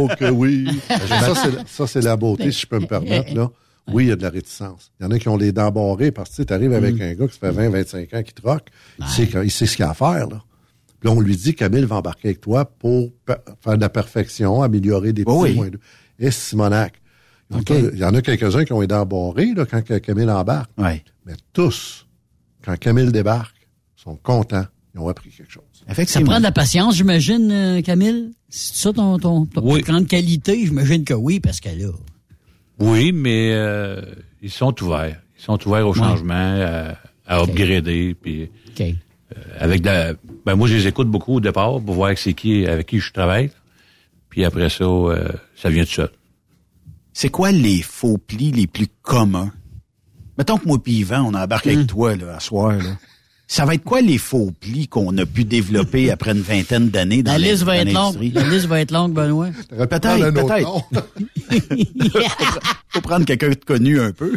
oh 0.00 0.08
que 0.18 0.30
oui. 0.30 0.68
Ça, 1.08 1.34
c'est, 1.34 1.68
ça, 1.68 1.86
c'est 1.86 2.00
la 2.02 2.16
beauté, 2.16 2.52
si 2.52 2.60
je 2.62 2.66
peux 2.66 2.78
me 2.78 2.86
permettre. 2.86 3.34
Là. 3.34 3.50
Oui, 3.88 4.04
il 4.04 4.08
y 4.08 4.12
a 4.12 4.16
de 4.16 4.22
la 4.22 4.30
réticence. 4.30 4.92
Il 5.00 5.04
y 5.04 5.06
en 5.06 5.10
a 5.10 5.18
qui 5.18 5.28
ont 5.28 5.36
les 5.36 5.50
dents 5.50 5.70
barrées 5.70 6.10
parce 6.12 6.36
que 6.36 6.42
tu 6.42 6.52
arrives 6.52 6.72
avec 6.74 7.00
un 7.00 7.14
gars 7.14 7.26
qui 7.26 7.38
fait 7.38 7.50
20, 7.50 7.70
25 7.70 8.14
ans 8.14 8.22
qui 8.22 8.34
troque. 8.34 8.68
Il, 9.00 9.06
sait, 9.06 9.28
il 9.44 9.50
sait 9.50 9.66
ce 9.66 9.76
qu'il 9.76 9.84
a 9.84 9.90
à 9.90 9.94
faire. 9.94 10.28
Là. 10.28 10.42
Puis 11.00 11.08
là, 11.08 11.12
on 11.12 11.20
lui 11.20 11.36
dit, 11.36 11.54
Camille 11.54 11.84
va 11.84 11.96
embarquer 11.96 12.28
avec 12.28 12.40
toi 12.40 12.64
pour 12.64 13.10
faire 13.26 13.76
de 13.76 13.80
la 13.80 13.88
perfection, 13.88 14.62
améliorer 14.62 15.12
des 15.12 15.24
petits 15.24 15.36
oui. 15.36 15.54
points 15.54 15.70
de... 15.70 15.80
Et 16.20 16.30
Simonac. 16.30 17.00
Il 17.50 17.56
y 17.56 17.58
en 17.58 17.74
a- 17.74 17.90
Il 17.94 17.98
y 17.98 18.04
en 18.04 18.14
a 18.14 18.20
quelques-uns 18.22 18.64
qui 18.64 18.72
ont 18.74 18.80
les 18.80 18.86
dents 18.86 19.06
barrées 19.06 19.54
là, 19.56 19.64
quand 19.64 19.82
Camille 20.00 20.30
embarque. 20.30 20.70
Ouais. 20.76 21.02
Mais 21.24 21.32
tous, 21.52 22.06
quand 22.64 22.76
Camille 22.78 23.10
débarque, 23.10 23.56
sont 24.08 24.16
contents. 24.22 24.66
Ils 24.94 25.00
ont 25.00 25.08
appris 25.08 25.30
quelque 25.30 25.50
chose. 25.52 25.62
Ça 26.06 26.20
prend 26.22 26.38
de 26.38 26.42
la 26.42 26.52
patience, 26.52 26.96
j'imagine, 26.96 27.50
euh, 27.52 27.82
Camille? 27.82 28.32
C'est 28.48 28.74
ça 28.82 28.92
ton, 28.92 29.18
ton, 29.18 29.44
ton 29.46 29.60
Oui. 29.62 29.82
plus 29.82 29.92
grande 29.92 30.06
qualité? 30.06 30.64
J'imagine 30.64 31.04
que 31.04 31.14
oui, 31.14 31.40
parce 31.40 31.60
que 31.60 31.68
là... 31.68 31.88
Oui, 32.78 33.12
mais 33.12 33.50
euh, 33.52 34.00
ils 34.40 34.50
sont 34.50 34.74
ouverts. 34.82 35.20
Ils 35.38 35.42
sont 35.44 35.58
ouverts 35.68 35.86
au 35.86 35.92
Ouais. 35.92 35.98
changement, 35.98 36.34
à, 36.34 36.96
à 37.26 37.42
upgrader, 37.42 38.14
puis 38.20 38.50
OK. 38.68 38.80
euh, 38.80 38.94
avec 39.58 39.82
de 39.82 39.86
la, 39.86 40.14
ben 40.46 40.54
moi 40.56 40.66
je 40.68 40.74
les 40.76 40.86
écoute 40.86 41.08
beaucoup 41.08 41.34
au 41.34 41.40
départ 41.40 41.80
pour 41.80 41.94
voir 41.94 42.16
c'est 42.16 42.32
qui 42.34 42.66
avec 42.66 42.86
qui 42.86 43.00
je 43.00 43.12
travaille. 43.12 43.50
Puis 44.30 44.44
après 44.44 44.70
ça, 44.70 44.84
euh, 44.84 45.28
ça 45.56 45.68
vient 45.70 45.84
tout 45.84 45.90
seul. 45.92 46.10
C'est 47.12 47.28
quoi 47.30 47.50
les 47.52 47.82
faux 47.82 48.16
plis 48.18 48.52
les 48.52 48.66
plus 48.66 48.86
communs? 49.02 49.52
Mettons 50.38 50.56
que 50.56 50.66
moi 50.68 50.80
pis 50.82 51.00
Yvan, 51.00 51.22
on 51.26 51.34
embarque 51.34 51.66
avec 51.66 51.86
toi, 51.88 52.14
là, 52.16 52.36
à 52.36 52.40
soir, 52.40 52.72
là. 52.72 52.96
Ça 53.50 53.64
va 53.64 53.74
être 53.74 53.82
quoi 53.82 54.02
les 54.02 54.18
faux 54.18 54.52
plis 54.60 54.88
qu'on 54.88 55.16
a 55.16 55.24
pu 55.24 55.44
développer 55.44 56.10
après 56.12 56.32
une 56.32 56.42
vingtaine 56.42 56.90
d'années 56.90 57.22
dans 57.22 57.32
La 57.32 57.38
liste 57.38 57.62
va 57.62 57.78
être 57.78 57.92
longue. 57.92 58.30
La 58.34 58.46
liste 58.46 58.66
va 58.66 58.80
être 58.80 58.90
longue, 58.90 59.14
Benoît. 59.14 59.48
Peut-être, 59.70 60.30
peut-être. 60.32 60.84
Faut 62.88 63.00
prendre 63.00 63.24
quelqu'un 63.24 63.48
de 63.50 63.54
connu 63.54 64.00
un 64.00 64.12
peu. 64.12 64.34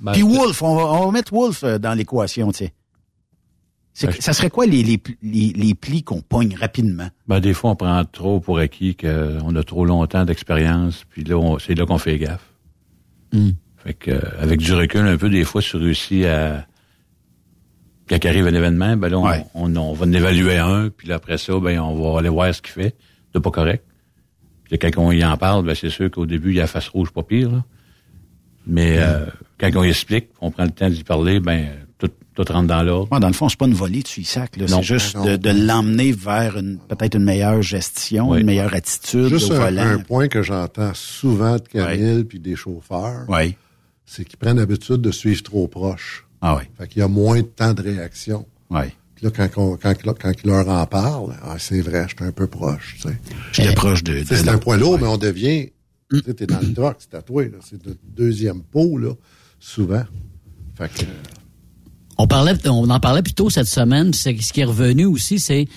Ben, 0.00 0.12
Puis 0.12 0.22
Wolf, 0.22 0.62
on 0.62 0.76
va, 0.76 0.82
on 0.84 1.06
va 1.06 1.12
mettre 1.12 1.32
Wolf 1.34 1.62
euh, 1.64 1.78
dans 1.78 1.92
l'équation, 1.94 2.52
tiens. 2.52 2.68
C'est 3.92 4.06
que- 4.16 4.22
ça 4.22 4.32
serait 4.32 4.48
quoi 4.48 4.64
les, 4.66 4.82
les, 4.82 5.00
les, 5.22 5.52
les 5.54 5.74
plis 5.74 6.02
qu'on 6.02 6.22
pogne 6.22 6.54
rapidement? 6.56 7.08
Ben, 7.28 7.40
des 7.40 7.52
fois, 7.52 7.72
on 7.72 7.76
prend 7.76 8.02
trop 8.04 8.40
pour 8.40 8.58
acquis 8.58 8.94
qu'on 8.96 9.54
a 9.56 9.62
trop 9.62 9.84
longtemps 9.84 10.24
d'expérience, 10.24 11.04
puis 11.10 11.24
là, 11.24 11.36
on- 11.36 11.58
c'est 11.58 11.74
là 11.74 11.84
qu'on 11.84 11.98
fait 11.98 12.16
gaffe. 12.18 12.46
Hmm. 13.32 13.50
Fait 13.84 13.94
que, 13.94 14.10
euh, 14.12 14.20
avec 14.40 14.60
du 14.60 14.72
recul, 14.72 15.00
un 15.06 15.16
peu, 15.16 15.28
des 15.28 15.44
fois, 15.44 15.60
tu 15.62 15.76
réussis 15.76 16.24
à... 16.26 16.66
Quand 18.10 18.24
arrive 18.26 18.46
un 18.46 18.54
événement, 18.54 18.96
ben 18.96 19.08
là, 19.08 19.18
on, 19.18 19.26
Ouais. 19.28 19.44
on, 19.54 19.74
on 19.76 19.92
va 19.94 20.04
en 20.06 20.12
évaluer 20.12 20.56
un, 20.58 20.88
puis 20.90 21.06
là, 21.08 21.14
après 21.14 21.38
ça, 21.38 21.58
ben, 21.60 21.78
on 21.78 21.94
va 22.12 22.18
aller 22.18 22.28
voir 22.28 22.52
ce 22.54 22.60
qu'il 22.60 22.72
fait 22.72 22.94
de 23.32 23.38
pas 23.38 23.50
correct. 23.52 23.84
Puis 24.64 24.78
quand 24.78 24.90
on 24.98 25.12
y 25.12 25.24
en 25.24 25.36
parle, 25.36 25.64
ben, 25.64 25.74
c'est 25.74 25.90
sûr 25.90 26.10
qu'au 26.10 26.26
début, 26.26 26.50
il 26.50 26.56
y 26.56 26.58
a 26.58 26.62
la 26.62 26.66
face 26.66 26.88
rouge 26.88 27.10
pas 27.12 27.22
pire, 27.22 27.50
là. 27.50 27.64
Mais 28.66 28.96
euh, 28.98 29.26
quand 29.58 29.70
on 29.76 29.84
y 29.84 29.88
explique, 29.88 30.26
on 30.40 30.50
prend 30.50 30.64
le 30.64 30.70
temps 30.70 30.88
d'y 30.90 31.02
parler, 31.02 31.40
ben, 31.40 31.68
tout, 31.98 32.10
tout 32.34 32.44
rentre 32.52 32.66
dans 32.68 32.82
l'ordre. 32.82 33.12
Ouais, 33.12 33.20
dans 33.20 33.26
le 33.28 33.32
fond, 33.32 33.48
c'est 33.48 33.58
pas 33.58 33.66
une 33.66 33.74
volée 33.74 34.02
de 34.02 34.24
sac, 34.24 34.56
là. 34.56 34.66
Non. 34.68 34.78
C'est 34.78 34.82
juste 34.98 35.16
Non. 35.16 35.24
de, 35.24 35.36
de 35.36 35.50
l'emmener 35.50 36.12
vers 36.12 36.58
une, 36.58 36.78
peut-être 36.88 37.16
une 37.16 37.24
meilleure 37.24 37.62
gestion, 37.62 38.34
une 38.36 38.44
meilleure 38.46 38.74
attitude 38.74 39.28
Juste 39.28 39.50
au 39.50 39.54
un, 39.54 39.58
volant. 39.60 39.82
un 39.86 39.98
point 39.98 40.28
que 40.28 40.42
j'entends 40.42 40.92
souvent 40.94 41.56
de 41.56 41.62
Camille 41.62 42.24
puis 42.24 42.38
des 42.38 42.54
chauffeurs, 42.56 43.24
Oui. 43.28 43.54
c'est 44.04 44.24
qu'ils 44.24 44.38
prennent 44.38 44.58
l'habitude 44.58 44.96
de 45.00 45.10
suivre 45.10 45.42
trop 45.42 45.66
proche. 45.68 46.26
Ah 46.42 46.56
oui. 46.56 46.62
Fait 46.78 46.88
qu'il 46.88 47.00
y 47.00 47.02
a 47.02 47.08
moins 47.08 47.36
de 47.38 47.46
temps 47.46 47.74
de 47.74 47.82
réaction. 47.82 48.46
Oui. 48.70 48.84
Puis 49.14 49.26
là, 49.26 49.30
quand, 49.34 49.48
on- 49.62 49.76
quand, 49.76 49.94
quand 50.02 50.32
ils 50.42 50.48
leur 50.48 50.68
en 50.68 50.86
parlent, 50.86 51.36
ah, 51.42 51.56
c'est 51.58 51.80
vrai, 51.82 52.06
j'étais 52.08 52.24
un 52.24 52.32
peu 52.32 52.46
proche. 52.46 52.96
tu 53.00 53.08
sais. 53.08 53.18
J'étais 53.52 53.74
proche 53.74 54.02
de... 54.02 54.14
Tu 54.14 54.20
de 54.20 54.24
sais, 54.26 54.36
C'est 54.36 54.48
un 54.48 54.58
point 54.58 54.76
lourd, 54.78 54.98
mais 55.00 55.06
on 55.06 55.18
devient. 55.18 55.68
Tu 56.10 56.20
sais, 56.24 56.34
t'es 56.34 56.46
dans 56.46 56.58
le 56.60 56.72
truck, 56.72 56.96
c'est 56.98 57.14
à 57.16 57.22
toi. 57.22 57.44
là. 57.44 57.58
C'est 57.68 57.84
le 57.84 57.96
deuxième 58.16 58.62
pot, 58.62 58.96
là, 58.98 59.12
souvent. 59.58 60.02
Fait 60.76 60.88
que. 60.88 61.04
On 62.18 62.26
parlait, 62.26 62.54
on 62.66 62.88
en 62.90 63.00
parlait 63.00 63.22
plus 63.22 63.32
tôt 63.34 63.48
cette 63.50 63.66
semaine. 63.68 64.12
C'est 64.12 64.36
ce 64.40 64.52
qui 64.52 64.60
est 64.60 64.64
revenu 64.64 65.06
aussi, 65.06 65.38
c'est 65.38 65.68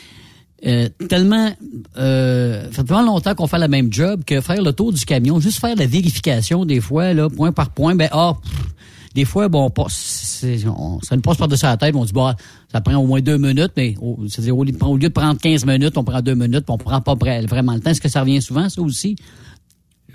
euh, 0.66 0.88
tellement, 1.10 1.54
euh, 1.98 2.64
ça 2.66 2.72
fait 2.72 2.84
tellement 2.84 3.04
longtemps 3.04 3.36
qu'on 3.36 3.48
fait 3.48 3.58
la 3.60 3.68
même 3.68 3.92
job 3.92 4.24
que 4.26 4.40
faire 4.42 4.62
le 4.62 4.72
tour 4.72 4.94
du 4.94 5.04
camion, 5.06 5.40
juste 5.40 5.60
faire 5.60 5.76
la 5.76 5.86
vérification 5.86 6.64
des 6.66 6.80
fois, 6.80 7.14
là, 7.14 7.30
point 7.30 7.52
par 7.52 7.70
point, 7.72 7.96
ben 7.96 8.08
ah, 8.14 8.34
pff, 8.42 8.74
des 9.14 9.26
fois, 9.26 9.48
bon, 9.50 9.66
on 9.66 9.70
passe, 9.70 10.44
on- 10.66 11.00
ça 11.02 11.16
nous 11.16 11.22
passe 11.22 11.38
par-dessus 11.38 11.66
la 11.66 11.78
tête, 11.78 11.96
on 11.96 12.04
dit 12.06 12.14
bon, 12.14 12.34
ça 12.72 12.82
prend 12.82 12.96
au 12.98 13.06
moins 13.06 13.22
deux 13.22 13.38
minutes, 13.38 13.72
mais 13.78 13.96
au, 14.02 14.20
c'est-à-dire 14.28 14.58
au 14.58 14.64
lieu, 14.64 14.72
de, 14.72 14.84
au 14.84 14.98
lieu 14.98 15.10
de 15.10 15.14
prendre 15.14 15.40
15 15.40 15.66
minutes, 15.66 15.98
on 15.98 16.04
prend 16.04 16.22
deux 16.22 16.36
minutes, 16.36 16.66
puis 16.66 16.74
on 16.74 16.78
prend 16.78 17.00
pas 17.02 17.14
vra- 17.14 17.46
vraiment 17.48 17.74
le 17.74 17.80
temps. 17.80 17.92
Est-ce 17.92 18.02
que 18.02 18.10
ça 18.10 18.22
revient 18.22 18.42
souvent, 18.42 18.68
ça 18.70 18.82
aussi? 18.82 19.16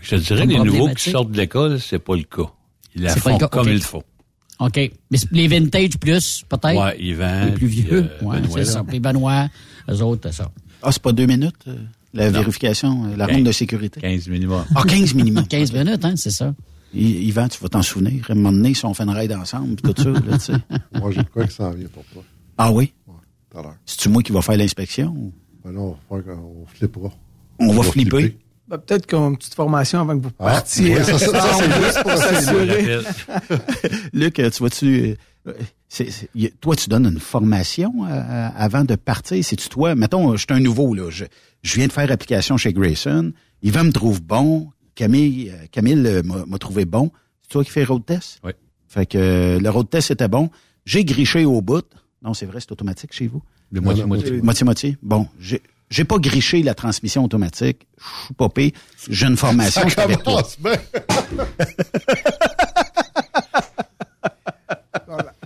Je 0.00 0.10
te 0.10 0.14
dirais, 0.16 0.46
les 0.46 0.58
nouveaux 0.58 0.88
qui 0.94 1.10
sortent 1.10 1.30
de 1.32 1.36
l'école, 1.36 1.80
c'est 1.80 1.98
pas 1.98 2.16
le 2.16 2.22
cas. 2.22 2.50
Ils 2.94 3.02
la 3.02 3.14
font 3.16 3.38
comme 3.38 3.66
ok. 3.66 3.72
il 3.72 3.80
faut. 3.82 4.02
OK. 4.60 4.76
Mais 5.10 5.18
les 5.32 5.46
vintage 5.48 5.98
plus, 5.98 6.42
peut-être? 6.48 6.80
Ouais, 6.80 6.96
Yvan, 7.00 7.44
Les 7.46 7.52
plus 7.52 7.66
vieux. 7.68 8.10
euh, 8.22 8.24
ouais, 8.24 8.38
c'est 8.54 8.64
ça. 8.64 8.82
Puis 8.84 8.98
Benoît, 9.00 9.48
eux 9.88 10.02
autres, 10.02 10.28
c'est 10.30 10.36
ça. 10.42 10.50
Ah, 10.82 10.90
c'est 10.92 11.02
pas 11.02 11.12
deux 11.12 11.26
minutes, 11.26 11.54
euh, 11.68 11.76
la 12.14 12.30
vérification, 12.30 13.04
euh, 13.06 13.16
la 13.16 13.26
ronde 13.26 13.44
de 13.44 13.52
sécurité? 13.52 14.00
15 14.00 14.28
minimum. 14.28 14.64
Ah, 14.74 14.82
15 14.86 15.14
minimum. 15.14 15.46
15 15.48 15.72
minutes, 15.72 16.04
hein, 16.04 16.14
c'est 16.16 16.30
ça. 16.30 16.54
Yvan, 16.94 17.48
tu 17.48 17.58
vas 17.60 17.68
t'en 17.68 17.82
souvenir. 17.82 18.24
À 18.28 18.32
un 18.32 18.34
moment 18.36 18.52
donné, 18.52 18.74
si 18.74 18.84
on 18.84 18.94
fait 18.94 19.02
une 19.04 19.10
raid 19.10 19.32
ensemble, 19.32 19.76
puis 19.76 19.92
tout 19.92 20.02
ça, 20.02 20.10
là, 20.10 20.20
tu 20.38 20.38
sais. 20.40 20.52
Moi, 21.00 21.10
j'ai 21.12 21.22
de 21.22 21.28
quoi 21.28 21.46
qui 21.46 21.54
s'en 21.54 21.70
vient 21.70 21.88
pour 21.88 22.04
toi. 22.06 22.22
Ah 22.56 22.72
oui? 22.72 22.92
Tout 23.50 23.58
à 23.58 23.62
l'heure. 23.62 23.76
C'est-tu 23.86 24.08
moi 24.08 24.22
qui 24.22 24.32
va 24.32 24.42
faire 24.42 24.56
l'inspection? 24.56 25.08
ou- 25.10 25.32
Ben 25.64 25.72
là, 25.72 25.80
on 25.80 25.90
va 25.90 26.22
faire 26.22 26.34
qu'on 26.34 26.66
flippera. 26.66 27.10
On 27.60 27.72
va 27.72 27.82
flipper. 27.82 28.36
Ben, 28.68 28.76
Peut-être 28.78 29.06
qu'on 29.08 29.24
a 29.24 29.28
une 29.30 29.36
petite 29.38 29.54
formation 29.54 30.00
avant 30.00 30.18
que 30.18 30.22
vous 30.24 30.30
Ah, 30.38 30.44
partiez. 30.44 30.96
ça, 31.02 31.18
ça, 31.18 31.56
c'est 31.58 31.82
juste 31.82 32.02
pour 32.02 32.10
vrai, 32.12 32.16
ça, 32.16 32.28
c'est 32.28 32.44
s'assurer. 32.44 32.98
Luc, 34.12 34.38
euh, 34.38 34.50
tu 34.50 34.58
vois-tu... 34.58 35.16
euh, 35.46 35.52
c'est- 35.88 36.10
c'est- 36.10 36.28
y- 36.34 36.50
toi, 36.60 36.76
tu 36.76 36.88
donnes 36.90 37.06
une 37.06 37.18
formation 37.20 37.92
euh, 38.06 38.48
avant 38.56 38.84
de 38.84 38.94
partir. 38.96 39.42
C'est-tu 39.42 39.68
toi? 39.70 39.94
Mettons, 39.94 40.32
je 40.32 40.38
suis 40.38 40.46
un 40.50 40.60
nouveau, 40.60 40.94
là. 40.94 41.08
Je, 41.10 41.24
je 41.62 41.74
viens 41.76 41.86
de 41.86 41.92
faire 41.92 42.10
application 42.12 42.56
chez 42.58 42.72
Grayson. 42.74 43.32
Yvan 43.62 43.84
me 43.84 43.92
trouve 43.92 44.22
bon. 44.22 44.68
Camille, 44.98 45.50
euh, 45.50 45.66
Camille 45.70 46.04
euh, 46.06 46.22
m'a 46.24 46.58
trouvé 46.58 46.84
bon. 46.84 47.12
C'est 47.42 47.50
toi 47.50 47.62
qui 47.62 47.70
fais 47.70 47.84
road 47.84 48.04
test? 48.04 48.40
Oui. 48.42 48.50
Fait 48.88 49.06
que 49.06 49.16
euh, 49.16 49.60
le 49.60 49.70
road 49.70 49.88
test 49.88 50.10
était 50.10 50.26
bon. 50.26 50.50
J'ai 50.84 51.04
griché 51.04 51.44
au 51.44 51.62
bout. 51.62 51.84
Non, 52.20 52.34
c'est 52.34 52.46
vrai, 52.46 52.58
c'est 52.58 52.72
automatique 52.72 53.12
chez 53.12 53.28
vous? 53.28 53.40
De 53.70 53.78
moitié-moitié. 53.78 54.42
Moitié-moitié. 54.42 54.98
Bon, 55.00 55.28
j'ai 55.38 55.62
j'ai 55.88 56.02
pas 56.04 56.18
griché 56.18 56.64
la 56.64 56.74
transmission 56.74 57.24
automatique. 57.24 57.86
Je 57.96 58.24
suis 58.24 58.34
pas. 58.34 58.48
J'ai 59.08 59.26
une 59.26 59.36
formation. 59.36 59.88
Ça 59.88 60.02
avec 60.02 60.24
toi. 60.24 60.42
commence 60.42 60.58
bien. 60.60 60.72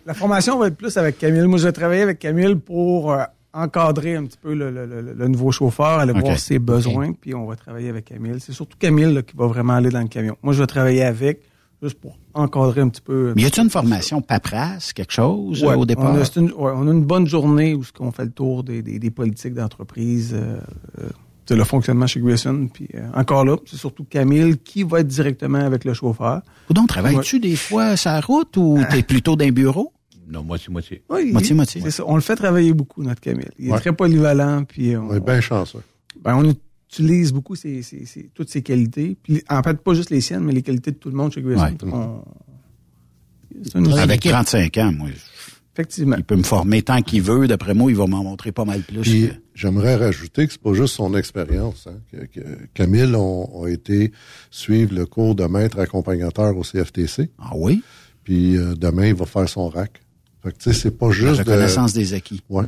La 0.04 0.14
formation 0.14 0.58
va 0.58 0.66
être 0.68 0.76
plus 0.76 0.96
avec 0.96 1.18
Camille. 1.18 1.46
Moi, 1.46 1.58
je 1.58 1.64
vais 1.64 1.72
travailler 1.72 2.02
avec 2.02 2.18
Camille 2.18 2.56
pour 2.56 3.12
euh, 3.12 3.22
encadrer 3.54 4.16
un 4.16 4.24
petit 4.24 4.38
peu 4.40 4.54
le, 4.54 4.70
le- 4.70 4.86
le- 4.86 5.12
le 5.14 5.28
nouveau 5.28 5.52
chauffeur, 5.52 5.98
aller 5.98 6.12
voir 6.12 6.38
ses 6.38 6.58
besoins, 6.58 7.12
puis 7.12 7.34
on 7.34 7.46
va 7.46 7.56
travailler 7.56 7.88
avec 7.88 8.06
Camille. 8.06 8.40
C'est 8.40 8.52
surtout 8.52 8.76
Camille 8.78 9.12
là, 9.12 9.22
qui 9.22 9.36
va 9.36 9.46
vraiment 9.46 9.74
aller 9.74 9.90
dans 9.90 10.00
le 10.00 10.08
camion. 10.08 10.36
Moi, 10.42 10.52
je 10.54 10.60
vais 10.60 10.66
travailler 10.66 11.02
avec, 11.02 11.42
juste 11.82 12.00
pour 12.00 12.16
encadrer 12.34 12.80
un 12.80 12.88
petit 12.88 13.00
peu. 13.02 13.32
Mais 13.36 13.42
y 13.42 13.46
a-tu 13.46 13.60
une 13.60 13.68
formation 13.70 14.22
paperasse, 14.22 14.92
quelque 14.92 15.12
chose, 15.12 15.62
euh, 15.62 15.68
Ouais, 15.68 15.74
au 15.74 15.84
départ? 15.84 16.12
On 16.12 16.16
a, 16.20 16.24
une, 16.40 16.46
ouais, 16.52 16.72
on 16.74 16.88
a 16.88 16.92
une 16.92 17.04
bonne 17.04 17.26
journée 17.26 17.74
où 17.74 17.82
on 18.00 18.10
fait 18.10 18.24
le 18.24 18.30
tour 18.32 18.64
des, 18.64 18.82
des- 18.82 18.98
des 18.98 19.10
politiques 19.10 19.54
d'entreprise, 19.54 20.32
euh, 20.34 20.56
euh, 21.00 21.08
c'est 21.44 21.56
le 21.56 21.64
fonctionnement 21.64 22.06
chez 22.06 22.20
Grayson. 22.20 22.68
Puis 22.72 22.88
euh, 22.94 23.06
encore 23.14 23.44
là, 23.44 23.56
c'est 23.66 23.76
surtout 23.76 24.04
Camille 24.04 24.56
qui 24.58 24.84
va 24.84 25.00
être 25.00 25.08
directement 25.08 25.58
avec 25.58 25.84
le 25.84 25.92
chauffeur. 25.92 26.40
Donc, 26.70 26.88
travailles-tu 26.88 27.40
des 27.40 27.56
fois 27.56 27.96
sur 27.96 28.12
la 28.12 28.20
route 28.20 28.56
ou 28.56 28.78
t'es 28.90 29.02
plutôt 29.02 29.36
d'un 29.36 29.50
bureau? 29.50 29.92
Non, 30.32 30.42
moitié-moitié. 30.42 31.02
Oui, 31.10 31.30
Moitié-moitié. 31.32 31.80
C'est 31.82 31.90
ça. 31.90 32.04
On 32.06 32.14
le 32.14 32.22
fait 32.22 32.34
travailler 32.36 32.72
beaucoup, 32.72 33.02
notre 33.02 33.20
Camille. 33.20 33.44
Il 33.58 33.68
est 33.68 33.72
Ouais. 33.72 33.78
très 33.80 33.92
polyvalent. 33.92 34.64
Puis 34.64 34.96
on, 34.96 35.08
On 35.10 35.14
est 35.14 35.20
bien 35.20 35.40
chanceux. 35.40 35.82
ben, 36.24 36.34
on 36.36 36.50
utilise 36.88 37.32
beaucoup 37.32 37.54
ses, 37.54 37.82
ses- 37.82 38.06
ses- 38.06 38.30
toutes 38.34 38.48
ses 38.50 38.62
qualités. 38.62 39.16
Puis, 39.22 39.42
en 39.50 39.62
fait, 39.62 39.74
pas 39.78 39.92
juste 39.94 40.10
les 40.10 40.20
siennes, 40.22 40.44
mais 40.44 40.52
les 40.52 40.62
qualités 40.62 40.90
de 40.90 40.96
tout 40.96 41.10
le 41.10 41.16
monde 41.16 41.32
chez 41.32 41.42
Grayson. 41.42 41.76
Ouais. 41.82 41.90
On- 41.92 42.24
c'est 43.62 43.74
une- 43.78 43.92
Avec 43.92 44.20
35 44.22 44.78
ans, 44.78 44.92
moi, 44.92 45.08
Effectivement. 45.74 46.16
il 46.16 46.24
peut 46.24 46.36
me 46.36 46.42
former 46.42 46.82
tant 46.82 47.00
qu'il 47.02 47.22
veut. 47.22 47.46
D'après 47.46 47.74
moi, 47.74 47.90
il 47.90 47.96
va 47.96 48.06
m'en 48.06 48.22
montrer 48.24 48.52
pas 48.52 48.64
mal 48.64 48.80
plus. 48.82 49.00
Puis, 49.00 49.30
j'aimerais 49.54 49.96
rajouter 49.96 50.46
que 50.46 50.52
c'est 50.52 50.62
pas 50.62 50.74
juste 50.74 50.94
son 50.94 51.14
expérience. 51.14 51.86
Hein, 51.88 51.98
que, 52.10 52.24
que 52.40 52.46
Camille 52.74 53.14
ont, 53.14 53.66
été 53.66 54.12
suivre 54.50 54.94
le 54.94 55.06
cours 55.06 55.34
de 55.34 55.44
maître 55.44 55.78
accompagnateur 55.78 56.56
au 56.56 56.62
CFTC. 56.62 57.30
Ah 57.38 57.52
oui? 57.54 57.82
Puis 58.24 58.56
euh, 58.56 58.74
demain, 58.76 59.06
il 59.08 59.14
va 59.14 59.26
faire 59.26 59.48
son 59.48 59.68
RAC. 59.68 60.00
Fait 60.42 60.52
que, 60.52 60.58
tu 60.58 60.72
sais, 60.72 60.78
c'est 60.78 60.90
pas 60.98 61.06
La 61.08 61.12
juste 61.12 61.38
reconnaissance 61.40 61.92
de... 61.92 61.98
des 62.00 62.14
acquis. 62.14 62.42
Ouais. 62.48 62.64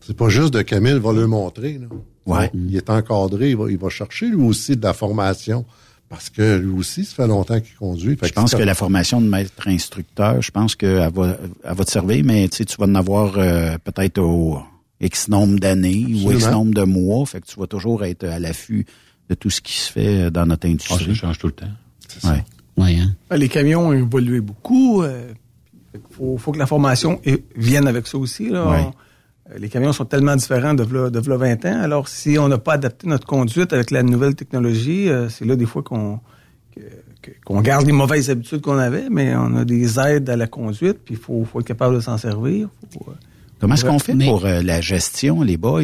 C'est 0.00 0.16
pas 0.16 0.28
juste 0.28 0.54
de 0.54 0.62
Camille 0.62 0.98
va 0.98 1.12
le 1.12 1.26
montrer. 1.26 1.78
Là. 1.78 1.86
Ouais. 2.26 2.50
Il 2.54 2.74
est 2.76 2.88
encadré, 2.90 3.50
il 3.50 3.56
va, 3.56 3.70
il 3.70 3.78
va 3.78 3.88
chercher 3.90 4.26
lui 4.28 4.42
aussi 4.42 4.76
de 4.76 4.82
la 4.82 4.92
formation. 4.94 5.64
Parce 6.08 6.28
que 6.28 6.56
lui 6.58 6.72
aussi, 6.76 7.04
ça 7.04 7.14
fait 7.14 7.26
longtemps 7.28 7.60
qu'il 7.60 7.76
conduit. 7.76 8.16
Fait 8.16 8.26
Je 8.26 8.32
pense 8.32 8.52
que 8.52 8.62
la 8.62 8.74
formation 8.74 9.20
de 9.20 9.28
maître 9.28 9.68
instructeur, 9.68 10.42
je 10.42 10.50
pense 10.50 10.74
qu'elle 10.74 11.08
va, 11.12 11.36
elle 11.62 11.74
va 11.76 11.84
te 11.84 11.90
servir, 11.90 12.24
mais 12.24 12.48
tu 12.48 12.56
sais, 12.56 12.64
tu 12.64 12.76
vas 12.78 12.86
en 12.86 12.94
avoir 12.96 13.34
euh, 13.38 13.76
peut-être 13.84 14.18
au 14.18 14.58
X 15.00 15.28
nombre 15.28 15.60
d'années 15.60 16.04
ou 16.24 16.32
X 16.32 16.50
nombre 16.50 16.74
de 16.74 16.82
mois. 16.82 17.24
Fait 17.26 17.40
que 17.40 17.46
tu 17.46 17.60
vas 17.60 17.68
toujours 17.68 18.04
être 18.04 18.24
à 18.24 18.40
l'affût 18.40 18.86
de 19.28 19.34
tout 19.36 19.50
ce 19.50 19.60
qui 19.60 19.74
se 19.74 19.92
fait 19.92 20.32
dans 20.32 20.46
notre 20.46 20.66
Ah, 20.66 20.70
ça 20.88 20.94
industrie. 20.94 21.14
change 21.14 21.38
tout 21.38 21.46
le 21.46 21.52
temps. 21.52 21.68
Ouais. 22.24 22.44
Ouais, 22.76 22.96
hein? 22.96 23.14
Ben, 23.28 23.36
Les 23.36 23.48
camions 23.48 23.88
ont 23.88 23.92
évolué 23.92 24.40
beaucoup. 24.40 25.02
euh, 25.02 25.32
faut, 26.10 26.38
faut 26.38 26.52
que 26.52 26.58
la 26.58 26.66
formation 26.66 27.20
vienne 27.56 27.86
avec 27.88 28.06
ça 28.06 28.18
aussi. 28.18 28.48
Là. 28.48 28.64
On- 28.66 28.92
les 29.58 29.68
camions 29.68 29.92
sont 29.92 30.04
tellement 30.04 30.36
différents 30.36 30.74
de 30.74 30.84
v'là, 30.84 31.10
de 31.10 31.18
v'là 31.18 31.36
20 31.36 31.64
ans. 31.66 31.80
Alors, 31.82 32.06
si 32.06 32.38
on 32.38 32.46
n'a 32.46 32.58
pas 32.58 32.74
adapté 32.74 33.08
notre 33.08 33.26
conduite 33.26 33.72
avec 33.72 33.90
la 33.90 34.04
nouvelle 34.04 34.36
technologie, 34.36 35.08
euh, 35.08 35.28
c'est 35.28 35.44
là 35.44 35.56
des 35.56 35.66
fois 35.66 35.82
qu'on 35.82 36.20
que- 36.72 36.80
que- 37.20 37.32
qu'on 37.44 37.60
garde 37.60 37.84
les 37.84 37.92
mauvaises 37.92 38.30
habitudes 38.30 38.60
qu'on 38.60 38.78
avait, 38.78 39.08
mais 39.10 39.34
on 39.34 39.56
a 39.56 39.64
des 39.64 39.98
aides 39.98 40.30
à 40.30 40.36
la 40.36 40.46
conduite, 40.46 40.98
puis 41.04 41.14
il 41.14 41.20
faut, 41.20 41.44
faut 41.44 41.58
être 41.60 41.66
capable 41.66 41.96
de 41.96 42.00
s'en 42.00 42.16
servir. 42.16 42.68
Faut, 42.92 43.06
euh, 43.08 43.12
Comment 43.58 43.74
est-ce 43.74 43.84
qu'on 43.84 43.98
fait 43.98 44.14
Mais- 44.14 44.26
pour 44.26 44.46
euh, 44.46 44.62
la 44.62 44.80
gestion, 44.80 45.42
les 45.42 45.56
boys, 45.56 45.82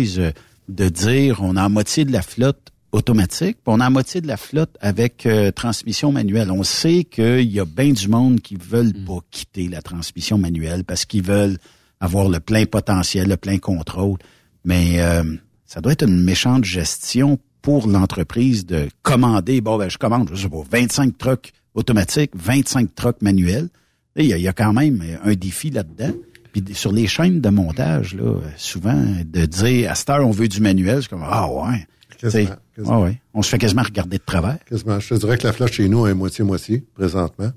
de 0.69 0.89
dire 0.89 1.41
on 1.43 1.57
a 1.57 1.63
la 1.63 1.69
moitié 1.69 2.05
de 2.05 2.13
la 2.13 2.23
flotte 2.23 2.71
automatique, 2.93 3.57
puis 3.57 3.67
on 3.67 3.75
a 3.81 3.85
la 3.85 3.91
moitié 3.91 4.21
de 4.21 4.27
la 4.27 4.37
flotte 4.37 4.77
avec 4.81 5.27
euh, 5.27 5.51
transmission 5.51 6.13
manuelle. 6.13 6.51
On 6.51 6.63
sait 6.63 7.05
qu'il 7.05 7.51
y 7.51 7.61
a 7.61 7.65
bien 7.65 7.93
du 7.93 8.09
monde 8.09 8.41
qui 8.41 8.57
veulent 8.57 8.95
pas 9.07 9.19
quitter 9.31 9.69
la 9.69 9.83
transmission 9.83 10.39
manuelle 10.39 10.85
parce 10.85 11.05
qu'ils 11.05 11.23
veulent 11.23 11.59
avoir 12.01 12.29
le 12.29 12.41
plein 12.41 12.65
potentiel, 12.67 13.29
le 13.29 13.37
plein 13.37 13.59
contrôle. 13.59 14.19
Mais 14.65 15.01
euh, 15.01 15.23
ça 15.65 15.81
doit 15.81 15.93
être 15.93 16.07
une 16.07 16.23
méchante 16.23 16.65
gestion 16.65 17.39
pour 17.63 17.89
l'entreprise 17.89 18.65
de 18.65 18.89
commander, 19.03 19.61
bon, 19.61 19.77
ben, 19.77 19.91
je 19.91 19.99
commande, 19.99 20.31
je 20.33 20.43
sais 20.43 20.49
pas, 20.49 20.63
25 20.71 21.19
trucks 21.19 21.53
automatiques, 21.75 22.31
25 22.35 22.95
trucks 22.95 23.23
manuels. 23.23 23.69
Il 24.15 24.25
y, 24.25 24.29
y 24.29 24.49
a 24.49 24.53
quand 24.53 24.73
même 24.73 25.03
un 25.25 25.35
défi 25.35 25.71
là-dedans. 25.71 26.13
Puis 26.53 26.75
sur 26.75 26.93
les 26.93 27.07
chaînes 27.07 27.41
de 27.41 27.49
montage, 27.51 28.15
là, 28.15 28.35
souvent, 28.57 29.05
de 29.25 29.45
dire 29.45 29.91
à 29.91 29.95
cette 29.95 30.09
heure, 30.09 30.27
on 30.27 30.31
veut 30.31 30.49
du 30.49 30.61
manuel, 30.61 31.03
c'est 31.03 31.11
comme 31.11 31.25
Ah 31.25 31.51
ouais. 31.51 31.87
Quasiment, 32.19 32.45
T'sais, 32.47 32.55
quasiment. 32.77 32.97
ah 32.97 33.01
ouais. 33.05 33.21
On 33.35 33.43
se 33.43 33.49
fait 33.51 33.59
quasiment 33.59 33.83
regarder 33.83 34.19
de 34.19 34.23
travers. 34.25 34.59
Quasiment. 34.65 34.99
Je 35.01 35.09
te 35.11 35.15
dirais 35.15 35.37
que 35.39 35.47
la 35.47 35.53
flotte 35.53 35.73
chez 35.73 35.89
nous 35.89 36.07
est 36.07 36.15
moitié-moitié, 36.15 36.85
présentement. 36.95 37.51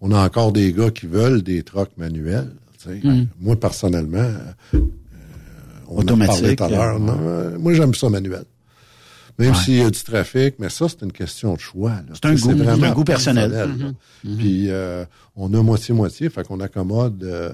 On 0.00 0.12
a 0.12 0.24
encore 0.24 0.52
des 0.52 0.72
gars 0.72 0.90
qui 0.90 1.06
veulent 1.06 1.42
des 1.42 1.62
trocs 1.62 1.90
manuels. 1.96 2.52
tu 2.82 2.88
sais. 3.00 3.00
Mm. 3.06 3.26
Moi, 3.40 3.56
personnellement, 3.58 4.18
euh, 4.18 4.78
on 5.88 5.98
en 6.00 6.04
parlait 6.04 6.12
Automatique, 6.28 6.56
tout 6.58 6.64
à 6.64 6.68
l'heure. 6.70 6.96
euh, 6.96 7.08
euh, 7.54 7.58
moi, 7.58 7.74
j'aime 7.74 7.94
ça 7.94 8.08
manuel. 8.08 8.44
Même 9.38 9.52
Ouais. 9.52 9.54
s'il 9.56 9.76
y 9.78 9.80
a 9.82 9.88
du 9.90 10.02
trafic, 10.02 10.56
mais 10.58 10.68
ça, 10.68 10.86
c'est 10.88 11.02
une 11.02 11.12
question 11.12 11.54
de 11.54 11.58
choix. 11.60 11.92
C'est 12.12 12.26
un 12.26 12.82
un 12.82 12.92
goût 12.92 13.04
personnel. 13.04 13.50
là. 13.50 13.66
Mhm. 13.66 13.94
Puis, 14.36 14.66
euh, 14.70 15.04
on 15.36 15.52
a 15.54 15.62
moitié-moitié, 15.62 16.28
fait 16.28 16.46
qu'on 16.46 16.60
accommode 16.60 17.22
euh, 17.24 17.50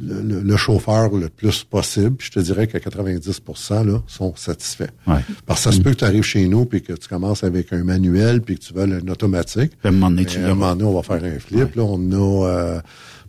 le, 0.00 0.22
le- 0.22 0.40
le 0.40 0.56
chauffeur 0.56 1.10
le 1.14 1.28
plus 1.28 1.64
possible. 1.64 2.16
Puis 2.16 2.28
je 2.28 2.32
te 2.32 2.40
dirais 2.40 2.66
qu'à 2.66 2.80
90 2.80 3.42
là, 3.84 4.02
sont 4.06 4.34
satisfaits. 4.36 4.90
Ouais. 5.06 5.20
Parce 5.46 5.64
que 5.64 5.70
ça 5.70 5.76
se 5.76 5.80
peut 5.82 5.90
que 5.90 5.96
tu 5.96 6.04
arrives 6.04 6.22
chez 6.22 6.48
nous 6.48 6.64
puis 6.64 6.82
que 6.82 6.92
tu 6.94 7.08
commences 7.08 7.44
avec 7.44 7.72
un 7.72 7.84
manuel 7.84 8.40
puis 8.42 8.56
que 8.58 8.64
tu 8.64 8.72
veux 8.74 8.82
un 8.82 9.08
automatique. 9.08 9.72
à 9.84 9.88
un 9.88 9.90
moment 9.92 10.10
donné, 10.10 10.24
tu 10.24 10.38
à 10.38 10.46
un 10.46 10.54
moment 10.54 10.74
donné, 10.74 10.84
on 10.84 10.94
va 10.94 11.02
faire 11.02 11.22
un 11.24 11.38
flip. 11.38 11.74
Là, 11.76 11.82
on 11.84 12.12
a 12.12 12.46
euh, 12.48 12.80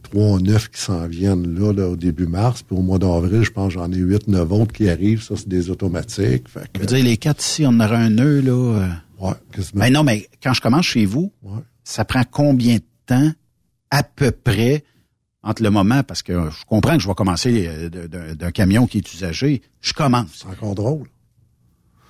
trois 0.03 0.39
neuf 0.39 0.69
qui 0.69 0.81
s'en 0.81 1.07
viennent 1.07 1.53
là, 1.59 1.73
là, 1.73 1.87
au 1.89 1.95
début 1.95 2.25
mars. 2.27 2.63
Puis 2.63 2.75
au 2.77 2.81
mois 2.81 2.99
d'avril, 2.99 3.43
je 3.43 3.51
pense 3.51 3.73
j'en 3.73 3.91
ai 3.91 3.97
huit, 3.97 4.27
neuf 4.27 4.51
autres 4.51 4.73
qui 4.73 4.89
arrivent. 4.89 5.21
Ça, 5.21 5.35
c'est 5.37 5.47
des 5.49 5.69
automatiques. 5.69 6.47
Fait 6.47 6.61
Je 6.61 6.65
que, 6.73 6.79
veux 6.79 6.85
dire, 6.85 7.03
les 7.03 7.17
quatre 7.17 7.43
ici, 7.43 7.63
on 7.67 7.79
aurait 7.79 7.95
un 7.97 8.09
nœud, 8.09 8.41
là. 8.41 8.51
euh. 8.51 8.87
ouais. 9.27 9.33
Mais 9.75 9.89
non, 9.89 10.03
mais 10.03 10.27
quand 10.41 10.53
je 10.53 10.61
commence 10.61 10.85
chez 10.85 11.05
vous, 11.05 11.31
Ouais. 11.43 11.59
ça 11.83 12.05
prend 12.05 12.23
combien 12.29 12.75
de 12.75 12.83
temps, 13.05 13.31
à 13.89 14.03
peu 14.03 14.31
près, 14.31 14.83
entre 15.43 15.63
le 15.63 15.69
moment, 15.71 16.03
parce 16.03 16.21
que 16.21 16.49
je 16.51 16.65
comprends 16.67 16.95
que 16.97 17.01
je 17.03 17.07
vais 17.07 17.13
commencer 17.15 17.67
euh, 17.67 17.89
d'un 18.35 18.51
camion 18.51 18.85
qui 18.87 18.99
est 18.99 19.13
usagé, 19.13 19.61
je 19.81 19.93
commence. 19.93 20.27
C'est 20.43 20.47
encore 20.47 20.75
drôle. 20.75 21.07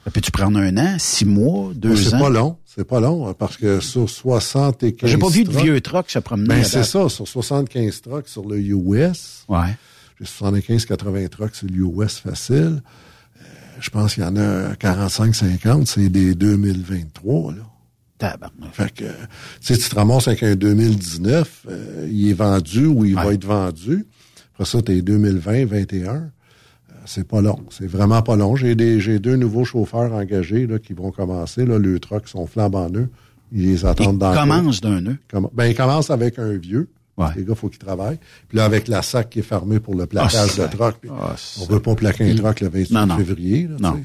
Ça 0.04 0.12
peut-tu 0.12 0.32
prendre 0.32 0.58
un 0.60 0.76
an, 0.78 0.96
six 0.98 1.26
mois, 1.26 1.72
deux 1.76 1.96
C'est 1.96 2.16
ans? 2.16 2.20
pas 2.20 2.30
long. 2.30 2.58
C'est 2.66 2.84
pas 2.86 3.00
long, 3.00 3.28
hein, 3.28 3.36
parce 3.38 3.56
que 3.58 3.80
sur 3.82 4.10
75 4.10 4.94
J'ai 5.10 5.18
pas 5.18 5.30
vu 5.30 5.44
de 5.44 5.52
vieux 5.52 5.80
trucks 5.82 6.10
se 6.10 6.20
promener. 6.20 6.48
Ben, 6.48 6.64
c'est 6.64 6.84
ça. 6.84 7.08
Sur 7.10 7.28
75 7.28 8.02
trucks 8.02 8.28
sur 8.28 8.48
le 8.48 8.60
US, 8.60 9.46
Ouais. 9.48 9.76
j'ai 10.20 10.26
75-80 10.26 11.30
trucks 11.30 11.56
sur 11.56 11.68
le 11.68 11.76
US 11.76 12.18
facile. 12.18 12.82
Euh, 13.42 13.44
je 13.80 13.90
pense 13.92 14.16
qu'il 14.16 14.24
y 14.24 14.26
en 14.26 14.36
a 14.38 14.74
45-50, 14.74 15.86
c'est 15.86 16.10
des 16.10 16.34
2023, 16.36 17.54
là. 17.54 17.58
Tabarnak. 18.22 18.74
Fait 18.74 18.94
que, 18.94 19.06
tu 19.66 19.78
te 19.78 19.96
ramasses 19.96 20.28
avec 20.28 20.44
un 20.44 20.56
2019, 20.56 21.66
euh, 21.70 22.08
il 22.12 22.30
est 22.30 22.34
vendu 22.34 22.86
ou 22.86 23.04
il 23.06 23.16
va 23.16 23.34
être 23.34 23.46
vendu. 23.46 24.06
Après 24.54 24.66
ça, 24.66 24.82
t'es 24.82 25.02
2020, 25.02 25.66
21. 25.66 26.14
Euh, 26.16 26.20
c'est 27.06 27.28
pas 27.28 27.42
long. 27.42 27.60
C'est 27.70 27.88
vraiment 27.88 28.22
pas 28.22 28.36
long. 28.36 28.56
J'ai 28.56 28.76
des, 28.76 29.00
j'ai 29.00 29.20
deux 29.20 29.36
nouveaux 29.36 29.66
chauffeurs 29.66 30.14
engagés, 30.14 30.68
là, 30.68 30.78
qui 30.80 30.94
vont 30.94 31.12
commencer, 31.12 31.66
là. 31.66 31.80
Le 31.80 32.00
truck 32.00 32.28
sont 32.28 32.46
flambant 32.48 32.90
neufs. 32.90 33.08
Ils 33.52 33.64
les 33.64 33.86
attendent 33.86 34.16
Ils 34.16 34.20
dans 34.20 34.30
le 34.32 34.36
coin. 34.38 34.48
commencent 34.60 34.82
d'un 34.82 35.02
nœud. 35.02 35.18
Ben, 35.54 35.66
il 35.66 35.76
commence 35.76 36.10
avec 36.10 36.38
un 36.40 36.54
vieux. 36.58 36.90
Ouais. 37.18 37.28
Les 37.36 37.44
gars, 37.44 37.56
faut 37.56 37.68
qu'ils 37.70 37.80
travaillent. 37.80 38.20
Puis 38.48 38.58
là, 38.58 38.66
avec 38.66 38.88
la 38.88 39.02
SAC 39.02 39.30
qui 39.32 39.40
est 39.40 39.44
fermée 39.44 39.80
pour 39.80 39.96
le 39.96 40.06
plaquage 40.06 40.34
Ah, 40.58 40.68
de 40.68 40.94
puis 41.02 41.10
Ah, 41.12 41.36
on 41.60 41.66
veut 41.66 41.80
pas 41.82 41.94
plaquer 41.96 42.32
un 42.32 42.36
troc 42.36 42.62
le 42.62 42.70
28 42.70 42.92
Non, 42.92 43.06
non. 43.06 43.18
février. 43.18 43.68
là, 43.68 43.76
Non. 43.80 44.00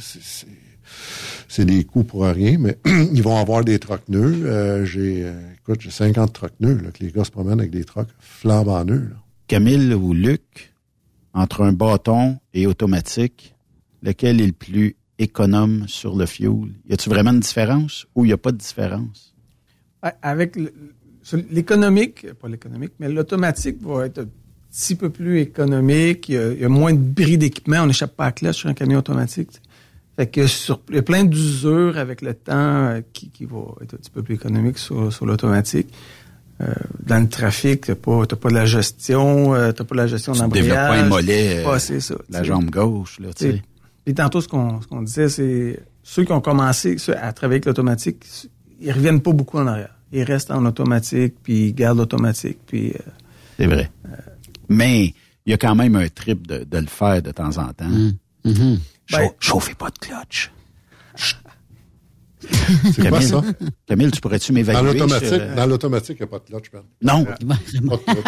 C'est 1.56 1.64
des 1.64 1.84
coûts 1.84 2.04
pour 2.04 2.26
rien, 2.26 2.58
mais 2.58 2.76
ils 2.84 3.22
vont 3.22 3.38
avoir 3.38 3.64
des 3.64 3.78
trocs 3.78 4.06
nœuds. 4.10 4.44
Euh, 4.44 4.84
j'ai, 4.84 5.24
euh, 5.24 5.32
écoute, 5.54 5.80
j'ai 5.80 5.90
50 5.90 6.30
trocs 6.30 6.52
nœuds, 6.60 6.78
là, 6.82 6.90
que 6.90 7.02
les 7.02 7.10
gars 7.10 7.24
se 7.24 7.30
promènent 7.30 7.60
avec 7.60 7.70
des 7.70 7.84
trocs 7.84 8.10
flambant 8.18 8.84
nœuds. 8.84 9.08
là. 9.08 9.16
Camille 9.46 9.94
ou 9.94 10.12
Luc, 10.12 10.74
entre 11.32 11.62
un 11.62 11.72
bâton 11.72 12.36
et 12.52 12.66
automatique, 12.66 13.54
lequel 14.02 14.42
est 14.42 14.46
le 14.48 14.52
plus 14.52 14.96
économe 15.18 15.88
sur 15.88 16.14
le 16.14 16.26
fuel? 16.26 16.74
Y 16.90 16.92
a-tu 16.92 17.08
vraiment 17.08 17.30
une 17.30 17.40
différence 17.40 18.06
ou 18.14 18.26
y 18.26 18.34
a 18.34 18.36
pas 18.36 18.52
de 18.52 18.58
différence? 18.58 19.34
Avec 20.20 20.58
l'économique, 21.50 22.34
pas 22.34 22.48
l'économique, 22.48 22.92
mais 22.98 23.08
l'automatique 23.08 23.78
va 23.80 24.04
être 24.04 24.18
un 24.18 24.28
petit 24.70 24.94
peu 24.94 25.08
plus 25.08 25.40
économique. 25.40 26.28
Il 26.28 26.34
y 26.34 26.38
a, 26.38 26.52
il 26.52 26.60
y 26.60 26.64
a 26.66 26.68
moins 26.68 26.92
de 26.92 26.98
bris 26.98 27.38
d'équipement. 27.38 27.78
On 27.78 27.86
n'échappe 27.86 28.14
pas 28.14 28.24
à 28.24 28.28
la 28.28 28.32
cloche 28.32 28.56
sur 28.56 28.68
un 28.68 28.74
camion 28.74 28.98
automatique. 28.98 29.52
tu 29.52 29.56
sais. 29.56 29.65
Fait 30.16 30.26
que 30.28 30.46
sur, 30.46 30.80
il 30.88 30.96
y 30.96 30.98
a 30.98 31.02
plein 31.02 31.24
d'usures 31.24 31.98
avec 31.98 32.22
le 32.22 32.32
temps 32.34 32.52
euh, 32.54 33.00
qui, 33.12 33.28
qui 33.30 33.44
va 33.44 33.58
être 33.82 33.94
un 33.94 33.96
petit 33.98 34.10
peu 34.10 34.22
plus 34.22 34.34
économique 34.36 34.78
sur, 34.78 35.12
sur 35.12 35.26
l'automatique. 35.26 35.88
Euh, 36.62 36.72
dans 37.04 37.18
le 37.22 37.28
trafic, 37.28 37.82
t'as 37.86 37.94
pas, 37.94 38.24
t'as 38.26 38.36
pas 38.36 38.48
de 38.48 38.54
la 38.54 38.64
gestion, 38.64 39.54
euh, 39.54 39.72
t'as 39.72 39.84
pas 39.84 39.94
de 39.94 40.00
la 40.00 40.06
gestion 40.06 40.32
Tu 40.32 40.38
d'embrayage. 40.40 40.68
développes 40.68 40.88
pas 40.88 40.98
un 41.00 41.08
mollet, 41.08 41.58
euh, 41.66 41.70
Ouais, 41.70 41.78
c'est 41.78 42.00
ça. 42.00 42.14
la 42.30 42.40
tu 42.40 42.46
jambe 42.46 42.70
gauche, 42.70 43.20
là, 43.20 43.28
tu 43.34 43.44
sais. 43.52 43.62
Puis 44.06 44.14
tantôt, 44.14 44.40
ce 44.40 44.48
qu'on 44.48 44.80
ce 44.80 44.86
qu'on 44.86 45.02
disait, 45.02 45.28
c'est 45.28 45.80
ceux 46.02 46.24
qui 46.24 46.32
ont 46.32 46.40
commencé 46.40 46.96
ceux 46.96 47.14
à 47.18 47.30
travailler 47.34 47.56
avec 47.56 47.66
l'automatique, 47.66 48.24
ils 48.80 48.90
reviennent 48.92 49.20
pas 49.20 49.32
beaucoup 49.32 49.58
en 49.58 49.66
arrière. 49.66 49.94
Ils 50.12 50.22
restent 50.22 50.50
en 50.50 50.64
automatique, 50.64 51.34
puis 51.42 51.66
ils 51.66 51.74
gardent 51.74 51.98
l'automatique, 51.98 52.58
puis... 52.66 52.92
euh, 52.92 53.10
C'est 53.58 53.66
vrai. 53.66 53.90
Mais 54.70 55.12
il 55.44 55.50
y 55.50 55.52
a 55.52 55.58
quand 55.58 55.74
même 55.74 55.94
un 55.96 56.08
trip 56.08 56.46
de, 56.46 56.64
de 56.64 56.78
le 56.78 56.86
faire 56.86 57.20
de 57.20 57.32
temps 57.32 57.58
en 57.58 57.72
temps. 57.74 57.90
Mm-hmm. 58.46 58.78
Chau- 58.78 58.80
Ben- 59.10 59.30
chauffez 59.40 59.74
pas 59.74 59.90
de 59.90 59.98
clutch. 59.98 60.50
C'est 62.40 62.94
quoi 62.96 63.04
Camille, 63.10 63.28
ça? 63.28 63.42
Camille, 63.86 64.10
tu 64.10 64.20
pourrais-tu 64.20 64.52
m'évaluer? 64.52 64.80
Dans 64.80 64.92
l'automatique, 64.92 65.28
sur, 65.28 65.54
dans 65.56 65.66
l'automatique, 65.66 66.16
il 66.20 66.22
n'y 66.22 66.24
a 66.24 66.26
pas 66.26 66.38
de 66.38 66.44
clutch, 66.44 66.72
man. 66.72 66.82
Non. 67.02 67.24
Pas 67.24 67.34
de 67.34 67.44
clutch. 67.78 68.00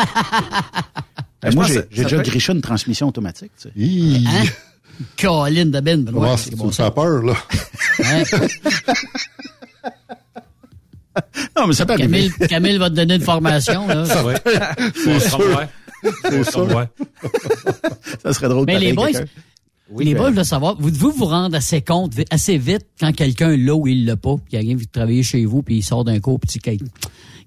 Ben, 1.41 1.55
moi, 1.55 1.67
j'ai 1.67 1.75
ça 1.75 1.83
déjà 1.83 2.17
griché 2.19 2.53
une 2.53 2.61
transmission 2.61 3.07
automatique. 3.07 3.53
tu 3.57 3.69
sais. 3.69 3.73
Hi. 3.77 4.27
Hein? 4.27 4.43
Caroline 5.17 5.71
de 5.71 5.79
Ben. 5.79 6.05
Comment 6.05 6.37
ça, 6.37 6.51
tu 6.51 6.57
me 6.57 6.73
fais 6.73 6.91
peur, 6.91 7.23
là? 7.23 7.35
Hein? 8.03 8.23
Non, 11.57 11.67
mais 11.69 11.75
ça 11.75 11.87
peut 11.87 11.93
arriver. 11.93 12.29
Camille, 12.29 12.49
Camille 12.49 12.79
va 12.79 12.91
te 12.91 12.97
donner 12.97 13.15
une 13.15 13.23
formation. 13.23 13.87
Là. 13.87 14.05
C'est 14.95 15.21
sûr. 15.21 15.67
C'est 16.25 16.51
sûr. 16.51 16.87
Ça 18.23 18.33
serait 18.33 18.49
drôle 18.49 18.67
de 18.67 18.73
Mais 18.73 18.79
les 18.81 18.93
boys. 18.93 19.11
Oui, 19.91 20.05
les 20.05 20.13
ben- 20.15 20.21
boys, 20.21 20.31
je 20.33 20.37
veux 20.37 20.45
savoir, 20.45 20.77
vous 20.79 20.91
devez 20.91 21.09
vous 21.17 21.25
rendre 21.25 21.57
assez 21.57 21.81
compte 21.81 22.13
assez 22.31 22.59
vite 22.59 22.87
quand 23.01 23.13
quelqu'un 23.13 23.57
l'a 23.57 23.75
ou 23.75 23.87
il 23.87 24.05
l'a 24.05 24.17
pas, 24.17 24.37
puis 24.37 24.53
il 24.53 24.57
arrive 24.57 24.87
travailler 24.89 25.23
chez 25.23 25.45
vous, 25.47 25.63
puis 25.63 25.77
il 25.77 25.83
sort 25.83 26.05
d'un 26.05 26.21
cours, 26.21 26.39
puis 26.41 26.49
tu- 26.51 26.61
Ca- 26.63 26.85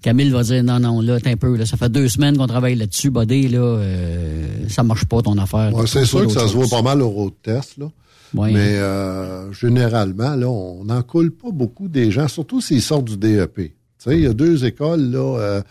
Camille 0.02 0.30
va 0.30 0.42
dire 0.42 0.64
non, 0.64 0.80
non, 0.80 1.00
là, 1.00 1.20
t'es 1.20 1.30
un 1.30 1.36
peu, 1.36 1.56
là, 1.56 1.64
ça 1.66 1.76
fait 1.76 1.88
deux 1.88 2.08
semaines 2.08 2.36
qu'on 2.36 2.48
travaille 2.48 2.74
là-dessus, 2.74 3.10
buddy, 3.10 3.46
là, 3.48 3.60
euh, 3.60 4.48
ça 4.68 4.82
marche 4.82 5.04
pas 5.04 5.22
ton 5.22 5.38
affaire. 5.38 5.72
Ouais, 5.74 5.86
c'est 5.86 6.04
sûr 6.04 6.26
que 6.26 6.32
ça 6.32 6.48
se 6.48 6.54
voit 6.54 6.66
pas 6.68 6.82
mal 6.82 7.00
au 7.02 7.08
road 7.08 7.32
test, 7.42 7.78
là. 7.78 7.86
Ouais. 8.34 8.50
Mais 8.50 8.78
euh, 8.78 9.52
généralement, 9.52 10.34
là, 10.34 10.48
on 10.48 10.84
n'en 10.84 11.02
coule 11.02 11.30
pas 11.30 11.50
beaucoup 11.52 11.86
des 11.88 12.10
gens, 12.10 12.28
surtout 12.28 12.60
s'ils 12.60 12.82
sortent 12.82 13.04
du 13.04 13.16
DEP. 13.18 13.54
Tu 13.56 13.72
sais, 13.98 14.16
il 14.16 14.22
y 14.24 14.26
a 14.26 14.32
deux 14.32 14.64
écoles, 14.64 15.10
là. 15.12 15.38
euh, 15.38 15.62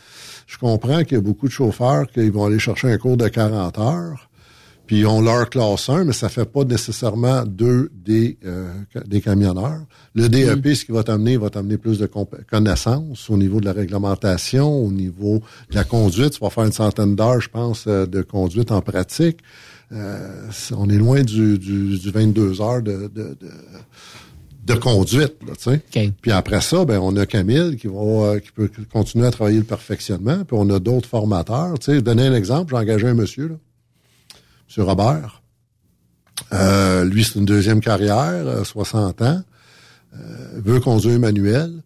je 0.47 0.57
comprends 0.57 1.03
qu'il 1.03 1.13
y 1.13 1.17
a 1.17 1.21
beaucoup 1.21 1.47
de 1.47 1.51
chauffeurs 1.53 2.07
qui 2.11 2.29
vont 2.29 2.45
aller 2.45 2.59
chercher 2.59 2.91
un 2.91 2.97
cours 2.97 3.17
de 3.17 3.27
40 3.27 3.79
heures, 3.79 4.29
puis 4.91 4.99
ils 4.99 5.07
ont 5.07 5.21
leur 5.21 5.49
classe 5.49 5.87
1, 5.87 6.03
mais 6.03 6.11
ça 6.11 6.27
fait 6.27 6.43
pas 6.43 6.65
nécessairement 6.65 7.45
deux 7.45 7.89
des, 7.95 8.37
euh, 8.43 8.73
des 9.07 9.21
camionneurs. 9.21 9.85
Le 10.15 10.27
DEP, 10.27 10.75
ce 10.75 10.83
qui 10.83 10.91
va 10.91 11.01
t'amener, 11.01 11.37
va 11.37 11.49
t'amener 11.49 11.77
plus 11.77 11.97
de 11.97 12.07
connaissances 12.07 13.29
au 13.29 13.37
niveau 13.37 13.61
de 13.61 13.65
la 13.67 13.71
réglementation, 13.71 14.69
au 14.69 14.91
niveau 14.91 15.41
de 15.69 15.75
la 15.75 15.85
conduite. 15.85 16.31
Tu 16.31 16.41
vas 16.41 16.49
faire 16.49 16.65
une 16.65 16.73
centaine 16.73 17.15
d'heures, 17.15 17.39
je 17.39 17.47
pense, 17.47 17.85
euh, 17.87 18.05
de 18.05 18.21
conduite 18.21 18.69
en 18.73 18.81
pratique. 18.81 19.37
Euh, 19.93 20.49
on 20.75 20.89
est 20.89 20.97
loin 20.97 21.21
du, 21.21 21.57
du, 21.57 21.97
du 21.97 22.11
22 22.11 22.59
heures 22.59 22.81
de, 22.81 23.09
de, 23.15 23.37
de, 23.39 23.49
de 24.65 24.73
conduite, 24.73 25.35
là, 25.47 25.53
tu 25.57 25.71
sais. 25.71 26.11
Puis 26.21 26.31
après 26.31 26.59
ça, 26.59 26.83
ben 26.83 26.99
on 26.99 27.15
a 27.15 27.25
Camille 27.25 27.77
qui 27.77 27.87
va 27.87 28.01
euh, 28.01 28.39
qui 28.39 28.51
peut 28.51 28.69
continuer 28.91 29.25
à 29.25 29.31
travailler 29.31 29.59
le 29.59 29.63
perfectionnement. 29.63 30.43
Puis 30.43 30.57
on 30.59 30.69
a 30.69 30.79
d'autres 30.79 31.07
formateurs. 31.07 31.79
Tu 31.79 31.93
sais, 31.93 32.01
donner 32.01 32.27
un 32.27 32.35
exemple, 32.35 32.73
j'ai 32.73 32.81
engagé 32.81 33.07
un 33.07 33.13
monsieur, 33.13 33.47
là, 33.47 33.55
monsieur 34.71 34.83
Robert. 34.83 35.43
Euh, 36.53 37.03
lui, 37.03 37.25
c'est 37.25 37.37
une 37.37 37.45
deuxième 37.45 37.81
carrière, 37.81 38.47
euh, 38.47 38.63
60 38.63 39.21
ans. 39.21 39.41
Euh, 40.13 40.61
veut 40.63 40.79
conduire 40.79 41.19
manuel. 41.19 41.81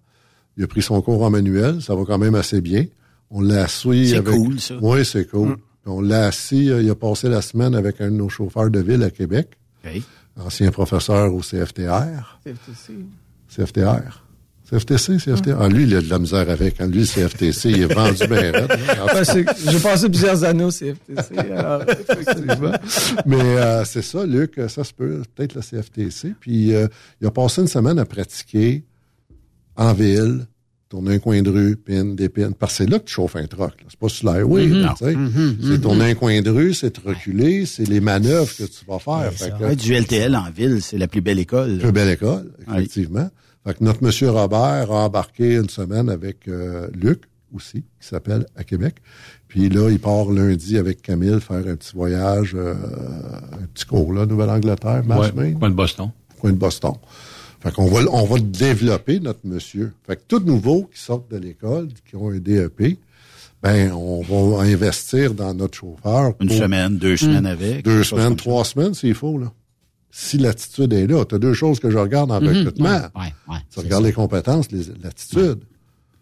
Il 0.55 0.63
a 0.65 0.67
pris 0.67 0.83
son 0.83 1.01
cours 1.01 1.23
en 1.23 1.31
manuel, 1.31 1.81
ça 1.81 1.95
va 1.95 2.03
quand 2.05 2.19
même 2.19 2.35
assez 2.35 2.61
bien. 2.61 2.85
On 3.31 3.41
l'a 3.41 3.63
assis 3.63 4.09
C'est 4.09 4.17
avec... 4.17 4.35
cool, 4.35 4.59
ça. 4.59 4.75
Oui, 4.79 5.03
c'est 5.03 5.25
cool. 5.27 5.55
Puis 5.55 5.87
On 5.87 5.99
l'a 5.99 6.27
assis, 6.27 6.69
euh, 6.69 6.83
il 6.83 6.89
a 6.91 6.93
passé 6.93 7.27
la 7.27 7.41
semaine 7.41 7.73
avec 7.73 8.01
un 8.01 8.11
de 8.11 8.17
nos 8.17 8.29
chauffeurs 8.29 8.69
de 8.69 8.79
ville 8.79 9.01
à 9.01 9.09
Québec, 9.09 9.57
ancien 10.39 10.69
professeur 10.69 11.33
au 11.33 11.39
CFTR. 11.39 12.39
CFTC. 12.43 12.93
CFTR. 13.49 14.24
CFTC, 14.69 15.17
CFTR. 15.17 15.57
Ah, 15.61 15.67
lui, 15.69 15.83
il 15.83 15.95
a 15.95 16.01
de 16.01 16.09
la 16.09 16.17
misère 16.19 16.49
avec. 16.49 16.81
hein. 16.81 16.87
Lui, 16.87 16.99
le 17.01 17.05
CFTC, 17.05 17.69
il 17.69 17.81
est 17.83 17.93
vendu 17.93 18.25
bien 18.27 18.51
Ouais, 19.13 19.45
J'ai 19.71 19.79
passé 19.79 20.09
plusieurs 20.09 20.43
années 20.43 20.63
au 20.63 20.71
CFTC. 20.71 21.37
Alors, 21.51 21.83
effectivement. 21.83 22.71
Mais 23.27 23.35
euh, 23.41 23.85
c'est 23.85 24.01
ça, 24.01 24.25
Luc, 24.25 24.59
ça 24.67 24.83
se 24.83 24.91
peut, 24.93 25.21
peut-être 25.35 25.53
le 25.55 25.61
CFTC. 25.61 26.33
Puis 26.39 26.73
euh, 26.73 26.87
il 27.21 27.27
a 27.27 27.31
passé 27.31 27.61
une 27.61 27.67
semaine 27.67 27.99
à 27.99 28.05
pratiquer 28.05 28.83
en 29.75 29.93
ville, 29.93 30.47
tourner 30.89 31.15
un 31.15 31.19
coin 31.19 31.41
de 31.43 31.49
rue, 31.51 31.75
pin, 31.75 32.05
des 32.15 32.29
pins. 32.29 32.51
Parce 32.57 32.73
que 32.73 32.77
c'est 32.85 32.89
là 32.89 32.97
que 32.99 33.05
tu 33.05 33.13
chauffes 33.13 33.35
un 33.35 33.45
truck. 33.45 33.73
C'est 33.87 33.99
pas 33.99 34.09
sur 34.09 34.31
là, 34.31 34.41
tu 34.97 35.05
sais. 35.05 35.15
Mhm, 35.15 35.57
C'est 35.61 35.81
tourner 35.81 36.11
un 36.11 36.15
coin 36.15 36.41
de 36.41 36.49
rue, 36.49 36.73
c'est 36.73 36.89
te 36.91 37.07
reculer, 37.07 37.65
c'est 37.67 37.87
les 37.87 37.99
manœuvres 37.99 38.49
que 38.55 38.63
tu 38.63 38.85
vas 38.87 38.97
faire. 38.99 39.31
Fait 39.33 39.51
que- 39.59 39.75
du 39.75 39.93
LTL 39.93 40.35
en 40.35 40.49
ville, 40.49 40.81
c'est 40.81 40.97
la 40.97 41.07
plus 41.07 41.21
belle 41.21 41.39
école. 41.39 41.77
Plus 41.77 41.91
belle 41.91 42.09
école, 42.09 42.51
effectivement. 42.67 43.29
Fait 43.65 43.73
que 43.73 43.83
notre 43.83 44.03
monsieur 44.03 44.29
Robert 44.29 44.91
a 44.91 45.05
embarqué 45.05 45.55
une 45.55 45.69
semaine 45.69 46.09
avec 46.09 46.47
euh, 46.47 46.87
Luc 46.93 47.23
aussi, 47.55 47.83
qui 47.99 48.07
s'appelle 48.07 48.45
à 48.55 48.63
Québec. 48.63 48.95
Puis 49.47 49.69
là, 49.69 49.89
il 49.89 49.99
part 49.99 50.29
lundi 50.29 50.77
avec 50.77 51.01
Camille 51.01 51.39
faire 51.39 51.65
un 51.67 51.75
petit 51.75 51.95
voyage, 51.95 52.53
euh, 52.55 52.73
un 52.73 53.65
petit 53.73 53.85
cours 53.85 54.13
là, 54.13 54.25
Nouvelle-Angleterre, 54.25 55.03
Ouais, 55.07 55.53
coin 55.53 55.69
de 55.69 55.75
Boston. 55.75 56.11
Coin 56.39 56.51
de 56.51 56.57
Boston. 56.57 56.93
Fait 57.61 57.71
qu'on 57.71 57.87
va, 57.87 58.01
on 58.11 58.25
va 58.25 58.35
le 58.35 58.43
développer, 58.43 59.19
notre 59.19 59.39
monsieur. 59.45 59.93
Fait 60.05 60.17
que 60.17 60.21
tout 60.27 60.39
nouveau 60.39 60.83
qui 60.93 60.99
sortent 61.01 61.31
de 61.31 61.37
l'école, 61.37 61.87
qui 62.07 62.15
ont 62.15 62.29
un 62.29 62.37
DEP, 62.37 62.99
ben, 63.63 63.91
on 63.93 64.21
va 64.21 64.61
investir 64.63 65.33
dans 65.33 65.55
notre 65.55 65.75
chauffeur. 65.75 66.33
Une 66.39 66.49
semaine, 66.49 66.97
deux 66.97 67.17
semaines 67.17 67.47
avec. 67.47 67.83
Deux 67.83 68.03
semaines, 68.03 68.35
trois 68.35 68.63
semaines, 68.63 68.93
s'il 68.93 69.15
faut, 69.15 69.39
là. 69.39 69.51
Si 70.17 70.37
l'attitude 70.37 70.93
est 70.93 71.07
là, 71.07 71.25
tu 71.25 71.35
as 71.35 71.39
deux 71.39 71.53
choses 71.53 71.79
que 71.81 71.89
je 71.91 71.97
regarde 71.97 72.31
en 72.31 72.39
Mhm. 72.39 72.47
recrutement. 72.47 72.89
Ouais, 72.89 73.01
ouais, 73.21 73.33
ouais, 73.49 73.57
tu 73.69 73.79
regardes 73.79 74.03
ça. 74.03 74.07
les 74.07 74.13
compétences, 74.13 74.71
les- 74.71 74.85
l'attitude. 75.03 75.59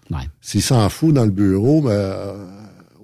Ouais. 0.09 0.17
S'il 0.41 0.63
s'en 0.63 0.89
fout 0.89 1.13
dans 1.13 1.25
le 1.25 1.29
bureau, 1.31 1.81
mais, 1.83 1.91
euh, 1.91 2.33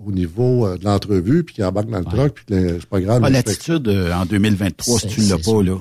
au 0.03 0.11
niveau 0.11 0.65
euh, 0.65 0.77
de 0.79 0.85
l'entrevue, 0.85 1.43
puis 1.43 1.53
qu'il 1.55 1.63
embarque 1.63 1.89
dans 1.91 1.99
le 1.99 2.05
truck, 2.05 2.33
puis 2.33 2.45
que 2.45 2.79
c'est 2.79 2.85
pas 2.89 3.01
grave. 3.01 3.21
Ah, 3.23 3.29
L'attitude 3.29 3.87
euh, 3.87 4.11
en 4.13 4.25
2023, 4.25 4.99
si 4.99 5.07
C'est- 5.09 5.13
tu 5.13 5.21
l'as 5.21 5.37
c'est 5.41 5.51
pas, 5.53 5.61
là, 5.63 5.77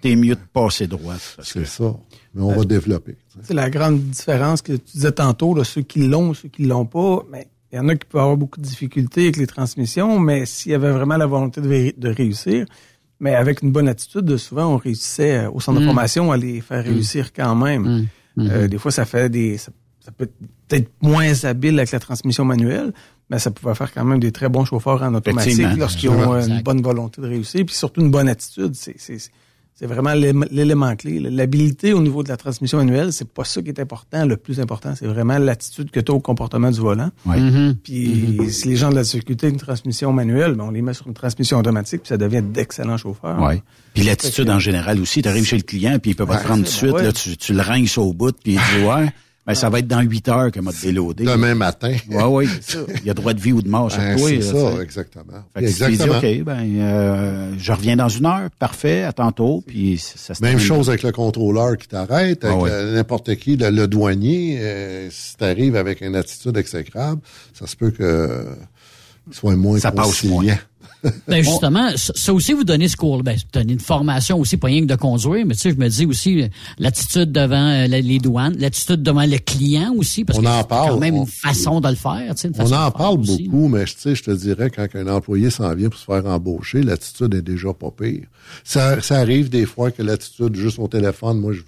t'es 0.00 0.14
mieux 0.14 0.36
de 0.36 0.40
passer 0.52 0.86
droit. 0.86 1.14
C'est 1.42 1.66
ça. 1.66 1.96
Mais 2.34 2.42
on 2.42 2.54
va 2.54 2.64
développer. 2.64 3.16
C'est 3.42 3.54
la 3.54 3.68
grande 3.68 4.00
différence 4.00 4.62
que 4.62 4.74
tu 4.74 4.92
disais 4.94 5.12
tantôt, 5.12 5.54
là, 5.56 5.64
ceux 5.64 5.82
qui 5.82 6.06
l'ont, 6.06 6.34
ceux 6.34 6.48
qui 6.48 6.62
l'ont 6.66 6.86
pas. 6.86 7.24
Mais 7.32 7.48
il 7.72 7.76
y 7.76 7.78
en 7.80 7.88
a 7.88 7.96
qui 7.96 8.06
peuvent 8.08 8.20
avoir 8.20 8.36
beaucoup 8.36 8.60
de 8.60 8.64
difficultés 8.66 9.22
avec 9.24 9.38
les 9.38 9.46
transmissions, 9.48 10.20
mais 10.20 10.46
s'il 10.46 10.70
y 10.72 10.74
avait 10.76 10.92
vraiment 10.92 11.16
la 11.16 11.26
volonté 11.26 11.60
de 11.96 12.08
réussir, 12.08 12.64
mais 13.22 13.36
avec 13.36 13.62
une 13.62 13.70
bonne 13.70 13.88
attitude, 13.88 14.36
souvent 14.36 14.66
on 14.74 14.76
réussissait 14.76 15.44
euh, 15.44 15.50
au 15.50 15.60
centre 15.60 15.78
de 15.78 15.84
Mm. 15.84 15.86
formation 15.86 16.32
à 16.32 16.36
les 16.36 16.60
faire 16.60 16.82
réussir 16.84 17.32
quand 17.32 17.54
même. 17.54 18.08
Mm. 18.36 18.48
Euh, 18.50 18.66
des 18.68 18.78
fois, 18.78 18.90
ça 18.90 19.04
fait 19.04 19.28
des, 19.30 19.58
ça, 19.58 19.70
ça 20.00 20.10
peut 20.10 20.24
être 20.24 20.34
peut-être 20.68 20.90
moins 21.00 21.32
habile 21.44 21.78
avec 21.78 21.92
la 21.92 22.00
transmission 22.00 22.44
manuelle, 22.44 22.92
mais 23.30 23.38
ça 23.38 23.50
pouvait 23.52 23.74
faire 23.76 23.92
quand 23.94 24.04
même 24.04 24.18
des 24.18 24.32
très 24.32 24.48
bons 24.48 24.64
chauffeurs 24.64 25.00
en 25.02 25.14
automatique 25.14 25.66
lorsqu'ils 25.78 26.08
ont 26.10 26.36
Exact. 26.36 26.52
une 26.52 26.62
bonne 26.62 26.82
volonté 26.82 27.22
de 27.22 27.28
réussir, 27.28 27.64
puis 27.64 27.74
surtout 27.76 28.00
une 28.00 28.10
bonne 28.10 28.28
attitude. 28.28 28.74
C'est, 28.74 28.96
c'est, 28.98 29.18
c'est 29.18 29.30
vraiment 29.86 30.12
l'élé- 30.14 30.46
l'élément 30.50 30.94
clé. 30.96 31.18
L'habilité 31.18 31.92
au 31.92 32.00
niveau 32.00 32.22
de 32.22 32.28
la 32.28 32.36
transmission 32.36 32.78
manuelle, 32.78 33.12
c'est 33.12 33.28
pas 33.28 33.44
ça 33.44 33.62
qui 33.62 33.68
est 33.68 33.80
important. 33.80 34.24
Le 34.26 34.36
plus 34.36 34.60
important, 34.60 34.94
c'est 34.96 35.06
vraiment 35.06 35.38
l'attitude 35.38 35.90
que 35.90 36.00
tu 36.00 36.12
as 36.12 36.14
au 36.14 36.20
comportement 36.20 36.70
du 36.70 36.80
volant. 36.80 37.10
Ouais. 37.26 37.40
Mhm. 37.40 37.76
Puis 37.82 38.38
si 38.50 38.68
les 38.68 38.76
gens 38.76 38.90
de 38.90 38.94
la 38.96 39.02
difficulté 39.02 39.48
une 39.48 39.56
transmission 39.56 40.12
manuelle, 40.12 40.54
ben, 40.54 40.64
on 40.64 40.70
les 40.70 40.82
met 40.82 40.94
sur 40.94 41.06
une 41.08 41.14
transmission 41.14 41.58
automatique, 41.58 42.02
puis 42.02 42.08
ça 42.08 42.16
devient 42.16 42.42
d'excellents 42.42 42.96
chauffeurs. 42.96 43.40
Ouais. 43.40 43.62
Puis 43.94 44.04
l'attitude 44.04 44.48
en 44.50 44.58
général 44.58 45.00
aussi, 45.00 45.22
tu 45.22 45.28
arrives 45.28 45.44
chez 45.44 45.56
le 45.56 45.62
client, 45.62 45.98
puis 46.00 46.12
il 46.12 46.14
peut 46.14 46.26
pas 46.26 46.38
te 46.38 46.44
prendre 46.44 46.60
tout 46.60 46.64
de 46.64 46.68
c'est- 46.68 46.78
suite, 46.78 46.92
ouais. 46.92 47.02
là, 47.02 47.12
tu, 47.12 47.36
tu 47.36 47.52
le 47.52 47.62
au 48.00 48.12
bout, 48.12 48.32
puis 48.42 48.52
il 48.54 48.58
dit 48.80 48.84
ouais, 48.86 49.12
ben 49.46 49.54
ça 49.54 49.68
va 49.70 49.80
être 49.80 49.88
dans 49.88 50.00
8 50.00 50.28
heures 50.28 50.50
que 50.52 50.60
m'a 50.60 50.70
déloadé. 50.72 51.24
Demain 51.24 51.54
matin. 51.54 51.94
Ouais, 52.10 52.22
ouais. 52.24 52.46
Il 53.00 53.06
y 53.06 53.10
a 53.10 53.14
droit 53.14 53.34
de 53.34 53.40
vie 53.40 53.52
ou 53.52 53.60
de 53.60 53.68
mort 53.68 53.90
sur 53.90 54.00
Ben, 54.00 54.16
toi. 54.16 54.28
c'est 54.28 54.42
ça, 54.42 54.82
exactement. 54.82 55.32
Fait 55.54 55.60
que 55.60 55.66
tu 55.66 55.82
Exactement. 55.82 56.20
dis, 56.20 56.38
OK, 56.40 56.44
ben, 56.44 56.80
euh, 56.80 57.52
je 57.58 57.72
reviens 57.72 57.96
dans 57.96 58.08
une 58.08 58.26
heure, 58.26 58.48
parfait, 58.58 59.02
à 59.02 59.12
tantôt, 59.12 59.62
puis 59.66 59.98
ça 59.98 60.34
se 60.34 60.42
Même 60.42 60.58
chose 60.60 60.88
avec 60.88 61.02
le 61.02 61.10
contrôleur 61.12 61.76
qui 61.76 61.88
t'arrête, 61.88 62.44
avec 62.44 62.56
Ah 62.56 62.62
ouais. 62.62 62.70
euh, 62.70 62.94
n'importe 62.94 63.34
qui, 63.36 63.56
le, 63.56 63.70
le 63.70 63.88
douanier. 63.88 64.58
euh, 64.60 65.08
si 65.10 65.36
tu 65.36 65.44
arrives 65.44 65.74
avec 65.76 66.00
une 66.02 66.14
attitude 66.16 66.56
exécrable, 66.56 67.20
ça 67.52 67.66
se 67.66 67.74
peut 67.76 67.90
que 67.90 68.46
soit 69.30 69.56
moins 69.56 69.78
Ça 69.78 69.92
passe 69.92 70.06
conciliant. 70.06 70.56
Ben 71.26 71.42
justement, 71.42 71.88
ça 71.96 72.32
aussi 72.32 72.52
vous 72.52 72.64
donnez 72.64 72.86
ce 72.88 72.96
cours, 72.96 73.22
ben 73.22 73.34
vous 73.36 73.42
donnez 73.52 73.72
une 73.72 73.80
formation 73.80 74.38
aussi, 74.38 74.56
pas 74.56 74.68
rien 74.68 74.82
que 74.82 74.86
de 74.86 74.94
conduire, 74.94 75.44
mais 75.46 75.54
tu 75.54 75.60
sais, 75.62 75.70
je 75.70 75.76
me 75.76 75.88
dis 75.88 76.06
aussi 76.06 76.44
l'attitude 76.78 77.32
devant 77.32 77.56
euh, 77.70 77.86
les 77.88 78.18
douanes, 78.18 78.54
l'attitude 78.58 79.02
devant 79.02 79.24
le 79.26 79.38
client 79.38 79.92
aussi, 79.96 80.24
parce 80.24 80.38
On 80.38 80.42
que 80.42 80.48
c'est 80.48 80.68
quand 80.68 80.98
même 80.98 81.14
on- 81.16 81.22
une 81.24 81.26
façon 81.26 81.80
de 81.80 81.88
le 81.88 81.94
faire, 81.96 82.34
tu 82.34 82.42
sais, 82.42 82.48
une 82.48 82.54
On 82.54 82.66
façon 82.66 82.74
en 82.74 82.90
parle 82.92 83.20
aussi. 83.20 83.48
beaucoup, 83.48 83.68
mais 83.68 83.84
tu 83.84 83.94
sais, 83.98 84.14
je 84.14 84.22
te 84.22 84.30
dirais, 84.30 84.70
quand 84.70 84.86
un 84.94 85.08
employé 85.08 85.50
s'en 85.50 85.74
vient 85.74 85.88
pour 85.88 85.98
se 85.98 86.04
faire 86.04 86.24
embaucher, 86.26 86.82
l'attitude 86.82 87.34
est 87.34 87.42
déjà 87.42 87.72
pas 87.72 87.90
pire. 87.90 88.22
Ça, 88.64 89.00
ça 89.00 89.16
arrive 89.18 89.48
des 89.48 89.66
fois 89.66 89.90
que 89.90 90.02
l'attitude, 90.02 90.54
juste 90.54 90.78
au 90.78 90.88
téléphone, 90.88 91.40
moi, 91.40 91.52
je, 91.52 91.60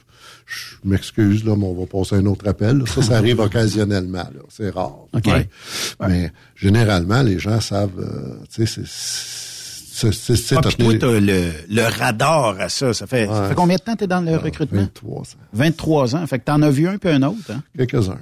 je 0.46 0.76
m'excuse, 0.84 1.44
là, 1.44 1.56
mais 1.56 1.64
on 1.66 1.74
va 1.74 1.86
passer 1.86 2.16
un 2.16 2.26
autre 2.26 2.46
appel. 2.48 2.78
là. 2.78 2.84
Ça, 2.86 3.02
ça 3.02 3.16
arrive 3.18 3.40
occasionnellement, 3.40 4.18
là. 4.34 4.40
C'est 4.48 4.70
rare. 4.70 5.06
OK. 5.12 5.26
Ouais. 5.26 5.48
Mais 6.08 6.32
généralement, 6.56 7.22
les 7.22 7.38
gens 7.38 7.60
savent, 7.60 7.98
euh, 7.98 8.36
tu 8.52 8.66
sais, 8.66 8.82
c'est- 8.82 8.86
c'est... 8.86 10.12
c'est- 10.12 10.36
c'est- 10.36 10.56
Ah, 10.56 10.60
puis 10.62 10.74
toi, 10.76 10.94
t'as 10.98 11.20
le, 11.20 11.50
le 11.68 11.82
radar 11.98 12.60
à 12.60 12.68
ça. 12.68 12.92
Ça 12.92 13.06
fait, 13.06 13.26
ça 13.26 13.48
fait 13.48 13.54
combien 13.54 13.76
de 13.76 13.82
temps 13.82 13.96
t'es 13.96 14.06
dans 14.06 14.20
le 14.20 14.36
recrutement? 14.36 14.80
23 14.82 15.20
ans. 15.22 15.24
23 15.52 16.16
ans. 16.16 16.26
Fait 16.26 16.38
que 16.40 16.44
t'en 16.44 16.60
as 16.62 16.70
vu 16.70 16.88
un 16.88 16.98
peu 16.98 17.08
un 17.10 17.22
autre, 17.22 17.50
hein? 17.50 17.62
Quelques-uns. 17.76 18.18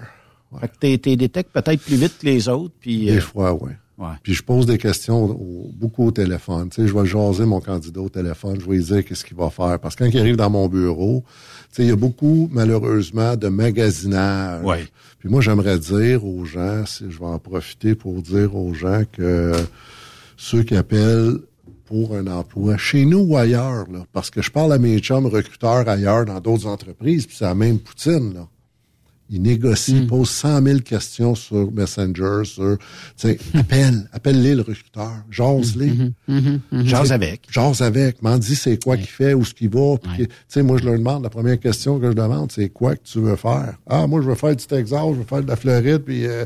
Fait 0.60 0.68
que 0.68 0.74
t'es, 0.78 0.98
t'es 0.98 1.16
détectes 1.16 1.50
peut-être 1.50 1.80
plus 1.80 1.96
vite 1.96 2.18
que 2.20 2.26
les 2.26 2.46
autres, 2.48 2.74
puis... 2.78 3.06
Des 3.06 3.16
euh, 3.16 3.20
fois, 3.20 3.54
oui. 3.54 3.70
Ouais. 4.02 4.14
Puis 4.22 4.34
je 4.34 4.42
pose 4.42 4.66
des 4.66 4.78
questions 4.78 5.24
au- 5.26 5.70
beaucoup 5.74 6.06
au 6.06 6.10
téléphone. 6.10 6.68
Tu 6.70 6.82
sais, 6.82 6.88
je 6.88 6.92
vais 6.94 7.06
jaser 7.06 7.44
mon 7.46 7.60
candidat 7.60 8.00
au 8.00 8.08
téléphone, 8.08 8.58
je 8.60 8.66
vais 8.68 8.76
lui 8.76 8.82
dire 8.84 9.04
qu'est-ce 9.04 9.24
qu'il 9.24 9.36
va 9.36 9.48
faire. 9.50 9.78
Parce 9.78 9.94
que 9.94 10.02
quand 10.04 10.10
il 10.10 10.18
arrive 10.18 10.36
dans 10.36 10.50
mon 10.50 10.68
bureau, 10.68 11.22
tu 11.70 11.76
sais, 11.76 11.82
il 11.84 11.88
y 11.88 11.92
a 11.92 11.96
beaucoup, 11.96 12.48
malheureusement, 12.50 13.36
de 13.36 13.48
magasinage. 13.48 14.64
Ouais. 14.64 14.86
Puis 15.20 15.28
moi, 15.28 15.40
j'aimerais 15.40 15.78
dire 15.78 16.24
aux 16.24 16.44
gens, 16.44 16.84
si 16.84 17.04
je 17.10 17.18
vais 17.18 17.26
en 17.26 17.38
profiter 17.38 17.94
pour 17.94 18.20
dire 18.22 18.56
aux 18.56 18.74
gens 18.74 19.02
que 19.12 19.52
ceux 20.36 20.64
qui 20.64 20.74
appellent 20.74 21.38
pour 21.84 22.16
un 22.16 22.26
emploi, 22.26 22.76
chez 22.78 23.04
nous 23.04 23.18
ou 23.20 23.36
ailleurs, 23.36 23.84
là, 23.92 24.04
parce 24.12 24.30
que 24.30 24.42
je 24.42 24.50
parle 24.50 24.72
à 24.72 24.78
mes 24.78 24.98
chums 24.98 25.26
recruteurs 25.26 25.88
ailleurs 25.88 26.24
dans 26.24 26.40
d'autres 26.40 26.66
entreprises, 26.66 27.26
puis 27.26 27.36
c'est 27.38 27.44
la 27.44 27.54
même 27.54 27.78
poutine, 27.78 28.34
là. 28.34 28.48
Ils 29.34 29.40
négocient, 29.40 29.94
Hmm. 29.94 30.02
ils 30.02 30.06
posent 30.06 30.28
100 30.30 30.62
000 30.62 30.78
questions 30.80 31.34
sur 31.34 31.72
Messenger, 31.72 32.42
sur, 32.44 32.76
tu 33.16 33.38
appelle, 33.54 34.06
appelle-les 34.12 34.54
le 34.54 34.60
recruteur, 34.60 35.10
jase-les. 35.30 35.92
Mhm, 36.28 36.60
Jase 36.84 37.12
avec. 37.12 37.46
Jase 37.50 37.80
avec, 37.80 38.22
m'en 38.22 38.36
dis 38.36 38.54
c'est 38.54 38.82
quoi 38.82 38.96
qu'il 38.98 39.06
fait, 39.06 39.32
où 39.32 39.42
ce 39.44 39.54
qu'il 39.54 39.70
va. 39.70 39.96
Tu 40.16 40.28
sais, 40.48 40.62
moi, 40.62 40.76
je 40.78 40.84
leur 40.84 40.98
demande, 40.98 41.22
la 41.22 41.30
première 41.30 41.58
question 41.58 41.98
que 41.98 42.08
je 42.08 42.12
demande, 42.12 42.52
c'est 42.52 42.68
quoi 42.68 42.94
que 42.94 43.02
tu 43.04 43.20
veux 43.20 43.36
faire? 43.36 43.78
Ah, 43.88 44.06
moi, 44.06 44.20
je 44.20 44.28
veux 44.28 44.34
faire 44.34 44.54
du 44.54 44.66
Texas, 44.66 45.00
je 45.12 45.18
veux 45.18 45.24
faire 45.24 45.42
de 45.42 45.48
la 45.48 45.56
Floride, 45.56 45.98
puis... 46.04 46.26
euh, 46.26 46.44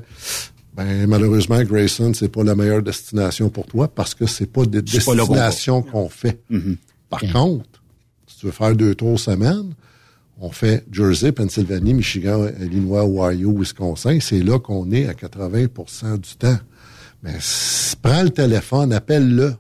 ben, 0.77 1.07
malheureusement, 1.09 1.63
Grayson, 1.63 2.13
c'est 2.15 2.29
pas 2.29 2.45
la 2.45 2.55
meilleure 2.55 2.83
destination 2.83 3.49
pour 3.49 3.67
toi 3.67 3.89
parce 3.89 4.15
que 4.15 4.27
c'est 4.27 4.45
pas 4.45 4.67
des 4.67 4.83
destinations 4.83 5.81
qu'on 5.83 6.09
fait. 6.11 6.39
Par 7.09 7.21
contre, 7.33 7.65
si 8.27 8.39
tu 8.41 8.47
veux 8.47 8.53
faire 8.53 8.77
deux 8.77 8.95
tours 8.95 9.19
semaine, 9.19 9.73
on 10.39 10.51
fait 10.51 10.85
Jersey, 10.93 11.33
Pennsylvanie, 11.33 11.95
Michigan, 11.95 12.47
Illinois, 12.61 13.05
Ohio, 13.07 13.53
Wisconsin. 13.59 14.19
C'est 14.21 14.43
là 14.43 14.59
qu'on 14.59 14.91
est 14.93 15.09
à 15.09 15.13
80% 15.15 16.19
du 16.21 16.37
temps. 16.37 16.59
Mais 17.23 17.33
prends 18.03 18.23
le 18.23 18.31
téléphone, 18.31 18.93
appelle-le 18.93 19.55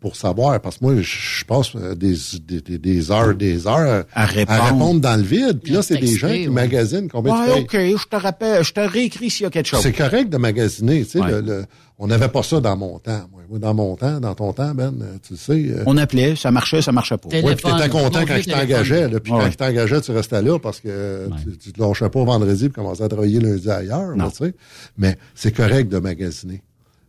pour 0.00 0.16
savoir. 0.16 0.60
Parce 0.60 0.78
que 0.78 0.84
moi, 0.84 0.94
je, 1.00 1.44
passe 1.44 1.72
euh, 1.76 1.94
des, 1.94 2.14
des, 2.60 2.78
des- 2.78 3.10
heures, 3.10 3.34
des 3.34 3.66
heures 3.66 4.04
À 4.14 4.24
répondre. 4.26 5.00
dans 5.00 5.16
le 5.16 5.22
vide. 5.22 5.60
Puis 5.62 5.72
là, 5.72 5.82
c'est 5.82 5.98
des 5.98 6.06
gens 6.16 6.28
qui 6.28 6.46
ouais. 6.46 6.54
magasinent 6.54 7.08
combien 7.08 7.34
tu 7.34 7.50
Ouais, 7.50 7.64
payes. 7.66 7.94
OK, 7.94 8.00
je 8.02 8.06
te 8.08 8.16
rappelle, 8.16 8.64
je 8.64 8.72
te 8.72 8.80
réécris 8.80 9.28
s'il 9.30 9.44
y 9.44 9.46
a 9.46 9.50
quelque 9.50 9.66
chose. 9.66 9.80
C'est 9.82 9.92
correct 9.92 10.30
de 10.30 10.36
magasiner. 10.38 11.04
Tu 11.04 11.10
sais, 11.10 11.20
Ouais. 11.20 11.30
le- 11.30 11.40
le- 11.42 11.64
on 11.98 12.06
n'avait 12.06 12.28
pas 12.28 12.42
ça 12.42 12.60
dans 12.60 12.76
mon 12.76 12.98
temps. 13.00 13.28
Moi, 13.32 13.37
dans 13.52 13.74
mon 13.74 13.96
temps, 13.96 14.20
dans 14.20 14.34
ton 14.34 14.52
temps, 14.52 14.74
Ben, 14.74 14.92
euh, 15.00 15.16
tu 15.26 15.32
le 15.34 15.38
sais. 15.38 15.52
euh, 15.70 15.82
On 15.86 15.96
appelait, 15.96 16.36
ça 16.36 16.50
marchait, 16.50 16.82
ça 16.82 16.92
marchait 16.92 17.16
pas. 17.16 17.28
Ouais, 17.28 17.54
puis 17.56 17.64
t'étais 17.70 17.88
content 17.88 18.20
quand 18.26 18.36
je 18.40 18.50
t'engageais, 18.50 19.08
là, 19.08 19.20
puis 19.20 19.32
Ouais. 19.32 19.38
quand 19.44 19.50
je 19.50 19.56
t'engageais, 19.56 20.00
tu 20.00 20.10
restais 20.12 20.42
là 20.42 20.58
parce 20.58 20.80
que 20.80 21.28
tu, 21.44 21.56
tu 21.56 21.72
te 21.72 21.80
lâchais 21.80 22.08
pas 22.10 22.24
vendredi 22.24 22.68
pour 22.68 22.82
commencer 22.84 23.02
à 23.02 23.08
travailler 23.08 23.40
lundi 23.40 23.70
ailleurs, 23.70 24.16
là, 24.16 24.28
tu 24.30 24.44
sais. 24.44 24.54
Mais 24.98 25.16
c'est 25.34 25.52
correct 25.56 25.88
de 25.88 25.98
magasiner. 25.98 26.62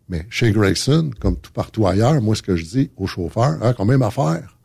Mais 0.08 0.26
chez 0.30 0.52
Grayson, 0.52 1.12
comme 1.20 1.36
tout 1.38 1.52
partout 1.52 1.86
ailleurs, 1.86 2.20
moi, 2.22 2.36
ce 2.36 2.42
que 2.42 2.56
je 2.56 2.66
dis 2.66 2.90
aux 2.98 3.06
chauffeurs, 3.08 3.58
hein, 3.62 3.74
combien 3.78 4.00
à 4.02 4.10
faire? 4.10 4.58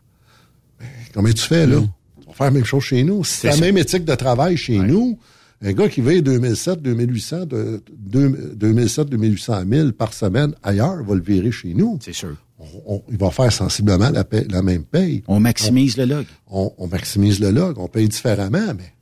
Ben, 0.79 0.87
combien 1.13 1.33
tu 1.33 1.43
fais, 1.43 1.67
là? 1.67 1.77
Tu 2.21 2.27
vas 2.27 2.33
faire 2.33 2.47
la 2.47 2.51
même 2.51 2.65
chose 2.65 2.83
chez 2.83 3.03
nous. 3.03 3.23
C'est 3.23 3.47
la 3.49 3.53
ça. 3.53 3.61
même 3.61 3.77
éthique 3.77 4.05
de 4.05 4.15
travail 4.15 4.57
chez 4.57 4.79
nous, 4.79 5.19
un 5.61 5.71
gars 5.73 5.89
qui 5.89 6.01
veut 6.01 6.21
2700, 6.21 6.75
2800, 6.81 7.45
de, 7.45 7.81
de- 7.97 8.53
2700, 8.55 9.05
2800 9.05 9.63
000 9.69 9.91
par 9.93 10.13
semaine 10.13 10.53
ailleurs 10.63 11.03
va 11.03 11.15
le 11.15 11.21
virer 11.21 11.51
chez 11.51 11.73
nous. 11.73 11.97
C'est 12.01 12.13
sûr. 12.13 12.35
On- 12.59 12.95
on- 12.95 13.03
il 13.09 13.17
va 13.17 13.31
faire 13.31 13.51
sensiblement 13.51 14.09
la, 14.09 14.61
même 14.61 14.83
paye. 14.83 15.23
On 15.27 15.39
maximise 15.39 15.97
le 15.97 16.05
log. 16.05 16.25
On, 16.47 16.71
maximise 16.87 17.39
le 17.39 17.51
log, 17.51 17.77
on 17.79 17.87
paye 17.87 18.07
différemment, 18.07 18.73
mais 18.77 18.93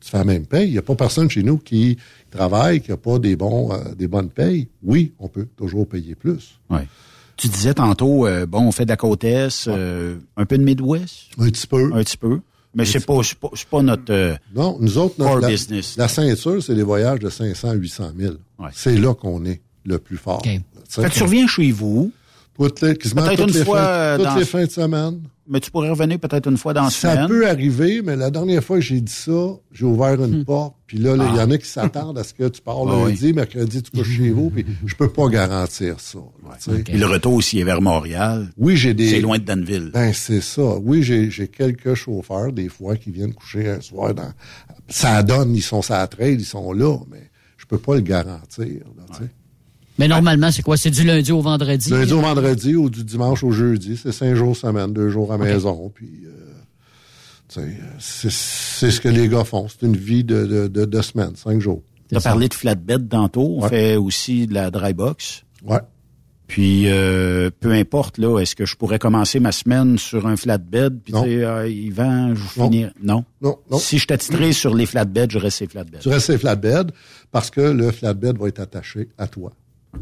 tu 0.00 0.10
fais 0.10 0.18
la 0.18 0.24
même 0.24 0.46
paye. 0.46 0.68
Il 0.68 0.72
n'y 0.72 0.78
a 0.78 0.82
pas 0.82 0.94
personne 0.96 1.28
chez 1.30 1.42
nous 1.42 1.58
qui 1.58 1.96
travaille, 2.30 2.80
qui 2.80 2.90
n'a 2.90 2.96
pas 2.96 3.18
des 3.18 3.36
bons, 3.36 3.72
euh, 3.72 3.94
des 3.94 4.08
bonnes 4.08 4.30
payes. 4.30 4.68
Oui, 4.82 5.12
on 5.18 5.28
peut 5.28 5.46
toujours 5.56 5.86
payer 5.88 6.14
plus. 6.14 6.58
Ouais. 6.70 6.86
Tu 7.36 7.48
disais 7.48 7.74
tantôt, 7.74 8.26
euh, 8.26 8.46
bon, 8.46 8.60
on 8.62 8.72
fait 8.72 8.84
de 8.86 8.90
la 8.90 8.96
côte 8.96 9.22
Est, 9.24 9.68
euh, 9.68 10.16
un 10.36 10.46
peu 10.46 10.56
de 10.56 10.64
Midwest? 10.64 11.26
Un 11.38 11.50
petit 11.50 11.66
peu. 11.66 11.90
Un 11.92 12.02
petit 12.02 12.16
peu. 12.16 12.40
Mais 12.76 12.84
c'est 12.84 13.04
pas, 13.04 13.22
c'est 13.22 13.38
pas, 13.38 13.48
pas 13.70 13.82
notre 13.82 14.12
euh, 14.12 14.36
Non, 14.54 14.76
nous 14.80 14.98
autres, 14.98 15.16
core 15.16 15.26
notre, 15.26 15.40
la, 15.40 15.48
business. 15.48 15.96
la 15.96 16.08
ceinture, 16.08 16.62
c'est 16.62 16.74
les 16.74 16.82
voyages 16.82 17.20
de 17.20 17.30
500 17.30 17.70
à 17.70 17.74
800 17.74 18.12
000. 18.18 18.34
C'est 18.72 18.96
là 18.98 19.14
qu'on 19.14 19.44
est 19.46 19.62
le 19.84 19.98
plus 19.98 20.18
fort. 20.18 20.42
Fait 20.42 21.08
que 21.08 21.14
tu 21.14 21.22
reviens 21.22 21.46
chez 21.46 21.72
vous. 21.72 22.12
Toutes 22.56 22.80
les, 22.80 22.96
quasiment 22.96 23.22
Peut-être 23.22 23.38
toutes 23.44 23.48
une 23.52 23.58
les 23.58 23.64
fois, 23.64 23.78
fins, 23.82 23.86
euh, 23.88 24.16
toutes 24.16 24.24
dans- 24.26 24.34
les 24.36 24.44
fins 24.44 24.64
de 24.64 24.70
semaine. 24.70 25.20
Mais 25.48 25.60
tu 25.60 25.70
pourrais 25.70 25.90
revenir 25.90 26.18
peut-être 26.18 26.48
une 26.48 26.56
fois 26.56 26.74
dans 26.74 26.82
la 26.84 26.90
Ça 26.90 27.12
semaine. 27.12 27.28
peut 27.28 27.46
arriver, 27.48 28.02
mais 28.02 28.16
la 28.16 28.30
dernière 28.30 28.64
fois 28.64 28.78
que 28.78 28.82
j'ai 28.82 29.00
dit 29.00 29.12
ça, 29.12 29.50
j'ai 29.70 29.84
ouvert 29.84 30.14
une 30.24 30.44
porte, 30.44 30.74
puis 30.88 30.98
là, 30.98 31.12
il 31.14 31.36
y 31.36 31.40
en 31.40 31.48
a 31.52 31.56
qui 31.58 31.68
s'attendent 31.68 32.18
à 32.18 32.24
ce 32.24 32.34
que 32.34 32.48
tu 32.48 32.60
pars 32.60 32.78
Ah 32.88 33.08
lundi, 33.08 33.32
mercredi, 33.32 33.80
tu 33.80 33.90
couches 33.92 34.16
chez 34.16 34.30
vous, 34.30 34.50
puis 34.50 34.66
je 34.84 34.94
peux 34.96 35.08
pas 35.08 35.28
garantir 35.28 36.00
ça. 36.00 36.18
là. 36.42 36.56
Puis 36.84 36.98
le 36.98 37.06
retour 37.06 37.34
aussi 37.34 37.60
est 37.60 37.64
vers 37.64 37.80
Montréal. 37.80 38.48
Oui, 38.56 38.76
j'ai 38.76 38.92
des. 38.92 39.08
C'est 39.08 39.20
loin 39.20 39.38
de 39.38 39.44
Danville. 39.44 39.90
Ben, 39.94 40.12
c'est 40.12 40.40
ça. 40.40 40.76
Oui, 40.82 41.04
j'ai 41.04 41.46
quelques 41.48 41.94
chauffeurs, 41.94 42.52
des 42.52 42.68
fois, 42.68 42.96
qui 42.96 43.12
viennent 43.12 43.34
coucher 43.34 43.68
un 43.68 43.80
soir 43.80 44.14
dans. 44.14 44.32
Ça 44.88 45.22
donne, 45.22 45.54
ils 45.54 45.62
sont 45.62 45.88
à 45.92 45.98
la 45.98 46.06
trail, 46.08 46.34
ils 46.40 46.44
sont 46.44 46.72
là, 46.72 46.96
mais 47.08 47.30
je 47.56 47.66
peux 47.66 47.78
pas 47.78 47.94
le 47.94 48.00
garantir. 48.00 48.66
là. 48.96 49.18
Mais 49.98 50.08
normalement, 50.08 50.50
c'est 50.50 50.62
quoi? 50.62 50.76
C'est 50.76 50.90
du 50.90 51.04
lundi 51.04 51.32
au 51.32 51.40
vendredi? 51.40 51.90
Lundi 51.90 52.12
au 52.12 52.20
vendredi 52.20 52.74
ou 52.76 52.90
du 52.90 53.02
dimanche 53.04 53.42
au 53.44 53.50
jeudi, 53.52 53.96
c'est 53.96 54.12
cinq 54.12 54.34
jours 54.34 54.56
semaine, 54.56 54.92
deux 54.92 55.08
jours 55.08 55.32
à 55.32 55.38
maison, 55.38 55.90
puis. 55.94 56.10
euh, 56.26 56.30
tu 57.48 57.60
sais, 57.60 57.76
c'est 57.98 58.30
c'est 58.32 58.90
ce 58.90 59.00
que 59.00 59.08
les 59.08 59.28
gars 59.28 59.44
font. 59.44 59.68
C'est 59.68 59.86
une 59.86 59.96
vie 59.96 60.24
de, 60.24 60.44
de, 60.46 60.68
de, 60.68 60.84
de 60.84 61.00
semaine, 61.02 61.36
cinq 61.36 61.60
jours. 61.60 61.82
Tu 62.08 62.16
as 62.16 62.20
parlé 62.20 62.48
de 62.48 62.54
flatbed 62.54 63.08
tantôt. 63.08 63.56
On 63.58 63.62
Ouais. 63.62 63.68
fait 63.68 63.96
aussi 63.96 64.46
de 64.46 64.54
la 64.54 64.70
dry 64.70 64.92
box. 64.94 65.42
Ouais. 65.64 65.78
Puis, 66.48 66.84
euh, 66.86 67.50
peu 67.58 67.72
importe, 67.72 68.18
là, 68.18 68.38
est-ce 68.40 68.54
que 68.54 68.64
je 68.66 68.76
pourrais 68.76 68.98
commencer 69.00 69.40
ma 69.40 69.50
semaine 69.50 69.98
sur 69.98 70.26
un 70.28 70.36
flatbed, 70.36 71.00
puis 71.02 71.12
Non. 71.12 71.24
dire, 71.24 71.48
ah, 71.50 71.66
Yvan, 71.66 72.34
je 72.36 72.40
vais 72.42 72.48
Non. 72.58 72.64
finir. 72.70 72.90
Non. 73.02 73.24
Non, 73.42 73.56
non. 73.70 73.78
Si 73.78 73.98
je 73.98 74.06
t'attitré 74.06 74.52
sur 74.52 74.72
les 74.74 74.86
flatbeds, 74.86 75.26
je 75.30 75.38
reste 75.38 75.58
ces 75.58 75.66
flatbeds. 75.66 75.98
Tu 76.00 76.08
restes 76.08 76.26
sur 76.26 76.38
flatbed 76.38 76.92
parce 77.32 77.50
que 77.50 77.60
le 77.60 77.90
flatbed 77.90 78.38
va 78.38 78.48
être 78.48 78.60
attaché 78.60 79.08
à 79.18 79.26
toi. 79.26 79.52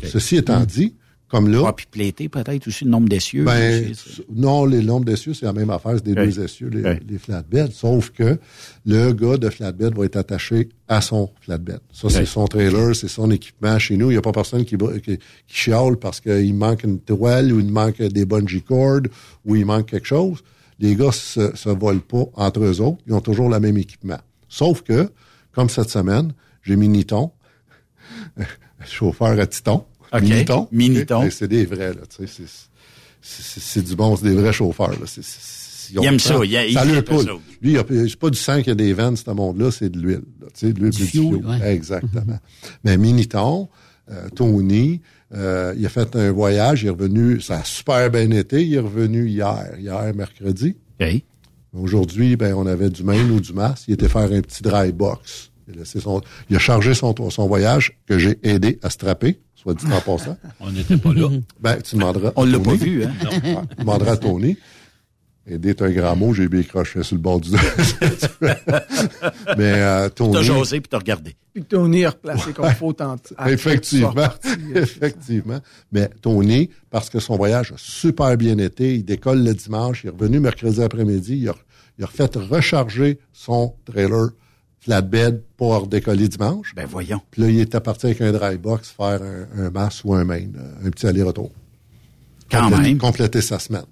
Ceci 0.03 0.37
étant 0.37 0.65
dit, 0.65 0.95
comme 1.35 1.51
là. 1.51 1.65
Ah, 1.67 1.73
puis 1.73 1.87
peut-être 2.29 2.69
aussi 2.69 2.85
le 2.85 2.91
nombre 2.91 3.09
d'essieux. 3.09 3.45
Ben, 3.45 3.93
non, 4.33 4.67
les 4.67 4.83
nombres 4.83 5.05
d'essieux, 5.05 5.35
c'est 5.35 5.47
la 5.47 5.53
même 5.53 5.71
affaire, 5.71 5.95
c'est 5.97 6.05
des 6.05 6.15
deux 6.15 6.41
essieux, 6.41 6.69
les, 6.69 7.19
flatbeds, 7.19 7.73
sauf 7.73 8.11
que 8.11 8.39
le 8.87 9.13
gars 9.13 9.37
de 9.37 9.51
flatbed 9.51 9.97
va 9.97 10.05
être 10.05 10.17
attaché 10.17 10.69
à 10.87 11.01
son 11.01 11.31
flatbed. 11.41 11.81
Ça, 11.93 12.09
c'est 12.09 12.27
son 12.27 12.47
trailer, 12.47 12.95
c'est 12.95 13.09
son 13.09 13.31
équipement. 13.33 13.79
Chez 13.79 13.97
nous, 13.97 14.11
il 14.11 14.15
n'y 14.15 14.19
a 14.19 14.23
pas 14.23 14.33
personne 14.33 14.65
qui, 14.65 14.77
qui, 14.77 15.01
qui 15.03 15.19
chiale 15.49 15.97
parce 15.97 16.21
qu'il 16.21 16.55
manque 16.55 16.85
une 16.85 17.01
toile 17.01 17.53
ou 17.53 17.59
il 17.59 17.73
manque 17.73 18.01
des 18.01 18.27
bungee 18.27 18.63
cords 18.63 19.09
ou 19.45 19.57
il 19.57 19.67
manque 19.67 19.87
quelque 19.87 20.07
chose. 20.07 20.39
Les 20.79 20.95
gars 20.95 21.13
se, 21.13 21.57
se 21.57 21.69
volent 21.69 22.01
pas 22.07 22.27
entre 22.35 22.63
eux 22.63 22.81
autres. 22.81 22.99
Ils 23.07 23.13
ont 23.13 23.21
toujours 23.21 23.49
le 23.49 23.59
même 23.59 23.79
équipement. 23.79 24.19
Sauf 24.49 24.83
que, 24.83 25.11
comme 25.53 25.69
cette 25.69 25.91
semaine, 25.91 26.33
j'ai 26.63 26.77
mis 26.77 26.89
Niton, 26.89 27.33
chauffeur 28.87 29.39
à 29.39 29.47
Titon. 29.47 29.85
Miniton. 30.21 30.69
Miniton. 30.71 31.29
C'est 31.31 31.49
des 31.49 31.65
vrais, 31.67 31.93
là. 31.95 32.01
Tu 32.17 32.27
sais, 32.27 32.43
c'est- 33.21 33.83
du 33.83 33.97
bon, 33.97 34.17
c'est 34.17 34.25
des 34.27 34.35
vrais 34.35 34.53
chauffeurs, 34.53 34.91
là. 34.91 35.07
Ils 35.91 35.99
Il 36.01 36.05
aime 36.07 36.19
ça, 36.19 36.39
il 36.45 36.57
a- 36.57 36.83
ça. 37.19 37.33
Lui, 37.61 37.71
il 37.71 37.73
y 37.73 37.79
a- 37.79 37.85
c'est 38.09 38.17
pas 38.19 38.31
du 38.31 38.39
sang 38.39 38.63
qui 38.63 38.71
a 38.71 38.75
des 38.75 38.93
veines, 38.95 39.17
ce 39.17 39.31
monde-là, 39.31 39.71
c'est 39.71 39.91
de 39.91 39.99
l'huile. 39.99 40.23
là. 40.41 40.47
Tu 40.55 40.67
sais, 40.67 40.73
de 40.73 40.81
l'huile 40.81 40.91
Du 40.91 40.99
plus 40.99 41.07
fioul, 41.07 41.39
fioul. 41.41 41.47
ouais. 41.47 41.73
Exactement. 41.75 42.39
Mais 42.85 42.97
Miniton, 42.97 43.69
euh, 44.11 44.29
Tony, 44.35 45.01
euh, 45.35 45.75
il 45.77 45.85
a 45.85 45.89
fait 45.89 46.15
un 46.17 46.31
voyage, 46.33 46.83
il 46.83 46.87
est 46.87 46.91
revenu, 46.91 47.41
ça 47.41 47.59
a 47.59 47.65
super 47.65 48.11
bien 48.11 48.31
été, 48.31 48.65
il 48.65 48.75
est 48.75 48.79
revenu 48.79 49.29
hier, 49.29 49.73
hier, 49.79 50.15
mercredi. 50.15 50.77
Aujourd'hui, 51.73 52.37
ben, 52.37 52.55
on 52.55 52.67
avait 52.67 52.89
du 52.91 53.03
Maine 53.03 53.31
ou 53.33 53.41
du 53.41 53.53
Mas. 53.53 53.85
Il 53.89 53.95
était 53.95 54.09
faire 54.09 54.31
un 54.33 54.41
petit 54.43 54.63
dry 54.63 54.93
box. 54.93 55.51
Il 55.69 55.75
a, 55.75 55.79
laissé 55.79 56.01
son- 56.01 56.21
il 56.51 56.57
a 56.57 56.59
chargé 56.59 56.95
son, 56.95 57.15
son 57.31 57.47
voyage 57.47 57.99
que 58.07 58.19
j'ai 58.19 58.39
aidé 58.43 58.79
à 58.83 58.91
strapper, 58.91 59.41
soit 59.55 59.75
dit 59.75 59.87
en 59.93 60.01
passant. 60.01 60.37
On 60.61 60.71
n'était 60.71 60.97
pas 60.97 61.13
là. 61.15 61.29
Ben, 61.61 61.81
tu 61.83 61.97
demanderas. 61.97 62.33
On 62.37 62.45
l'a 62.45 62.59
pas 62.59 62.75
vu, 62.75 63.05
hein? 63.05 63.13
Ouais, 63.23 63.55
tu 63.71 63.81
demanderas 63.81 64.13
à 64.13 64.17
Tony. 64.17 64.57
Aider 65.47 65.71
est 65.71 65.83
un 65.83 65.91
grand 65.91 66.17
mot, 66.17 66.33
j'ai 66.33 66.49
bien 66.49 66.63
croché 66.63 67.03
sur 67.03 67.17
le 67.17 67.21
bord 67.21 67.39
du 67.39 67.51
Mais 69.59 69.75
euh, 69.75 70.09
Tony. 70.09 70.33
T'as 70.33 70.43
jasé 70.43 70.81
puis 70.81 70.89
t'as 70.89 70.99
regardé. 70.99 71.37
Puis 71.53 71.65
Tony 71.65 72.01
est 72.01 72.09
replacé 72.09 72.53
comme 72.53 72.71
faut 72.71 72.93
tenter. 72.95 73.35
Effectivement, 73.47 74.13
effectivement. 74.75 75.61
Mais 75.93 76.09
Tony, 76.23 76.71
parce 76.91 77.11
que 77.11 77.21
son 77.21 77.37
voyage 77.37 77.73
a 77.73 77.77
super 77.77 78.37
bien 78.37 78.57
été, 78.59 78.95
il 78.95 79.05
décolle 79.05 79.45
le 79.45 79.55
dimanche, 79.55 80.03
il 80.05 80.09
est 80.09 80.11
revenu 80.11 80.41
mercredi 80.41 80.83
après-midi, 80.83 81.37
il 81.43 81.49
a, 81.51 81.55
il 81.99 82.05
a 82.05 82.07
refait 82.07 82.29
recharger 82.37 83.19
son 83.33 83.75
trailer 83.85 84.31
flatbed 84.85 85.43
pour 85.57 85.87
décoller 85.87 86.29
dimanche. 86.29 86.75
Ben 86.75 86.87
voyons. 86.87 87.21
Puis 87.31 87.43
là, 87.43 87.49
il 87.49 87.61
était 87.61 87.81
parti 87.81 88.07
avec 88.07 88.21
un 88.21 88.33
dry 88.33 88.59
box 88.59 88.91
faire 88.91 89.21
un, 89.23 89.67
un 89.67 89.71
mass 89.71 90.05
ou 90.05 90.15
un 90.15 90.25
main, 90.25 90.43
euh, 90.57 90.87
un 90.87 90.91
petit 90.91 91.07
aller-retour. 91.07 91.51
Quand 92.51 92.71
même. 92.71 92.99
Compléter 92.99 93.41
sa 93.41 93.59
semaine. 93.59 93.85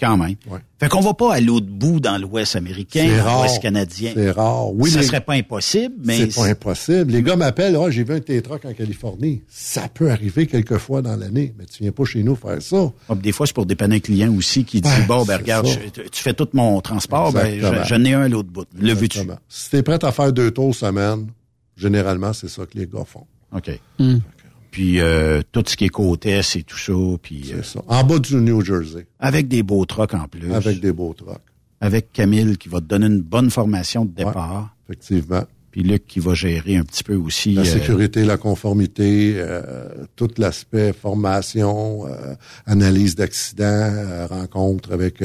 Quand 0.00 0.16
même. 0.16 0.36
Ouais. 0.48 0.60
Fait 0.78 0.88
qu'on 0.88 1.00
va 1.00 1.12
pas 1.12 1.34
à 1.34 1.40
l'autre 1.40 1.66
bout 1.66 1.98
dans 1.98 2.18
l'Ouest 2.18 2.54
américain, 2.54 3.08
dans 3.24 3.40
l'Ouest 3.40 3.60
canadien. 3.60 4.12
C'est 4.14 4.30
rare. 4.30 4.72
Oui, 4.72 4.90
ça 4.90 5.00
les- 5.00 5.06
serait 5.06 5.20
pas 5.20 5.32
impossible, 5.34 5.94
mais 6.04 6.18
C'est 6.30 6.34
pas 6.40 6.46
impossible. 6.46 7.10
Les 7.10 7.22
gars 7.22 7.34
m'appellent, 7.34 7.76
Ah, 7.76 7.90
j'ai 7.90 8.04
vu 8.04 8.14
un 8.14 8.20
T-Truck 8.20 8.64
en 8.64 8.72
Californie. 8.72 9.42
Ça 9.48 9.88
peut 9.92 10.10
arriver 10.10 10.46
quelques 10.46 10.78
fois 10.78 11.02
dans 11.02 11.16
l'année, 11.16 11.52
mais 11.58 11.64
tu 11.66 11.82
viens 11.82 11.90
pas 11.90 12.04
chez 12.04 12.22
nous 12.22 12.36
faire 12.36 12.62
ça. 12.62 12.92
Ah, 13.08 13.14
des 13.16 13.32
fois, 13.32 13.46
c'est 13.46 13.52
pour 13.54 13.66
dépanner 13.66 13.96
un 13.96 14.00
client 14.00 14.32
aussi 14.36 14.64
qui 14.64 14.80
dit 14.80 14.88
Ouais, 14.88 15.06
Bon, 15.08 15.24
ben 15.24 15.36
regarde, 15.38 15.66
je- 15.66 16.02
tu 16.08 16.22
fais 16.22 16.32
tout 16.34 16.48
mon 16.52 16.80
transport, 16.80 17.32
ben, 17.32 17.46
Exactement. 17.46 17.82
je- 17.84 17.88
j'en 17.88 18.04
ai 18.04 18.14
un 18.14 18.22
à 18.22 18.28
l'autre 18.28 18.50
bout. 18.50 18.66
Le 18.80 18.92
veux-tu? 18.94 19.18
Si 19.48 19.70
t'es 19.70 19.82
prêt 19.82 20.04
à 20.04 20.12
faire 20.12 20.32
deux 20.32 20.52
tours 20.52 20.74
semaine, 20.74 21.26
généralement, 21.76 22.32
c'est 22.32 22.48
ça 22.48 22.64
que 22.66 22.78
les 22.78 22.86
gars 22.86 23.04
font. 23.04 23.26
OK. 23.52 23.70
Puis 24.70 25.00
euh, 25.00 25.40
tout 25.52 25.64
ce 25.66 25.76
qui 25.76 25.86
est 25.86 25.88
côte 25.88 26.26
est 26.26 26.56
et 26.56 26.62
tout 26.62 26.78
ça, 26.78 26.92
puis 27.22 27.50
euh, 27.52 27.60
C'est 27.62 27.78
ça. 27.78 27.82
En 27.88 28.04
bas 28.04 28.18
du 28.18 28.36
New 28.36 28.62
Jersey, 28.64 29.06
avec 29.18 29.48
des 29.48 29.62
beaux 29.62 29.84
trucks 29.84 30.14
en 30.14 30.28
plus. 30.28 30.52
avec 30.52 30.80
des 30.80 30.92
beaux 30.92 31.14
trucks. 31.14 31.38
Avec 31.80 32.12
Camille 32.12 32.56
qui 32.56 32.68
va 32.68 32.80
te 32.80 32.86
donner 32.86 33.06
une 33.06 33.22
bonne 33.22 33.50
formation 33.50 34.04
de 34.04 34.10
départ. 34.10 34.74
Effectivement. 34.88 35.44
Puis 35.70 35.82
Luc 35.82 36.06
qui 36.06 36.18
va 36.18 36.34
gérer 36.34 36.76
un 36.76 36.82
petit 36.82 37.04
peu 37.04 37.14
aussi. 37.14 37.52
La 37.54 37.60
euh, 37.62 37.64
sécurité, 37.64 38.24
la 38.24 38.36
conformité, 38.36 39.42
tout 40.16 40.30
l'aspect 40.38 40.92
formation, 40.92 42.06
analyse 42.66 43.14
d'accidents, 43.14 44.26
rencontres 44.28 44.92
avec 44.92 45.22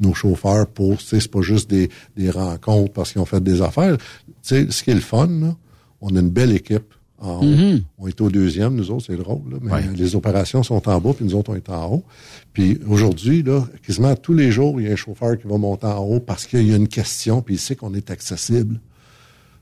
nos 0.00 0.14
chauffeurs 0.14 0.66
pour, 0.68 0.98
tu 0.98 1.06
sais, 1.06 1.20
c'est 1.20 1.30
pas 1.30 1.42
juste 1.42 1.68
des, 1.68 1.90
des 2.16 2.30
rencontres 2.30 2.92
parce 2.92 3.12
qu'ils 3.12 3.20
ont 3.22 3.26
fait 3.26 3.42
des 3.42 3.62
affaires. 3.62 3.96
Tu 3.96 4.34
sais, 4.42 4.66
ce 4.70 4.84
qui 4.84 4.90
est 4.90 4.94
le 4.94 5.00
fun, 5.00 5.26
là, 5.26 5.56
on 6.00 6.14
a 6.14 6.20
une 6.20 6.30
belle 6.30 6.52
équipe 6.52 6.94
en 7.18 7.38
haut. 7.38 7.42
Mhm. 7.44 7.82
On 7.98 8.06
est 8.08 8.20
au 8.20 8.28
deuxième, 8.30 8.74
nous 8.74 8.90
autres, 8.90 9.06
c'est 9.06 9.16
drôle, 9.16 9.42
là, 9.50 9.56
mais 9.62 9.72
Ouais. 9.72 9.84
les 9.96 10.14
opérations 10.16 10.62
sont 10.62 10.88
en 10.88 11.00
bas, 11.00 11.12
puis 11.14 11.24
nous 11.24 11.34
autres, 11.34 11.50
on 11.50 11.54
est 11.56 11.68
en 11.70 11.86
haut. 11.92 12.04
Puis 12.52 12.78
aujourd'hui, 12.88 13.42
là, 13.42 13.64
quasiment 13.86 14.14
tous 14.16 14.34
les 14.34 14.50
jours, 14.50 14.80
il 14.80 14.86
y 14.86 14.90
a 14.90 14.92
un 14.92 14.96
chauffeur 14.96 15.38
qui 15.38 15.46
va 15.46 15.56
monter 15.58 15.86
en 15.86 15.98
haut 15.98 16.20
parce 16.20 16.46
qu'il 16.46 16.66
y 16.66 16.72
a 16.72 16.76
une 16.76 16.88
question, 16.88 17.42
puis 17.42 17.54
il 17.54 17.58
sait 17.58 17.76
qu'on 17.76 17.94
est 17.94 18.10
accessible. 18.10 18.74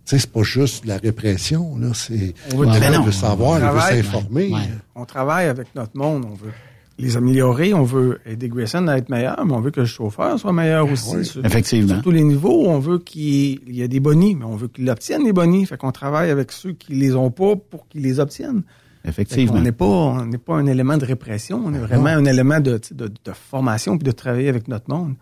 Tu 0.07 0.11
sais, 0.11 0.19
c'est 0.19 0.31
pas 0.31 0.43
juste 0.43 0.83
de 0.85 0.89
la 0.89 0.99
répression, 0.99 1.79
là, 1.79 1.93
c'est 1.95 2.35
On 2.53 2.59
veut 2.59 2.67
non, 2.67 3.11
savoir, 3.13 3.53
on 3.63 3.67
il 3.67 3.73
veut 3.73 4.03
s'informer. 4.03 4.49
ouais. 4.53 4.61
On 4.95 5.05
travaille 5.07 5.47
avec 5.47 5.69
notre 5.75 5.97
monde, 5.97 6.27
on 6.31 6.35
veut 6.35 6.53
les 6.99 7.17
améliorer, 7.17 7.75
on 7.75 7.83
veut 7.83 8.21
aider 8.25 8.49
Grayson 8.49 8.87
à 8.87 8.97
être 8.97 9.09
meilleur, 9.09 9.45
mais 9.45 9.53
on 9.53 9.61
veut 9.61 9.71
que 9.71 9.81
le 9.81 9.87
chauffeur 9.87 10.39
soit 10.39 10.53
meilleur 10.53 10.91
aussi. 10.91 11.17
oui. 11.17 11.25
Sur, 11.25 11.45
Effectivement. 11.45 11.95
sur 11.95 12.03
tous 12.03 12.11
les 12.11 12.23
niveaux, 12.23 12.69
on 12.69 12.79
veut 12.79 12.99
qu'il 12.99 13.61
il 13.67 13.75
y 13.75 13.83
ait 13.83 13.89
des 13.89 14.01
bonnies, 14.01 14.37
mais 14.37 14.45
on 14.45 14.57
veut 14.57 14.69
qu'il 14.69 14.89
obtienne 14.89 15.25
les 15.25 15.33
bonnies. 15.33 15.67
Fait 15.67 15.77
qu'on 15.77 15.93
travaille 15.93 16.31
avec 16.31 16.53
ceux 16.53 16.73
qui 16.73 16.95
les 16.95 17.15
ont 17.15 17.31
pas 17.31 17.57
pour 17.57 17.89
qu'ils 17.89 18.03
les 18.03 18.21
obtiennent. 18.21 18.63
Effectivement. 19.07 19.55
qu'on 19.55 19.61
n'est 19.61 19.73
pas, 19.73 19.85
on 19.85 20.25
n'est 20.27 20.39
pas 20.39 20.55
un 20.55 20.67
élément 20.67 20.97
de 20.97 21.05
répression, 21.05 21.63
on 21.65 21.75
est 21.75 21.79
vraiment 21.79 22.07
un 22.07 22.25
élément 22.25 22.61
de, 22.61 22.79
tu 22.79 22.89
sais, 22.89 22.95
de, 22.95 23.09
de 23.09 23.33
formation 23.33 23.99
puis 23.99 24.07
de 24.07 24.13
travailler 24.13 24.49
avec 24.49 24.67
notre 24.69 24.89
monde. 24.89 25.15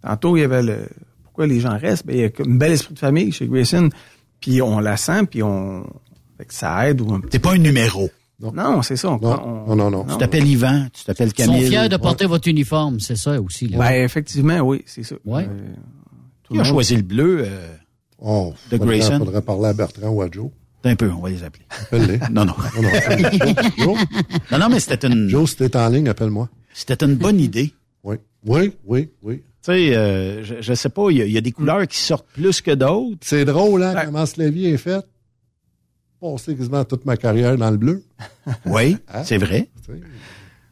Tantôt, 0.00 0.36
il 0.36 0.40
y 0.40 0.44
avait 0.44 0.62
le, 0.62 0.78
pourquoi 1.22 1.46
les 1.46 1.60
gens 1.60 1.76
restent? 1.76 2.06
Ben, 2.06 2.16
il 2.16 2.22
y 2.22 2.24
a 2.24 2.30
comme 2.30 2.52
un 2.52 2.56
bel 2.56 2.72
esprit 2.72 2.94
de 2.94 2.98
famille 2.98 3.32
chez 3.32 3.46
Grayson, 3.46 3.90
puis 4.40 4.62
on 4.62 4.78
la 4.78 4.96
sent, 4.96 5.26
puis 5.30 5.42
on, 5.42 5.84
fait 6.38 6.46
que 6.46 6.54
ça 6.54 6.88
aide 6.88 7.00
ou 7.02 7.12
un 7.12 7.20
T'es 7.20 7.38
pas 7.38 7.52
un 7.52 7.58
numéro. 7.58 8.10
Non, 8.40 8.82
c'est 8.82 8.96
ça. 8.96 9.10
on- 9.10 9.18
Non, 9.18 9.64
on- 9.66 9.76
non, 9.76 9.90
non, 9.90 10.04
non. 10.04 10.12
Tu 10.12 10.18
t'appelles 10.18 10.46
Yvan, 10.46 10.86
tu 10.92 11.04
t'appelles 11.04 11.30
Ils 11.38 11.44
sont 11.44 11.52
Camille. 11.52 11.68
fiers 11.68 11.88
de 11.88 11.96
porter 11.96 12.26
votre 12.26 12.48
uniforme, 12.48 13.00
c'est 13.00 13.16
ça 13.16 13.40
aussi. 13.40 13.68
Là. 13.68 13.78
Ben, 13.78 14.04
effectivement, 14.04 14.58
oui, 14.60 14.82
c'est 14.86 15.02
ça. 15.02 15.14
Ouais. 15.24 15.44
Euh, 15.44 15.74
tout 16.44 16.54
Qui 16.54 16.60
a 16.60 16.64
choisi 16.64 16.96
le 16.96 17.02
bleu? 17.02 17.42
Euh, 17.46 17.74
Oh, 18.18 18.54
De 18.70 18.78
faudrait, 18.78 18.98
Grayson. 18.98 19.18
faudrait 19.18 19.42
parler 19.42 19.66
à 19.66 19.72
Bertrand 19.74 20.08
ou 20.08 20.22
à 20.22 20.30
Joe. 20.30 20.48
un 20.84 20.96
peu, 20.96 21.10
on 21.10 21.20
va 21.20 21.28
les 21.30 21.42
appeler. 21.44 21.64
Appelle-les. 21.82 22.18
Non, 22.30 22.44
non. 22.46 22.54
Non, 22.76 22.82
non, 22.82 22.88
Joe, 23.76 23.98
Non, 24.52 24.58
non, 24.58 24.68
mais 24.70 24.80
c'était 24.80 25.06
une, 25.08 25.28
Joe, 25.28 25.50
si 25.50 25.56
t'es 25.56 25.76
en 25.76 25.88
ligne, 25.88 26.08
appelle-moi. 26.08 26.48
c'était 26.72 27.04
une 27.04 27.16
bonne 27.16 27.40
idée. 27.40 27.74
Oui, 28.04 28.16
oui, 28.46 28.72
oui, 28.86 29.10
oui. 29.22 29.36
Tu 29.36 29.72
sais, 29.72 29.96
euh, 29.96 30.44
je, 30.44 30.54
je 30.60 30.74
sais 30.74 30.88
pas, 30.88 31.10
il 31.10 31.16
y, 31.18 31.22
a- 31.22 31.26
il 31.26 31.32
y 31.32 31.36
a 31.38 31.40
des 31.40 31.50
couleurs 31.52 31.86
qui 31.88 31.98
sortent 31.98 32.26
plus 32.32 32.60
que 32.62 32.70
d'autres. 32.70 33.18
C'est 33.20 33.44
drôle, 33.44 33.82
hein, 33.82 33.94
Ouais. 33.94 34.02
comment 34.06 34.24
ce 34.24 34.40
levier 34.40 34.70
est 34.74 34.76
fait. 34.78 35.04
Passé 36.20 36.54
quasiment 36.56 36.84
toute 36.84 37.04
ma 37.04 37.16
carrière 37.16 37.56
dans 37.56 37.70
le 37.70 37.76
bleu. 37.76 38.02
Oui, 38.66 38.96
Hein? 39.12 39.24
c'est 39.24 39.38
vrai. 39.38 39.68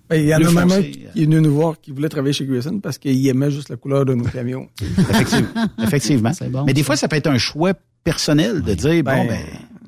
Ben, 0.09 0.17
il 0.17 0.27
y 0.29 0.35
en 0.35 0.39
a 0.39 0.51
même 0.65 0.71
un 0.73 0.83
qui 0.83 1.07
est 1.17 1.25
venu 1.25 1.41
nous 1.41 1.55
voir 1.55 1.81
qui 1.81 1.91
voulait 1.91 2.09
travailler 2.11 2.33
chez 2.35 2.45
Grayson 2.47 2.79
parce 2.81 2.99
qu'il 2.99 3.27
aimait 3.27 3.51
juste 3.51 3.69
la 3.71 3.77
couleur 3.77 4.05
de 4.05 4.15
nos 4.15 4.25
camions. 4.25 4.69
Effectivement. 4.99 5.67
Effectivement. 5.83 6.31
bon, 6.51 6.65
Mais 6.65 6.75
des 6.75 6.83
fois, 6.83 6.97
ça 6.97 7.09
peut 7.09 7.17
être 7.17 7.27
un 7.27 7.39
choix 7.39 7.73
personnel 8.05 8.63
de 8.63 8.75
dire, 8.75 9.03
bon, 9.03 9.11
Ben, 9.13 9.29
ben, 9.29 9.41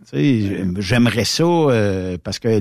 sais, 0.04 0.64
j'aimerais 0.78 1.24
ça 1.26 1.44
euh, 1.44 2.16
parce 2.22 2.38
que 2.38 2.60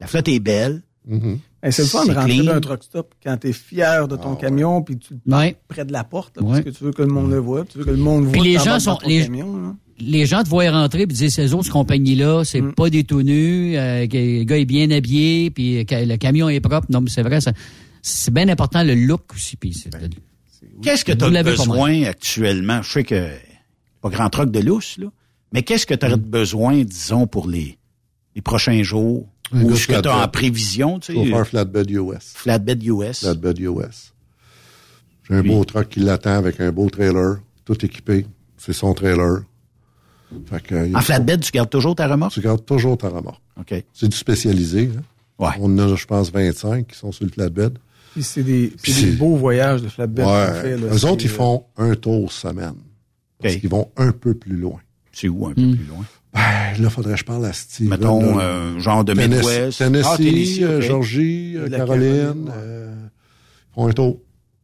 la 0.00 0.06
flotte 0.06 0.28
est 0.28 0.40
belle. 0.40 0.82
Ben, 1.06 1.38
c'est 1.70 1.82
le 1.82 1.88
fun 1.88 2.06
de 2.06 2.12
rentrer 2.12 2.36
clean. 2.36 2.44
dans 2.44 2.52
un 2.52 2.60
truck 2.60 2.82
stop 2.82 3.14
quand 3.22 3.36
tu 3.38 3.48
es 3.48 3.52
fier 3.52 4.08
de 4.08 4.16
ton 4.16 4.34
camion 4.36 4.80
puis 4.82 4.96
tu 4.98 5.14
le 5.26 5.34
Ouais. 5.36 5.56
près 5.68 5.84
de 5.84 5.92
la 5.92 6.04
porte 6.04 6.38
là, 6.38 6.42
Ouais. 6.42 6.52
parce 6.62 6.64
que 6.64 6.70
tu 6.70 6.84
veux 6.84 6.92
que 6.92 7.02
le 7.02 7.08
monde 7.08 7.30
le 7.30 7.38
voit, 7.38 7.64
tu 7.66 7.78
veux 7.78 7.84
que 7.84 7.90
le 7.90 7.96
monde 7.98 8.24
voit 8.24 8.32
Puis 8.32 8.40
les 8.42 8.58
gens 8.58 8.80
sont- 8.80 8.92
dans 8.92 8.96
ton 8.98 9.08
les- 9.08 9.22
camion, 9.24 9.56
là. 9.56 9.74
Les 9.98 10.26
gens 10.26 10.42
te 10.42 10.48
voient 10.48 10.70
rentrer 10.70 11.02
et 11.02 11.06
disent 11.06 11.34
ces 11.34 11.54
autres 11.54 11.70
compagnies-là, 11.70 12.44
c'est 12.44 12.62
pas 12.62 12.90
des 12.90 13.04
tout 13.04 13.22
nus, 13.22 13.76
euh, 13.76 14.06
que 14.06 14.16
le 14.16 14.44
gars 14.44 14.58
est 14.58 14.64
bien 14.64 14.90
habillé, 14.90 15.50
puis 15.50 15.84
que 15.86 15.94
le 16.04 16.16
camion 16.16 16.48
est 16.48 16.60
propre. 16.60 16.86
Non, 16.90 17.00
mais 17.00 17.10
c'est 17.10 17.22
vrai, 17.22 17.40
ça- 17.40 17.52
c'est 18.02 18.32
bien 18.34 18.48
important 18.48 18.82
le 18.82 18.94
look 18.94 19.22
aussi. 19.34 19.56
Puis 19.56 19.72
c'est- 19.72 19.90
Qu'est-ce 20.82 21.04
que 21.04 21.12
Vous 21.12 21.18
tu 21.30 21.36
as 21.36 21.42
besoin 21.42 22.02
actuellement? 22.04 22.82
Je 22.82 22.90
sais 22.90 23.04
que 23.04 23.28
pas 24.00 24.08
grand 24.10 24.28
troc 24.30 24.50
de 24.50 24.60
lousse, 24.60 24.98
là. 24.98 25.06
Mais 25.52 25.62
qu'est-ce 25.62 25.86
que 25.86 25.94
tu 25.94 26.04
as 26.06 26.16
besoin, 26.16 26.82
disons, 26.82 27.26
pour 27.28 27.48
les, 27.48 27.78
les 28.34 28.42
prochains 28.42 28.82
jours? 28.82 29.28
Un 29.52 29.62
Ou 29.62 29.76
ce 29.76 29.86
que 29.86 30.00
tu 30.00 30.08
as 30.08 30.24
en 30.24 30.28
prévision, 30.28 30.98
tu 30.98 31.12
sais? 31.14 31.24
Chauffeur 31.24 31.46
flatbed 31.46 31.90
US. 31.90 32.32
Flatbed 32.34 32.82
US. 32.82 33.20
Flatbed 33.20 33.58
US. 33.60 34.12
J'ai 35.28 35.36
un 35.36 35.42
beau 35.42 35.64
truck 35.64 35.88
qui 35.90 36.00
l'attend 36.00 36.34
avec 36.36 36.60
un 36.60 36.72
beau 36.72 36.90
trailer, 36.90 37.36
tout 37.64 37.82
équipé. 37.84 38.26
C'est 38.56 38.72
son 38.72 38.92
trailer. 38.94 39.42
Fait 40.46 40.62
que, 40.62 40.86
il 40.86 40.96
En 40.96 41.00
flatbed, 41.00 41.40
tu 41.40 41.50
gardes 41.52 41.70
toujours 41.70 41.94
ta 41.94 42.06
remorque? 42.06 42.32
Tu 42.32 42.40
gardes 42.40 42.64
toujours 42.64 42.96
ta 42.98 43.08
remorque. 43.08 43.42
OK. 43.58 43.74
C'est 43.92 44.08
du 44.08 44.16
spécialisé. 44.16 44.90
hein. 44.96 45.02
On 45.60 45.64
en 45.64 45.78
a, 45.92 45.96
je 45.96 46.06
pense, 46.06 46.30
25 46.30 46.86
qui 46.86 46.96
sont 46.98 47.12
sur 47.12 47.24
le 47.24 47.30
flatbed. 47.30 47.78
Puis 48.12 48.22
c'est 48.22 48.42
des, 48.44 48.70
beaux 49.18 49.36
voyages 49.36 49.82
de 49.82 49.88
flatbed 49.88 50.24
qu'on 50.24 50.32
Ouais. 50.32 50.60
fait. 50.62 50.76
Là, 50.76 50.86
Eux 50.92 51.04
autres, 51.06 51.24
ils 51.24 51.30
euh, 51.30 51.34
font 51.34 51.64
un 51.76 51.94
tour 51.96 52.30
semaine. 52.32 52.74
Parce 53.42 53.56
qu'ils 53.56 53.68
vont 53.68 53.90
un 53.96 54.12
peu 54.12 54.34
plus 54.34 54.56
loin. 54.56 54.78
C'est 55.12 55.28
où 55.28 55.46
un 55.46 55.52
peu 55.54 55.60
Hmm. 55.62 55.74
plus 55.76 55.84
loin? 55.86 56.04
Ben, 56.32 56.82
là, 56.82 56.90
faudrait 56.90 57.12
que 57.14 57.18
je 57.20 57.24
parle 57.24 57.44
à 57.46 57.52
Steve. 57.52 57.88
Mettons, 57.88 58.36
là. 58.36 58.42
euh, 58.44 58.78
genre 58.80 59.04
de 59.04 59.12
Tennessee- 59.14 59.36
Midwest. 59.38 59.78
Tennessee, 59.78 60.08
Ah, 60.12 60.16
Tennessee, 60.16 60.62
euh. 60.62 60.80
Georgie, 60.80 61.54
euh, 61.56 61.68
Caroline. 61.68 62.10
Caroline, 62.10 62.44
ouais. 62.46 62.52
euh, 62.56 62.94
ils 63.70 63.74
font 63.74 63.86
un 63.88 63.92
tour. 63.92 64.20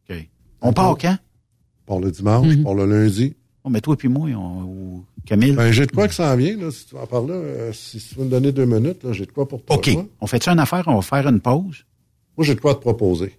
OK. 0.09 0.27
On 0.61 0.73
part 0.73 0.97
quand? 0.97 1.17
Je 1.17 1.85
pars 1.85 1.99
le 1.99 2.11
dimanche, 2.11 2.47
je 2.49 2.57
pars 2.57 2.73
le 2.73 2.85
lundi. 2.85 3.35
Oh, 3.63 3.69
mais 3.69 3.79
toi 3.81 3.95
puis 3.97 4.07
moi, 4.07 4.29
on, 4.29 5.03
Camille? 5.25 5.51
Ben, 5.53 5.71
j'ai 5.71 5.85
de 5.85 5.91
quoi 5.91 6.07
que 6.07 6.13
ça 6.13 6.33
en 6.33 6.35
vient, 6.35 6.57
là, 6.57 6.71
si 6.71 6.87
tu 6.87 6.95
en 6.95 7.07
euh, 7.29 7.71
si 7.73 7.99
tu 7.99 8.15
veux 8.15 8.25
me 8.25 8.29
donner 8.29 8.51
deux 8.51 8.65
minutes, 8.65 9.03
là, 9.03 9.13
j'ai 9.13 9.25
de 9.25 9.31
quoi 9.31 9.47
pour 9.47 9.63
toi. 9.63 9.75
OK. 9.77 9.89
On 10.19 10.27
fait 10.27 10.41
ça 10.43 10.51
une 10.51 10.59
affaire? 10.59 10.83
On 10.87 10.95
va 10.95 11.01
faire 11.01 11.27
une 11.27 11.39
pause? 11.39 11.85
Moi, 12.37 12.45
j'ai 12.45 12.55
de 12.55 12.59
quoi 12.59 12.73
te 12.75 12.79
proposer. 12.81 13.35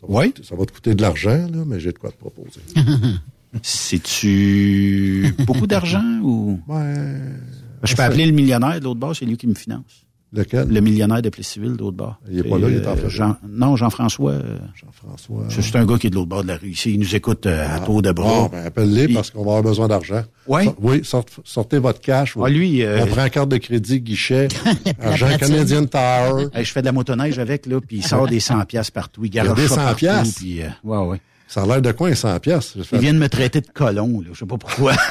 Ça 0.00 0.06
va 0.08 0.18
Oui. 0.20 0.32
te- 0.32 0.42
Ça 0.42 0.54
va 0.54 0.64
te 0.66 0.72
coûter 0.72 0.94
de 0.94 1.02
l'argent, 1.02 1.46
là, 1.52 1.64
mais 1.66 1.80
j'ai 1.80 1.92
de 1.92 1.98
quoi 1.98 2.10
te 2.12 2.16
proposer. 2.18 2.60
C'est-tu 3.62 5.34
beaucoup 5.46 5.66
d'argent 5.66 6.20
ou? 6.22 6.60
Ben, 6.68 7.36
Je 7.82 7.94
peux 7.94 8.02
appeler 8.02 8.26
le 8.26 8.32
millionnaire 8.32 8.78
de 8.78 8.84
l'autre 8.84 9.00
bord, 9.00 9.14
c'est 9.16 9.24
lui 9.24 9.36
qui 9.36 9.46
me 9.46 9.54
finance. 9.54 10.05
Lequel? 10.36 10.68
Le 10.68 10.80
millionnaire 10.80 11.22
de 11.22 11.28
Plessisville 11.30 11.72
de 11.72 11.78
l'autre 11.78 11.96
bord. 11.96 12.16
Il 12.30 12.38
est 12.38 12.42
pas 12.42 12.58
là, 12.58 12.68
il 12.68 12.76
est 12.76 12.86
en 12.86 12.90
Euh, 12.92 12.96
Floride. 12.96 13.08
Jean, 13.08 13.36
Non, 13.48 13.74
Jean-François. 13.76 14.32
euh, 14.32 14.58
Jean-François. 14.74 15.44
C'est 15.48 15.62
c'est 15.62 15.76
un 15.76 15.86
gars 15.86 15.96
qui 15.98 16.06
est 16.06 16.10
de 16.10 16.14
l'autre 16.14 16.28
bord 16.28 16.42
de 16.42 16.48
la 16.48 16.56
rue 16.56 16.68
ici. 16.70 16.92
Il 16.94 17.00
nous 17.00 17.14
écoute 17.16 17.46
euh, 17.46 17.66
à 17.76 17.80
tour 17.80 18.02
de 18.02 18.12
bras. 18.12 18.42
Bon, 18.42 18.46
ben, 18.52 18.66
appelle-les 18.66 19.08
parce 19.14 19.30
qu'on 19.30 19.38
va 19.44 19.50
avoir 19.56 19.62
besoin 19.62 19.88
d'argent. 19.88 20.22
Ouais. 20.46 20.64
So- 20.64 20.76
oui, 20.80 21.04
sort- 21.04 21.24
sortez 21.44 21.78
votre 21.78 22.00
cash. 22.00 22.34
Ah, 22.40 22.48
lui, 22.48 22.82
euh, 22.84 23.00
On 23.02 23.06
prend 23.06 23.28
carte 23.28 23.48
de 23.48 23.56
crédit, 23.56 24.00
guichet, 24.00 24.48
argent. 25.00 25.28
Canadian 25.38 25.86
Tower. 25.86 26.46
Hey, 26.54 26.64
je 26.64 26.72
fais 26.72 26.80
de 26.80 26.86
la 26.86 26.92
motoneige 26.92 27.38
avec, 27.38 27.66
là, 27.66 27.80
puis 27.80 27.96
il 27.98 28.06
sort 28.06 28.26
des 28.28 28.40
100 28.40 28.64
piastres 28.66 28.92
partout. 28.92 29.24
Il 29.24 29.30
garoche 29.30 29.56
des 29.56 29.68
ça 29.68 29.74
100 29.74 29.80
partout, 29.82 29.96
piastres? 29.98 30.34
puis, 30.38 30.62
euh, 30.62 30.68
ouais, 30.84 30.98
ouais. 31.08 31.20
Ça 31.48 31.62
a 31.62 31.66
l'air 31.66 31.80
de 31.80 31.92
quoi, 31.92 32.08
un 32.08 32.14
100 32.14 32.38
piastres? 32.40 32.78
Il 32.92 32.98
vient 32.98 33.14
de 33.14 33.18
me 33.18 33.28
traiter 33.28 33.60
de 33.60 33.68
colon, 33.72 34.20
là. 34.20 34.26
Je 34.32 34.38
sais 34.40 34.46
pas 34.46 34.56
pourquoi. 34.58 34.94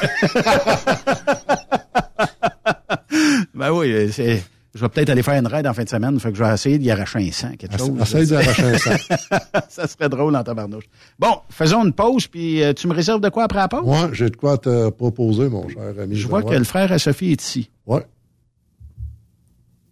ben 3.54 3.70
oui, 3.72 4.10
c'est... 4.12 4.42
Je 4.76 4.82
vais 4.82 4.88
peut-être 4.90 5.08
aller 5.08 5.22
faire 5.22 5.34
une 5.40 5.46
raid 5.46 5.66
en 5.66 5.72
fin 5.72 5.84
de 5.84 5.88
semaine, 5.88 6.20
fait 6.20 6.30
que 6.30 6.36
je 6.38 6.44
vais 6.44 6.52
essayer 6.52 6.78
d'y 6.78 6.90
arracher 6.90 7.18
un 7.18 7.32
sang, 7.32 7.50
quelque 7.58 7.78
chose. 7.78 7.90
Essaye 8.00 8.26
d'arracher 8.26 8.62
un 8.62 8.78
sang. 8.78 8.90
ça 9.70 9.86
serait 9.88 10.08
drôle 10.10 10.36
en 10.36 10.44
tabarnouche. 10.44 10.84
Bon, 11.18 11.38
faisons 11.48 11.84
une 11.84 11.94
pause, 11.94 12.26
puis 12.26 12.62
euh, 12.62 12.74
tu 12.74 12.86
me 12.86 12.92
réserves 12.94 13.22
de 13.22 13.30
quoi 13.30 13.44
après 13.44 13.58
la 13.58 13.68
pause? 13.68 13.84
Moi, 13.86 14.10
j'ai 14.12 14.28
de 14.28 14.36
quoi 14.36 14.58
te 14.58 14.90
proposer, 14.90 15.48
mon 15.48 15.66
cher 15.68 15.94
ami. 16.00 16.14
Je 16.14 16.28
vois 16.28 16.42
que 16.42 16.54
le 16.54 16.64
frère 16.64 16.92
à 16.92 16.98
Sophie 16.98 17.32
est 17.32 17.42
ici. 17.42 17.70
Ouais. 17.86 18.04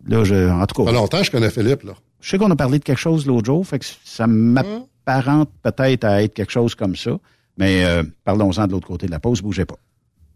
Là, 0.07 0.23
je, 0.23 0.51
en 0.51 0.67
tout 0.67 0.75
Ça 0.77 0.85
cas, 0.85 0.91
fait 0.91 0.97
longtemps 0.97 1.19
que 1.21 1.25
je 1.25 1.31
connais 1.31 1.51
Philippe, 1.51 1.83
là. 1.85 1.93
je 2.21 2.29
sais 2.31 2.37
qu'on 2.39 2.51
a 2.51 2.57
parlé 2.57 2.79
de 2.79 2.85
quelque 2.85 2.99
chose 2.99 3.27
l'autre 3.27 3.47
jour, 3.47 3.67
fait 3.67 3.79
que 3.79 3.87
ça 4.05 4.27
m'apparente 4.27 5.51
peut-être 5.63 6.05
à 6.05 6.23
être 6.23 6.35
quelque 6.35 6.53
chose 6.53 6.75
comme 6.75 6.95
ça. 6.95 7.13
Mais 7.57 7.85
euh, 7.85 8.03
parlons-en 8.25 8.67
de 8.67 8.73
l'autre 8.73 8.87
côté 8.89 9.07
de 9.07 9.13
la 9.13 9.21
pause, 9.21 9.41
bougez 9.41 9.65
pas. 9.65 9.77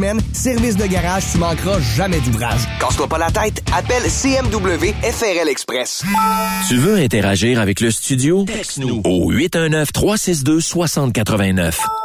Service 0.33 0.75
de 0.77 0.85
garage, 0.87 1.23
tu 1.31 1.37
manqueras 1.37 1.79
jamais 1.95 2.19
d'ouvrage. 2.21 2.61
Casse-toi 2.79 3.07
pas 3.07 3.17
la 3.17 3.29
tête. 3.31 3.61
Appelle 3.75 4.03
CMW 4.03 4.93
FRL 5.03 5.49
Express. 5.49 6.03
Tu 6.67 6.77
veux 6.77 6.95
interagir 6.95 7.59
avec 7.59 7.81
le 7.81 7.91
studio? 7.91 8.45
Texte-nous 8.45 9.01
au 9.05 9.31
819-362-6089. 9.31 11.73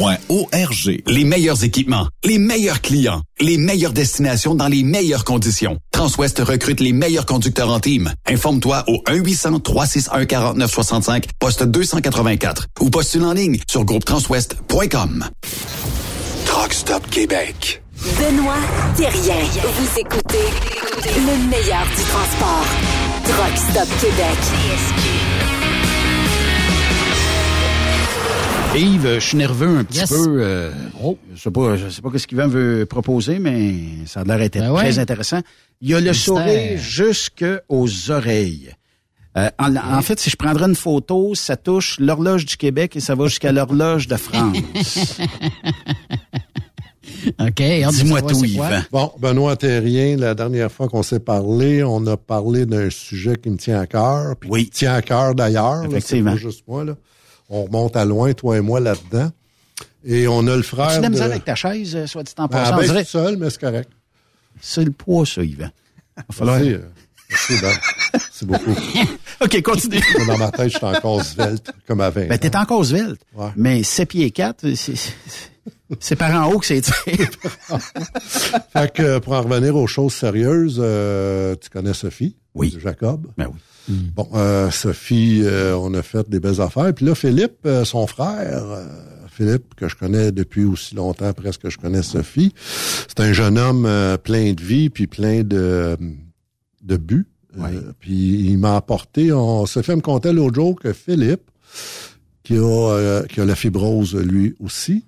arpq.org. 0.00 1.02
Les 1.06 1.24
meilleurs 1.24 1.64
équipements, 1.64 2.08
les 2.24 2.38
meilleurs 2.38 2.80
clients, 2.80 3.20
les 3.40 3.58
meilleures 3.58 3.92
destinations 3.92 4.54
dans 4.54 4.68
les 4.68 4.82
meilleures 4.82 5.24
conditions. 5.24 5.76
Transwest 5.92 6.38
recrute 6.40 6.80
les 6.80 6.92
meilleurs 6.92 7.26
conducteurs 7.26 7.70
en 7.70 7.78
team. 7.80 8.12
Informe-toi 8.26 8.84
au 8.88 9.02
1-800-361-4965, 9.08 11.24
poste 11.38 11.62
284 11.64 12.66
ou 12.80 12.88
postule 12.90 13.24
en 13.24 13.32
ligne 13.32 13.58
sur 13.68 13.84
groupetranswest.com. 13.84 15.28
Truck 16.46 16.72
Stop 16.72 17.08
Québec. 17.10 17.82
Benoît 18.18 18.56
Thérien. 18.96 19.44
Vous 19.62 20.00
écoutez 20.00 20.48
le 21.04 21.48
meilleur 21.48 21.84
du 21.86 22.02
transport. 22.02 22.66
Truck 23.24 23.56
Stop 23.56 23.88
Québec. 24.00 24.38
Yves, 28.74 29.14
je 29.14 29.20
suis 29.20 29.36
nerveux 29.36 29.78
un 29.78 29.84
petit 29.84 29.98
Yes. 29.98 30.08
peu. 30.10 30.36
euh, 30.42 30.70
Je 31.34 31.40
sais 31.40 31.50
pas, 31.50 31.76
je 31.76 31.88
sais 31.90 32.00
pas 32.00 32.08
ce 32.16 32.26
qu'Yvan 32.26 32.48
veut 32.48 32.86
proposer, 32.86 33.38
mais 33.38 33.74
ça 34.06 34.20
a 34.20 34.24
l'air 34.24 34.38
d'être 34.38 34.58
Ben 34.58 34.70
ouais. 34.70 34.80
très 34.80 34.98
intéressant. 34.98 35.40
Il 35.80 35.90
y 35.90 35.94
a 35.94 36.00
le 36.00 36.10
Mystère. 36.10 36.36
sourire 36.36 36.78
jusqu'aux 36.78 37.88
oreilles. 38.10 38.70
Euh, 39.36 39.48
en, 39.58 39.74
en 39.76 40.02
fait, 40.02 40.18
si 40.20 40.30
je 40.30 40.36
prendrais 40.36 40.66
une 40.68 40.74
photo, 40.74 41.34
ça 41.34 41.56
touche 41.56 41.98
l'horloge 41.98 42.44
du 42.46 42.56
Québec 42.56 42.96
et 42.96 43.00
ça 43.00 43.14
va 43.14 43.26
jusqu'à 43.26 43.52
l'horloge 43.52 44.06
de 44.08 44.16
France. 44.16 44.56
OK. 47.40 47.62
Dis-moi 47.92 48.22
tout, 48.22 48.44
Yvan. 48.44 48.82
Bon, 48.90 49.12
Benoît 49.18 49.56
Terrien, 49.56 50.16
la 50.16 50.34
dernière 50.34 50.70
fois 50.72 50.88
qu'on 50.88 51.02
s'est 51.02 51.20
parlé, 51.20 51.82
on 51.82 52.06
a 52.06 52.16
parlé 52.16 52.64
d'un 52.66 52.90
sujet 52.90 53.36
qui 53.36 53.50
me 53.50 53.56
tient 53.56 53.80
à 53.80 53.86
cœur, 53.86 54.34
puis 54.38 54.48
qui 54.50 54.56
me 54.56 54.64
tient 54.70 54.94
à 54.94 55.02
cœur 55.02 55.34
d'ailleurs. 55.34 55.82
là, 55.82 55.88
Effectivement. 55.88 56.30
C'est 56.32 56.36
pas 56.36 56.42
juste 56.42 56.64
moi, 56.66 56.84
là. 56.84 56.94
On 57.54 57.64
remonte 57.64 57.96
à 57.96 58.04
loin, 58.06 58.32
toi 58.32 58.56
et 58.56 58.60
moi, 58.62 58.80
là-dedans. 58.80 59.30
Et 60.04 60.26
on 60.26 60.46
a 60.46 60.56
le 60.56 60.62
frère. 60.62 60.86
As-tu 60.88 60.98
de 60.98 61.02
la 61.02 61.08
misère 61.10 61.26
de- 61.26 61.32
avec 61.32 61.44
ta 61.44 61.54
chaise, 61.54 61.94
euh, 61.94 62.06
soit 62.06 62.22
dit 62.22 62.32
en 62.38 62.44
Ah, 62.44 62.48
passant? 62.48 62.76
ben, 62.76 62.82
dirait- 62.82 63.04
suis 63.04 63.12
seul, 63.12 63.36
mais 63.36 63.50
c'est 63.50 63.60
correct. 63.60 63.90
C'est 64.60 64.84
le 64.84 64.90
poids, 64.90 65.26
ça, 65.26 65.42
Yvan. 65.44 65.68
Il 66.16 66.22
va 66.28 66.34
falloir... 66.34 66.56
Merci, 66.58 66.72
euh, 66.74 66.80
merci, 67.30 67.52
Ben. 67.60 68.20
C'est 68.32 68.46
beaucoup. 68.46 68.74
OK, 69.42 69.62
continue. 69.62 70.00
Dans 70.26 70.38
ma 70.38 70.50
tête, 70.50 70.70
je 70.72 70.76
suis 70.78 70.86
encore 70.86 71.22
svelte, 71.22 71.70
comme 71.86 72.00
à 72.00 72.08
20 72.10 72.26
Ben, 72.28 72.38
t'es 72.38 72.56
encore 72.56 72.84
svelte. 72.86 73.20
Ouais. 73.34 73.50
Mais 73.56 73.82
7 73.82 74.08
pieds 74.08 74.30
4, 74.30 74.64
c'est, 76.00 76.16
par 76.16 76.30
en 76.34 76.50
haut 76.52 76.58
que 76.58 76.66
c'est. 76.66 76.82
Fait 78.72 78.92
que, 78.92 79.18
pour 79.18 79.34
en 79.34 79.42
revenir 79.42 79.76
aux 79.76 79.86
choses 79.86 80.14
sérieuses, 80.14 80.80
euh, 80.82 81.54
tu 81.60 81.68
connais 81.70 81.94
Sophie? 81.94 82.34
Oui. 82.54 82.76
Jacob? 82.82 83.26
Ben 83.36 83.48
oui. 83.52 83.58
Bon, 83.88 84.28
euh, 84.34 84.70
Sophie, 84.70 85.40
euh, 85.42 85.76
on 85.76 85.92
a 85.94 86.02
fait 86.02 86.28
des 86.28 86.40
belles 86.40 86.60
affaires. 86.60 86.92
Puis 86.94 87.04
là, 87.04 87.14
Philippe, 87.14 87.66
euh, 87.66 87.84
son 87.84 88.06
frère, 88.06 88.62
Philippe, 89.28 89.74
que 89.74 89.88
je 89.88 89.96
connais 89.96 90.30
depuis 90.30 90.64
aussi 90.64 90.94
longtemps 90.94 91.32
presque 91.32 91.62
que 91.62 91.70
je 91.70 91.78
connais 91.78 92.02
Sophie, 92.02 92.54
c'est 93.08 93.20
un 93.20 93.32
jeune 93.32 93.58
homme 93.58 93.88
plein 94.22 94.52
de 94.52 94.62
vie, 94.62 94.90
puis 94.90 95.06
plein 95.06 95.42
de, 95.42 95.96
de 96.82 96.96
buts. 96.96 97.26
Puis 98.00 98.50
il 98.50 98.58
m'a 98.58 98.76
apporté, 98.76 99.32
on, 99.32 99.66
Sophie 99.66 99.96
me 99.96 100.00
contait 100.00 100.32
l'autre 100.32 100.54
jour 100.54 100.78
que 100.78 100.92
Philippe, 100.92 101.50
qui 102.44 102.56
a, 102.56 103.22
qui 103.28 103.40
a 103.40 103.44
la 103.44 103.54
fibrose 103.54 104.14
lui 104.14 104.54
aussi, 104.60 105.04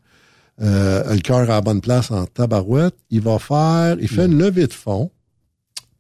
a 0.59 1.15
le 1.15 1.21
cœur 1.21 1.39
à 1.39 1.47
la 1.47 1.61
bonne 1.61 1.81
place 1.81 2.11
en 2.11 2.27
tabarouette, 2.27 2.97
il 3.11 3.21
va 3.21 3.39
faire, 3.39 3.97
il 4.01 4.09
fait 4.09 4.27
une 4.27 4.39
levée 4.39 4.67
de 4.67 4.73
fonds 4.73 5.11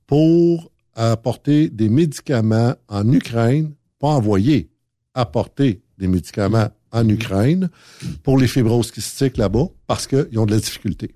pour 0.06 0.70
apporter 0.94 1.68
des 1.68 1.88
médicaments 1.88 2.74
en 2.88 3.10
Ukraine, 3.12 3.72
pas 3.98 4.08
envoyer, 4.08 4.68
apporter 5.14 5.80
des 5.98 6.08
médicaments 6.08 6.68
en 6.92 7.08
Ukraine 7.08 7.70
pour 8.22 8.38
les 8.38 8.46
fibroses 8.46 8.90
kystiques 8.90 9.36
là-bas 9.36 9.66
parce 9.86 10.06
qu'ils 10.06 10.38
ont 10.38 10.46
de 10.46 10.52
la 10.52 10.58
difficulté 10.60 11.10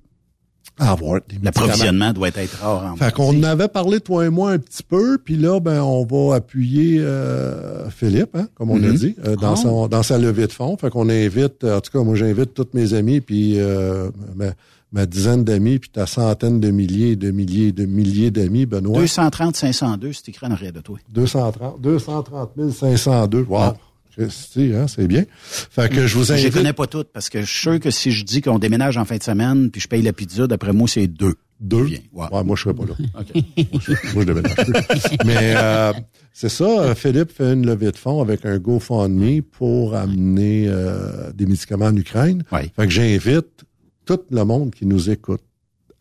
à 0.80 0.92
avoir 0.92 1.20
des 1.28 1.34
médicaments. 1.36 1.66
L'approvisionnement 1.66 2.12
doit 2.12 2.28
être 2.28 2.59
rare 2.60 2.92
en 2.92 2.96
Fait 2.96 3.12
qu'on 3.12 3.42
avait 3.42 3.66
parlé, 3.68 3.98
toi 4.00 4.26
et 4.26 4.30
moi, 4.30 4.52
un 4.52 4.59
petit 4.59 4.82
peu, 4.84 5.18
puis 5.18 5.36
là, 5.36 5.59
ben, 5.59 5.82
on 5.82 6.05
va 6.05 6.36
appuyer 6.36 7.00
euh, 7.00 7.90
Philippe, 7.90 8.36
hein, 8.36 8.46
comme 8.55 8.70
on 8.70 8.76
a 8.82 8.86
Mhm. 8.86 8.94
dit, 8.94 9.16
euh, 9.24 9.34
dans, 9.34 9.52
Ah. 9.55 9.56
son, 9.56 9.88
dans 9.88 10.05
sa 10.05 10.18
levée 10.18 10.46
de 10.46 10.52
fonds. 10.52 10.76
Fait 10.76 10.90
qu'on 10.90 11.09
invite, 11.09 11.64
en 11.64 11.80
tout 11.80 11.90
cas, 11.90 12.05
moi, 12.05 12.14
j'invite 12.14 12.55
tous 12.55 12.68
mes 12.74 12.94
amis, 12.94 13.20
puis 13.20 13.55
euh, 13.59 14.10
ma, 14.36 14.52
ma 14.93 15.06
dizaine 15.06 15.44
d'amis, 15.44 15.78
puis 15.78 15.90
ta 15.90 16.06
centaine 16.06 16.60
de 16.60 16.70
milliers, 16.70 17.16
de 17.16 17.31
milliers, 17.31 17.73
de 17.73 17.85
milliers 17.85 18.31
d'amis, 18.31 18.66
Benoît. 18.66 18.98
230 18.98 19.56
502, 19.56 20.12
c'est 20.12 20.28
écrit 20.31 20.47
en 20.47 20.51
arrière 20.51 20.73
de 20.73 20.81
toi. 20.81 20.98
230, 21.12 21.81
230 21.81 22.73
502. 22.73 23.43
Wow. 23.48 23.74
Hein, 24.20 24.86
c'est 24.89 25.06
bien. 25.06 25.24
Fait 25.40 25.89
que 25.89 26.06
je 26.06 26.19
vous 26.19 26.24
Je 26.24 26.32
les 26.32 26.40
invite. 26.40 26.55
connais 26.55 26.73
pas 26.73 26.86
toutes 26.89 27.09
parce 27.12 27.28
que 27.28 27.40
je 27.40 27.47
suis 27.47 27.60
sûr 27.60 27.81
que 27.81 27.90
si 27.90 28.10
je 28.10 28.24
dis 28.24 28.40
qu'on 28.40 28.59
déménage 28.59 28.97
en 28.97 29.05
fin 29.05 29.16
de 29.16 29.23
semaine 29.23 29.70
puis 29.70 29.81
je 29.81 29.86
paye 29.86 30.02
la 30.02 30.12
pizza, 30.12 30.47
d'après 30.48 30.73
moi, 30.73 30.89
c'est 30.89 31.06
deux. 31.06 31.35
Deux? 31.60 31.85
Ouais. 32.12 32.27
Ouais, 32.32 32.44
moi, 32.44 32.56
je 32.56 32.62
serais 32.62 32.74
pas 32.74 32.85
là. 32.85 32.94
moi, 33.15 33.24
je, 33.81 33.93
moi, 34.15 34.23
je 34.23 34.23
déménage 34.23 34.55
plus. 34.56 34.73
Mais 35.24 35.55
euh, 35.56 35.93
c'est 36.32 36.48
ça, 36.48 36.94
Philippe 36.94 37.32
fait 37.32 37.52
une 37.52 37.66
levée 37.66 37.90
de 37.90 37.97
fonds 37.97 38.20
avec 38.20 38.44
un 38.47 38.59
GoFundMe 38.59 39.43
pour 39.43 39.94
amener 39.97 40.66
euh, 40.69 41.32
des 41.32 41.47
médicaments 41.47 41.86
en 41.86 41.97
Ukraine. 41.97 42.43
Fait 42.51 42.70
que 42.86 42.90
j'invite 42.90 43.65
tout 44.09 44.20
le 44.30 44.43
monde 44.44 44.74
qui 44.74 44.86
nous 44.86 45.10
écoute 45.10 45.43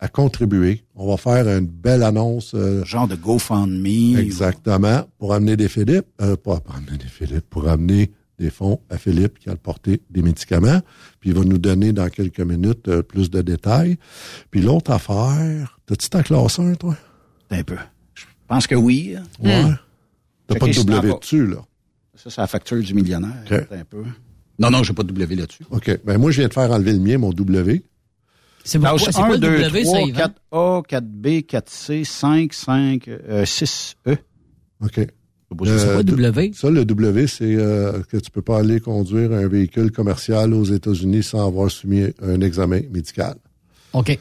à 0.00 0.08
contribuer. 0.08 0.82
On 0.94 1.08
va 1.10 1.16
faire 1.18 1.46
une 1.58 1.66
belle 1.66 2.02
annonce. 2.02 2.52
euh, 2.54 2.82
Genre 2.84 3.06
de 3.06 3.16
GoFundMe. 3.16 4.16
Exactement. 4.18 5.06
Pour 5.18 5.34
amener 5.34 5.56
des 5.56 5.68
Philippe, 5.68 6.06
euh, 6.22 6.36
pas 6.36 6.60
pour 6.60 6.74
amener 6.74 6.96
des 6.96 7.06
Philippe, 7.08 7.44
pour 7.50 7.68
amener 7.68 8.10
des 8.38 8.48
fonds 8.50 8.80
à 8.88 8.96
Philippe 8.96 9.38
qui 9.40 9.50
a 9.50 9.56
porté 9.56 10.00
des 10.08 10.22
médicaments. 10.22 10.80
Puis 11.20 11.30
il 11.30 11.36
va 11.36 11.44
nous 11.44 11.58
donner 11.58 11.92
dans 11.92 12.08
quelques 12.08 12.40
minutes 12.40 12.88
euh, 12.88 13.02
plus 13.02 13.28
de 13.30 13.42
détails. 13.42 13.98
Puis 14.50 14.62
l'autre 14.62 14.90
affaire, 14.92 15.78
t'as-tu 15.84 16.08
ta 16.08 16.22
classe 16.22 16.58
1, 16.60 16.74
toi? 16.76 16.96
Un 17.50 17.62
peu. 17.62 17.76
Je 18.14 18.24
pense 18.46 18.66
que 18.66 18.74
oui. 18.76 19.16
Ouais. 19.42 19.64
T'as 20.46 20.54
Fait 20.54 20.60
pas 20.60 20.66
de 20.68 20.72
W 20.82 21.14
dessus, 21.20 21.46
là. 21.46 21.58
Ça, 22.14 22.30
c'est 22.30 22.40
la 22.40 22.46
facture 22.46 22.80
du 22.82 22.94
millionnaire. 22.94 23.44
OK. 23.50 23.66
Un 23.72 23.84
peu. 23.84 24.02
Non, 24.60 24.70
non, 24.70 24.82
j'ai 24.82 24.92
pas 24.94 25.02
de 25.02 25.08
W 25.12 25.34
là-dessus. 25.36 25.64
OK. 25.70 26.00
Ben 26.04 26.16
moi, 26.18 26.30
je 26.30 26.38
viens 26.40 26.48
de 26.48 26.54
faire 26.54 26.70
enlever 26.70 26.92
le 26.92 26.98
mien, 27.00 27.18
mon 27.18 27.30
W. 27.32 27.82
C'est 28.64 28.78
c'est 28.78 29.12
quoi 29.12 29.24
1, 29.26 29.28
le 29.30 29.38
2, 29.38 29.62
W, 29.62 29.82
3, 29.84 29.94
ça, 29.94 30.02
Yvan? 30.02 30.26
4A, 30.52 30.86
4B, 30.86 31.46
4C, 31.46 32.04
5, 32.04 32.52
5, 32.52 33.08
euh, 33.08 33.44
6E. 33.44 34.18
OK. 34.84 34.94
C'est 35.50 35.56
quoi, 35.56 35.66
Euh, 35.68 36.02
W? 36.02 36.50
Ça, 36.54 36.70
le 36.70 36.84
W, 36.84 37.26
c'est 37.26 37.44
euh, 37.56 38.02
que 38.10 38.18
tu 38.18 38.30
peux 38.30 38.42
pas 38.42 38.58
aller 38.58 38.80
conduire 38.80 39.32
un 39.32 39.48
véhicule 39.48 39.90
commercial 39.90 40.52
aux 40.52 40.64
États-Unis 40.64 41.22
sans 41.22 41.46
avoir 41.46 41.70
soumis 41.70 42.08
un 42.20 42.40
examen 42.42 42.80
médical. 42.92 43.36
OK. 43.94 44.18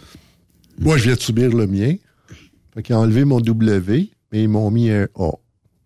Moi, 0.80 0.98
je 0.98 1.04
viens 1.04 1.16
de 1.16 1.20
subir 1.20 1.50
le 1.50 1.68
mien. 1.68 1.96
Fait 2.74 2.84
qu'ils 2.84 2.96
ont 2.96 3.00
enlevé 3.00 3.26
mon 3.26 3.42
W, 3.42 4.10
mais 4.32 4.44
ils 4.44 4.48
m'ont 4.48 4.72
mis 4.72 4.90
un 4.90 5.08
A. 5.16 5.32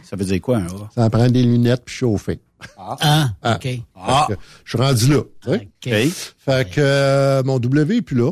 Ça 0.03 0.15
veut 0.15 0.26
dire 0.26 0.41
quoi, 0.41 0.57
un 0.57 0.65
A? 0.68 0.90
Ça 0.94 1.10
prend 1.10 1.28
des 1.30 1.41
lunettes 1.44 1.84
puis 1.86 1.95
chauffer. 1.95 2.40
Ah, 2.77 3.29
Ah. 3.41 3.55
OK. 3.55 3.67
Parce 3.93 4.27
que 4.27 4.33
Je 4.63 4.69
suis 4.69 4.77
rendu 4.77 5.07
là. 5.13 5.21
sais. 5.45 6.09
Fait 6.38 6.69
que 6.69 6.79
euh, 6.79 7.43
mon 7.43 7.59
W 7.59 7.97
est 7.97 8.01
plus 8.01 8.17
là. 8.17 8.31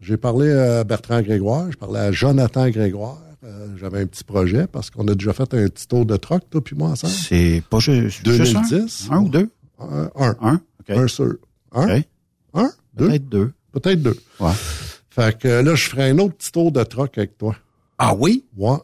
J'ai 0.00 0.16
parlé 0.16 0.52
à 0.52 0.84
Bertrand 0.84 1.20
Grégoire, 1.22 1.70
je 1.72 1.76
parlais 1.76 1.98
à 2.00 2.12
Jonathan 2.12 2.68
Grégoire. 2.70 3.18
Euh, 3.44 3.68
J'avais 3.78 4.00
un 4.02 4.06
petit 4.06 4.24
projet 4.24 4.66
parce 4.66 4.90
qu'on 4.90 5.06
a 5.08 5.14
déjà 5.14 5.32
fait 5.32 5.52
un 5.54 5.68
petit 5.68 5.86
tour 5.88 6.04
de 6.06 6.16
troc, 6.16 6.42
toi 6.50 6.62
puis 6.62 6.76
moi 6.76 6.90
ensemble. 6.90 7.12
C'est 7.12 7.62
pas 7.68 7.78
juste, 7.78 8.24
juste 8.28 8.56
un? 8.56 8.60
2010. 8.68 9.08
Un 9.10 9.18
ou 9.18 9.28
deux? 9.28 9.50
Un. 9.80 10.10
Un. 10.16 10.36
Un? 10.40 10.54
OK. 10.80 10.90
Un 10.90 11.08
sur. 11.08 11.34
Un? 11.72 11.98
OK. 11.98 12.04
Un? 12.54 12.70
Deux? 12.94 13.06
Peut-être 13.08 13.28
deux. 13.28 13.52
Peut-être 13.72 14.02
deux. 14.02 14.16
Ouais. 14.40 14.52
Fait 15.10 15.36
que 15.38 15.48
là, 15.48 15.74
je 15.74 15.88
ferai 15.88 16.10
un 16.10 16.18
autre 16.18 16.34
petit 16.36 16.52
tour 16.52 16.70
de 16.72 16.82
troc 16.84 17.16
avec 17.18 17.36
toi. 17.38 17.56
Ah 17.98 18.14
oui? 18.14 18.44
Ouais. 18.56 18.76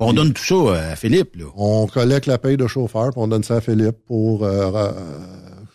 On 0.00 0.12
donne 0.12 0.32
tout 0.32 0.44
ça 0.44 0.90
à 0.92 0.96
Philippe, 0.96 1.36
là. 1.36 1.46
On 1.56 1.86
collecte 1.86 2.26
la 2.26 2.38
paye 2.38 2.56
de 2.56 2.66
chauffeur, 2.66 3.10
puis 3.10 3.20
on 3.20 3.26
donne 3.28 3.42
ça 3.42 3.56
à 3.56 3.60
Philippe 3.60 3.96
pour 4.06 4.44
euh, 4.44 4.70
euh, 4.74 4.92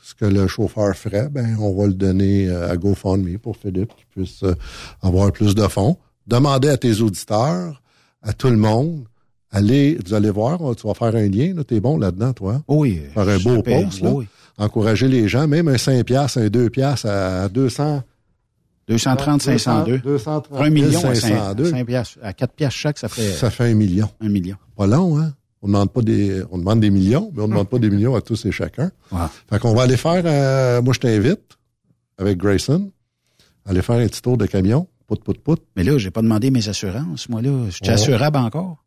ce 0.01 0.15
que 0.15 0.25
le 0.25 0.47
chauffeur 0.47 0.95
ferait. 0.95 1.27
Ben, 1.29 1.57
on 1.59 1.73
va 1.73 1.87
le 1.87 1.93
donner 1.93 2.47
euh, 2.47 2.69
à 2.71 2.77
GoFundMe 2.77 3.37
pour 3.37 3.57
Philippe 3.57 3.89
qui 3.97 4.05
puisse 4.11 4.43
euh, 4.43 4.53
avoir 5.01 5.31
plus 5.31 5.55
de 5.55 5.67
fonds. 5.67 5.97
Demandez 6.25 6.69
à 6.69 6.77
tes 6.77 7.01
auditeurs, 7.01 7.81
à 8.21 8.31
tout 8.31 8.47
le 8.49 8.55
monde, 8.55 9.05
allez, 9.51 9.97
vous 10.05 10.13
allez 10.13 10.29
voir, 10.29 10.59
tu 10.75 10.87
vas 10.87 10.93
faire 10.93 11.15
un 11.15 11.27
lien, 11.27 11.53
là, 11.53 11.65
t'es 11.65 11.81
bon 11.81 11.97
là-dedans, 11.97 12.31
toi. 12.31 12.61
Oui. 12.69 13.01
Faire 13.13 13.27
un 13.27 13.39
beau 13.39 13.61
post, 13.61 14.01
là. 14.01 14.11
oui. 14.11 14.27
Encourager 14.57 15.07
les 15.07 15.27
gens, 15.27 15.47
même 15.47 15.67
un 15.67 15.77
5 15.77 16.05
piastres, 16.05 16.37
un 16.37 16.47
2 16.47 16.69
piastres 16.69 17.07
à 17.07 17.49
200. 17.49 18.03
230, 18.87 19.41
502. 19.41 19.99
230 19.99 20.47
1 20.61 20.69
million 20.69 20.99
à 20.99 21.15
5, 21.15 21.15
502. 21.15 21.69
5 21.71 21.85
piastres. 21.85 22.17
À 22.21 22.33
4 22.33 22.53
piastres 22.53 22.79
chaque, 22.79 22.97
ça 22.97 23.07
ferait 23.07 23.31
Ça 23.31 23.49
fait 23.49 23.71
un 23.71 23.73
million. 23.73 24.09
un 24.21 24.29
million. 24.29 24.57
Pas 24.75 24.87
long, 24.87 25.17
hein? 25.19 25.33
On 25.61 25.67
demande 25.67 25.91
pas 25.91 26.01
des, 26.01 26.43
on 26.51 26.57
demande 26.57 26.81
des 26.81 26.89
millions, 26.89 27.31
mais 27.33 27.41
on 27.41 27.47
demande 27.47 27.69
pas 27.69 27.79
des 27.79 27.89
millions 27.89 28.15
à 28.15 28.21
tous 28.21 28.45
et 28.45 28.51
chacun. 28.51 28.91
Ouais. 29.13 29.19
Fait 29.49 29.59
qu'on 29.59 29.73
va 29.73 29.83
aller 29.83 29.95
faire, 29.95 30.21
euh, 30.25 30.81
moi 30.81 30.93
je 30.93 30.99
t'invite, 30.99 31.57
avec 32.17 32.37
Grayson, 32.37 32.91
aller 33.65 33.81
faire 33.81 33.95
un 33.95 34.07
petit 34.07 34.21
tour 34.21 34.37
de 34.37 34.45
camion, 34.45 34.87
pout, 35.07 35.23
pout, 35.23 35.37
pout. 35.41 35.61
Mais 35.77 35.83
là, 35.83 35.97
j'ai 35.97 36.11
pas 36.11 36.21
demandé 36.21 36.51
mes 36.51 36.67
assurances, 36.67 37.29
moi, 37.29 37.41
là. 37.41 37.51
Je 37.67 37.75
suis 37.75 37.89
assurable 37.89 38.37
encore. 38.37 38.82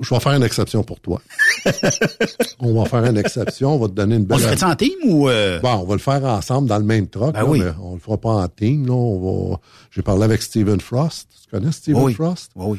Je 0.00 0.12
vais 0.14 0.20
faire 0.20 0.32
une 0.32 0.42
exception 0.42 0.82
pour 0.82 1.00
toi. 1.00 1.22
on 2.58 2.74
va 2.82 2.88
faire 2.88 3.04
une 3.06 3.16
exception, 3.16 3.74
on 3.74 3.78
va 3.78 3.88
te 3.88 3.94
donner 3.94 4.16
une 4.16 4.22
On 4.22 4.36
belle... 4.36 4.50
le 4.50 4.56
ferait 4.56 4.70
en 4.70 4.76
team 4.76 4.92
ou... 5.06 5.28
euh, 5.28 5.58
Bon, 5.60 5.72
on 5.74 5.84
va 5.84 5.94
le 5.94 6.00
faire 6.00 6.22
ensemble 6.24 6.68
dans 6.68 6.78
le 6.78 6.84
même 6.84 7.06
truck. 7.08 7.32
Ben 7.32 7.40
là, 7.40 7.46
oui. 7.48 7.60
mais 7.60 7.70
on 7.82 7.94
le 7.94 8.00
fera 8.00 8.18
pas 8.18 8.30
en 8.30 8.48
team. 8.48 8.86
Là, 8.86 8.92
on 8.92 9.50
va... 9.52 9.60
J'ai 9.90 10.02
parlé 10.02 10.24
avec 10.24 10.42
Steven 10.42 10.80
Frost. 10.80 11.28
Tu 11.44 11.50
connais 11.50 11.72
Steven 11.72 12.02
Oui. 12.02 12.12
Frost? 12.14 12.50
Oui, 12.56 12.66
oui. 12.72 12.78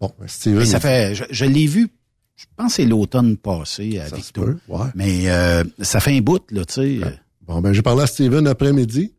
Bon, 0.00 0.12
ben, 0.18 0.28
Steven... 0.28 0.58
Mais 0.58 0.66
ça 0.66 0.78
fait... 0.80 1.14
Je, 1.14 1.24
je 1.30 1.44
l'ai 1.46 1.66
vu, 1.66 1.88
je 2.36 2.44
pense 2.56 2.68
que 2.72 2.82
c'est 2.82 2.84
l'automne 2.84 3.36
passé 3.38 3.98
à 3.98 4.04
Ça 4.04 4.10
se 4.10 4.16
Victo. 4.16 4.42
peut, 4.42 4.56
ouais. 4.68 4.86
Mais 4.94 5.30
euh, 5.30 5.64
ça 5.80 6.00
fait 6.00 6.16
un 6.16 6.20
bout, 6.20 6.42
là, 6.50 6.64
tu 6.66 6.74
sais. 6.74 7.00
Bon, 7.46 7.60
ben 7.62 7.72
j'ai 7.72 7.80
parlé 7.82 8.02
à 8.02 8.06
Steven 8.06 8.46
après-midi. 8.46 9.14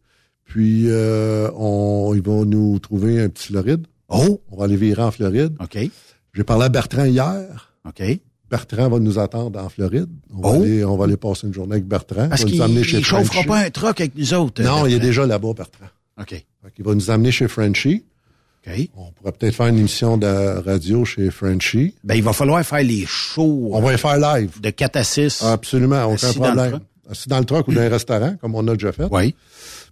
Puis 0.45 0.83
euh, 0.87 1.49
on, 1.55 2.13
il 2.15 2.21
va 2.21 2.45
nous 2.45 2.77
trouver 2.79 3.21
un 3.21 3.29
petit 3.29 3.47
Floride. 3.47 3.87
Oh! 4.07 4.39
On 4.51 4.57
va 4.57 4.65
aller 4.65 4.75
virer 4.77 5.01
en 5.03 5.11
Floride. 5.11 5.55
OK. 5.59 5.77
J'ai 6.39 6.45
parlé 6.45 6.63
à 6.63 6.69
Bertrand 6.69 7.03
hier. 7.03 7.73
OK. 7.85 8.01
Bertrand 8.49 8.87
va 8.87 8.97
nous 8.99 9.19
attendre 9.19 9.59
en 9.61 9.67
Floride. 9.67 10.07
On 10.33 10.39
va, 10.41 10.49
Oh! 10.57 10.61
aller, 10.63 10.85
on 10.85 10.95
va 10.95 11.03
aller 11.03 11.17
passer 11.17 11.47
une 11.47 11.53
journée 11.53 11.73
avec 11.73 11.85
Bertrand. 11.85 12.29
Parce 12.29 12.43
Il 12.43 12.51
va 12.51 12.55
nous 12.55 12.61
amener 12.63 12.79
ne 12.79 12.83
chez 12.85 13.01
chauffera 13.01 13.25
Frenchie. 13.25 13.47
pas 13.47 13.59
un 13.59 13.69
truck 13.69 13.99
avec 13.99 14.15
nous 14.15 14.33
autres. 14.33 14.63
Non, 14.63 14.85
il 14.85 14.93
est 14.93 14.99
déjà 14.99 15.25
là-bas, 15.25 15.51
Bertrand. 15.53 15.87
OK. 16.17 16.45
Qu'il 16.73 16.85
va 16.85 16.95
nous 16.95 17.11
amener 17.11 17.31
chez 17.31 17.49
Frenchie. 17.49 18.05
On 18.95 19.11
pourrait 19.11 19.33
peut-être 19.33 19.53
faire 19.55 19.67
une 19.67 19.79
émission 19.79 20.17
de 20.17 20.59
radio 20.65 21.03
chez 21.03 21.29
Frenchie. 21.29 21.93
Ben, 22.05 22.15
il 22.15 22.23
va 22.23 22.31
falloir 22.31 22.63
faire 22.65 22.83
les 22.83 23.03
shows 23.05 23.71
On 23.73 23.81
va 23.81 23.91
les 23.91 23.97
faire 23.97 24.17
live. 24.17 24.61
de 24.61 24.69
4 24.69 24.95
à 24.95 25.03
6. 25.03 25.43
Absolument, 25.43 26.05
aucun 26.05 26.13
Assis 26.29 26.39
dans 26.39 26.45
problème. 26.45 26.79
Assis 27.11 27.27
dans 27.27 27.39
le 27.39 27.45
truck 27.45 27.67
ou 27.67 27.73
dans 27.73 27.81
un 27.81 27.89
restaurant, 27.89 28.35
comme 28.39 28.55
on 28.55 28.65
a 28.69 28.73
déjà 28.75 28.93
fait. 28.93 29.07
Oui. 29.11 29.35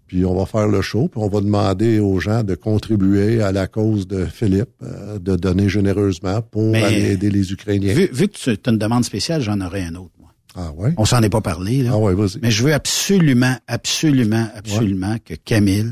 Puis 0.07 0.23
on 0.25 0.33
va 0.35 0.45
faire 0.45 0.67
le 0.67 0.81
show, 0.81 1.07
puis 1.09 1.19
on 1.21 1.27
va 1.27 1.41
demander 1.41 1.99
aux 1.99 2.19
gens 2.19 2.43
de 2.43 2.55
contribuer 2.55 3.41
à 3.41 3.51
la 3.51 3.67
cause 3.67 4.07
de 4.07 4.25
Philippe, 4.25 4.69
euh, 4.83 5.19
de 5.19 5.35
donner 5.35 5.67
généreusement 5.69 6.41
pour 6.41 6.71
Mais- 6.71 6.83
aller 6.83 7.11
aider 7.11 7.29
les 7.29 7.51
Ukrainiens. 7.51 7.93
Vu, 7.93 8.09
vu 8.11 8.27
que 8.29 8.37
tu 8.37 8.49
as 8.51 8.69
une 8.71 8.77
demande 8.77 9.03
spéciale, 9.03 9.41
j'en 9.41 9.59
aurais 9.59 9.83
un 9.83 9.95
autre, 9.95 10.13
moi. 10.19 10.29
Ah 10.55 10.71
ouais? 10.75 10.93
On 10.97 11.05
s'en 11.05 11.21
est 11.21 11.29
pas 11.29 11.41
parlé, 11.41 11.83
là. 11.83 11.91
Ah 11.93 11.97
ouais, 11.97 12.15
vas-y. 12.15 12.39
Mais 12.41 12.51
je 12.51 12.63
veux 12.63 12.73
absolument, 12.73 13.55
absolument, 13.67 14.47
absolument 14.55 15.17
que 15.23 15.33
Camille 15.35 15.91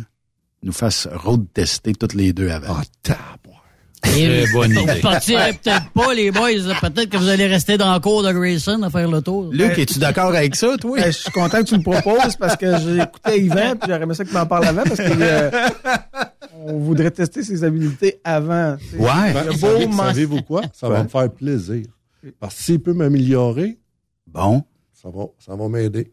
nous 0.64 0.72
fasse 0.72 1.08
road 1.12 1.46
tester 1.54 1.94
toutes 1.94 2.14
les 2.16 2.34
deux 2.34 2.50
avant. 2.50 2.78
Ah, 3.10 3.14
Et 4.18 4.46
bonne 4.54 4.74
vous 4.74 4.82
idée. 4.82 5.02
partirez 5.02 5.54
peut-être 5.54 5.90
pas, 5.94 6.14
les 6.14 6.32
boys. 6.32 6.50
Peut-être 6.82 7.10
que 7.10 7.18
vous 7.18 7.28
allez 7.28 7.48
rester 7.48 7.78
dans 7.78 7.94
le 7.94 8.00
cours 8.00 8.24
de 8.24 8.32
Grayson 8.32 8.82
à 8.84 8.90
faire 8.90 9.10
le 9.10 9.22
tour. 9.22 9.50
Luc, 9.52 9.78
es-tu 9.78 10.00
d'accord 10.00 10.28
avec 10.36 10.56
ça, 10.56 10.78
toi? 10.80 10.98
Ben, 10.98 11.06
je 11.08 11.18
suis 11.18 11.32
content 11.32 11.60
que 11.60 11.68
tu 11.70 11.78
me 11.78 11.84
proposes 11.84 12.36
parce 12.38 12.56
que 12.56 12.66
j'ai 12.80 13.02
écouté 13.02 13.42
Yvan 13.44 13.76
puis 13.80 13.90
j'aurais 13.90 14.04
aimé 14.04 14.14
ça 14.14 14.24
que 14.24 14.30
tu 14.30 14.36
m'en 14.36 14.46
parles 14.46 14.66
avant 14.68 14.84
parce 14.84 14.98
que 14.98 15.04
euh, 15.20 15.52
on 16.66 16.78
voudrait 16.80 17.12
tester 17.12 17.44
ses 17.44 17.64
habilités 17.64 18.20
avant. 18.24 18.78
Ouais. 18.98 19.34
Ben, 19.34 19.46
beau 19.60 19.68
savez- 19.80 19.92
Savez-vous 19.92 20.42
quoi? 20.44 20.62
Ça 20.74 20.90
va 20.90 21.04
me 21.04 21.10
faire 21.10 21.30
plaisir. 21.32 21.86
Parce 22.40 22.56
que 22.56 22.64
s'il 22.64 22.80
peut 22.80 22.94
m'améliorer, 22.94 23.78
Bon. 24.28 24.64
ça 24.94 25.10
va, 25.14 25.26
ça 25.40 25.56
va 25.56 25.68
m'aider. 25.70 26.12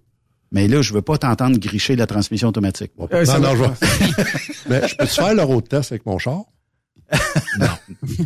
Mais 0.54 0.68
là, 0.68 0.82
je 0.82 0.92
veux 0.92 1.00
pas 1.00 1.16
t'entendre 1.16 1.56
gricher 1.58 1.96
la 1.96 2.06
transmission 2.06 2.48
automatique. 2.48 2.92
Bon, 2.98 3.08
Euh, 3.10 3.24
non, 3.24 3.38
non, 3.40 3.56
je 3.56 3.62
vais- 3.62 4.24
Mais 4.68 4.86
je 4.88 4.94
peux-tu 4.96 5.14
faire 5.14 5.34
le 5.34 5.42
road 5.42 5.66
test 5.66 5.92
avec 5.92 6.04
mon 6.04 6.18
char? 6.18 6.42
Non. 7.58 7.66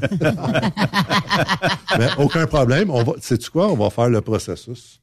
Mais 1.98 2.08
aucun 2.18 2.46
problème. 2.46 2.90
On 2.90 3.02
va, 3.02 3.12
sais-tu 3.20 3.50
quoi? 3.50 3.68
On 3.70 3.76
va 3.76 3.90
faire 3.90 4.08
le 4.08 4.20
processus. 4.20 5.00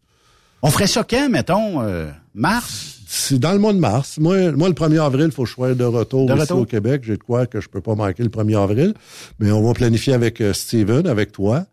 On 0.61 0.69
ferait 0.69 0.87
ça 0.87 1.03
quand, 1.03 1.29
mettons, 1.29 1.81
euh, 1.81 2.09
mars? 2.33 2.99
C'est 3.05 3.37
dans 3.37 3.51
le 3.51 3.59
mois 3.59 3.73
de 3.73 3.79
mars. 3.79 4.17
Moi, 4.17 4.51
moi 4.53 4.69
le 4.69 4.73
1er 4.73 5.01
avril, 5.01 5.25
il 5.25 5.31
faut 5.31 5.43
que 5.43 5.49
je 5.49 5.53
sois 5.53 5.73
de 5.75 5.83
retour 5.83 6.27
De 6.27 6.33
ici 6.33 6.41
retour? 6.41 6.59
au 6.59 6.65
Québec. 6.65 7.03
J'ai 7.05 7.17
de 7.17 7.23
quoi 7.23 7.45
que 7.45 7.61
je 7.61 7.69
peux 7.69 7.81
pas 7.81 7.95
manquer 7.95 8.23
le 8.23 8.29
1er 8.29 8.57
avril. 8.61 8.93
Mais 9.39 9.51
on 9.51 9.61
va 9.61 9.73
planifier 9.73 10.13
avec 10.13 10.41
euh, 10.41 10.53
Steven, 10.53 11.05
avec 11.05 11.31
toi. 11.31 11.65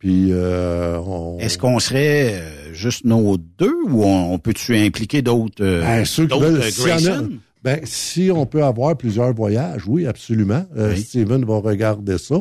Puis, 0.00 0.28
euh, 0.30 0.98
on... 0.98 1.38
Est-ce 1.38 1.58
qu'on 1.58 1.78
serait 1.78 2.42
juste 2.72 3.04
nos 3.04 3.36
deux 3.36 3.76
ou 3.88 4.02
on, 4.02 4.38
peut-tu 4.38 4.74
impliquer 4.74 5.20
d'autres 5.20 5.62
euh, 5.62 5.82
Ben, 5.82 6.04
ceux 6.06 6.26
qui 6.26 6.40
veulent, 6.40 6.62
euh, 7.66 7.76
ben, 7.76 7.80
si 7.84 8.30
on 8.34 8.46
peut 8.46 8.64
avoir 8.64 8.96
plusieurs 8.96 9.32
voyages, 9.34 9.82
oui, 9.86 10.06
absolument. 10.06 10.64
Euh, 10.76 10.92
Oui. 10.94 11.02
Steven 11.02 11.44
va 11.44 11.58
regarder 11.58 12.18
ça. 12.18 12.36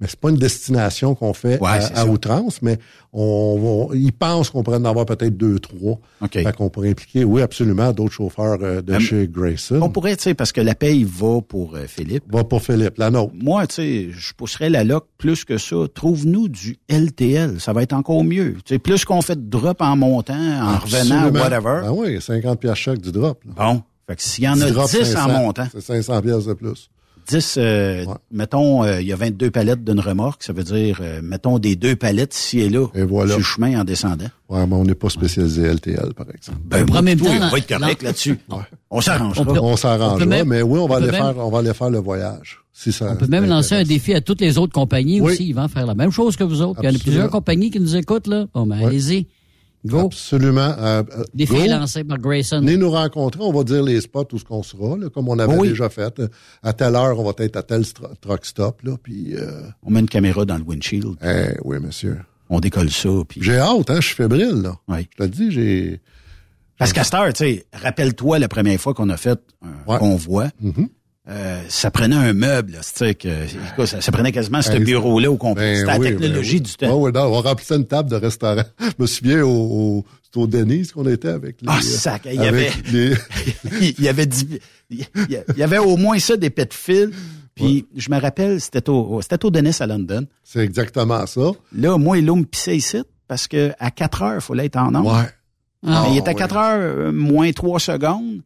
Mais 0.00 0.08
c'est 0.08 0.18
pas 0.18 0.30
une 0.30 0.36
destination 0.36 1.14
qu'on 1.14 1.32
fait 1.32 1.60
Ouais, 1.62 1.78
à, 1.94 2.06
outrance, 2.06 2.60
mais 2.60 2.76
on, 3.12 3.86
va- 3.88 3.96
il 3.96 4.12
pense 4.12 4.50
qu'on 4.50 4.64
pourrait 4.64 4.78
en 4.78 4.84
avoir 4.84 5.06
peut-être 5.06 5.36
deux, 5.36 5.60
trois. 5.60 6.00
OK. 6.20 6.32
Fait 6.32 6.52
qu'on 6.56 6.70
pourrait 6.70 6.90
impliquer, 6.90 7.22
oui, 7.22 7.40
absolument, 7.40 7.92
d'autres 7.92 8.12
chauffeurs 8.14 8.58
euh, 8.62 8.82
de 8.82 8.94
Hum. 8.94 9.00
chez 9.00 9.28
Grayson. 9.28 9.78
On 9.80 9.90
pourrait, 9.90 10.16
tu 10.16 10.24
sais, 10.24 10.34
parce 10.34 10.50
que 10.50 10.60
la 10.60 10.74
paye 10.74 11.04
va 11.04 11.40
pour 11.40 11.76
euh, 11.76 11.84
Philippe. 11.86 12.24
Va 12.32 12.42
pour 12.42 12.62
Philippe, 12.62 12.98
la 12.98 13.10
nôtre. 13.10 13.32
Moi, 13.40 13.64
tu 13.68 13.74
sais, 13.76 14.08
je 14.10 14.32
pousserais 14.34 14.70
la 14.70 14.82
loc 14.82 15.06
plus 15.18 15.44
que 15.44 15.56
ça. 15.56 15.76
Trouve-nous 15.94 16.48
du 16.48 16.78
LTL. 16.88 17.60
Ça 17.60 17.72
va 17.72 17.84
être 17.84 17.92
encore 17.92 18.24
mieux. 18.24 18.54
Tu 18.64 18.74
sais, 18.74 18.78
plus 18.80 19.04
qu'on 19.04 19.22
fait 19.22 19.36
de 19.36 19.48
drop 19.48 19.80
en 19.82 19.94
montant, 19.96 20.34
en 20.34 20.78
revenant, 20.78 21.26
Absolument. 21.26 21.40
whatever. 21.40 21.80
Ben 21.84 21.92
oui, 21.92 22.20
50 22.20 22.58
pièces 22.58 22.74
chaque 22.78 23.00
du 23.00 23.12
drop. 23.12 23.38
là. 23.44 23.52
Bon. 23.56 23.82
Fait 24.12 24.16
que 24.16 24.22
s'il 24.22 24.44
y 24.44 24.48
en 24.48 24.60
a 24.60 24.66
Du 24.66 24.72
drop 24.72 24.90
10 24.90 25.00
en 25.00 25.04
500, 25.04 25.28
montant, 25.30 25.66
C'est 25.72 25.80
500 25.80 26.20
pièces 26.22 26.44
de 26.44 26.52
plus. 26.52 26.90
10, 27.28 27.54
euh, 27.56 28.04
Ouais. 28.04 28.14
mettons, 28.32 28.82
euh, 28.84 29.00
il 29.00 29.06
y 29.06 29.12
a 29.12 29.16
22 29.16 29.50
palettes 29.50 29.84
d'une 29.84 30.00
remorque. 30.00 30.42
Ça 30.42 30.52
veut 30.52 30.64
dire, 30.64 30.98
euh, 31.00 31.20
mettons, 31.22 31.58
des 31.58 31.76
deux 31.76 31.94
palettes 31.96 32.34
ici 32.36 32.60
et 32.60 32.68
là. 32.68 32.86
Et 32.94 33.04
voilà. 33.04 33.30
Sur 33.30 33.38
le 33.38 33.44
chemin 33.44 33.80
en 33.80 33.84
descendant. 33.84 34.26
Ouais, 34.48 34.66
mais 34.66 34.74
on 34.74 34.84
n'est 34.84 34.94
pas 34.96 35.08
spécialisé 35.08 35.62
LTL, 35.62 36.14
par 36.14 36.26
exemple. 36.34 36.58
Ben, 36.64 36.84
En 36.94 37.00
même 37.02 37.18
toi, 37.18 37.28
temps, 37.30 37.46
on 37.46 37.48
va 37.48 37.58
être 37.58 37.68
correct 37.68 38.02
là-dessus. 38.02 38.38
On 38.90 39.00
s'arrangera. 39.00 39.40
On 39.42 39.44
peut- 39.54 39.60
On 39.60 39.76
On 40.22 40.26
même- 40.26 40.48
mais 40.48 40.62
oui, 40.62 40.78
on 40.80 40.86
va 40.88 40.96
aller 40.96 41.06
même- 41.06 41.14
faire, 41.14 41.38
on 41.38 41.48
va 41.50 41.60
aller 41.60 41.72
faire 41.74 41.90
le 41.90 41.98
voyage. 42.00 42.58
Si 42.74 42.90
ça, 42.90 43.12
On 43.12 43.16
peut 43.16 43.26
même 43.28 43.46
lancer 43.46 43.76
un 43.76 43.84
défi 43.84 44.12
à 44.14 44.20
toutes 44.20 44.40
les 44.40 44.58
autres 44.58 44.72
compagnies 44.72 45.20
Oui. 45.20 45.32
aussi. 45.34 45.46
Ils 45.48 45.52
vont 45.54 45.68
faire 45.68 45.86
la 45.86 45.94
même 45.94 46.10
chose 46.10 46.34
que 46.36 46.42
vous 46.44 46.60
autres. 46.60 46.80
Il 46.82 46.90
y 46.90 46.92
en 46.92 46.96
a 46.96 46.98
plusieurs 46.98 47.30
compagnies 47.30 47.70
qui 47.70 47.78
nous 47.78 47.94
écoutent, 47.94 48.26
là. 48.26 48.46
Bon, 48.52 48.66
ben, 48.66 48.84
allez-y. 48.84 49.26
Go. 49.84 50.06
Absolument. 50.06 50.74
Euh, 50.78 51.02
euh, 51.18 51.24
Défi 51.34 51.54
go. 51.54 51.66
lancé 51.66 52.04
par 52.04 52.18
Grayson. 52.18 52.60
Venez 52.60 52.76
nous 52.76 52.90
rencontrer, 52.90 53.40
on 53.42 53.52
va 53.52 53.64
dire 53.64 53.82
les 53.82 54.00
spots 54.00 54.28
où 54.32 54.38
ce 54.38 54.44
qu'on 54.44 54.62
sera, 54.62 54.96
là, 54.96 55.08
comme 55.10 55.28
on 55.28 55.38
avait 55.38 55.56
Oui. 55.56 55.68
déjà 55.70 55.88
fait. 55.88 56.22
À 56.62 56.72
telle 56.72 56.94
heure, 56.94 57.18
on 57.18 57.24
va 57.24 57.32
être 57.38 57.56
à 57.56 57.62
tel 57.64 57.84
truck 58.20 58.44
stop, 58.46 58.82
là, 58.82 58.96
puis 59.02 59.34
euh, 59.34 59.62
On 59.82 59.90
met 59.90 60.00
une 60.00 60.08
caméra 60.08 60.44
dans 60.44 60.56
le 60.56 60.62
windshield. 60.62 61.16
eh, 61.24 61.56
oui, 61.64 61.78
monsieur. 61.80 62.18
On 62.48 62.60
décolle 62.60 62.90
ça. 62.90 63.08
Puis... 63.28 63.42
J'ai 63.42 63.56
hâte, 63.58 63.90
hein, 63.90 63.96
je 64.00 64.06
suis 64.06 64.14
fébrile, 64.14 64.62
là. 64.62 64.76
Oui. 64.86 65.08
Je 65.10 65.16
te 65.16 65.22
le 65.24 65.28
dis, 65.30 65.50
j'ai. 65.50 66.00
Parce 66.78 66.92
qu'à 66.92 67.02
cette 67.04 67.14
heure, 67.14 67.32
tu 67.32 67.44
sais, 67.44 67.66
rappelle-toi 67.72 68.38
la 68.38 68.48
première 68.48 68.78
fois 68.80 68.92
qu'on 68.94 69.08
a 69.08 69.16
fait 69.16 69.38
un 69.64 69.90
Ouais. 69.90 69.98
convoi. 69.98 70.48
Mhm. 70.60 70.88
Euh, 71.28 71.60
ça 71.68 71.90
prenait 71.92 72.16
un 72.16 72.32
meuble, 72.32 72.72
là, 72.72 73.14
que, 73.14 73.28
écoute, 73.28 73.86
ça, 73.86 74.00
ça 74.00 74.10
prenait 74.12 74.32
quasiment 74.32 74.60
ce 74.60 74.70
Ben, 74.72 74.82
bureau-là 74.82 75.30
au 75.30 75.36
complet. 75.36 75.74
Ben 75.74 75.76
C'était 75.78 75.92
la 75.92 75.98
oui, 75.98 76.06
technologie 76.08 76.50
ben 76.50 76.56
oui. 76.56 76.60
du 76.62 76.74
temps. 76.74 76.96
Ouais, 76.96 77.02
ouais, 77.02 77.12
non, 77.12 77.20
on 77.36 77.40
remplissait 77.40 77.76
une 77.76 77.86
table 77.86 78.10
de 78.10 78.16
restaurant. 78.16 78.64
Je 78.80 78.86
me 78.98 79.06
souviens 79.06 79.42
au, 79.42 79.48
au, 79.50 80.04
c'était 80.24 80.38
au 80.38 80.46
Denise 80.48 80.90
qu'on 80.92 81.06
était 81.06 81.28
avec 81.28 81.60
les. 81.62 81.68
Ah, 81.70 81.80
sac, 81.80 82.22
il 82.26 82.34
y 82.34 82.46
avec 82.46 82.72
les- 82.90 83.14
il 83.98 84.00
y 84.04 84.08
avait 84.08 84.26
dix- 84.26 84.58
il 84.90 85.06
y 85.56 85.62
avait 85.62 85.78
au 85.78 85.96
moins 85.96 86.18
ça 86.18 86.36
des 86.36 86.50
pets 86.50 86.68
de 86.70 86.74
fil. 86.74 87.12
Puis 87.54 87.86
je 87.94 88.10
me 88.10 88.18
rappelle, 88.18 88.60
c'était 88.60 88.88
au 88.88 89.20
c'était 89.22 89.44
au 89.44 89.50
Dennis 89.50 89.76
à 89.80 89.86
London. 89.86 90.26
C'est 90.42 90.60
exactement 90.60 91.24
ça. 91.26 91.50
Là, 91.76 91.98
moi 91.98 92.18
et 92.18 92.22
l'homme 92.22 92.40
me 92.40 92.44
pissait 92.46 92.76
ici 92.78 93.02
parce 93.28 93.46
que 93.46 93.72
à 93.78 93.90
4 93.90 94.22
heures, 94.22 94.34
il 94.36 94.40
fallait 94.40 94.66
être 94.66 94.76
en 94.76 94.90
nombre. 94.90 95.12
Ouais. 95.14 95.28
Ah, 95.86 96.06
il 96.10 96.16
était 96.18 96.30
à 96.30 96.32
oui. 96.32 96.38
4 96.38 96.56
heures 96.56 96.78
euh, 96.80 97.12
moins 97.12 97.52
3 97.52 97.78
secondes. 97.78 98.40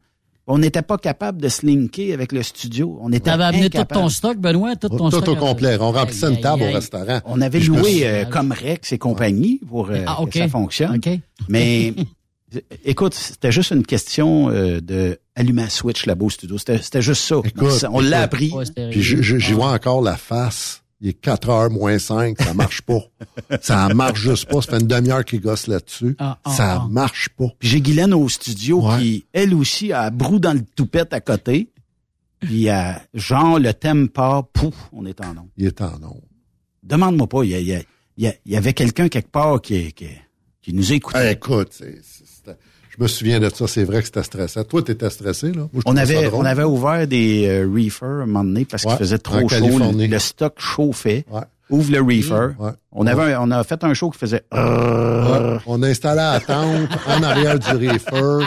On 0.49 0.59
n'était 0.59 0.83
pas 0.83 0.97
capable 0.97 1.43
de 1.43 1.49
se 1.49 1.67
linker 1.67 2.13
avec 2.13 2.31
le 2.31 2.43
studio. 2.43 2.99
On 3.03 3.11
était 3.11 3.31
T'avais 3.31 3.45
amené 3.45 3.69
tout 3.69 3.83
ton 3.85 4.09
stock, 4.09 4.39
Benoît, 4.39 4.77
tout 4.77 4.89
ton 4.89 5.11
Tout 5.11 5.21
stock. 5.21 5.29
au 5.29 5.37
complet. 5.37 5.77
On 5.81 5.91
remplissait 5.91 6.29
une 6.29 6.41
table 6.41 6.63
aïe, 6.63 6.71
au 6.71 6.75
restaurant. 6.75 7.21
On 7.25 7.41
avait 7.41 7.59
Puis 7.59 7.69
loué 7.69 7.83
suis- 7.83 8.05
euh, 8.05 8.25
comme 8.27 8.53
Rex 8.53 8.93
et 8.93 8.99
compagnie 8.99 9.61
pour 9.69 9.91
euh, 9.91 10.05
Ah, 10.07 10.19
que 10.31 10.39
ça 10.39 10.47
fonctionne. 10.49 11.01
Mais 11.49 11.93
écoute, 12.85 13.15
c'était 13.15 13.51
juste 13.51 13.73
une 13.73 13.85
question 13.85 14.49
euh, 14.51 14.81
de 14.81 15.19
allumer 15.35 15.63
la 15.63 15.69
switch 15.71 16.07
là-bas 16.07 16.27
au 16.27 16.31
studio. 16.31 16.59
C'était 16.59 16.79
c'était 16.79 17.03
juste 17.03 17.23
ça. 17.25 17.37
Écoute, 17.45 17.85
on 17.91 18.01
l'a 18.01 18.23
appris. 18.23 18.53
Puis 18.93 19.03
j'y 19.03 19.53
vois 19.53 19.73
encore 19.73 20.01
la 20.01 20.17
face. 20.17 20.83
Il 21.01 21.09
est 21.09 21.13
4 21.13 21.49
heures 21.51 21.71
moins 21.71 21.99
5, 21.99 22.41
ça 22.41 22.55
marche 22.55 22.81
pas. 22.83 23.01
ça 23.61 23.89
marche 23.95 24.21
juste 24.21 24.47
pas. 24.49 24.63
Ça 24.63 24.73
fait 24.73 24.81
une 24.81 24.87
demi-heure 24.87 25.25
qu'il 25.25 25.41
gosse 25.41 25.67
là-dessus. 25.67 26.17
Ah, 26.19 26.39
ah, 26.43 26.51
ça 26.51 26.73
ah. 26.83 26.87
marche 26.91 27.29
pas. 27.31 27.49
Puis 27.59 27.69
j'ai 27.69 27.81
Guylaine 27.83 28.15
au 28.15 28.29
studio 28.31 28.83
Ouais. 28.87 28.99
qui, 28.99 29.27
elle 29.35 29.53
aussi, 29.55 29.93
a 29.93 30.09
brou 30.11 30.39
dans 30.39 30.55
le 30.55 30.63
toupette 30.63 31.13
à 31.13 31.21
côté. 31.21 31.71
Puis 32.41 32.71
euh, 32.71 32.93
genre, 33.15 33.59
le 33.59 33.73
thème 33.75 34.09
part, 34.09 34.47
pouf, 34.49 34.75
on 34.93 35.05
est 35.07 35.21
en 35.23 35.35
nom. 35.35 35.49
Il 35.59 35.67
est 35.67 35.81
en 35.83 35.99
nombre. 35.99 36.23
Demande-moi 36.83 37.27
pas, 37.29 37.43
il 37.45 37.51
y, 37.51 37.55
a- 37.55 37.59
il 37.61 37.67
y, 37.67 37.75
a- 37.75 37.83
il 38.47 38.53
y 38.53 38.55
a- 38.55 38.59
avait 38.59 38.73
quelqu'un 38.73 39.09
quelque 39.09 39.31
part 39.31 39.61
qui, 39.61 39.93
qui, 39.93 40.09
qui 40.63 40.73
nous 40.73 40.93
écoutait. 40.93 41.33
Écoute, 41.33 41.69
c'est- 41.73 42.01
je 42.99 43.03
me 43.03 43.09
souviens 43.09 43.41
de 43.41 43.49
ça. 43.53 43.67
C'est 43.67 43.85
vrai 43.85 44.01
que 44.01 44.07
c'était 44.07 44.23
stressant. 44.23 44.65
Toi, 44.65 44.83
t'étais 44.83 45.11
stressé, 45.11 45.53
là? 45.53 45.69
Moi, 45.73 45.83
On 45.87 45.97
avait, 45.97 46.29
on 46.33 46.45
avait 46.45 46.63
ouvert 46.65 47.07
des 47.07 47.47
euh, 47.49 47.69
reefers 47.73 48.09
un 48.23 48.27
moment 48.27 48.45
donné 48.45 48.65
parce 48.65 48.85
Ouais, 48.85 48.91
qu'il 48.91 48.99
faisait 48.99 49.17
en 49.17 49.19
trop 49.19 49.41
chaud. 49.41 49.47
Californie. 49.49 50.07
Le, 50.09 50.13
le 50.15 50.19
stock 50.19 50.55
chauffait. 50.59 51.25
Ouais. 51.31 51.41
Ouvre 51.69 51.91
le 51.91 52.01
reefer. 52.01 52.55
Ouais. 52.61 52.71
On 52.93 53.07
avait, 53.09 53.35
un- 53.35 53.41
on 53.43 53.51
a 53.51 53.65
fait 53.65 53.83
un 53.83 53.93
show 53.93 54.11
qui 54.11 54.19
faisait. 54.19 54.45
On 54.53 55.83
a 55.83 55.87
installé 55.89 56.17
la 56.17 56.39
tente 56.41 56.89
en 57.09 57.23
arrière 57.23 57.59
du 57.59 57.71
reefer. 57.71 58.47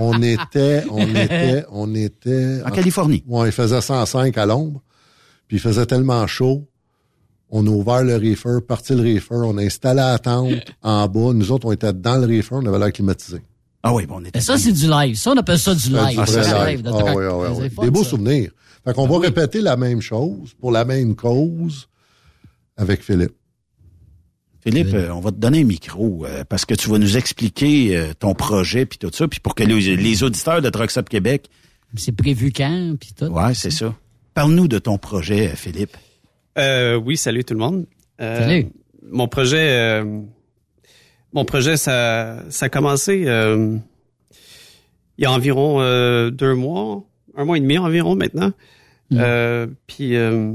On 0.00 0.22
était, 0.22 0.84
on 0.90 1.06
était, 1.14 1.64
on 1.70 1.94
était... 1.94 2.60
En 2.64 2.70
Californie. 2.70 3.24
Ouais, 3.26 3.48
il 3.48 3.52
faisait 3.52 3.80
105 3.80 4.38
à 4.38 4.46
l'ombre. 4.46 4.80
Puis 5.48 5.56
il 5.56 5.60
faisait 5.60 5.86
tellement 5.86 6.24
chaud. 6.26 6.68
On 7.50 7.66
a 7.66 7.70
ouvert 7.70 8.02
le 8.04 8.14
reefer, 8.16 8.60
parti 8.66 8.94
le 8.94 9.02
reefer, 9.02 9.34
on 9.34 9.58
a 9.58 9.62
installé 9.62 9.96
la 10.00 10.18
tente 10.18 10.72
en 10.82 11.06
bas. 11.06 11.32
Nous 11.34 11.52
autres, 11.52 11.66
on 11.66 11.72
était 11.72 11.92
dans 11.92 12.16
le 12.16 12.26
reefer, 12.26 12.54
on 12.54 12.64
avait 12.66 12.78
l'air 12.78 12.92
climatisé. 12.92 13.42
Ah 13.82 13.92
oui, 13.92 14.06
bon, 14.06 14.16
on 14.20 14.24
était. 14.24 14.40
Ça, 14.40 14.58
c'est 14.58 14.72
du 14.72 14.88
live. 14.88 15.16
Ça, 15.16 15.32
on 15.32 15.36
appelle 15.36 15.58
ça 15.58 15.74
du 15.74 15.80
C'est 15.80 15.90
live. 15.90 16.16
vrai 16.16 16.26
c'est 16.26 16.40
live. 16.42 16.66
live 16.68 16.82
de 16.82 16.88
Ah 16.90 17.50
ouais. 17.52 17.70
fun, 17.70 17.82
Des 17.84 17.90
beaux 17.90 18.04
ça. 18.04 18.10
souvenirs. 18.10 18.52
Fait 18.84 18.92
qu'on 18.94 19.06
va 19.08 19.18
répéter 19.18 19.60
la 19.60 19.76
même 19.76 20.00
chose 20.00 20.54
pour 20.60 20.70
la 20.72 20.84
même 20.84 21.14
cause 21.16 21.88
avec 22.76 23.02
Philippe. 23.02 23.32
Philippe, 24.60 24.94
euh, 24.94 25.10
on 25.10 25.20
va 25.20 25.32
te 25.32 25.36
donner 25.36 25.62
un 25.62 25.64
micro 25.64 26.24
euh, 26.24 26.44
parce 26.48 26.64
que 26.64 26.74
tu 26.74 26.88
vas 26.88 26.98
nous 26.98 27.16
expliquer 27.16 27.96
euh, 27.96 28.12
ton 28.16 28.32
projet 28.34 28.86
puis 28.86 28.98
tout 28.98 29.10
ça, 29.12 29.26
puis 29.26 29.40
pour 29.40 29.56
que 29.56 29.64
les, 29.64 29.96
les 29.96 30.22
auditeurs 30.22 30.62
de 30.62 30.70
Trucks 30.70 30.96
Up 30.96 31.08
Québec. 31.08 31.48
C'est 31.96 32.12
prévu 32.12 32.52
quand, 32.52 32.94
puis 33.00 33.10
tout? 33.16 33.24
Ouais, 33.26 33.54
c'est 33.54 33.72
ça. 33.72 33.92
Parle-nous 34.34 34.68
de 34.68 34.78
ton 34.78 34.98
projet, 34.98 35.48
euh, 35.48 35.56
Philippe. 35.56 35.96
Euh, 36.58 36.94
oui, 36.96 37.16
salut 37.16 37.44
tout 37.44 37.54
le 37.54 37.60
monde. 37.60 37.86
Euh, 38.20 38.38
Salut. 38.38 38.66
Mon 39.10 39.26
projet, 39.26 39.68
euh, 39.70 40.20
mon 41.32 41.44
projet, 41.44 41.76
ça, 41.76 42.42
ça 42.50 42.66
a 42.66 42.68
commencé 42.68 43.24
euh, 43.26 43.76
il 45.18 45.22
y 45.22 45.26
a 45.26 45.32
environ 45.32 45.80
euh, 45.80 46.30
deux 46.30 46.54
mois, 46.54 47.04
un 47.36 47.44
mois 47.44 47.56
et 47.56 47.60
demi 47.60 47.78
environ 47.78 48.14
maintenant. 48.16 48.52
Euh, 49.12 49.66
puis 49.86 50.16
euh, 50.16 50.52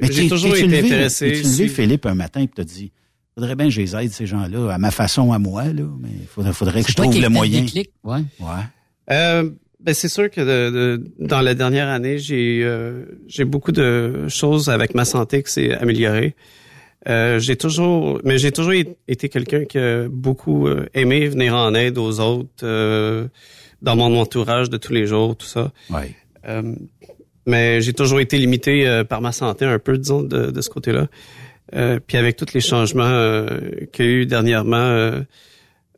Mais 0.00 0.12
j'ai 0.12 0.28
toujours 0.28 0.54
été 0.54 0.66
levé- 0.68 0.84
intéressé. 0.86 1.30
levé, 1.30 1.42
si- 1.44 1.68
Philippe, 1.68 2.06
un 2.06 2.14
matin, 2.14 2.40
et 2.42 2.48
t'as 2.48 2.62
dit, 2.62 2.92
faudrait 3.34 3.56
bien 3.56 3.66
que 3.66 3.72
je 3.72 3.80
les 3.80 3.96
aide, 3.96 4.12
ces 4.12 4.26
gens-là, 4.26 4.72
à 4.72 4.78
ma 4.78 4.92
façon, 4.92 5.32
à 5.32 5.38
moi, 5.40 5.64
là, 5.64 5.82
mais 6.00 6.10
faudrait, 6.28 6.52
faudrait 6.52 6.82
que 6.84 6.90
je 6.90 6.94
trouve 6.96 7.20
le 7.20 7.28
moyen. 7.28 7.64
clics, 7.66 7.90
Ouais. 8.04 8.20
Ouais. 8.38 8.46
Euh, 9.10 9.50
ben 9.80 9.94
c'est 9.94 10.08
sûr 10.08 10.30
que 10.30 10.40
de- 10.40 10.70
de- 10.70 11.12
dans 11.18 11.40
la 11.40 11.54
dernière 11.54 11.88
année, 11.88 12.18
j'ai 12.18 12.60
euh, 12.62 13.04
j'ai 13.26 13.44
beaucoup 13.44 13.72
de 13.72 14.26
choses 14.28 14.68
avec 14.70 14.94
ma 14.94 15.04
santé 15.04 15.42
qui 15.42 15.50
s'est 15.50 15.72
améliorée. 15.74 16.36
Euh, 17.08 17.40
j'ai 17.40 17.56
toujours, 17.56 18.20
mais 18.24 18.38
j'ai 18.38 18.52
toujours 18.52 18.72
été 18.72 19.28
quelqu'un 19.28 19.64
qui 19.64 19.78
a 19.78 20.08
beaucoup 20.08 20.68
euh, 20.68 20.86
aimé 20.94 21.28
venir 21.28 21.54
en 21.54 21.74
aide 21.74 21.98
aux 21.98 22.20
autres 22.20 22.48
euh, 22.62 23.26
dans 23.80 23.96
mon 23.96 24.20
entourage 24.20 24.70
de 24.70 24.76
tous 24.76 24.92
les 24.92 25.06
jours, 25.06 25.36
tout 25.36 25.46
ça. 25.46 25.72
Ouais. 25.90 26.14
Euh, 26.46 26.74
mais 27.44 27.80
j'ai 27.80 27.92
toujours 27.92 28.20
été 28.20 28.38
limité 28.38 28.86
euh, 28.86 29.02
par 29.02 29.20
ma 29.20 29.32
santé 29.32 29.64
un 29.64 29.80
peu, 29.80 29.98
disons, 29.98 30.22
de, 30.22 30.52
de 30.52 30.60
ce 30.60 30.70
côté-là. 30.70 31.08
Euh, 31.74 31.98
puis 32.06 32.18
avec 32.18 32.36
tous 32.36 32.54
les 32.54 32.60
changements 32.60 33.46
qu'il 33.92 34.04
y 34.04 34.08
a 34.08 34.12
eu 34.12 34.26
dernièrement, 34.26 35.12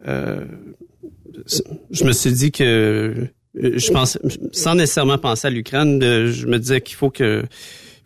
je 0.04 2.04
me 2.04 2.12
suis 2.12 2.32
dit 2.32 2.50
que 2.50 3.28
je 3.54 3.92
pense, 3.92 4.18
sans 4.52 4.74
nécessairement 4.74 5.18
penser 5.18 5.48
à 5.48 5.50
l'Ukraine, 5.50 6.00
je 6.00 6.46
me 6.46 6.58
disais 6.58 6.80
qu'il 6.80 6.96
faut 6.96 7.10
que 7.10 7.44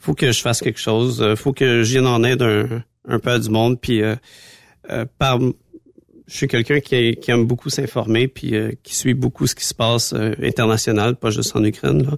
faut 0.08 0.14
que 0.14 0.32
je 0.32 0.40
fasse 0.40 0.62
quelque 0.62 0.80
chose, 0.80 1.22
il 1.22 1.36
faut 1.36 1.52
que 1.52 1.82
je 1.82 1.90
vienne 1.92 2.06
en 2.06 2.24
aide 2.24 2.40
un, 2.42 3.18
peu 3.18 3.30
à 3.30 3.38
du 3.38 3.50
monde. 3.50 3.78
Puis 3.78 4.02
euh, 4.02 4.16
euh, 4.90 5.04
je 6.26 6.34
suis 6.34 6.48
quelqu'un 6.48 6.80
qui, 6.80 7.18
aime 7.28 7.44
beaucoup 7.44 7.68
s'informer 7.68 8.26
puis 8.26 8.56
euh, 8.56 8.72
qui 8.82 8.94
suit 8.94 9.12
beaucoup 9.12 9.46
ce 9.46 9.54
qui 9.54 9.66
se 9.66 9.74
passe 9.74 10.14
euh, 10.14 10.32
international, 10.42 11.16
pas 11.16 11.28
juste 11.28 11.54
en 11.54 11.62
Ukraine. 11.62 12.08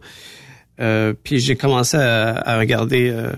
Euh, 0.80 1.12
puis 1.20 1.40
j'ai 1.40 1.56
commencé 1.56 1.96
à, 1.96 2.58
regarder 2.60 3.10
euh, 3.10 3.32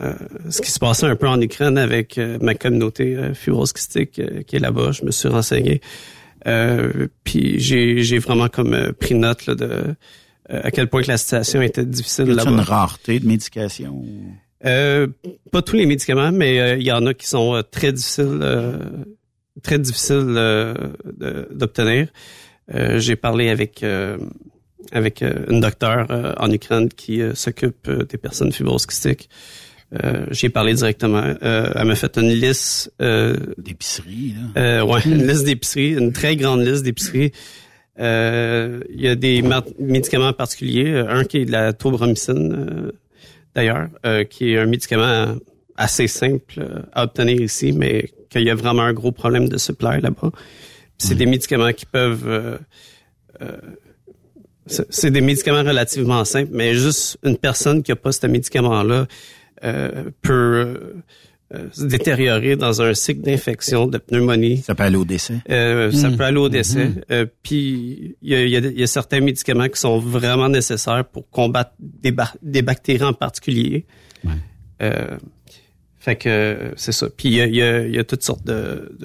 euh, 0.00 0.14
ce 0.50 0.60
qui 0.60 0.72
se 0.72 0.80
passait 0.80 1.06
un 1.06 1.14
peu 1.14 1.28
en 1.28 1.40
Ukraine 1.40 1.78
avec 1.78 2.18
euh, 2.18 2.38
ma 2.40 2.56
communauté 2.56 3.14
euh, 3.14 3.32
fibrose 3.32 3.72
kystique 3.72 4.18
euh, 4.18 4.42
qui 4.42 4.56
est 4.56 4.60
là-bas. 4.60 4.90
Je 4.90 5.04
me 5.04 5.12
suis 5.12 5.28
renseigné. 5.28 5.80
Euh, 6.48 7.06
puis 7.22 7.60
j'ai, 7.60 8.18
vraiment 8.18 8.48
comme 8.48 8.74
euh, 8.74 8.92
pris 8.92 9.14
note 9.14 9.48
de 9.50 9.64
euh, 9.64 9.94
à 10.48 10.70
quel 10.70 10.88
point 10.88 11.02
que 11.02 11.08
la 11.08 11.16
situation 11.16 11.62
était 11.62 11.84
difficile 11.84 12.26
là-bas? 12.26 12.50
une 12.50 12.60
rareté 12.60 13.18
de 13.20 13.26
médication? 13.26 14.04
Euh, 14.64 15.06
pas 15.52 15.62
tous 15.62 15.76
les 15.76 15.86
médicaments, 15.86 16.32
mais 16.32 16.60
euh, 16.60 16.76
il 16.76 16.86
y 16.86 16.92
en 16.92 17.04
a 17.06 17.14
qui 17.14 17.26
sont 17.26 17.54
euh, 17.54 17.62
très 17.62 17.92
difficiles, 17.92 18.40
euh, 18.40 18.78
très 19.62 19.78
difficiles 19.78 20.34
euh, 20.36 20.74
d'obtenir. 21.50 22.08
Euh, 22.74 22.98
J'ai 22.98 23.16
parlé 23.16 23.48
avec 23.50 23.82
euh, 23.82 24.18
avec 24.92 25.22
euh, 25.22 25.44
une 25.50 25.60
docteure 25.60 26.06
euh, 26.10 26.32
en 26.38 26.50
Ukraine 26.50 26.88
qui 26.88 27.20
euh, 27.20 27.34
s'occupe 27.34 27.88
euh, 27.88 28.04
des 28.04 28.18
personnes 28.18 28.52
fibroses 28.52 28.86
kystiques. 28.86 29.28
Euh, 30.02 30.26
J'ai 30.30 30.48
parlé 30.48 30.74
directement. 30.74 31.22
Euh, 31.42 31.70
elle 31.74 31.86
m'a 31.86 31.94
fait 31.94 32.16
une 32.18 32.30
liste 32.30 32.92
euh, 33.00 33.36
d'épicerie. 33.58 34.34
Euh, 34.56 34.82
ouais, 34.82 35.00
une 35.06 35.26
liste 35.26 35.44
d'épicerie, 35.44 35.92
une 35.92 36.12
très 36.12 36.34
grande 36.34 36.66
liste 36.66 36.82
d'épiceries. 36.82 37.32
Euh, 37.98 38.80
Il 38.90 39.00
y 39.00 39.08
a 39.08 39.14
des 39.14 39.42
médicaments 39.78 40.32
particuliers, 40.32 40.92
euh, 40.92 41.08
un 41.08 41.24
qui 41.24 41.38
est 41.38 41.44
de 41.46 41.52
la 41.52 41.72
tobromycine, 41.72 42.52
euh, 42.52 42.92
d'ailleurs, 43.54 43.88
qui 44.28 44.52
est 44.52 44.58
un 44.58 44.66
médicament 44.66 45.36
assez 45.76 46.06
simple 46.08 46.84
à 46.92 47.04
obtenir 47.04 47.40
ici, 47.40 47.72
mais 47.72 48.10
qu'il 48.30 48.42
y 48.42 48.50
a 48.50 48.54
vraiment 48.54 48.82
un 48.82 48.92
gros 48.92 49.12
problème 49.12 49.48
de 49.48 49.56
supply 49.58 50.00
là-bas. 50.00 50.30
C'est 50.98 51.14
des 51.14 51.26
médicaments 51.26 51.72
qui 51.72 51.86
peuvent... 51.86 52.28
euh, 52.28 52.58
euh, 53.42 53.56
c'est 54.66 54.86
c'est 54.90 55.10
des 55.10 55.20
médicaments 55.20 55.62
relativement 55.62 56.24
simples, 56.24 56.50
mais 56.52 56.74
juste 56.74 57.18
une 57.22 57.36
personne 57.36 57.82
qui 57.82 57.92
n'a 57.92 57.96
pas 57.96 58.12
ce 58.12 58.26
médicament-là 58.26 59.06
euh, 59.64 60.10
peut 60.22 60.94
euh, 61.54 61.68
se 61.72 61.84
détériorer 61.84 62.56
dans 62.56 62.82
un 62.82 62.92
cycle 62.94 63.20
d'infection, 63.22 63.86
de 63.86 63.98
pneumonie. 63.98 64.58
Ça 64.58 64.74
peut 64.74 64.82
aller 64.82 64.96
au 64.96 65.04
décès. 65.04 65.34
Euh, 65.48 65.92
Ça 65.92 66.10
Mm. 66.10 66.16
peut 66.16 66.24
aller 66.24 66.38
au 66.38 66.48
décès. 66.48 66.86
Mhm. 66.86 67.00
Euh, 67.12 67.26
puis 67.42 68.16
il 68.22 68.30
y 68.30 68.34
a, 68.34 68.44
il 68.44 68.50
y 68.50 68.56
a- 68.56 68.60
il 68.60 68.80
y 68.80 68.82
a 68.82 68.86
certains 68.88 69.20
médicaments 69.20 69.68
qui 69.68 69.78
sont 69.80 69.98
vraiment 69.98 70.48
nécessaires 70.48 71.04
pour 71.04 71.28
combattre 71.30 71.72
des, 71.78 72.10
ba- 72.10 72.34
des 72.42 72.62
bactéries 72.62 73.04
en 73.04 73.12
particulier. 73.12 73.86
Euh, 74.82 75.16
fait 75.98 76.16
que 76.16 76.72
c'est 76.76 76.92
ça. 76.92 77.08
Puis 77.16 77.28
il 77.28 77.34
y 77.34 77.40
a, 77.40 77.46
il 77.46 77.54
y 77.56 77.62
a- 77.62 77.86
il 77.86 77.94
y 77.94 77.98
a 77.98 78.04
toutes 78.04 78.22
sortes 78.24 78.44
de, 78.44 78.96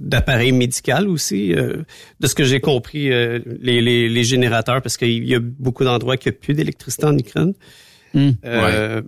d'appareils 0.00 0.52
médicaux 0.52 1.06
aussi. 1.08 1.54
euh, 1.54 1.82
de 2.20 2.26
ce 2.26 2.34
que 2.34 2.42
j'ai 2.44 2.60
compris, 2.60 3.12
euh, 3.12 3.38
les, 3.60 3.80
les, 3.80 4.08
les 4.08 4.24
générateurs, 4.24 4.82
parce 4.82 4.96
qu'il 4.96 5.24
y 5.28 5.34
a 5.34 5.40
beaucoup 5.40 5.84
d'endroits 5.84 6.16
qui 6.16 6.28
n'ont 6.28 6.34
plus 6.40 6.54
d'électricité 6.54 7.04
en 7.06 7.16
Ukraine. 7.16 7.52
Euh, 8.16 9.02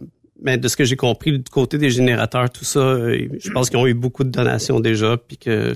Mais 0.44 0.58
de 0.58 0.66
ce 0.68 0.76
que 0.76 0.84
j'ai 0.84 0.96
compris 0.96 1.32
du 1.38 1.50
côté 1.50 1.78
des 1.78 1.90
générateurs, 1.90 2.50
tout 2.50 2.64
ça, 2.64 2.80
euh, 2.80 3.28
je 3.38 3.50
pense 3.50 3.70
qu'ils 3.70 3.78
ont 3.78 3.86
eu 3.86 3.94
beaucoup 3.94 4.24
de 4.24 4.30
donations 4.30 4.80
déjà, 4.80 5.16
puis 5.16 5.36
que 5.36 5.74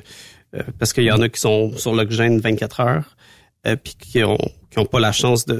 euh, 0.54 0.62
parce 0.78 0.92
qu'il 0.92 1.04
y 1.04 1.10
en 1.12 1.20
a 1.22 1.28
qui 1.28 1.40
sont 1.40 1.76
sur 1.76 1.94
l'oxygène 1.94 2.38
24 2.40 2.80
heures, 2.80 3.16
euh, 3.66 3.76
puis 3.76 3.94
qui 3.98 4.22
ont 4.24 4.38
qui 4.70 4.78
ont 4.78 4.84
pas 4.86 5.00
la 5.00 5.12
chance 5.12 5.46
de 5.46 5.54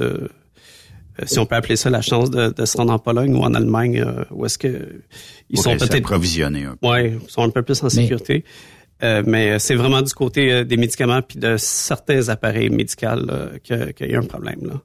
euh, 1.19 1.23
si 1.25 1.39
on 1.39 1.45
peut 1.45 1.55
appeler 1.55 1.75
ça 1.77 1.89
la 1.89 2.01
chance 2.01 2.29
de, 2.29 2.49
de 2.55 2.65
se 2.65 2.77
rendre 2.77 2.93
en 2.93 2.99
Pologne 2.99 3.33
ou 3.35 3.39
en 3.43 3.53
Allemagne, 3.53 4.01
euh, 4.05 4.23
où 4.31 4.45
est-ce 4.45 4.57
que 4.57 5.01
ils 5.49 5.57
sont 5.57 5.71
peut-être 5.77 6.05
approvisionnés 6.05 6.65
un 6.65 6.75
peu. 6.75 6.87
Ouais, 6.87 7.17
ils 7.23 7.29
sont 7.29 7.41
un 7.43 7.49
peu 7.49 7.63
plus 7.63 7.81
en 7.83 7.89
sécurité. 7.89 8.43
Euh, 9.03 9.21
mais 9.25 9.59
c'est 9.59 9.75
vraiment 9.75 10.01
du 10.01 10.11
côté 10.13 10.51
euh, 10.51 10.63
des 10.63 10.75
médicaments 10.77 11.21
puis 11.21 11.37
de 11.39 11.55
certains 11.57 12.29
appareils 12.29 12.71
médicaux 12.71 13.07
que- 13.63 13.91
qu'il 13.91 14.09
y 14.11 14.15
a 14.15 14.19
un 14.19 14.23
problème 14.23 14.59
là. 14.63 14.81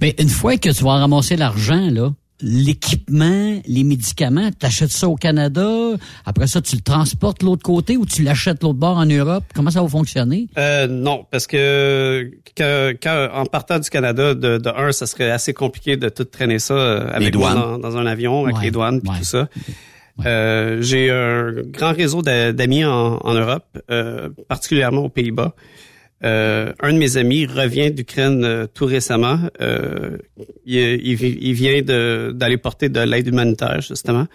Ben, 0.00 0.12
une 0.18 0.28
fois 0.30 0.56
que 0.56 0.70
tu 0.70 0.82
vas 0.82 0.94
ramasser 0.94 1.36
l'argent, 1.36 1.88
là, 1.90 2.12
l'équipement, 2.42 3.60
les 3.66 3.84
médicaments, 3.84 4.50
tu 4.58 4.66
achètes 4.66 4.90
ça 4.90 5.08
au 5.08 5.16
Canada, 5.16 5.66
après 6.24 6.46
ça, 6.46 6.60
tu 6.60 6.76
le 6.76 6.82
transportes 6.82 7.40
de 7.40 7.46
l'autre 7.46 7.62
côté 7.62 7.96
ou 7.96 8.04
tu 8.06 8.22
l'achètes 8.22 8.60
de 8.60 8.66
l'autre 8.66 8.78
bord 8.78 8.96
en 8.98 9.06
Europe? 9.06 9.44
Comment 9.54 9.70
ça 9.70 9.82
va 9.82 9.88
fonctionner? 9.88 10.48
Euh, 10.58 10.86
non, 10.86 11.26
parce 11.30 11.46
que 11.46 12.30
quand, 12.56 12.92
quand- 13.02 13.28
en 13.34 13.46
partant 13.46 13.78
du 13.78 13.88
Canada, 13.90 14.34
de, 14.34 14.58
de 14.58 14.68
un, 14.70 14.92
ça 14.92 15.06
serait 15.06 15.30
assez 15.30 15.54
compliqué 15.54 15.96
de 15.96 16.08
tout 16.08 16.24
traîner 16.24 16.58
ça 16.58 16.74
euh, 16.74 17.08
avec 17.12 17.34
moi 17.34 17.52
douanes. 17.54 17.62
dans, 17.62 17.78
dans 17.78 17.96
un 17.96 18.06
avion, 18.06 18.44
avec 18.44 18.56
Ouais, 18.56 18.64
les 18.64 18.70
douanes 18.70 19.00
puis 19.00 19.18
tout 19.18 19.24
ça. 19.24 19.48
Euh, 20.24 20.78
J'ai 20.80 21.10
un 21.10 21.52
grand 21.70 21.92
réseau 21.92 22.22
d'a- 22.22 22.52
d'amis 22.52 22.84
en, 22.84 23.18
en 23.18 23.34
Europe, 23.34 23.64
euh, 23.90 24.30
particulièrement 24.48 25.02
aux 25.02 25.08
Pays-Bas. 25.10 25.54
Euh, 26.24 26.72
un 26.80 26.92
de 26.94 26.98
mes 26.98 27.18
amis 27.18 27.44
revient 27.46 27.90
d'Ukraine 27.90 28.42
euh, 28.44 28.66
tout 28.72 28.86
récemment. 28.86 29.38
Euh, 29.60 30.16
il, 30.64 30.76
il 30.78 31.14
vi- 31.16 31.38
il 31.40 31.52
vient 31.52 31.82
d'aller 31.82 32.56
porter 32.56 32.88
de 32.88 33.00
l'aide 33.00 33.26
humanitaire, 33.26 33.80
justement. 33.82 34.26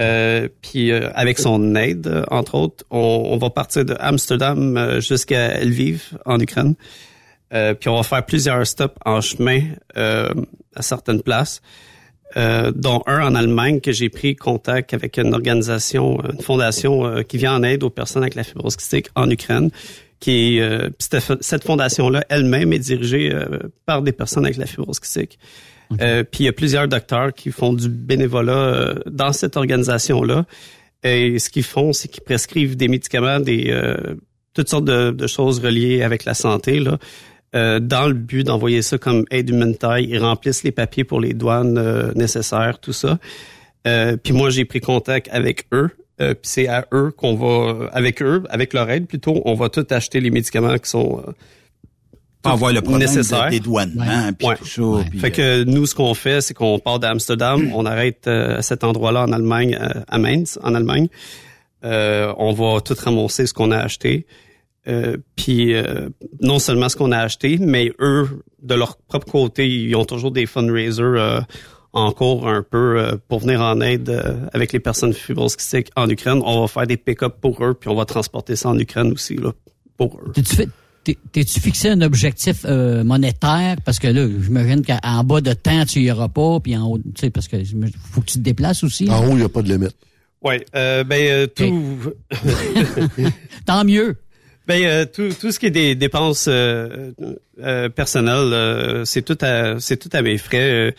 Euh, 0.00 0.48
puis 0.60 0.92
euh, 0.92 1.08
avec 1.14 1.38
son 1.38 1.74
aide, 1.74 2.24
entre 2.30 2.56
autres, 2.56 2.84
on, 2.90 3.22
on 3.30 3.38
va 3.38 3.48
partir 3.48 3.86
de 3.86 3.96
Amsterdam 3.98 4.76
euh, 4.76 5.00
jusqu'à 5.00 5.64
Lviv, 5.64 6.10
en 6.26 6.38
Ukraine. 6.38 6.74
Euh, 7.54 7.72
puis 7.72 7.88
on 7.88 7.96
va 7.96 8.02
faire 8.02 8.26
plusieurs 8.26 8.66
stops 8.66 8.94
en 9.06 9.22
chemin 9.22 9.62
euh, 9.96 10.28
à 10.76 10.82
certaines 10.82 11.22
places, 11.22 11.62
euh, 12.36 12.70
dont 12.76 13.02
un 13.06 13.26
en 13.26 13.34
Allemagne 13.34 13.80
que 13.80 13.90
j'ai 13.92 14.10
pris 14.10 14.36
contact 14.36 14.92
avec 14.92 15.16
une 15.16 15.32
organisation, 15.32 16.18
une 16.30 16.42
fondation 16.42 17.06
euh, 17.06 17.22
qui 17.22 17.38
vient 17.38 17.54
en 17.54 17.62
aide 17.62 17.82
aux 17.82 17.88
personnes 17.88 18.22
avec 18.22 18.34
la 18.34 18.44
fibrose 18.44 18.76
kystique 18.76 19.06
en 19.14 19.30
Ukraine. 19.30 19.70
Qui 20.20 20.56
est, 20.56 20.60
euh, 20.60 20.90
cette, 20.98 21.42
cette 21.42 21.64
fondation-là 21.64 22.24
elle-même 22.28 22.72
est 22.72 22.80
dirigée 22.80 23.32
euh, 23.32 23.58
par 23.86 24.02
des 24.02 24.12
personnes 24.12 24.44
avec 24.44 24.56
la 24.56 24.66
fibrose 24.66 24.98
kystique. 24.98 25.38
Euh, 26.00 26.22
puis 26.24 26.44
il 26.44 26.46
y 26.46 26.48
a 26.48 26.52
plusieurs 26.52 26.88
docteurs 26.88 27.32
qui 27.32 27.50
font 27.50 27.72
du 27.72 27.88
bénévolat 27.88 28.52
euh, 28.52 28.94
dans 29.06 29.32
cette 29.32 29.56
organisation-là. 29.56 30.44
Et 31.02 31.38
ce 31.38 31.48
qu'ils 31.50 31.62
font, 31.62 31.92
c'est 31.92 32.08
qu'ils 32.08 32.24
prescrivent 32.24 32.76
des 32.76 32.88
médicaments, 32.88 33.40
des 33.40 33.70
euh, 33.70 33.96
toutes 34.54 34.68
sortes 34.68 34.84
de, 34.84 35.12
de 35.12 35.26
choses 35.26 35.60
reliées 35.60 36.02
avec 36.02 36.24
la 36.24 36.34
santé, 36.34 36.80
là, 36.80 36.98
euh, 37.54 37.78
dans 37.80 38.08
le 38.08 38.14
but 38.14 38.44
d'envoyer 38.44 38.82
ça 38.82 38.98
comme 38.98 39.24
aide 39.30 39.48
humanitaire. 39.48 39.98
Ils 39.98 40.18
remplissent 40.18 40.64
les 40.64 40.72
papiers 40.72 41.04
pour 41.04 41.20
les 41.20 41.32
douanes 41.32 41.78
euh, 41.78 42.12
nécessaires, 42.14 42.78
tout 42.80 42.92
ça. 42.92 43.18
Euh, 43.86 44.16
puis 44.16 44.32
moi, 44.32 44.50
j'ai 44.50 44.64
pris 44.64 44.80
contact 44.80 45.28
avec 45.30 45.66
eux. 45.72 45.90
Euh, 46.20 46.34
puis 46.34 46.42
c'est 46.44 46.66
à 46.68 46.86
eux 46.92 47.12
qu'on 47.16 47.34
va, 47.36 47.88
avec 47.92 48.22
eux, 48.22 48.42
avec 48.50 48.72
leur 48.72 48.90
aide 48.90 49.06
plutôt, 49.06 49.40
on 49.44 49.54
va 49.54 49.68
tout 49.68 49.86
acheter 49.90 50.20
les 50.20 50.30
médicaments 50.30 50.76
qui 50.78 50.90
sont 50.90 51.22
euh, 51.26 51.30
Pas 52.42 52.52
avoir 52.52 52.72
le 52.72 52.80
problème 52.82 53.08
nécessaires. 53.08 53.46
de- 53.46 53.50
des 53.50 53.60
puis 54.38 54.46
Ouais. 54.48 54.56
tout 54.56 54.64
ça. 54.66 55.04
Fait 55.20 55.30
que 55.30 55.64
nous, 55.64 55.86
ce 55.86 55.94
qu'on 55.94 56.14
fait, 56.14 56.40
c'est 56.40 56.54
qu'on 56.54 56.78
part 56.78 56.98
d'Amsterdam, 56.98 57.70
on 57.74 57.86
arrête 57.86 58.26
euh, 58.26 58.58
à 58.58 58.62
cet 58.62 58.82
endroit-là 58.84 59.22
en 59.24 59.32
Allemagne, 59.32 59.78
euh, 59.80 60.00
à 60.08 60.18
Mainz, 60.18 60.58
en 60.62 60.74
Allemagne. 60.74 61.08
Euh, 61.84 62.32
on 62.38 62.52
va 62.52 62.80
tout 62.80 62.96
ramasser 62.98 63.46
ce 63.46 63.54
qu'on 63.54 63.70
a 63.70 63.78
acheté. 63.78 64.26
Euh, 64.88 65.16
puis 65.36 65.74
euh, 65.74 66.08
non 66.40 66.58
seulement 66.58 66.88
ce 66.88 66.96
qu'on 66.96 67.12
a 67.12 67.18
acheté, 67.18 67.58
mais 67.60 67.92
eux, 68.00 68.42
de 68.62 68.74
leur 68.74 68.96
propre 68.96 69.30
côté, 69.30 69.68
ils 69.68 69.94
ont 69.94 70.04
toujours 70.04 70.30
des 70.32 70.46
fundraisers 70.46 71.02
euh, 71.02 71.40
en 71.98 72.12
cours 72.12 72.48
un 72.48 72.62
peu 72.62 72.98
euh, 72.98 73.16
pour 73.28 73.40
venir 73.40 73.60
en 73.60 73.80
aide 73.80 74.08
euh, 74.08 74.34
avec 74.52 74.72
les 74.72 74.80
personnes 74.80 75.12
fibroses 75.12 75.56
kystiques 75.56 75.90
en 75.96 76.08
Ukraine. 76.08 76.40
On 76.44 76.60
va 76.60 76.68
faire 76.68 76.86
des 76.86 76.96
pick-up 76.96 77.36
pour 77.40 77.64
eux, 77.64 77.74
puis 77.74 77.88
on 77.88 77.94
va 77.94 78.04
transporter 78.04 78.56
ça 78.56 78.70
en 78.70 78.78
Ukraine 78.78 79.12
aussi 79.12 79.36
là, 79.36 79.52
pour 79.96 80.20
eux. 80.20 80.32
T'es-tu 81.32 81.60
fixé 81.60 81.88
un 81.88 82.02
objectif 82.02 82.66
euh, 82.66 83.02
monétaire? 83.02 83.76
Parce 83.84 83.98
que 83.98 84.08
là, 84.08 84.26
j'imagine 84.42 84.84
qu'en 84.84 85.24
bas 85.24 85.40
de 85.40 85.54
temps, 85.54 85.84
tu 85.86 86.00
y 86.00 86.10
auras 86.10 86.28
pas, 86.28 86.60
puis 86.60 86.76
en 86.76 86.86
haut, 86.86 86.98
tu 86.98 87.04
sais, 87.18 87.30
parce 87.30 87.48
que 87.48 87.56
faut 88.10 88.20
que 88.20 88.26
tu 88.26 88.38
te 88.38 88.42
déplaces 88.44 88.84
aussi. 88.84 89.08
En 89.10 89.24
haut, 89.24 89.30
il 89.30 89.36
n'y 89.36 89.42
a 89.42 89.48
pas 89.48 89.62
de 89.62 89.72
limite. 89.72 89.96
Oui, 90.42 90.56
euh, 90.76 91.04
ben 91.04 91.20
euh, 91.30 91.46
tout. 91.46 92.14
Tant 93.66 93.84
mieux. 93.84 94.16
Ben 94.68 94.84
euh, 94.84 95.06
tout, 95.06 95.30
tout 95.40 95.50
ce 95.50 95.58
qui 95.58 95.66
est 95.66 95.70
des 95.70 95.94
dépenses 95.94 96.46
euh, 96.46 97.12
euh, 97.58 97.88
personnelles, 97.88 98.52
euh, 98.52 99.04
c'est 99.06 99.22
tout 99.22 99.38
à 99.40 99.80
c'est 99.80 99.96
tout 99.96 100.10
à 100.12 100.20
mes 100.20 100.36
frais. 100.36 100.94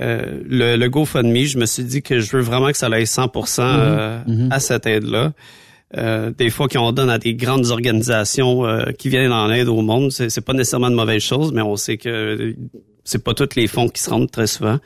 Euh, 0.00 0.40
le, 0.48 0.76
le 0.76 0.88
GoFundMe, 0.88 1.44
je 1.44 1.58
me 1.58 1.66
suis 1.66 1.84
dit 1.84 2.02
que 2.02 2.20
je 2.20 2.36
veux 2.36 2.42
vraiment 2.42 2.68
que 2.70 2.76
ça 2.76 2.86
aille 2.86 3.04
100% 3.04 3.60
euh, 3.62 4.20
Mhm. 4.26 4.48
à 4.52 4.60
cette 4.60 4.86
aide-là. 4.86 5.32
Euh, 5.96 6.30
des 6.36 6.50
fois 6.50 6.68
qu'on 6.68 6.92
donne 6.92 7.08
à 7.10 7.18
des 7.18 7.34
grandes 7.34 7.70
organisations 7.70 8.66
euh, 8.66 8.92
qui 8.92 9.08
viennent 9.08 9.32
en 9.32 9.50
aide 9.50 9.68
au 9.68 9.80
monde, 9.80 10.12
c'est, 10.12 10.40
pas 10.42 10.52
nécessairement 10.52 10.90
de 10.90 10.94
mauvaise 10.94 11.22
chose, 11.22 11.52
mais 11.52 11.62
on 11.62 11.76
sait 11.76 11.96
que 11.96 12.54
c'est 13.04 13.24
pas 13.24 13.32
tous 13.32 13.56
les 13.56 13.66
fonds 13.66 13.88
qui 13.88 14.02
se 14.02 14.10
rendent 14.10 14.30
très 14.30 14.46
souvent. 14.46 14.78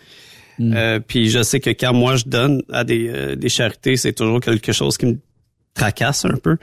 Euh, 0.60 1.00
puis 1.00 1.28
je 1.28 1.42
sais 1.42 1.58
que 1.58 1.70
quand 1.70 1.92
moi 1.92 2.14
je 2.14 2.24
donne 2.26 2.62
à 2.70 2.84
des, 2.84 3.08
euh, 3.08 3.34
des 3.34 3.48
charités, 3.48 3.96
c'est 3.96 4.12
toujours 4.12 4.38
quelque 4.38 4.70
chose 4.70 4.96
qui 4.96 5.06
me 5.06 5.18
tracasse 5.74 6.24
un 6.24 6.36
peu. 6.36 6.56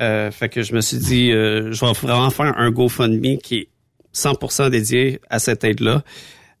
Euh, 0.00 0.30
fait 0.30 0.48
que 0.48 0.62
je 0.62 0.72
me 0.74 0.80
suis 0.80 0.96
dit, 0.98 1.32
euh, 1.32 1.70
je 1.72 1.84
vais 1.84 1.92
vraiment 1.92 2.30
faire 2.30 2.54
un 2.56 2.70
GoFundMe 2.70 3.36
qui 3.38 3.56
est 3.56 3.68
100% 4.14 4.70
dédié 4.70 5.20
à 5.28 5.38
cette 5.38 5.64
aide-là. 5.64 6.02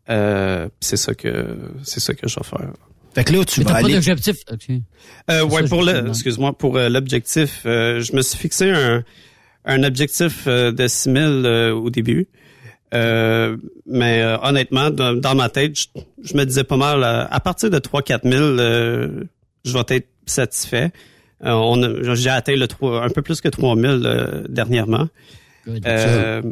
Euh, 0.08 0.68
c'est 0.80 0.96
ça 0.96 1.14
que 1.14 1.56
c'est 1.82 2.00
ça 2.00 2.14
que 2.14 2.28
je 2.28 2.36
vais 2.36 2.44
faire. 2.44 2.72
Fait 3.14 3.24
que 3.24 3.32
là, 3.32 3.44
tu 3.44 3.60
Mais 3.60 3.64
vas 3.64 3.70
t'as 3.72 3.80
pas 3.80 3.84
aller... 3.86 3.94
d'objectif. 3.94 4.36
ok. 4.52 4.66
Euh, 5.30 5.44
ouais, 5.44 5.62
Ça, 5.62 5.68
pour 5.68 5.82
je 5.82 5.86
me 5.90 6.00
le, 6.02 6.08
excuse-moi, 6.10 6.56
pour 6.56 6.76
euh, 6.76 6.88
l'objectif, 6.88 7.62
euh, 7.66 8.00
je 8.02 8.14
me 8.14 8.20
suis 8.22 8.38
fixé 8.38 8.70
un, 8.70 9.02
un 9.64 9.82
objectif 9.84 10.44
euh, 10.46 10.70
de 10.70 10.86
6 10.86 11.12
000 11.12 11.16
euh, 11.24 11.72
au 11.72 11.90
début. 11.90 12.28
Euh, 12.94 13.56
mais 13.86 14.20
euh, 14.22 14.36
honnêtement, 14.42 14.90
dans, 14.90 15.12
dans 15.14 15.34
ma 15.34 15.48
tête, 15.48 15.78
je, 15.78 15.86
je 16.22 16.36
me 16.36 16.44
disais 16.44 16.62
pas 16.64 16.76
mal, 16.76 17.02
euh, 17.02 17.24
à 17.28 17.40
partir 17.40 17.68
de 17.70 17.78
3-4 17.78 18.20
000, 18.30 18.34
euh, 18.44 19.24
je 19.64 19.72
vais 19.72 19.82
être 19.96 20.08
satisfait. 20.26 20.92
Euh, 21.44 21.50
on 21.52 21.82
a- 21.82 22.14
j'ai 22.14 22.30
atteint 22.30 22.54
le 22.54 22.68
3, 22.68 23.02
un 23.02 23.08
peu 23.08 23.22
plus 23.22 23.40
que 23.40 23.48
3 23.48 23.76
000 23.76 23.92
euh, 24.04 24.44
dernièrement. 24.48 25.08
Euh, 25.86 26.42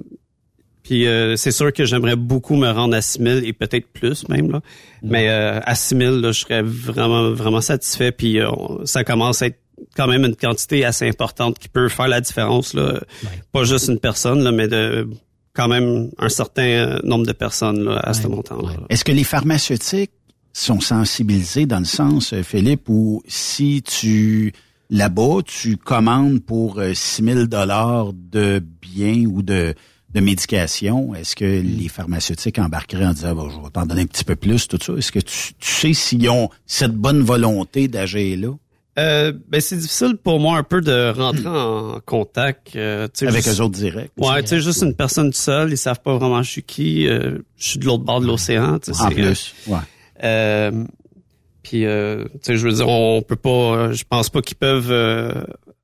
puis 0.85 1.09
euh, 1.09 1.35
c'est 1.35 1.51
sûr 1.51 1.73
que 1.73 1.85
j'aimerais 1.85 2.15
beaucoup 2.15 2.55
me 2.55 2.71
rendre 2.71 2.95
à 2.95 3.01
6 3.01 3.21
000 3.21 3.39
et 3.43 3.53
peut-être 3.53 3.89
plus 3.89 4.29
même 4.29 4.53
là. 4.53 4.61
Mais 5.03 5.29
euh, 5.29 5.59
à 5.65 5.75
6 5.75 5.97
000, 5.97 6.17
là, 6.17 6.31
je 6.31 6.41
serais 6.41 6.63
vraiment 6.63 7.33
vraiment 7.33 7.61
satisfait. 7.61 8.13
Puis 8.13 8.39
euh, 8.39 8.51
ça 8.85 9.03
commence 9.03 9.43
à 9.43 9.47
être 9.47 9.59
quand 9.97 10.07
même 10.07 10.25
une 10.25 10.37
quantité 10.37 10.85
assez 10.85 11.09
importante 11.09 11.59
qui 11.59 11.69
peut 11.69 11.89
faire 11.89 12.07
la 12.07 12.21
différence 12.21 12.75
là. 12.75 13.01
Pas 13.51 13.65
juste 13.65 13.89
une 13.89 13.99
personne 13.99 14.45
là, 14.45 14.53
mais 14.53 14.69
de 14.69 15.09
quand 15.55 15.69
même 15.69 16.11
un 16.19 16.29
certain 16.29 16.63
euh, 16.63 16.99
nombre 17.05 17.27
de 17.27 17.33
personnes 17.33 17.85
là, 17.85 18.01
à 18.01 18.13
ce 18.13 18.27
montant-là. 18.27 18.73
Est-ce 18.91 19.05
que 19.05 19.13
les 19.13 19.25
pharmaceutiques 19.25 20.11
sont 20.53 20.81
sensibilisés 20.81 21.67
dans 21.67 21.79
le 21.79 21.85
sens, 21.85 22.33
euh, 22.33 22.43
Philippe, 22.43 22.89
où 22.89 23.23
si 23.27 23.83
tu 23.83 24.53
là-bas, 24.91 25.43
tu 25.45 25.77
commandes 25.77 26.41
pour 26.41 26.79
euh, 26.79 26.93
6 26.93 27.25
000 27.25 27.47
dollars 27.47 28.13
de 28.13 28.63
biens 28.83 29.25
ou 29.27 29.43
de, 29.43 29.75
de 30.15 30.21
médication, 30.21 31.15
est-ce 31.15 31.35
que 31.35 31.45
les 31.45 31.89
pharmaceutiques 31.89 32.59
embarqueraient 32.59 33.07
en 33.07 33.13
disant, 33.13 33.35
bon, 33.35 33.51
je 33.51 33.57
vais 33.57 33.71
t'en 33.73 33.85
donner 33.85 34.03
un 34.03 34.07
petit 34.07 34.25
peu 34.25 34.37
plus, 34.37 34.69
tout 34.69 34.79
ça? 34.81 34.93
Est-ce 34.95 35.11
que 35.11 35.19
tu, 35.19 35.55
tu 35.55 35.71
sais 35.71 35.93
s'ils 35.93 36.31
ont 36.31 36.51
cette 36.67 36.95
bonne 36.95 37.21
volonté 37.21 37.89
d'agir 37.89 38.39
là? 38.39 38.55
Euh, 38.97 39.33
ben 39.49 39.61
c'est 39.61 39.77
difficile 39.77 40.17
pour 40.23 40.39
moi 40.39 40.57
un 40.57 40.63
peu 40.63 40.81
de 40.81 41.11
rentrer 41.11 41.49
en 41.49 41.99
contact 42.07 42.77
euh, 42.77 43.09
Avec 43.23 43.49
eux 43.49 43.61
autres 43.61 43.75
directs. 43.75 44.13
Ouais, 44.17 44.41
tu 44.43 44.51
sais 44.51 44.61
juste 44.61 44.83
une 44.83 44.95
personne 44.95 45.33
seule, 45.33 45.73
ils 45.73 45.77
savent 45.77 46.01
pas 46.01 46.17
vraiment 46.17 46.45
je 46.45 46.51
suis 46.53 46.63
qui, 46.63 47.09
euh, 47.09 47.39
je 47.57 47.71
suis 47.71 47.79
de 47.81 47.87
l'autre 47.87 48.05
bord 48.05 48.21
de 48.21 48.27
l'océan, 48.27 48.79
tu 48.79 48.95
sais, 48.95 49.03
En 49.03 49.11
plus, 49.11 49.53
ouais. 49.67 50.71
Puis 51.65 51.87
euh, 51.87 52.25
tu 52.35 52.39
sais 52.43 52.57
je 52.57 52.69
veux 52.69 52.73
dire 52.73 52.87
on 52.87 53.21
peut 53.23 53.35
pas 53.35 53.91
je 53.91 54.05
pense 54.09 54.31
pas 54.31 54.43
qu'ils 54.43 54.59
peuvent 54.59 54.93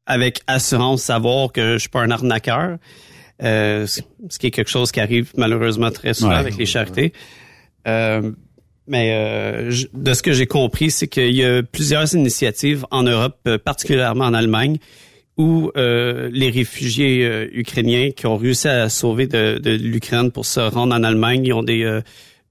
avec 0.07 0.43
assurance 0.47 1.02
savoir 1.02 1.51
que 1.51 1.73
je 1.73 1.78
suis 1.78 1.89
pas 1.89 2.02
un 2.02 2.12
arnaqueur. 2.12 2.78
Euh, 3.42 3.86
ce 3.86 4.38
qui 4.38 4.46
est 4.48 4.50
quelque 4.50 4.70
chose 4.70 4.92
qui 4.92 5.00
arrive 5.00 5.32
malheureusement 5.36 5.90
très 5.90 6.14
souvent 6.14 6.30
Ouais. 6.30 6.36
avec 6.36 6.56
les 6.58 6.66
charités. 6.66 7.12
Euh, 7.88 8.30
mais 8.86 9.12
euh, 9.14 9.70
je- 9.70 9.86
de 9.94 10.12
ce 10.12 10.22
que 10.22 10.32
j'ai 10.32 10.46
compris, 10.46 10.90
c'est 10.90 11.08
qu'il 11.08 11.34
y 11.34 11.44
a 11.44 11.62
plusieurs 11.62 12.12
initiatives 12.14 12.84
en 12.90 13.02
Europe, 13.04 13.38
euh, 13.46 13.56
particulièrement 13.56 14.24
en 14.26 14.34
Allemagne, 14.34 14.76
où 15.38 15.70
euh, 15.76 16.28
les 16.32 16.50
réfugiés 16.50 17.24
euh, 17.24 17.48
ukrainiens 17.52 18.10
qui 18.10 18.26
ont 18.26 18.36
réussi 18.36 18.68
à 18.68 18.88
sauver 18.90 19.26
de, 19.26 19.58
de 19.58 19.70
l'Ukraine 19.70 20.30
pour 20.30 20.44
se 20.44 20.60
rendre 20.60 20.94
en 20.94 21.02
Allemagne, 21.02 21.46
ils 21.46 21.52
ont 21.54 21.62
des, 21.62 21.82
euh, 21.84 22.02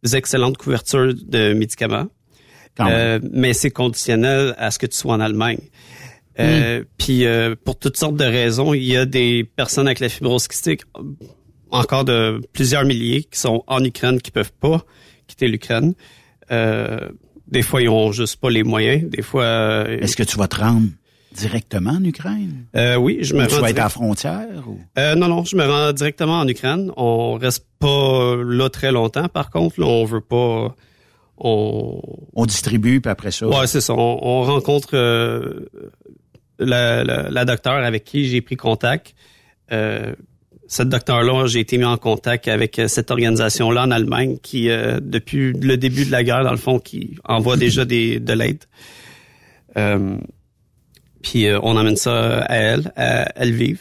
des 0.03 0.15
excellentes 0.15 0.57
couvertures 0.57 1.13
de 1.13 1.53
médicaments. 1.53 2.07
Euh, 2.79 3.19
mais 3.33 3.51
c'est 3.53 3.71
conditionnel 3.71 4.55
à 4.57 4.71
ce 4.71 4.79
que 4.79 4.85
tu 4.85 4.95
sois 4.97 5.13
en 5.13 5.19
Allemagne. 5.19 5.59
Euh, 6.39 6.83
Puis 6.97 7.25
euh, 7.25 7.55
pour 7.63 7.77
toutes 7.77 7.97
sortes 7.97 8.15
de 8.15 8.23
raisons, 8.23 8.73
il 8.73 8.83
y 8.83 8.95
a 8.97 9.05
des 9.05 9.43
personnes 9.43 9.87
avec 9.87 9.99
la 9.99 10.09
fibrose 10.09 10.47
kystique, 10.47 10.81
encore 11.71 12.05
de 12.05 12.41
plusieurs 12.53 12.85
milliers, 12.85 13.23
qui 13.23 13.39
sont 13.39 13.63
en 13.67 13.83
Ukraine, 13.83 14.21
qui 14.21 14.31
peuvent 14.31 14.53
pas 14.59 14.83
quitter 15.27 15.47
l'Ukraine. 15.47 15.93
Euh, 16.51 17.09
des 17.47 17.61
fois, 17.61 17.81
ils 17.81 17.89
ont 17.89 18.11
juste 18.11 18.37
pas 18.37 18.49
les 18.49 18.63
moyens. 18.63 19.09
Des 19.09 19.21
fois, 19.21 19.85
Est-ce 19.89 20.15
que 20.15 20.23
tu 20.23 20.37
vas 20.37 20.47
te 20.47 20.57
rendre 20.59 20.87
directement 21.35 21.91
en 21.91 22.03
Ukraine? 22.03 22.65
oui, 22.99 23.19
je 23.21 23.33
me 23.35 23.43
Ou 23.43 23.47
tu 23.47 23.55
rends 23.55 23.61
vas 23.61 23.69
être 23.71 23.79
à 23.79 23.83
la 23.83 23.89
frontière? 23.89 24.63
Ou? 24.67 24.79
Non, 24.97 25.27
non, 25.27 25.43
je 25.43 25.55
me 25.55 25.65
rends 25.65 25.91
directement 25.93 26.39
en 26.39 26.47
Ukraine. 26.47 26.91
On 26.95 27.33
reste 27.35 27.65
pas 27.79 28.35
là 28.43 28.69
très 28.69 28.91
longtemps. 28.91 29.27
Par 29.27 29.49
contre, 29.49 29.79
là, 29.79 29.87
on 29.87 30.05
veut 30.05 30.21
pas. 30.21 30.75
On, 31.41 32.01
On 32.33 32.45
distribue, 32.45 32.99
puis 33.01 33.09
après 33.09 33.31
ça. 33.31 33.47
Ouais, 33.47 33.65
c'est 33.67 33.81
ça. 33.81 33.93
On, 33.93 34.19
on 34.21 34.43
rencontre 34.43 34.89
euh, 34.93 35.67
la, 36.59 37.03
la, 37.03 37.29
la 37.29 37.45
docteure 37.45 37.83
avec 37.83 38.03
qui 38.03 38.25
j'ai 38.25 38.41
pris 38.41 38.55
contact. 38.55 39.15
Euh, 39.71 40.13
cette 40.67 40.89
docteur-là, 40.89 41.47
j'ai 41.47 41.59
été 41.59 41.77
mis 41.77 41.85
en 41.85 41.97
contact 41.97 42.47
avec 42.47 42.77
euh, 42.77 42.87
cette 42.87 43.09
organisation-là 43.09 43.83
en 43.83 43.91
Allemagne 43.91 44.37
qui, 44.41 44.69
euh, 44.69 44.99
depuis 45.01 45.53
le 45.53 45.77
début 45.77 46.05
de 46.05 46.11
la 46.11 46.23
guerre, 46.23 46.43
dans 46.43 46.51
le 46.51 46.57
fond, 46.57 46.79
qui 46.79 47.17
envoie 47.23 47.57
déjà 47.65 47.85
des, 47.85 48.19
de 48.19 48.33
l'aide. 48.33 48.63
Euh, 49.77 50.17
puis 51.23 51.47
euh, 51.47 51.59
on 51.63 51.75
amène 51.75 51.95
ça 51.95 52.41
à 52.41 52.55
elle, 52.55 52.93
à 52.95 53.45
Lviv, 53.45 53.79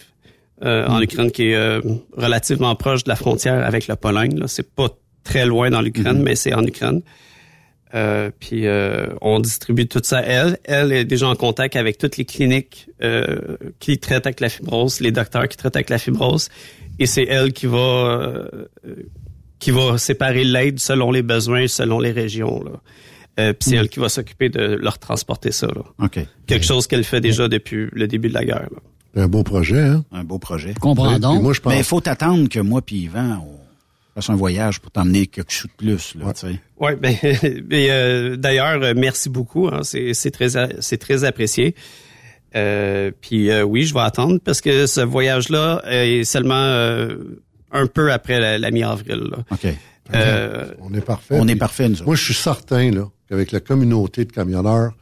euh, 0.62 0.86
en 0.86 1.00
Ukraine, 1.00 1.30
qui 1.30 1.50
est 1.50 1.54
euh, 1.54 1.80
relativement 2.16 2.74
proche 2.74 3.04
de 3.04 3.10
la 3.10 3.16
frontière 3.16 3.64
avec 3.64 3.86
la 3.86 3.96
Pologne. 3.96 4.38
Là, 4.38 4.48
c'est 4.48 4.74
pas 4.74 4.88
très 5.24 5.46
loin 5.46 5.70
dans 5.70 5.82
l'Ukraine, 5.82 6.22
mais 6.22 6.34
c'est 6.34 6.54
en 6.54 6.64
Ukraine. 6.64 7.02
Euh, 7.94 8.30
puis 8.38 8.66
euh, 8.66 9.06
on 9.22 9.40
distribue 9.40 9.86
tout 9.88 10.00
ça 10.02 10.18
à 10.18 10.22
elle. 10.22 10.58
Elle 10.64 10.92
est 10.92 11.04
déjà 11.04 11.26
en 11.28 11.34
contact 11.36 11.74
avec 11.76 11.96
toutes 11.98 12.16
les 12.18 12.24
cliniques 12.26 12.88
euh, 13.02 13.56
qui 13.78 13.98
traitent 13.98 14.26
avec 14.26 14.40
la 14.40 14.48
fibrose, 14.50 15.00
les 15.00 15.10
docteurs 15.12 15.48
qui 15.48 15.56
traitent 15.56 15.76
avec 15.76 15.88
la 15.88 15.98
fibrose, 15.98 16.48
et 16.98 17.06
c'est 17.06 17.24
elle 17.24 17.52
qui 17.52 17.66
va 17.66 17.78
euh, 17.78 18.66
qui 19.58 19.70
va 19.70 19.98
séparer 19.98 20.44
l'aide 20.44 20.78
selon 20.78 21.10
les 21.10 21.22
besoins, 21.22 21.66
selon 21.66 21.98
les 21.98 22.12
régions. 22.12 22.62
Là. 22.62 22.72
Euh, 23.40 23.52
puis 23.52 23.70
c'est 23.70 23.76
elle 23.76 23.88
qui 23.88 24.00
va 24.00 24.08
s'occuper 24.08 24.48
de 24.48 24.60
leur 24.80 24.98
transporter 24.98 25.50
ça. 25.52 25.66
Là. 25.68 25.82
OK. 26.04 26.18
Quelque 26.46 26.64
chose 26.66 26.86
qu'elle 26.86 27.04
fait 27.04 27.20
déjà 27.20 27.48
depuis 27.48 27.88
le 27.92 28.06
début 28.06 28.28
de 28.28 28.34
la 28.34 28.44
guerre. 28.44 28.68
là. 29.14 29.22
Un 29.22 29.28
beau 29.28 29.42
projet, 29.42 29.80
hein? 29.80 30.04
Un 30.12 30.22
beau 30.24 30.38
projet. 30.38 30.74
Comprends 30.78 31.18
donc. 31.18 31.42
moi, 31.42 31.52
je 31.52 31.60
pense- 31.60 31.72
Mais 31.72 31.78
il 31.78 31.84
faut 31.84 32.00
t'attendre 32.00 32.48
que 32.48 32.60
moi 32.60 32.82
puis 32.82 32.96
Yvan, 33.04 33.38
on 33.42 33.58
un 34.28 34.36
voyage 34.36 34.80
pour 34.80 34.90
t'emmener 34.90 35.26
quelque 35.26 35.52
chose 35.52 35.70
de 35.70 35.76
plus. 35.76 36.14
Là. 36.14 36.32
Ouais, 36.78 36.96
ben, 36.96 37.14
mais, 37.68 37.88
euh, 37.90 38.36
d'ailleurs, 38.36 38.82
euh, 38.82 38.94
merci 38.96 39.28
beaucoup. 39.28 39.68
hein, 39.68 39.80
c'est 39.82 40.14
c'est 40.14 40.30
très 40.30 40.56
a- 40.56 40.80
c'est 40.80 40.98
très 40.98 41.24
apprécié. 41.24 41.74
Euh, 42.56 43.10
puis 43.20 43.50
euh, 43.50 43.62
oui, 43.62 43.84
je 43.84 43.92
vais 43.94 44.00
attendre 44.00 44.38
parce 44.42 44.60
que 44.60 44.86
ce 44.86 45.00
voyage-là 45.02 45.82
est 45.86 46.24
seulement 46.24 46.54
euh, 46.54 47.16
un 47.72 47.86
peu 47.86 48.10
après 48.12 48.40
la, 48.40 48.58
la 48.58 48.70
mi-avril. 48.70 49.28
là. 49.30 49.38
OK. 49.50 49.66
Euh, 50.14 50.72
On 50.80 50.94
est 50.94 51.02
parfait. 51.04 51.36
On 51.38 51.46
est 51.46 51.56
parfait, 51.56 51.88
nous. 51.90 51.96
Moi, 52.06 52.14
je 52.14 52.24
suis 52.24 52.34
certain 52.34 52.90
là 52.90 53.04
qu'avec 53.28 53.52
la 53.52 53.60
communauté 53.60 54.24
de 54.24 54.32
camionneurs 54.32 54.92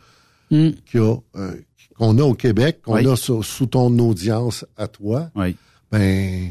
Hmm. 0.51 0.71
qu'il 0.89 1.01
y 1.01 1.03
a, 1.05 1.17
euh, 1.37 1.55
qu'on 1.99 2.19
a 2.19 2.23
au 2.23 2.35
Québec, 2.35 2.79
qu'on 2.85 2.95
Oui. 2.95 3.07
a 3.09 3.17
sous 3.17 3.67
ton 3.67 3.99
audience 3.99 4.65
à 4.77 4.87
toi, 4.87 5.29
Oui. 5.35 5.57
ben 5.91 6.51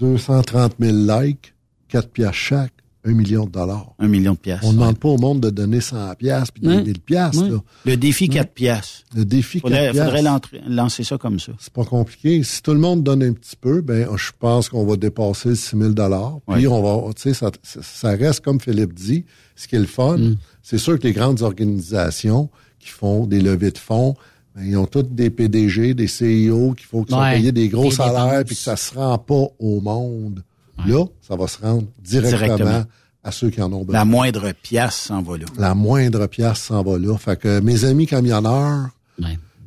230 0.00 0.74
000 0.80 0.96
likes, 1.20 1.54
4 1.88 2.08
piastres 2.08 2.34
chaque, 2.36 2.72
1 3.04 3.12
million 3.12 3.44
de 3.46 3.50
dollars. 3.50 3.94
Un 3.98 4.08
million 4.08 4.32
de 4.34 4.38
piastres. 4.38 4.66
On 4.66 4.72
ne 4.72 4.78
demande 4.78 4.98
pas 4.98 5.08
au 5.08 5.16
monde 5.16 5.40
de 5.40 5.48
donner 5.48 5.80
100 5.80 6.14
piastres 6.16 6.52
puis 6.52 6.66
Ouais. 6.68 6.82
1000 6.82 7.00
piastres. 7.00 7.42
Ouais. 7.42 7.48
là. 7.50 7.58
Le 7.86 7.96
défi 7.96 8.28
4 8.28 8.52
piastres. 8.52 9.04
Le 9.16 9.24
défi 9.24 9.60
4 9.60 9.62
Faudrait, 9.62 9.88
faudrait 9.92 10.20
piastres, 10.22 10.48
lancer 10.68 11.02
ça 11.04 11.16
comme 11.16 11.40
ça. 11.40 11.52
c'est 11.58 11.72
pas 11.72 11.84
compliqué. 11.86 12.42
Si 12.42 12.62
tout 12.62 12.72
le 12.72 12.78
monde 12.78 13.02
donne 13.02 13.22
un 13.22 13.32
petit 13.32 13.56
peu, 13.56 13.80
ben 13.80 14.06
je 14.16 14.30
pense 14.38 14.68
qu'on 14.68 14.84
va 14.84 14.96
dépasser 14.96 15.50
le 15.50 15.54
6 15.54 15.78
000 15.78 15.90
dollars. 15.92 16.40
Puis 16.46 16.66
Ouais. 16.66 16.72
on 16.74 16.82
va, 17.06 17.12
tu 17.14 17.22
sais, 17.22 17.34
ça, 17.34 17.50
ça 17.62 18.10
reste 18.10 18.40
comme 18.44 18.60
Philippe 18.60 18.92
dit, 18.92 19.24
ce 19.56 19.66
qui 19.66 19.76
est 19.76 19.80
le 19.80 19.86
fun. 19.86 20.18
Mm. 20.18 20.36
C'est 20.62 20.78
sûr 20.78 20.98
que 20.98 21.04
les 21.06 21.14
grandes 21.14 21.40
organisations 21.40 22.50
qui 22.78 22.90
font 22.90 23.26
des 23.26 23.40
levées 23.40 23.70
de 23.70 23.78
fonds, 23.78 24.14
ben, 24.56 24.64
ils 24.66 24.76
ont 24.76 24.86
toutes 24.86 25.14
des 25.14 25.30
PDG, 25.30 25.94
des 25.94 26.08
CIO 26.08 26.72
qui 26.74 26.84
faut 26.84 27.02
qu'ils 27.04 27.14
soient 27.14 27.24
Ouais. 27.24 27.34
payés 27.36 27.52
des 27.52 27.68
gros 27.68 27.84
Des 27.84 27.90
salaires 27.92 28.44
puis 28.44 28.56
que 28.56 28.60
ça 28.62 28.76
se 28.76 28.94
rend 28.94 29.16
pas 29.18 29.44
au 29.58 29.80
monde. 29.80 30.42
Là, 30.86 31.04
ça 31.20 31.36
va 31.36 31.46
se 31.46 31.58
rendre 31.60 31.84
directement, 32.02 32.46
Directement. 32.56 32.84
à 33.22 33.32
ceux 33.32 33.50
qui 33.50 33.60
en 33.60 33.70
ont 33.72 33.80
besoin. 33.84 33.92
La 33.98 34.04
moindre 34.06 34.52
pièce 34.62 34.94
s'en 34.94 35.20
va 35.22 35.36
là. 35.36 35.44
La 35.58 35.74
moindre 35.74 36.26
pièce 36.26 36.58
s'en 36.58 36.82
va 36.82 36.98
là. 36.98 37.16
Fait 37.18 37.38
que 37.38 37.60
mes 37.60 37.84
amis 37.84 38.06
camionneurs, 38.06 38.88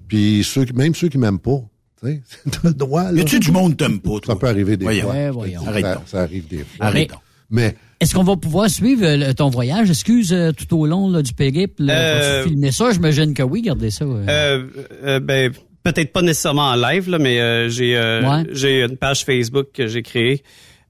puis 0.07 0.43
ceux 0.43 0.65
même 0.73 0.95
ceux 0.95 1.09
qui 1.09 1.17
m'aiment 1.17 1.39
pas, 1.39 1.61
tu 2.01 2.07
sais, 2.09 2.21
t'as 2.51 2.67
le 2.69 2.73
droit, 2.73 3.03
là. 3.11 3.17
Y 3.19 3.21
a-tu 3.21 3.39
du 3.39 3.51
monde 3.51 3.77
que 3.77 3.83
t'aimes 3.85 3.99
pas, 3.99 4.15
Ça 4.15 4.19
toi? 4.21 4.39
peut 4.39 4.47
arriver 4.47 4.75
des 4.75 5.01
fois. 5.01 5.31
Ouais, 5.31 5.53
ça, 5.81 6.01
ça 6.05 6.21
arrive 6.21 6.47
des 6.47 6.57
fois. 6.63 6.85
Arrête 6.87 7.09
donc. 7.11 7.19
Mais 7.53 7.75
Est-ce 8.01 8.13
qu'on 8.15 8.23
va 8.23 8.35
pouvoir 8.35 8.69
suivre 8.69 9.05
euh, 9.05 9.31
ton 9.33 9.49
voyage, 9.49 9.89
excuse, 9.89 10.33
euh, 10.33 10.51
tout 10.51 10.77
au 10.77 10.85
long 10.87 11.09
là, 11.09 11.21
du 11.21 11.33
périple? 11.33 11.89
Euh, 11.89 12.43
filmer 12.43 12.71
ça? 12.71 12.91
J'imagine 12.91 13.33
que 13.33 13.43
oui, 13.43 13.61
gardez 13.61 13.91
ça. 13.91 14.03
euh. 14.05 14.25
Euh, 14.27 14.63
euh, 15.05 15.19
ben, 15.19 15.51
peut-être 15.83 16.11
pas 16.11 16.21
nécessairement 16.23 16.67
en 16.69 16.75
live, 16.75 17.09
là, 17.09 17.19
mais 17.19 17.39
euh, 17.39 17.69
j'ai 17.69 17.95
euh, 17.95 18.21
Ouais. 18.27 18.43
j'ai 18.51 18.81
une 18.83 18.97
page 18.97 19.23
Facebook 19.23 19.67
que 19.73 19.87
j'ai 19.87 20.01
créée 20.01 20.43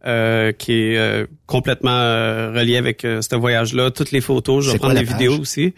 euh, 0.06 0.52
qui 0.54 0.72
est 0.72 0.98
euh, 0.98 1.26
complètement 1.48 1.92
euh, 1.92 2.52
reliée 2.56 2.78
avec 2.78 3.04
euh, 3.06 3.22
ce 3.22 3.36
voyage-là. 3.36 3.92
Toutes 3.92 4.12
les 4.12 4.22
photos, 4.22 4.66
je 4.66 4.72
vais 4.72 4.78
prendre 4.80 4.96
des 4.96 5.04
vidéos 5.04 5.38
aussi. 5.40 5.74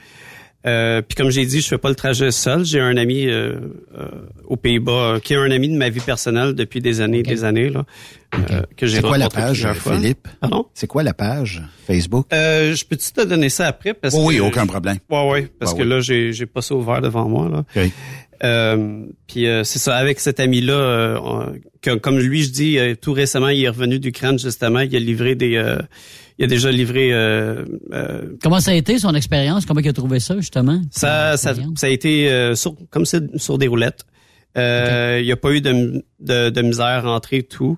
Euh, 0.65 1.01
puis 1.01 1.15
comme 1.15 1.29
j'ai 1.29 1.45
dit, 1.45 1.61
je 1.61 1.67
fais 1.67 1.77
pas 1.77 1.89
le 1.89 1.95
trajet 1.95 2.31
seul. 2.31 2.65
J'ai 2.65 2.79
un 2.79 2.97
ami 2.97 3.27
euh, 3.27 3.53
euh, 3.99 4.07
aux 4.45 4.55
Pays-Bas 4.55 4.91
euh, 4.91 5.19
qui 5.19 5.33
est 5.33 5.37
un 5.37 5.51
ami 5.51 5.69
de 5.69 5.77
ma 5.77 5.89
vie 5.89 5.99
personnelle 5.99 6.53
depuis 6.55 6.81
des 6.81 7.01
années 7.01 7.19
et 7.19 7.23
des 7.23 7.43
années 7.43 7.69
là, 7.69 7.85
euh, 8.33 8.61
que 8.75 8.87
j'ai 8.87 8.95
C'est 8.97 9.01
quoi 9.03 9.17
la 9.19 9.29
page. 9.29 9.67
Philippe? 9.73 10.27
Pardon? 10.39 10.65
C'est 10.73 10.87
quoi 10.87 11.03
la 11.03 11.13
page 11.13 11.61
Facebook? 11.85 12.25
Euh, 12.33 12.73
je 12.73 12.83
peux-tu 12.83 13.11
te 13.11 13.21
donner 13.23 13.49
ça 13.49 13.67
après? 13.67 13.93
Parce 13.93 14.15
Oh 14.17 14.23
oui, 14.25 14.37
que- 14.37 14.41
aucun 14.41 14.65
problème. 14.65 14.97
Ouais, 15.09 15.29
ouais, 15.29 15.47
parce 15.59 15.73
Ouais, 15.73 15.77
que 15.79 15.83
ouais. 15.83 15.89
là, 15.89 15.99
j'ai, 15.99 16.33
j'ai 16.33 16.47
pas 16.47 16.61
ça 16.61 16.73
ouvert 16.73 16.99
devant 17.01 17.29
moi, 17.29 17.47
là. 17.75 17.83
Euh, 18.43 19.05
puis 19.27 19.47
euh, 19.47 19.63
c'est 19.63 19.79
ça, 19.79 19.95
avec 19.95 20.19
cet 20.19 20.39
ami-là, 20.39 20.73
euh, 20.73 21.49
comme 22.01 22.19
lui, 22.19 22.43
je 22.43 22.49
dis, 22.49 22.77
euh, 22.79 22.95
tout 22.99 23.13
récemment, 23.13 23.49
il 23.49 23.63
est 23.63 23.69
revenu 23.69 23.97
d'Ukraine, 23.99 24.37
justement, 24.39 24.79
il 24.81 24.93
a 24.95 24.99
livré 24.99 25.35
des... 25.35 25.55
il 26.37 26.45
a 26.45 26.47
déjà 26.47 26.71
livré... 26.71 27.13
euh, 27.13 27.63
euh, 27.93 28.35
Comment 28.41 28.59
ça 28.59 28.71
a 28.71 28.73
été 28.73 28.99
son 28.99 29.13
expérience? 29.15 29.65
Comment 29.65 29.79
il 29.81 29.87
a 29.89 29.93
trouvé 29.93 30.19
ça, 30.19 30.35
justement? 30.37 30.81
ça, 30.91 31.37
ça, 31.37 31.53
ça 31.75 31.87
a 31.87 31.89
été 31.89 32.29
euh, 32.31 32.55
sur, 32.55 32.75
comme 32.89 33.05
sur 33.05 33.57
des 33.57 33.67
roulettes. 33.67 34.05
Euh, 34.57 35.17
Il 35.21 35.25
n'y 35.25 35.31
a 35.31 35.37
pas 35.37 35.51
eu 35.51 35.61
de, 35.61 36.03
de, 36.19 36.49
de 36.49 36.61
misère 36.61 37.05
à 37.05 37.11
entrer 37.15 37.43
tout. 37.43 37.77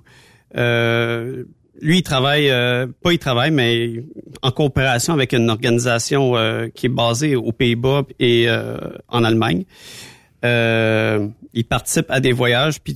Euh, 0.55 1.43
lui, 1.81 1.97
il 1.99 2.01
travaille, 2.03 2.49
euh, 2.49 2.87
pas 3.03 3.13
il 3.13 3.19
travaille, 3.19 3.51
mais 3.51 4.03
en 4.41 4.49
coopération 4.51 5.13
avec 5.13 5.33
une 5.33 5.49
organisation 5.49 6.35
euh, 6.35 6.67
qui 6.73 6.87
est 6.87 6.89
basée 6.89 7.35
aux 7.35 7.51
Pays-Bas 7.51 8.03
et 8.19 8.45
euh, 8.47 8.77
en 9.07 9.23
Allemagne. 9.23 9.65
Euh, 10.45 11.27
il 11.53 11.65
participe 11.65 12.05
à 12.09 12.19
des 12.19 12.31
voyages, 12.31 12.79
puis 12.81 12.95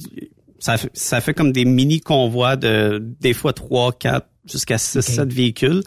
ça, 0.60 0.78
fait- 0.78 0.92
ça 0.94 1.22
fait 1.22 1.34
comme 1.34 1.52
des 1.52 1.66
mini 1.66 2.00
convois 2.00 2.56
de 2.56 3.04
des 3.20 3.34
fois 3.34 3.54
trois, 3.54 3.92
quatre, 3.92 4.28
jusqu'à 4.46 4.78
six, 4.78 5.02
sept 5.02 5.32
véhicules. 5.34 5.84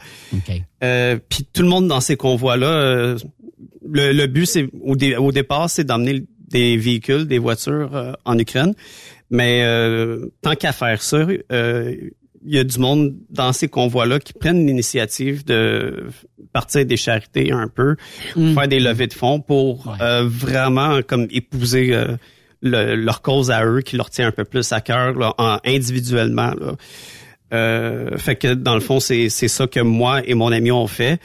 Euh, 0.83 1.19
puis 1.29 1.47
tout 1.53 1.63
le 1.63 1.69
monde 1.69 1.89
dans 1.89 2.01
ces 2.01 2.17
convois-là, 2.17 2.67
euh, 2.71 3.19
le, 3.91 4.13
le 4.13 4.27
but, 4.27 4.47
c'est 4.47 4.69
au, 4.83 4.97
dé- 4.97 5.17
au 5.17 5.33
départ, 5.33 5.69
c'est 5.71 5.85
d'emmener 5.85 6.25
des 6.49 6.77
véhicules, 6.77 7.27
des 7.27 7.39
voitures 7.39 7.95
euh, 7.97 8.13
en 8.25 8.39
Ukraine. 8.39 8.75
Mais 9.31 9.63
euh, 9.65 10.27
tant 10.43 10.55
qu'à 10.55 10.73
faire 10.73 11.03
ça, 11.03 11.27
euh, 11.53 11.95
il 12.47 12.55
y 12.55 12.59
a 12.59 12.65
du 12.65 12.79
monde 12.79 13.15
dans 13.31 13.53
ces 13.55 13.69
convois-là 13.69 14.21
qui 14.21 14.35
prennent 14.35 14.67
l'initiative 14.67 15.45
de 15.47 16.09
partir 16.53 16.85
des 16.85 16.99
charités 16.99 17.51
un 17.53 17.69
peu, 17.69 17.97
faire 18.55 18.69
des 18.69 18.81
levées 18.81 19.07
de 19.07 19.15
fonds 19.15 19.41
pour 19.41 19.97
euh, 20.01 20.25
vraiment 20.29 21.01
comme 21.03 21.27
épouser 21.31 21.95
euh, 21.95 22.17
le- 22.61 22.95
leur 22.97 23.23
cause 23.23 23.51
à 23.51 23.65
eux 23.65 23.81
qui 23.81 23.97
leur 23.97 24.11
tient 24.11 24.27
un 24.29 24.31
peu 24.33 24.45
plus 24.45 24.71
à 24.73 24.81
cœur 24.83 25.15
là, 25.15 25.35
en- 25.39 25.59
individuellement. 25.65 26.53
Là. 26.61 26.75
Euh, 27.55 28.19
fait 28.19 28.37
que 28.37 28.53
dans 28.55 28.75
le 28.75 28.81
fond, 28.81 28.99
c'est 29.01 29.29
c'est 29.31 29.49
ça 29.49 29.67
que 29.67 29.81
moi 29.81 30.23
et 30.27 30.35
mon 30.35 30.51
ami 30.53 30.71
ont 30.73 30.87
fait. 30.89 31.21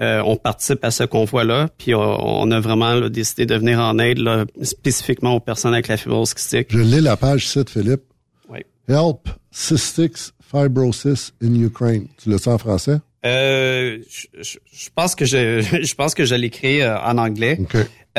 Euh, 0.00 0.22
on 0.26 0.36
participe 0.36 0.84
à 0.84 0.90
ce 0.90 1.04
convoi-là, 1.04 1.68
puis 1.78 1.94
on, 1.94 2.00
on 2.42 2.50
a 2.50 2.60
vraiment 2.60 2.92
là, 2.94 3.08
décidé 3.08 3.46
de 3.46 3.54
venir 3.56 3.80
en 3.80 3.98
aide 3.98 4.18
là, 4.18 4.44
spécifiquement 4.62 5.34
aux 5.34 5.40
personnes 5.40 5.72
avec 5.72 5.88
la 5.88 5.96
fibrose 5.96 6.34
kystique. 6.34 6.66
je 6.70 6.78
lis 6.80 7.00
la 7.00 7.16
page 7.16 7.48
site, 7.48 7.70
Philippe. 7.70 8.02
Oui. 8.50 8.60
Help 8.88 9.28
Cystic 9.50 10.12
Fibrosis 10.50 11.32
in 11.42 11.54
Ukraine. 11.54 12.08
Tu 12.22 12.28
l'as 12.30 12.36
ça 12.38 12.50
en 12.52 12.58
français? 12.58 12.98
Euh, 13.24 13.98
je, 14.08 14.26
je- 14.42 14.58
je 14.70 14.88
pense 14.94 15.14
que 15.14 15.24
je, 15.24 15.62
je 15.82 15.94
pense 15.94 16.14
que 16.14 16.24
je 16.26 16.34
l'ai 16.34 16.50
créé 16.50 16.82
euh, 16.84 16.98
en 17.00 17.16
anglais, 17.18 17.58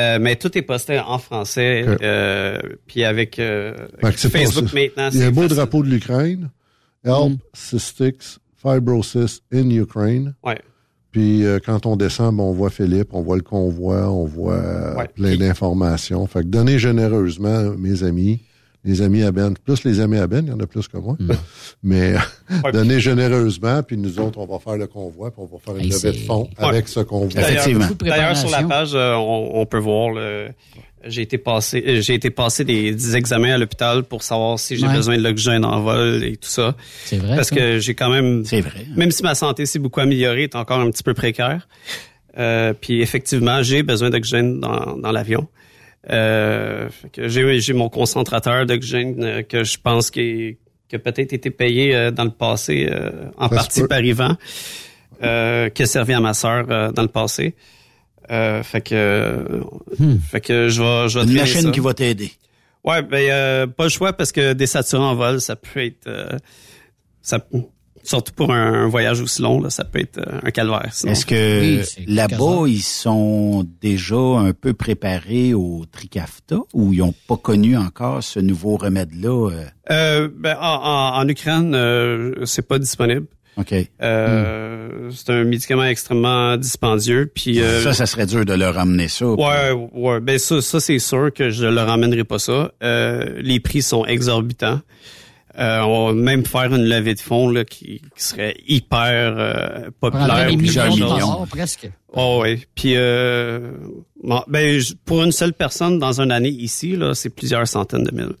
Euh, 0.00 0.18
mais 0.20 0.36
tout 0.36 0.56
est 0.56 0.62
posté 0.62 0.98
en 1.00 1.18
français, 1.18 1.84
puis 2.86 3.02
avec 3.04 3.40
Facebook 4.14 4.72
maintenant. 4.72 5.10
Il 5.12 5.18
y 5.20 5.22
a 5.22 5.26
un 5.26 5.30
beau 5.30 5.42
facile. 5.42 5.56
drapeau 5.56 5.82
de 5.82 5.88
l'Ukraine. 5.88 6.50
Help 7.04 7.32
Mm. 7.32 7.36
Cystic 7.54 8.16
Fibrosis 8.56 9.40
in 9.52 9.70
Ukraine. 9.70 10.34
Ouais. 10.44 10.58
Puis 11.12 11.44
euh, 11.46 11.58
quand 11.64 11.86
on 11.86 11.96
descend, 11.96 12.36
ben, 12.36 12.42
on 12.42 12.52
voit 12.52 12.70
Philippe, 12.70 13.08
on 13.12 13.22
voit 13.22 13.36
le 13.36 13.42
convoi, 13.42 14.10
on 14.10 14.24
voit 14.26 14.54
euh, 14.54 14.94
Ouais. 14.96 15.08
plein 15.08 15.36
d'informations. 15.36 16.26
Fait 16.26 16.40
que 16.40 16.46
donnez 16.46 16.78
généreusement, 16.78 17.72
mes 17.78 18.02
amis, 18.02 18.40
les 18.84 19.00
amis 19.02 19.22
à 19.22 19.32
Ben, 19.32 19.54
plus 19.54 19.84
les 19.84 20.00
amis 20.00 20.18
à 20.18 20.26
Ben, 20.26 20.44
il 20.46 20.50
y 20.50 20.52
en 20.52 20.60
a 20.60 20.66
plus 20.66 20.86
que 20.88 20.98
moi. 20.98 21.16
Mais 21.82 22.14
Ouais. 22.64 22.72
donnez 22.72 23.00
généreusement, 23.00 23.82
puis 23.82 23.96
nous 23.96 24.18
autres, 24.18 24.38
on 24.38 24.46
va 24.46 24.58
faire 24.58 24.76
le 24.76 24.86
convoi, 24.86 25.30
puis 25.30 25.40
on 25.42 25.46
va 25.46 25.58
faire 25.58 25.76
une 25.76 25.88
levée 25.90 26.12
de 26.12 26.24
fonds 26.26 26.48
Ouais. 26.58 26.64
avec 26.66 26.88
ce 26.88 27.00
convoi. 27.00 27.28
D'ailleurs, 27.28 27.50
Effectivement. 27.50 27.86
D'ailleurs, 28.00 28.36
sur 28.36 28.50
la 28.50 28.62
page, 28.64 28.90
euh, 28.94 29.14
on, 29.14 29.50
on 29.60 29.66
peut 29.66 29.78
voir 29.78 30.10
le. 30.10 30.48
J'ai 31.04 31.22
été 31.22 31.38
passé, 31.38 31.82
euh, 31.86 32.00
j'ai 32.00 32.14
été 32.14 32.30
passer 32.30 32.64
des, 32.64 32.92
des 32.92 33.16
examens 33.16 33.54
à 33.54 33.58
l'hôpital 33.58 34.02
pour 34.04 34.22
savoir 34.22 34.58
si 34.58 34.76
j'ai 34.76 34.86
Ouais. 34.86 34.94
besoin 34.94 35.16
de 35.16 35.22
l'oxygène 35.22 35.64
en 35.64 35.80
vol 35.80 36.24
et 36.24 36.36
tout 36.36 36.48
ça. 36.48 36.74
C'est 37.04 37.18
vrai. 37.18 37.36
Parce 37.36 37.48
ça? 37.50 37.56
que 37.56 37.78
j'ai 37.78 37.94
quand 37.94 38.10
même, 38.10 38.44
C'est 38.44 38.60
vrai. 38.60 38.84
même 38.96 39.10
si 39.10 39.22
ma 39.22 39.34
santé 39.34 39.64
s'est 39.66 39.78
beaucoup 39.78 40.00
améliorée, 40.00 40.44
est 40.44 40.56
encore 40.56 40.80
un 40.80 40.90
petit 40.90 41.02
peu 41.04 41.14
précaire. 41.14 41.68
Euh, 42.38 42.72
puis 42.72 43.00
effectivement, 43.00 43.62
j'ai 43.62 43.82
besoin 43.82 44.10
d'oxygène 44.10 44.60
dans, 44.60 44.96
dans 44.96 45.12
l'avion. 45.12 45.46
Euh, 46.10 46.88
j'ai, 47.16 47.60
j'ai 47.60 47.72
mon 47.72 47.88
concentrateur 47.88 48.64
d'oxygène 48.66 49.16
euh, 49.22 49.42
que 49.42 49.64
je 49.64 49.76
pense 49.82 50.10
qu'il 50.10 50.56
qui 50.88 50.96
a 50.96 50.98
peut-être 50.98 51.34
été 51.34 51.50
payé 51.50 51.94
euh, 51.94 52.10
dans 52.10 52.24
le 52.24 52.30
passé 52.30 52.88
euh, 52.90 53.10
en 53.36 53.48
Ça 53.50 53.54
partie 53.54 53.82
par 53.86 54.00
Yvan, 54.00 54.36
euh, 55.22 55.68
qui 55.68 55.82
a 55.82 55.86
servi 55.86 56.14
à 56.14 56.20
ma 56.20 56.32
sœur 56.32 56.66
dans 56.92 57.02
le 57.02 57.08
passé. 57.08 57.54
Euh, 58.30 58.62
fait 58.62 58.80
que, 58.82 59.62
fait 60.30 60.40
que 60.40 60.68
je 60.68 60.82
vais, 60.82 61.08
je 61.08 61.18
vais 61.18 61.24
Une 61.26 61.34
machine 61.34 61.62
ça. 61.62 61.70
qui 61.70 61.80
va 61.80 61.94
t'aider. 61.94 62.32
Ouais, 62.84 63.02
ben 63.02 63.28
euh, 63.30 63.66
pas 63.66 63.84
le 63.84 63.90
choix 63.90 64.12
parce 64.12 64.32
que 64.32 64.52
désaturer 64.52 65.02
en 65.02 65.14
vol, 65.14 65.40
ça 65.40 65.56
peut 65.56 65.84
être, 65.84 66.06
euh, 66.06 66.36
ça, 67.22 67.40
surtout 68.02 68.32
pour 68.32 68.52
un, 68.52 68.84
un 68.84 68.88
voyage 68.88 69.20
aussi 69.20 69.42
long, 69.42 69.60
là, 69.60 69.68
ça 69.70 69.84
peut 69.84 69.98
être 70.00 70.18
euh, 70.18 70.40
un 70.42 70.50
calvaire. 70.50 70.88
sinon. 70.92 71.12
Est-ce 71.12 71.26
que 71.26 71.60
Oui, 71.80 72.04
là-bas, 72.06 72.64
ils 72.66 72.80
sont 72.82 73.66
déjà 73.82 74.16
un 74.16 74.52
peu 74.52 74.72
préparés 74.74 75.52
au 75.54 75.84
Trikafta 75.90 76.58
ou 76.72 76.92
ils 76.92 77.00
n'ont 77.00 77.14
pas 77.26 77.36
connu 77.36 77.76
encore 77.76 78.22
ce 78.22 78.40
nouveau 78.40 78.76
remède-là? 78.76 79.50
euh? 79.50 79.64
Euh, 79.90 80.28
ben, 80.34 80.56
en, 80.60 80.64
en, 80.64 81.16
en 81.18 81.28
Ukraine, 81.28 81.74
euh, 81.74 82.44
c'est 82.46 82.66
pas 82.66 82.78
disponible. 82.78 83.26
OK. 83.58 83.74
Euh, 84.02 85.10
C'est 85.10 85.30
un 85.30 85.44
médicament 85.44 85.84
extrêmement 85.84 86.56
dispendieux. 86.56 87.30
Puis 87.34 87.60
euh, 87.60 87.82
ça, 87.82 87.92
ça 87.92 88.06
serait 88.06 88.26
dur 88.26 88.44
de 88.44 88.52
leur 88.54 88.78
amener 88.78 89.08
ça. 89.08 89.26
Ouais, 89.26 89.72
ouais. 89.92 90.20
Ben 90.20 90.38
ça, 90.38 90.60
ça 90.60 90.80
c'est 90.80 90.98
sûr 90.98 91.32
que 91.34 91.50
je 91.50 91.66
leur 91.66 91.88
ramènerai 91.88 92.24
pas 92.24 92.38
ça. 92.38 92.72
Euh, 92.82 93.40
les 93.40 93.60
prix 93.60 93.82
sont 93.82 94.04
exorbitants. 94.06 94.80
Euh, 95.58 95.80
on 95.80 96.08
va 96.08 96.12
même 96.12 96.46
faire 96.46 96.72
une 96.72 96.84
levée 96.84 97.14
de 97.14 97.20
fonds 97.20 97.48
là, 97.50 97.64
qui, 97.64 98.00
qui 98.16 98.22
serait 98.22 98.56
hyper 98.68 99.34
euh, 99.36 99.90
populaire. 99.98 100.48
Des 100.48 100.56
Plusieurs 100.56 100.88
millions 100.88 101.14
de 101.16 101.20
dollars, 101.20 101.46
presque. 101.50 101.90
Oh 102.12 102.40
oui. 102.44 102.64
Puis 102.76 102.92
euh, 102.94 103.72
bon, 104.22 104.40
ben 104.46 104.80
pour 105.04 105.24
une 105.24 105.32
seule 105.32 105.52
personne 105.52 105.98
dans 105.98 106.20
une 106.20 106.30
année 106.30 106.48
ici 106.48 106.94
là, 106.96 107.12
c'est 107.14 107.30
plusieurs 107.30 107.66
centaines 107.66 108.04
de 108.04 108.14
mille. 108.14 108.34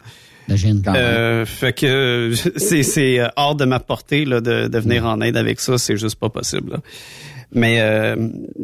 Imagine. 0.48 0.82
Euh, 0.96 1.44
fait 1.46 1.72
que 1.72 2.32
c'est 2.56 2.82
c'est 2.82 3.20
euh, 3.20 3.28
hors 3.36 3.54
de 3.54 3.64
ma 3.64 3.80
portée 3.80 4.24
là, 4.24 4.40
de, 4.40 4.66
de 4.68 4.78
venir 4.78 5.04
en 5.06 5.20
aide 5.20 5.36
avec 5.36 5.60
ça, 5.60 5.78
c'est 5.78 5.96
juste 5.96 6.16
pas 6.18 6.28
possible. 6.30 6.72
là. 6.72 6.80
Mais 7.52 7.80
euh, 7.80 8.14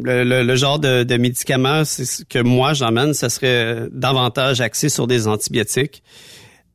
le, 0.01 0.23
le- 0.23 0.43
le 0.43 0.55
genre 0.55 0.77
de, 0.79 1.03
de 1.03 1.17
médicaments 1.17 1.83
c'est 1.85 2.05
ce 2.05 2.23
que 2.23 2.39
moi 2.39 2.73
j'emmène, 2.73 3.13
ça 3.13 3.29
serait 3.29 3.87
davantage 3.91 4.61
axé 4.61 4.89
sur 4.89 5.07
des 5.07 5.27
antibiotiques. 5.27 6.03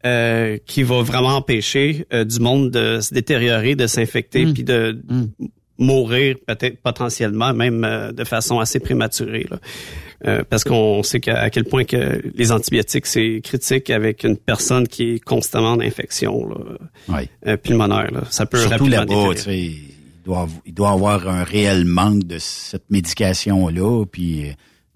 euh, 0.06 0.56
qui 0.66 0.82
va 0.82 1.02
vraiment 1.02 1.36
empêcher 1.36 2.06
euh, 2.14 2.24
du 2.24 2.40
monde 2.40 2.70
de 2.70 3.00
se 3.00 3.12
détériorer, 3.12 3.74
de 3.76 3.86
s'infecter, 3.86 4.46
puis 4.46 4.64
de 4.64 4.98
mourir 5.81 6.36
peut-être 6.47 6.78
potentiellement, 6.81 7.52
même 7.52 7.82
euh, 7.85 8.12
de 8.12 8.23
façon 8.24 8.61
assez 8.61 8.78
prématurée. 8.78 9.47
là. 9.51 9.59
Euh, 10.27 10.44
parce 10.48 10.65
qu'on 10.65 11.02
sait 11.02 11.20
à 11.31 11.48
quel 11.48 11.65
point 11.65 11.85
que 11.85 12.20
les 12.35 12.52
antibiotiques, 12.52 13.07
c'est 13.07 13.40
critique 13.43 13.89
avec 13.89 14.23
une 14.23 14.36
personne 14.36 14.86
qui 14.86 15.15
est 15.15 15.19
constamment 15.24 15.70
en 15.73 15.81
infection 15.81 16.47
là, 16.47 16.57
Ouais. 17.09 17.28
euh, 17.47 17.57
pulmonaire. 17.57 18.11
Là. 18.12 18.20
Ça 18.31 18.44
peut 18.44 18.59
Surtout 18.59 18.86
là-bas, 18.86 19.07
détériorer. 19.07 19.35
tu 19.36 19.43
sais, 19.43 19.59
il 19.59 19.94
doit, 20.24 20.47
il 20.66 20.74
doit 20.74 20.90
avoir 20.90 21.27
un 21.27 21.43
réel 21.43 21.86
manque 21.86 22.24
de 22.24 22.36
cette 22.39 22.90
médication-là, 22.90 24.05
puis 24.12 24.44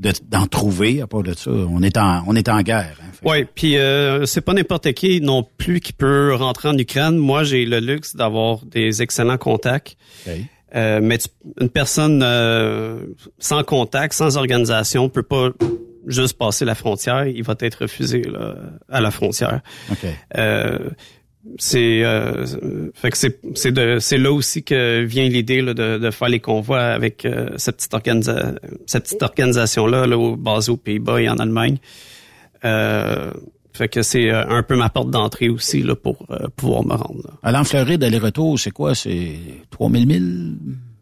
de- 0.01 0.13
d'en 0.29 0.47
trouver, 0.47 1.01
à 1.01 1.07
part 1.07 1.23
de 1.23 1.33
ça. 1.33 1.51
On 1.51 1.83
est 1.83 1.97
en, 1.97 2.23
on 2.27 2.37
est 2.37 2.49
en 2.51 2.61
guerre. 2.61 2.97
hein. 3.01 3.11
Oui, 3.25 3.47
puis 3.55 3.79
euh, 3.79 4.27
c'est 4.27 4.43
pas 4.43 4.53
n'importe 4.53 4.93
qui 4.93 5.23
non 5.23 5.47
plus 5.57 5.81
qui 5.81 5.95
peut 5.95 6.35
rentrer 6.35 6.69
en 6.69 6.77
Ukraine. 6.77 7.17
Moi, 7.17 7.45
j'ai 7.45 7.65
le 7.65 7.81
luxe 7.81 8.15
d'avoir 8.15 8.59
des 8.67 9.01
excellents 9.01 9.39
contacts. 9.39 9.97
Euh, 10.75 11.01
mais 11.03 11.19
tu- 11.19 11.29
une 11.61 11.69
personne 11.71 12.21
euh, 12.25 12.99
sans 13.39 13.63
contact, 13.63 14.13
sans 14.15 14.37
organisation, 14.37 15.09
peut 15.09 15.23
pas 15.23 15.51
juste 16.07 16.37
passer 16.37 16.65
la 16.65 16.75
frontière. 16.75 17.27
Il 17.27 17.43
va 17.45 17.55
être 17.61 17.83
refusé 17.83 18.23
là, 18.23 18.57
à 18.89 19.01
la 19.01 19.11
frontière. 19.11 19.61
OK. 19.91 19.99
Euh, 20.37 20.79
c'est 21.59 22.03
euh, 22.03 22.47
fait 22.95 23.11
que 23.11 23.19
c'est 23.19 23.39
c'est 23.55 23.71
de 23.73 23.99
c'est 23.99 24.17
là 24.17 24.33
aussi 24.33 24.63
que 24.65 25.03
vient 25.05 25.29
l'idée 25.29 25.61
de, 25.61 25.73
de 25.99 26.11
faire 26.11 26.29
les 26.31 26.41
convois 26.41 26.81
avec 26.81 27.27
euh, 27.27 27.51
cette 27.59 27.77
petite 27.77 27.93
organisa 27.93 28.53
cette 28.87 29.05
petite 29.05 29.23
organisation 29.23 29.87
là, 29.87 30.07
là 30.07 30.17
au, 30.17 30.37
basée 30.37 30.73
aux 30.73 30.79
Pays-Bas 30.79 31.21
et 31.21 31.29
en 31.29 31.37
Allemagne. 31.39 31.77
Euh, 33.75 33.79
fait 33.79 33.89
que 33.89 34.03
c'est 34.03 34.31
euh, 34.31 34.47
un 34.49 34.63
peu 34.63 34.77
ma 34.77 34.89
porte 34.89 35.11
d'entrée 35.11 35.49
aussi 35.49 35.83
là 35.83 35.97
pour 35.97 36.27
euh, 36.31 36.47
pouvoir 36.57 36.85
me 36.85 36.95
rendre. 36.95 37.23
Là. 37.25 37.31
Aller 37.43 37.59
en 37.59 37.65
Floride, 37.65 38.05
aller-retour, 38.05 38.59
c'est 38.59 38.71
quoi? 38.71 38.95
C'est 38.95 39.37
3000 39.71 40.07
milles? 40.07 40.57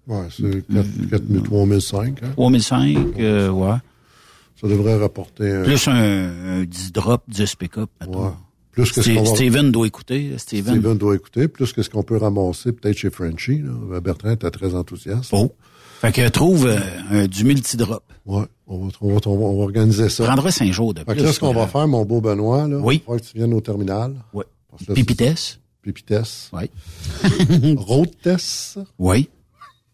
Ouais, 0.06 0.26
c'est 0.30 0.66
4 1.10 1.42
3005. 1.44 2.18
Hein? 2.22 2.28
3005, 2.32 2.96
euh, 3.18 3.48
ouais. 3.50 3.76
Ça 4.60 4.68
devrait 4.68 4.96
rapporter... 4.96 5.50
Un... 5.50 5.62
Plus 5.64 5.88
un, 5.88 6.60
un 6.60 6.64
10 6.64 6.92
drop, 6.92 7.22
10 7.28 7.54
pick-up. 7.56 7.90
Ouais. 8.06 8.28
Plus 8.70 8.90
que 8.90 9.02
Steve, 9.02 9.14
ce 9.14 9.18
qu'on 9.18 9.30
va... 9.30 9.36
Steven 9.36 9.70
doit 9.70 9.86
écouter. 9.86 10.32
Steven. 10.38 10.74
Steven 10.74 10.96
doit 10.98 11.14
écouter. 11.14 11.48
Plus 11.48 11.72
que 11.72 11.82
ce 11.82 11.90
qu'on 11.90 12.02
peut 12.02 12.16
ramasser 12.16 12.72
peut-être 12.72 12.96
chez 12.96 13.10
Frenchy. 13.10 13.62
Là. 13.90 14.00
Bertrand 14.00 14.30
était 14.30 14.50
très 14.50 14.74
enthousiaste. 14.74 15.30
Oh. 15.32 15.52
Fait 16.02 16.10
que 16.10 16.28
trouve 16.30 16.66
euh, 16.66 16.80
un, 17.12 17.26
du 17.28 17.44
multi-drop. 17.44 18.02
Ouais, 18.26 18.42
on 18.66 18.86
va, 18.86 18.92
on, 19.00 19.14
va, 19.14 19.20
on, 19.26 19.60
on 19.60 19.62
organiser 19.62 20.08
ça. 20.08 20.24
Prendrait 20.24 20.50
cinq 20.50 20.72
jours 20.72 20.92
de 20.94 20.98
fait 20.98 21.04
plus. 21.04 21.20
Que 21.20 21.22
là, 21.22 21.32
ce 21.32 21.38
qu'on 21.38 21.54
va 21.54 21.68
faire, 21.68 21.86
mon 21.86 22.04
beau 22.04 22.20
Benoît, 22.20 22.66
là, 22.66 22.78
oui. 22.78 23.04
il 23.06 23.12
va 23.12 23.20
que 23.20 23.24
tu 23.24 23.38
viennes 23.38 23.54
au 23.54 23.60
terminal. 23.60 24.16
Oui. 24.34 24.42
Pipitesse. 24.92 25.60
Pipitesse. 25.80 26.50
Oui. 26.52 26.68
Roadtess. 27.76 28.78
Oui. 28.98 29.28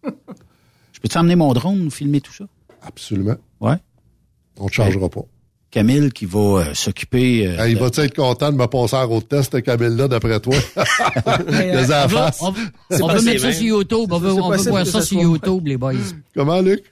Je 0.02 1.00
peux 1.02 1.08
t'emmener 1.10 1.36
mon 1.36 1.52
drone, 1.52 1.90
filmer 1.90 2.22
tout 2.22 2.32
ça? 2.32 2.46
Absolument. 2.80 3.36
Ouais. 3.60 3.76
On 4.56 4.64
ne 4.64 4.68
te 4.70 4.74
chargera 4.76 5.10
pas. 5.10 5.26
Camille 5.70 6.10
qui 6.10 6.24
va 6.24 6.38
euh, 6.38 6.74
s'occuper. 6.74 7.46
Euh, 7.46 7.62
hey, 7.62 7.72
il 7.72 7.78
va-tu 7.78 8.00
être 8.00 8.16
content 8.16 8.50
de 8.50 8.56
me 8.56 8.66
passer 8.66 8.96
en 8.96 9.06
road 9.06 9.28
test, 9.28 9.60
Camille-là, 9.62 10.08
d'après 10.08 10.40
toi? 10.40 10.54
Les 11.48 11.92
on 11.92 12.06
va, 12.06 12.30
on, 12.40 12.54
on 13.02 13.06
va 13.06 13.22
mettre 13.22 13.40
ça 13.40 13.52
sur 13.52 13.66
YouTube. 13.66 14.08
On 14.10 14.18
veut, 14.18 14.32
on 14.32 14.50
veut 14.50 14.70
voir 14.70 14.86
ça 14.86 15.02
sur 15.02 15.20
YouTube, 15.20 15.66
les 15.66 15.76
boys. 15.76 15.92
Comment, 16.34 16.60
Luc? 16.60 16.84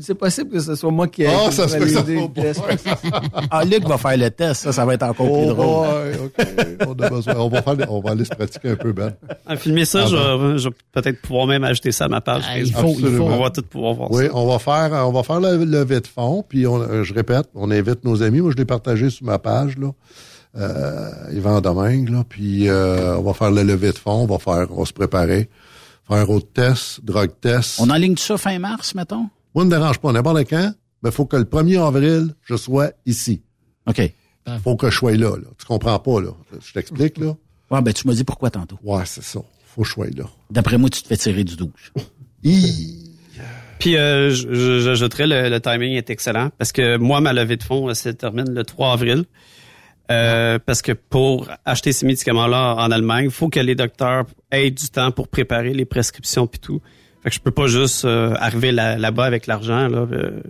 C'est 0.00 0.14
possible 0.14 0.50
que 0.50 0.60
ce 0.60 0.74
soit 0.74 0.90
moi 0.90 1.06
qui 1.06 1.22
ai 1.22 1.28
oh, 1.30 1.50
ça 1.50 1.68
se 1.68 1.78
fait 1.78 1.88
ça 1.88 2.02
le 2.02 2.28
test. 2.28 2.60
ah, 3.50 3.64
Luc 3.64 3.86
va 3.86 3.96
faire 3.96 4.16
le 4.16 4.30
test. 4.30 4.62
Ça, 4.62 4.72
ça 4.72 4.84
va 4.84 4.94
être 4.94 5.04
encore 5.04 5.30
oh, 5.30 5.38
plus 5.38 5.46
drôle. 5.54 5.86
Ouais, 5.86 6.18
OK. 6.24 6.86
on, 6.88 7.02
a 7.04 7.10
besoin. 7.10 7.34
On, 7.36 7.48
va 7.48 7.62
faire, 7.62 7.76
on 7.90 8.00
va 8.00 8.10
aller 8.10 8.24
se 8.24 8.30
pratiquer 8.30 8.70
un 8.70 8.76
peu, 8.76 8.92
Ben. 8.92 9.14
À 9.46 9.56
filmer 9.56 9.84
ça, 9.84 10.02
ah, 10.04 10.08
je, 10.08 10.16
ben. 10.16 10.56
je, 10.56 10.68
vais 10.68 10.74
peut-être 10.92 11.20
pouvoir 11.22 11.46
même 11.46 11.64
ajouter 11.64 11.92
ça 11.92 12.06
à 12.06 12.08
ma 12.08 12.20
page. 12.20 12.42
Ah, 12.48 12.58
il 12.58 12.72
faut, 12.72 12.94
il 12.98 13.16
faut. 13.16 13.24
On 13.24 13.42
va 13.42 13.50
tout 13.50 13.62
pouvoir 13.62 13.94
voir 13.94 14.10
oui, 14.10 14.26
ça. 14.26 14.34
on 14.34 14.46
va 14.46 14.58
faire, 14.58 15.06
on 15.06 15.12
va 15.12 15.22
faire 15.22 15.40
le 15.40 15.64
levée 15.64 16.00
de 16.00 16.06
fond, 16.06 16.44
puis 16.48 16.66
on, 16.66 17.04
je 17.04 17.14
répète, 17.14 17.46
on 17.54 17.70
invite 17.70 18.04
nos 18.04 18.22
amis. 18.24 18.40
Moi, 18.40 18.52
je 18.52 18.56
l'ai 18.56 18.64
partagé 18.64 19.10
sur 19.10 19.24
ma 19.24 19.38
page, 19.38 19.78
là. 19.78 19.92
Euh, 20.56 21.10
Yvan 21.32 21.60
Domingue, 21.60 22.08
là, 22.10 22.24
puis 22.28 22.68
euh, 22.68 23.16
on 23.16 23.22
va 23.22 23.34
faire 23.34 23.50
le 23.50 23.64
levée 23.64 23.90
de 23.90 23.98
fond, 23.98 24.22
on 24.22 24.26
va 24.26 24.38
faire, 24.38 24.68
on 24.70 24.80
va 24.80 24.84
se 24.84 24.92
préparer, 24.92 25.50
faire 26.06 26.16
un 26.18 26.26
autre 26.26 26.46
test, 26.52 27.04
drug 27.04 27.32
test. 27.40 27.80
On 27.80 27.90
enligne 27.90 28.16
ça 28.16 28.38
fin 28.38 28.56
mars, 28.60 28.94
mettons? 28.94 29.28
Moi, 29.52 29.64
ne 29.64 29.70
me 29.70 29.70
dérange 29.70 29.98
pas, 29.98 30.12
n'importe 30.12 30.48
quand, 30.48 30.72
mais 31.02 31.10
il 31.10 31.12
faut 31.12 31.26
que 31.26 31.36
le 31.36 31.44
1er 31.44 31.84
avril, 31.84 32.36
je 32.42 32.54
sois 32.54 32.92
ici. 33.04 33.42
OK. 33.88 34.00
faut 34.62 34.76
que 34.76 34.90
je 34.90 34.96
sois 34.96 35.16
là, 35.16 35.36
là. 35.36 35.48
Tu 35.58 35.66
comprends 35.66 35.98
pas, 35.98 36.20
là. 36.20 36.30
Je 36.64 36.72
t'explique, 36.72 37.18
là. 37.18 37.34
Ouais, 37.72 37.82
ben, 37.82 37.92
tu 37.92 38.06
m'as 38.06 38.14
dit 38.14 38.24
pourquoi 38.24 38.50
tantôt. 38.50 38.78
Ouais, 38.84 39.02
c'est 39.06 39.24
ça. 39.24 39.40
Faut 39.74 39.82
que 39.82 39.88
je 39.88 39.92
sois 39.92 40.06
là. 40.06 40.24
D'après 40.50 40.78
moi, 40.78 40.88
tu 40.88 41.02
te 41.02 41.08
fais 41.08 41.16
tirer 41.16 41.42
du 41.42 41.56
12. 41.56 41.68
Puis 43.84 43.98
euh, 43.98 44.30
j'ajouterais 44.80 45.26
le, 45.26 45.50
le 45.50 45.60
timing 45.60 45.92
est 45.92 46.08
excellent 46.08 46.48
parce 46.56 46.72
que 46.72 46.96
moi 46.96 47.20
ma 47.20 47.34
levée 47.34 47.58
de 47.58 47.62
fonds 47.62 47.92
se 47.92 48.08
termine 48.08 48.48
le 48.48 48.64
3 48.64 48.94
avril. 48.94 49.26
Euh, 50.10 50.58
parce 50.64 50.80
que 50.80 50.92
pour 50.92 51.50
acheter 51.66 51.92
ces 51.92 52.06
médicaments-là 52.06 52.76
en 52.76 52.90
Allemagne, 52.90 53.26
il 53.26 53.30
faut 53.30 53.50
que 53.50 53.60
les 53.60 53.74
docteurs 53.74 54.24
aient 54.50 54.70
du 54.70 54.88
temps 54.88 55.10
pour 55.10 55.28
préparer 55.28 55.74
les 55.74 55.84
prescriptions 55.84 56.46
puis 56.46 56.60
tout. 56.60 56.80
Fait 57.22 57.28
que 57.28 57.34
je 57.34 57.40
peux 57.40 57.50
pas 57.50 57.66
juste 57.66 58.06
euh, 58.06 58.34
arriver 58.38 58.72
là, 58.72 58.96
là-bas 58.96 59.26
avec 59.26 59.46
l'argent. 59.46 59.86
Là, 59.86 60.06
euh, 60.10 60.40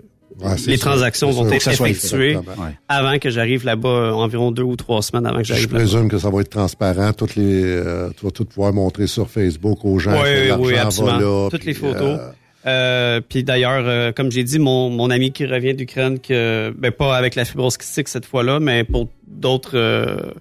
ouais, 0.41 0.55
les 0.69 0.79
transactions 0.79 1.33
vont 1.33 1.51
être 1.51 1.67
effectuées 1.67 2.37
ouais. 2.37 2.45
avant 2.89 3.19
que 3.19 3.31
j'arrive 3.31 3.65
là-bas, 3.65 4.15
environ 4.15 4.53
deux 4.53 4.63
ou 4.63 4.77
trois 4.77 5.03
semaines 5.03 5.27
avant 5.27 5.39
que 5.39 5.45
j'arrive. 5.45 5.65
Je 5.65 5.75
présume 5.75 6.09
que 6.09 6.19
ça 6.19 6.31
va 6.31 6.41
être 6.41 6.51
transparent. 6.51 7.13
Toutes 7.13 7.35
les, 7.35 7.65
euh, 7.65 8.11
tu 8.17 8.27
vas 8.27 8.31
tout 8.31 8.45
pouvoir 8.45 8.73
montrer 8.73 9.09
sur 9.09 9.29
Facebook 9.29 9.85
aux 9.85 9.99
gens 9.99 10.13
oui, 10.23 10.51
que 10.51 10.55
oui, 10.55 10.77
absolument. 10.77 11.19
va 11.19 11.25
là. 11.25 11.49
Toutes 11.51 11.63
puis, 11.63 11.71
les 11.71 11.75
photos. 11.75 12.21
Euh, 12.67 13.21
puis 13.21 13.45
d'ailleurs, 13.45 13.85
euh, 13.87 14.13
comme 14.13 14.31
j'ai 14.33 14.43
dit, 14.45 14.59
mon, 14.59 14.89
mon 14.91 15.11
ami 15.11 15.33
qui 15.33 15.45
revient 15.47 15.75
d'Ukraine, 15.75 16.19
que 16.19 16.73
ben 16.77 16.91
pas 16.91 17.17
avec 17.17 17.35
la 17.35 17.45
fibrose 17.45 17.77
kystique 17.77 18.09
cette 18.09 18.25
fois-là, 18.25 18.59
mais 18.61 18.85
pour 18.85 19.09
d'autres, 19.27 19.77
euh, 19.77 20.33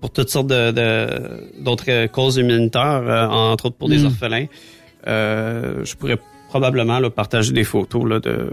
pour 0.00 0.10
toutes 0.10 0.28
sortes 0.28 0.48
de, 0.48 0.72
de 0.72 1.62
d'autres 1.62 2.06
causes 2.06 2.36
immunitaires, 2.36 3.02
euh, 3.06 3.26
entre 3.26 3.66
autres 3.66 3.76
pour 3.76 3.88
des 3.88 3.98
Mm. 3.98 4.06
orphelins, 4.06 4.46
euh, 5.06 5.84
je 5.84 5.94
pourrais 5.94 6.18
probablement 6.48 6.98
là, 6.98 7.10
partager 7.10 7.52
des 7.52 7.64
photos 7.64 8.08
là, 8.08 8.18
de 8.20 8.50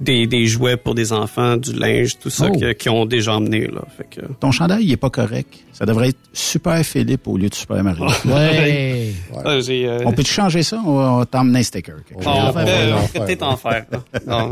des, 0.00 0.26
des 0.26 0.46
jouets 0.46 0.76
pour 0.76 0.94
des 0.94 1.12
enfants, 1.12 1.56
du 1.56 1.72
linge, 1.72 2.18
tout 2.18 2.30
ça 2.30 2.48
Oh. 2.52 2.58
qui 2.78 2.88
ont 2.88 3.04
déjà 3.06 3.34
emmené 3.34 3.66
là. 3.66 3.82
Fait 3.96 4.06
que 4.08 4.20
Ton 4.40 4.50
chandail, 4.52 4.84
il 4.84 4.92
est 4.92 4.96
pas 4.96 5.10
correct. 5.10 5.54
Ça 5.72 5.84
devrait 5.86 6.10
être 6.10 6.18
Super 6.32 6.84
Philippe 6.84 7.26
au 7.26 7.36
lieu 7.36 7.48
de 7.48 7.54
Super 7.54 7.82
Mario. 7.82 8.06
Ouais. 8.24 9.12
Ah, 9.44 9.50
euh, 9.50 10.00
On 10.04 10.12
peut 10.12 10.22
changer 10.24 10.62
ça? 10.62 10.80
On 10.86 10.94
va, 10.96 11.26
on 11.32 11.36
un 11.56 11.62
sticker. 11.62 11.96
quelque 12.08 12.26
on 12.26 12.50
va 12.50 12.64
peut-être 13.12 13.42
en 13.42 13.56
faire. 13.56 13.86
Non. 14.26 14.50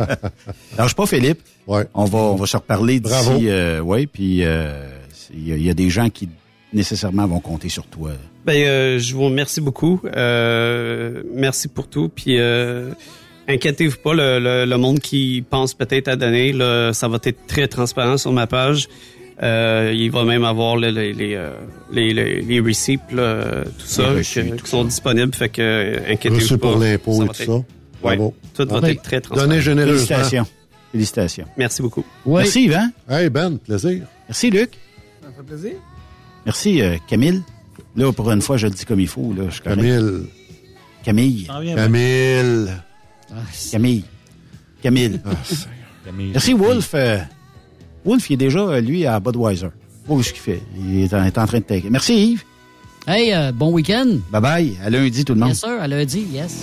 Lâche 0.77 0.95
pas, 0.95 1.07
Philippe. 1.07 1.41
Ouais. 1.67 1.85
On 1.95 2.05
va, 2.05 2.19
on 2.19 2.37
va 2.37 2.47
se 2.47 2.57
reparler 2.57 2.99
Bravo. 3.01 3.35
d'ici. 3.35 3.49
Euh, 3.49 3.81
ouais, 3.81 4.07
puis 4.07 4.43
euh, 4.45 4.89
il 5.33 5.57
y, 5.59 5.63
y 5.65 5.71
a 5.71 5.75
des 5.75 5.91
gens 5.91 6.11
qui 6.11 6.29
nécessairement 6.73 7.27
vont 7.27 7.41
compter 7.41 7.69
sur 7.69 7.87
toi. 7.87 8.11
Ben, 8.45 8.57
euh, 8.57 8.99
je 8.99 9.15
vous 9.15 9.25
remercie 9.25 9.61
beaucoup. 9.61 10.01
Euh, 10.17 11.23
merci 11.35 11.69
pour 11.69 11.89
tout. 11.89 12.09
Puis, 12.09 12.39
euh, 12.39 12.91
inquiétez-vous 13.55 13.99
pas, 14.03 14.15
le, 14.15 14.39
le, 14.39 14.65
le 14.65 14.77
monde 14.79 15.01
qui 15.01 15.45
pense 15.49 15.75
peut-être 15.75 16.09
à 16.09 16.17
donner, 16.17 16.53
là, 16.53 16.93
ça 16.93 17.09
va 17.09 17.19
être 17.23 17.47
très 17.47 17.69
transparent 17.69 18.17
sur 18.17 18.33
ma 18.33 18.47
page. 18.47 18.89
Euh, 19.43 19.93
il 19.97 20.11
va 20.11 20.25
même 20.25 20.45
avoir 20.45 20.77
le- 20.77 20.91
le- 20.91 21.13
les, 21.13 21.35
euh, 21.35 21.53
les, 21.91 22.13
les, 22.13 22.43
les 22.43 22.61
receipts, 22.61 23.11
là, 23.13 23.65
tout 23.65 23.87
ça, 23.87 24.09
reçus, 24.11 24.45
que- 24.45 24.57
tout 24.57 24.65
qui 24.65 24.71
sont 24.71 24.85
disponibles. 24.85 25.35
Fait 25.35 25.49
que, 25.49 25.63
euh, 25.63 25.99
inquiétez-vous 26.11 26.35
Reçu 26.37 26.59
pas. 26.59 26.69
pour 26.73 26.79
l'impôt 26.79 27.23
et 27.23 27.27
tout 27.27 27.33
être- 27.33 27.45
ça. 27.47 27.53
Ouais, 27.53 27.65
Bravo. 28.17 28.35
tout 28.55 28.67
va 28.69 28.81
Ben, 28.81 28.89
être 28.91 29.03
très 29.03 29.21
transparent. 29.23 29.49
Donnez 29.49 29.61
généreusement. 29.63 29.95
Félicitations. 30.07 30.47
Félicitations. 30.93 31.47
Merci 31.57 31.81
beaucoup. 31.83 32.05
Oui. 32.27 32.43
Merci, 32.43 32.65
Yvan. 32.65 32.91
Hey, 33.09 33.31
Ben, 33.31 33.57
plaisir. 33.59 34.03
Merci, 34.29 34.51
Luc. 34.51 34.71
Ça 35.23 35.29
me 35.29 35.33
fait 35.35 35.43
plaisir. 35.43 35.73
Merci, 36.45 36.83
euh, 36.83 36.97
Camille. 37.09 37.43
Là, 37.97 38.13
pour 38.13 38.31
une 38.31 38.43
fois, 38.43 38.57
je 38.59 38.67
le 38.67 38.73
dis 38.75 38.85
comme 38.85 39.01
il 39.01 39.09
faut. 39.09 39.33
Là, 39.37 39.45
je 39.51 39.61
correct. 39.63 39.81
Camille. 41.03 41.47
Camille. 41.77 42.71
Camille. 43.71 44.05
Camille. 44.83 45.21
Camille. 46.05 46.31
Merci, 46.33 46.55
Wolf. 46.55 46.91
Euh, 46.95 47.19
Wolf, 48.05 48.31
il 48.31 48.35
est 48.35 48.37
déjà, 48.37 48.61
euh, 48.61 48.81
lui, 48.81 49.07
à 49.07 49.21
Budweiser. 49.21 49.69
Oh, 50.09 50.23
ce 50.23 50.33
qu'il 50.33 50.41
fait. 50.41 50.63
Il 50.77 51.03
est 51.03 51.15
en, 51.15 51.23
il 51.23 51.27
est 51.27 51.39
en 51.39 51.47
train 51.47 51.59
de 51.59 51.65
take. 51.65 51.89
Merci, 51.91 52.33
Yves. 52.33 52.45
Hey, 53.07 53.33
euh, 53.33 53.53
bon 53.53 53.73
week-end. 53.73 54.19
Bye 54.31 54.41
bye. 54.41 54.77
À 54.85 54.91
lundi, 54.91 55.25
tout 55.25 55.35
le 55.35 55.41
monde. 55.41 55.51
Yes, 55.51 55.61
sir. 55.61 55.81
À 55.81 55.89
lundi, 55.89 56.27
yes. 56.33 56.63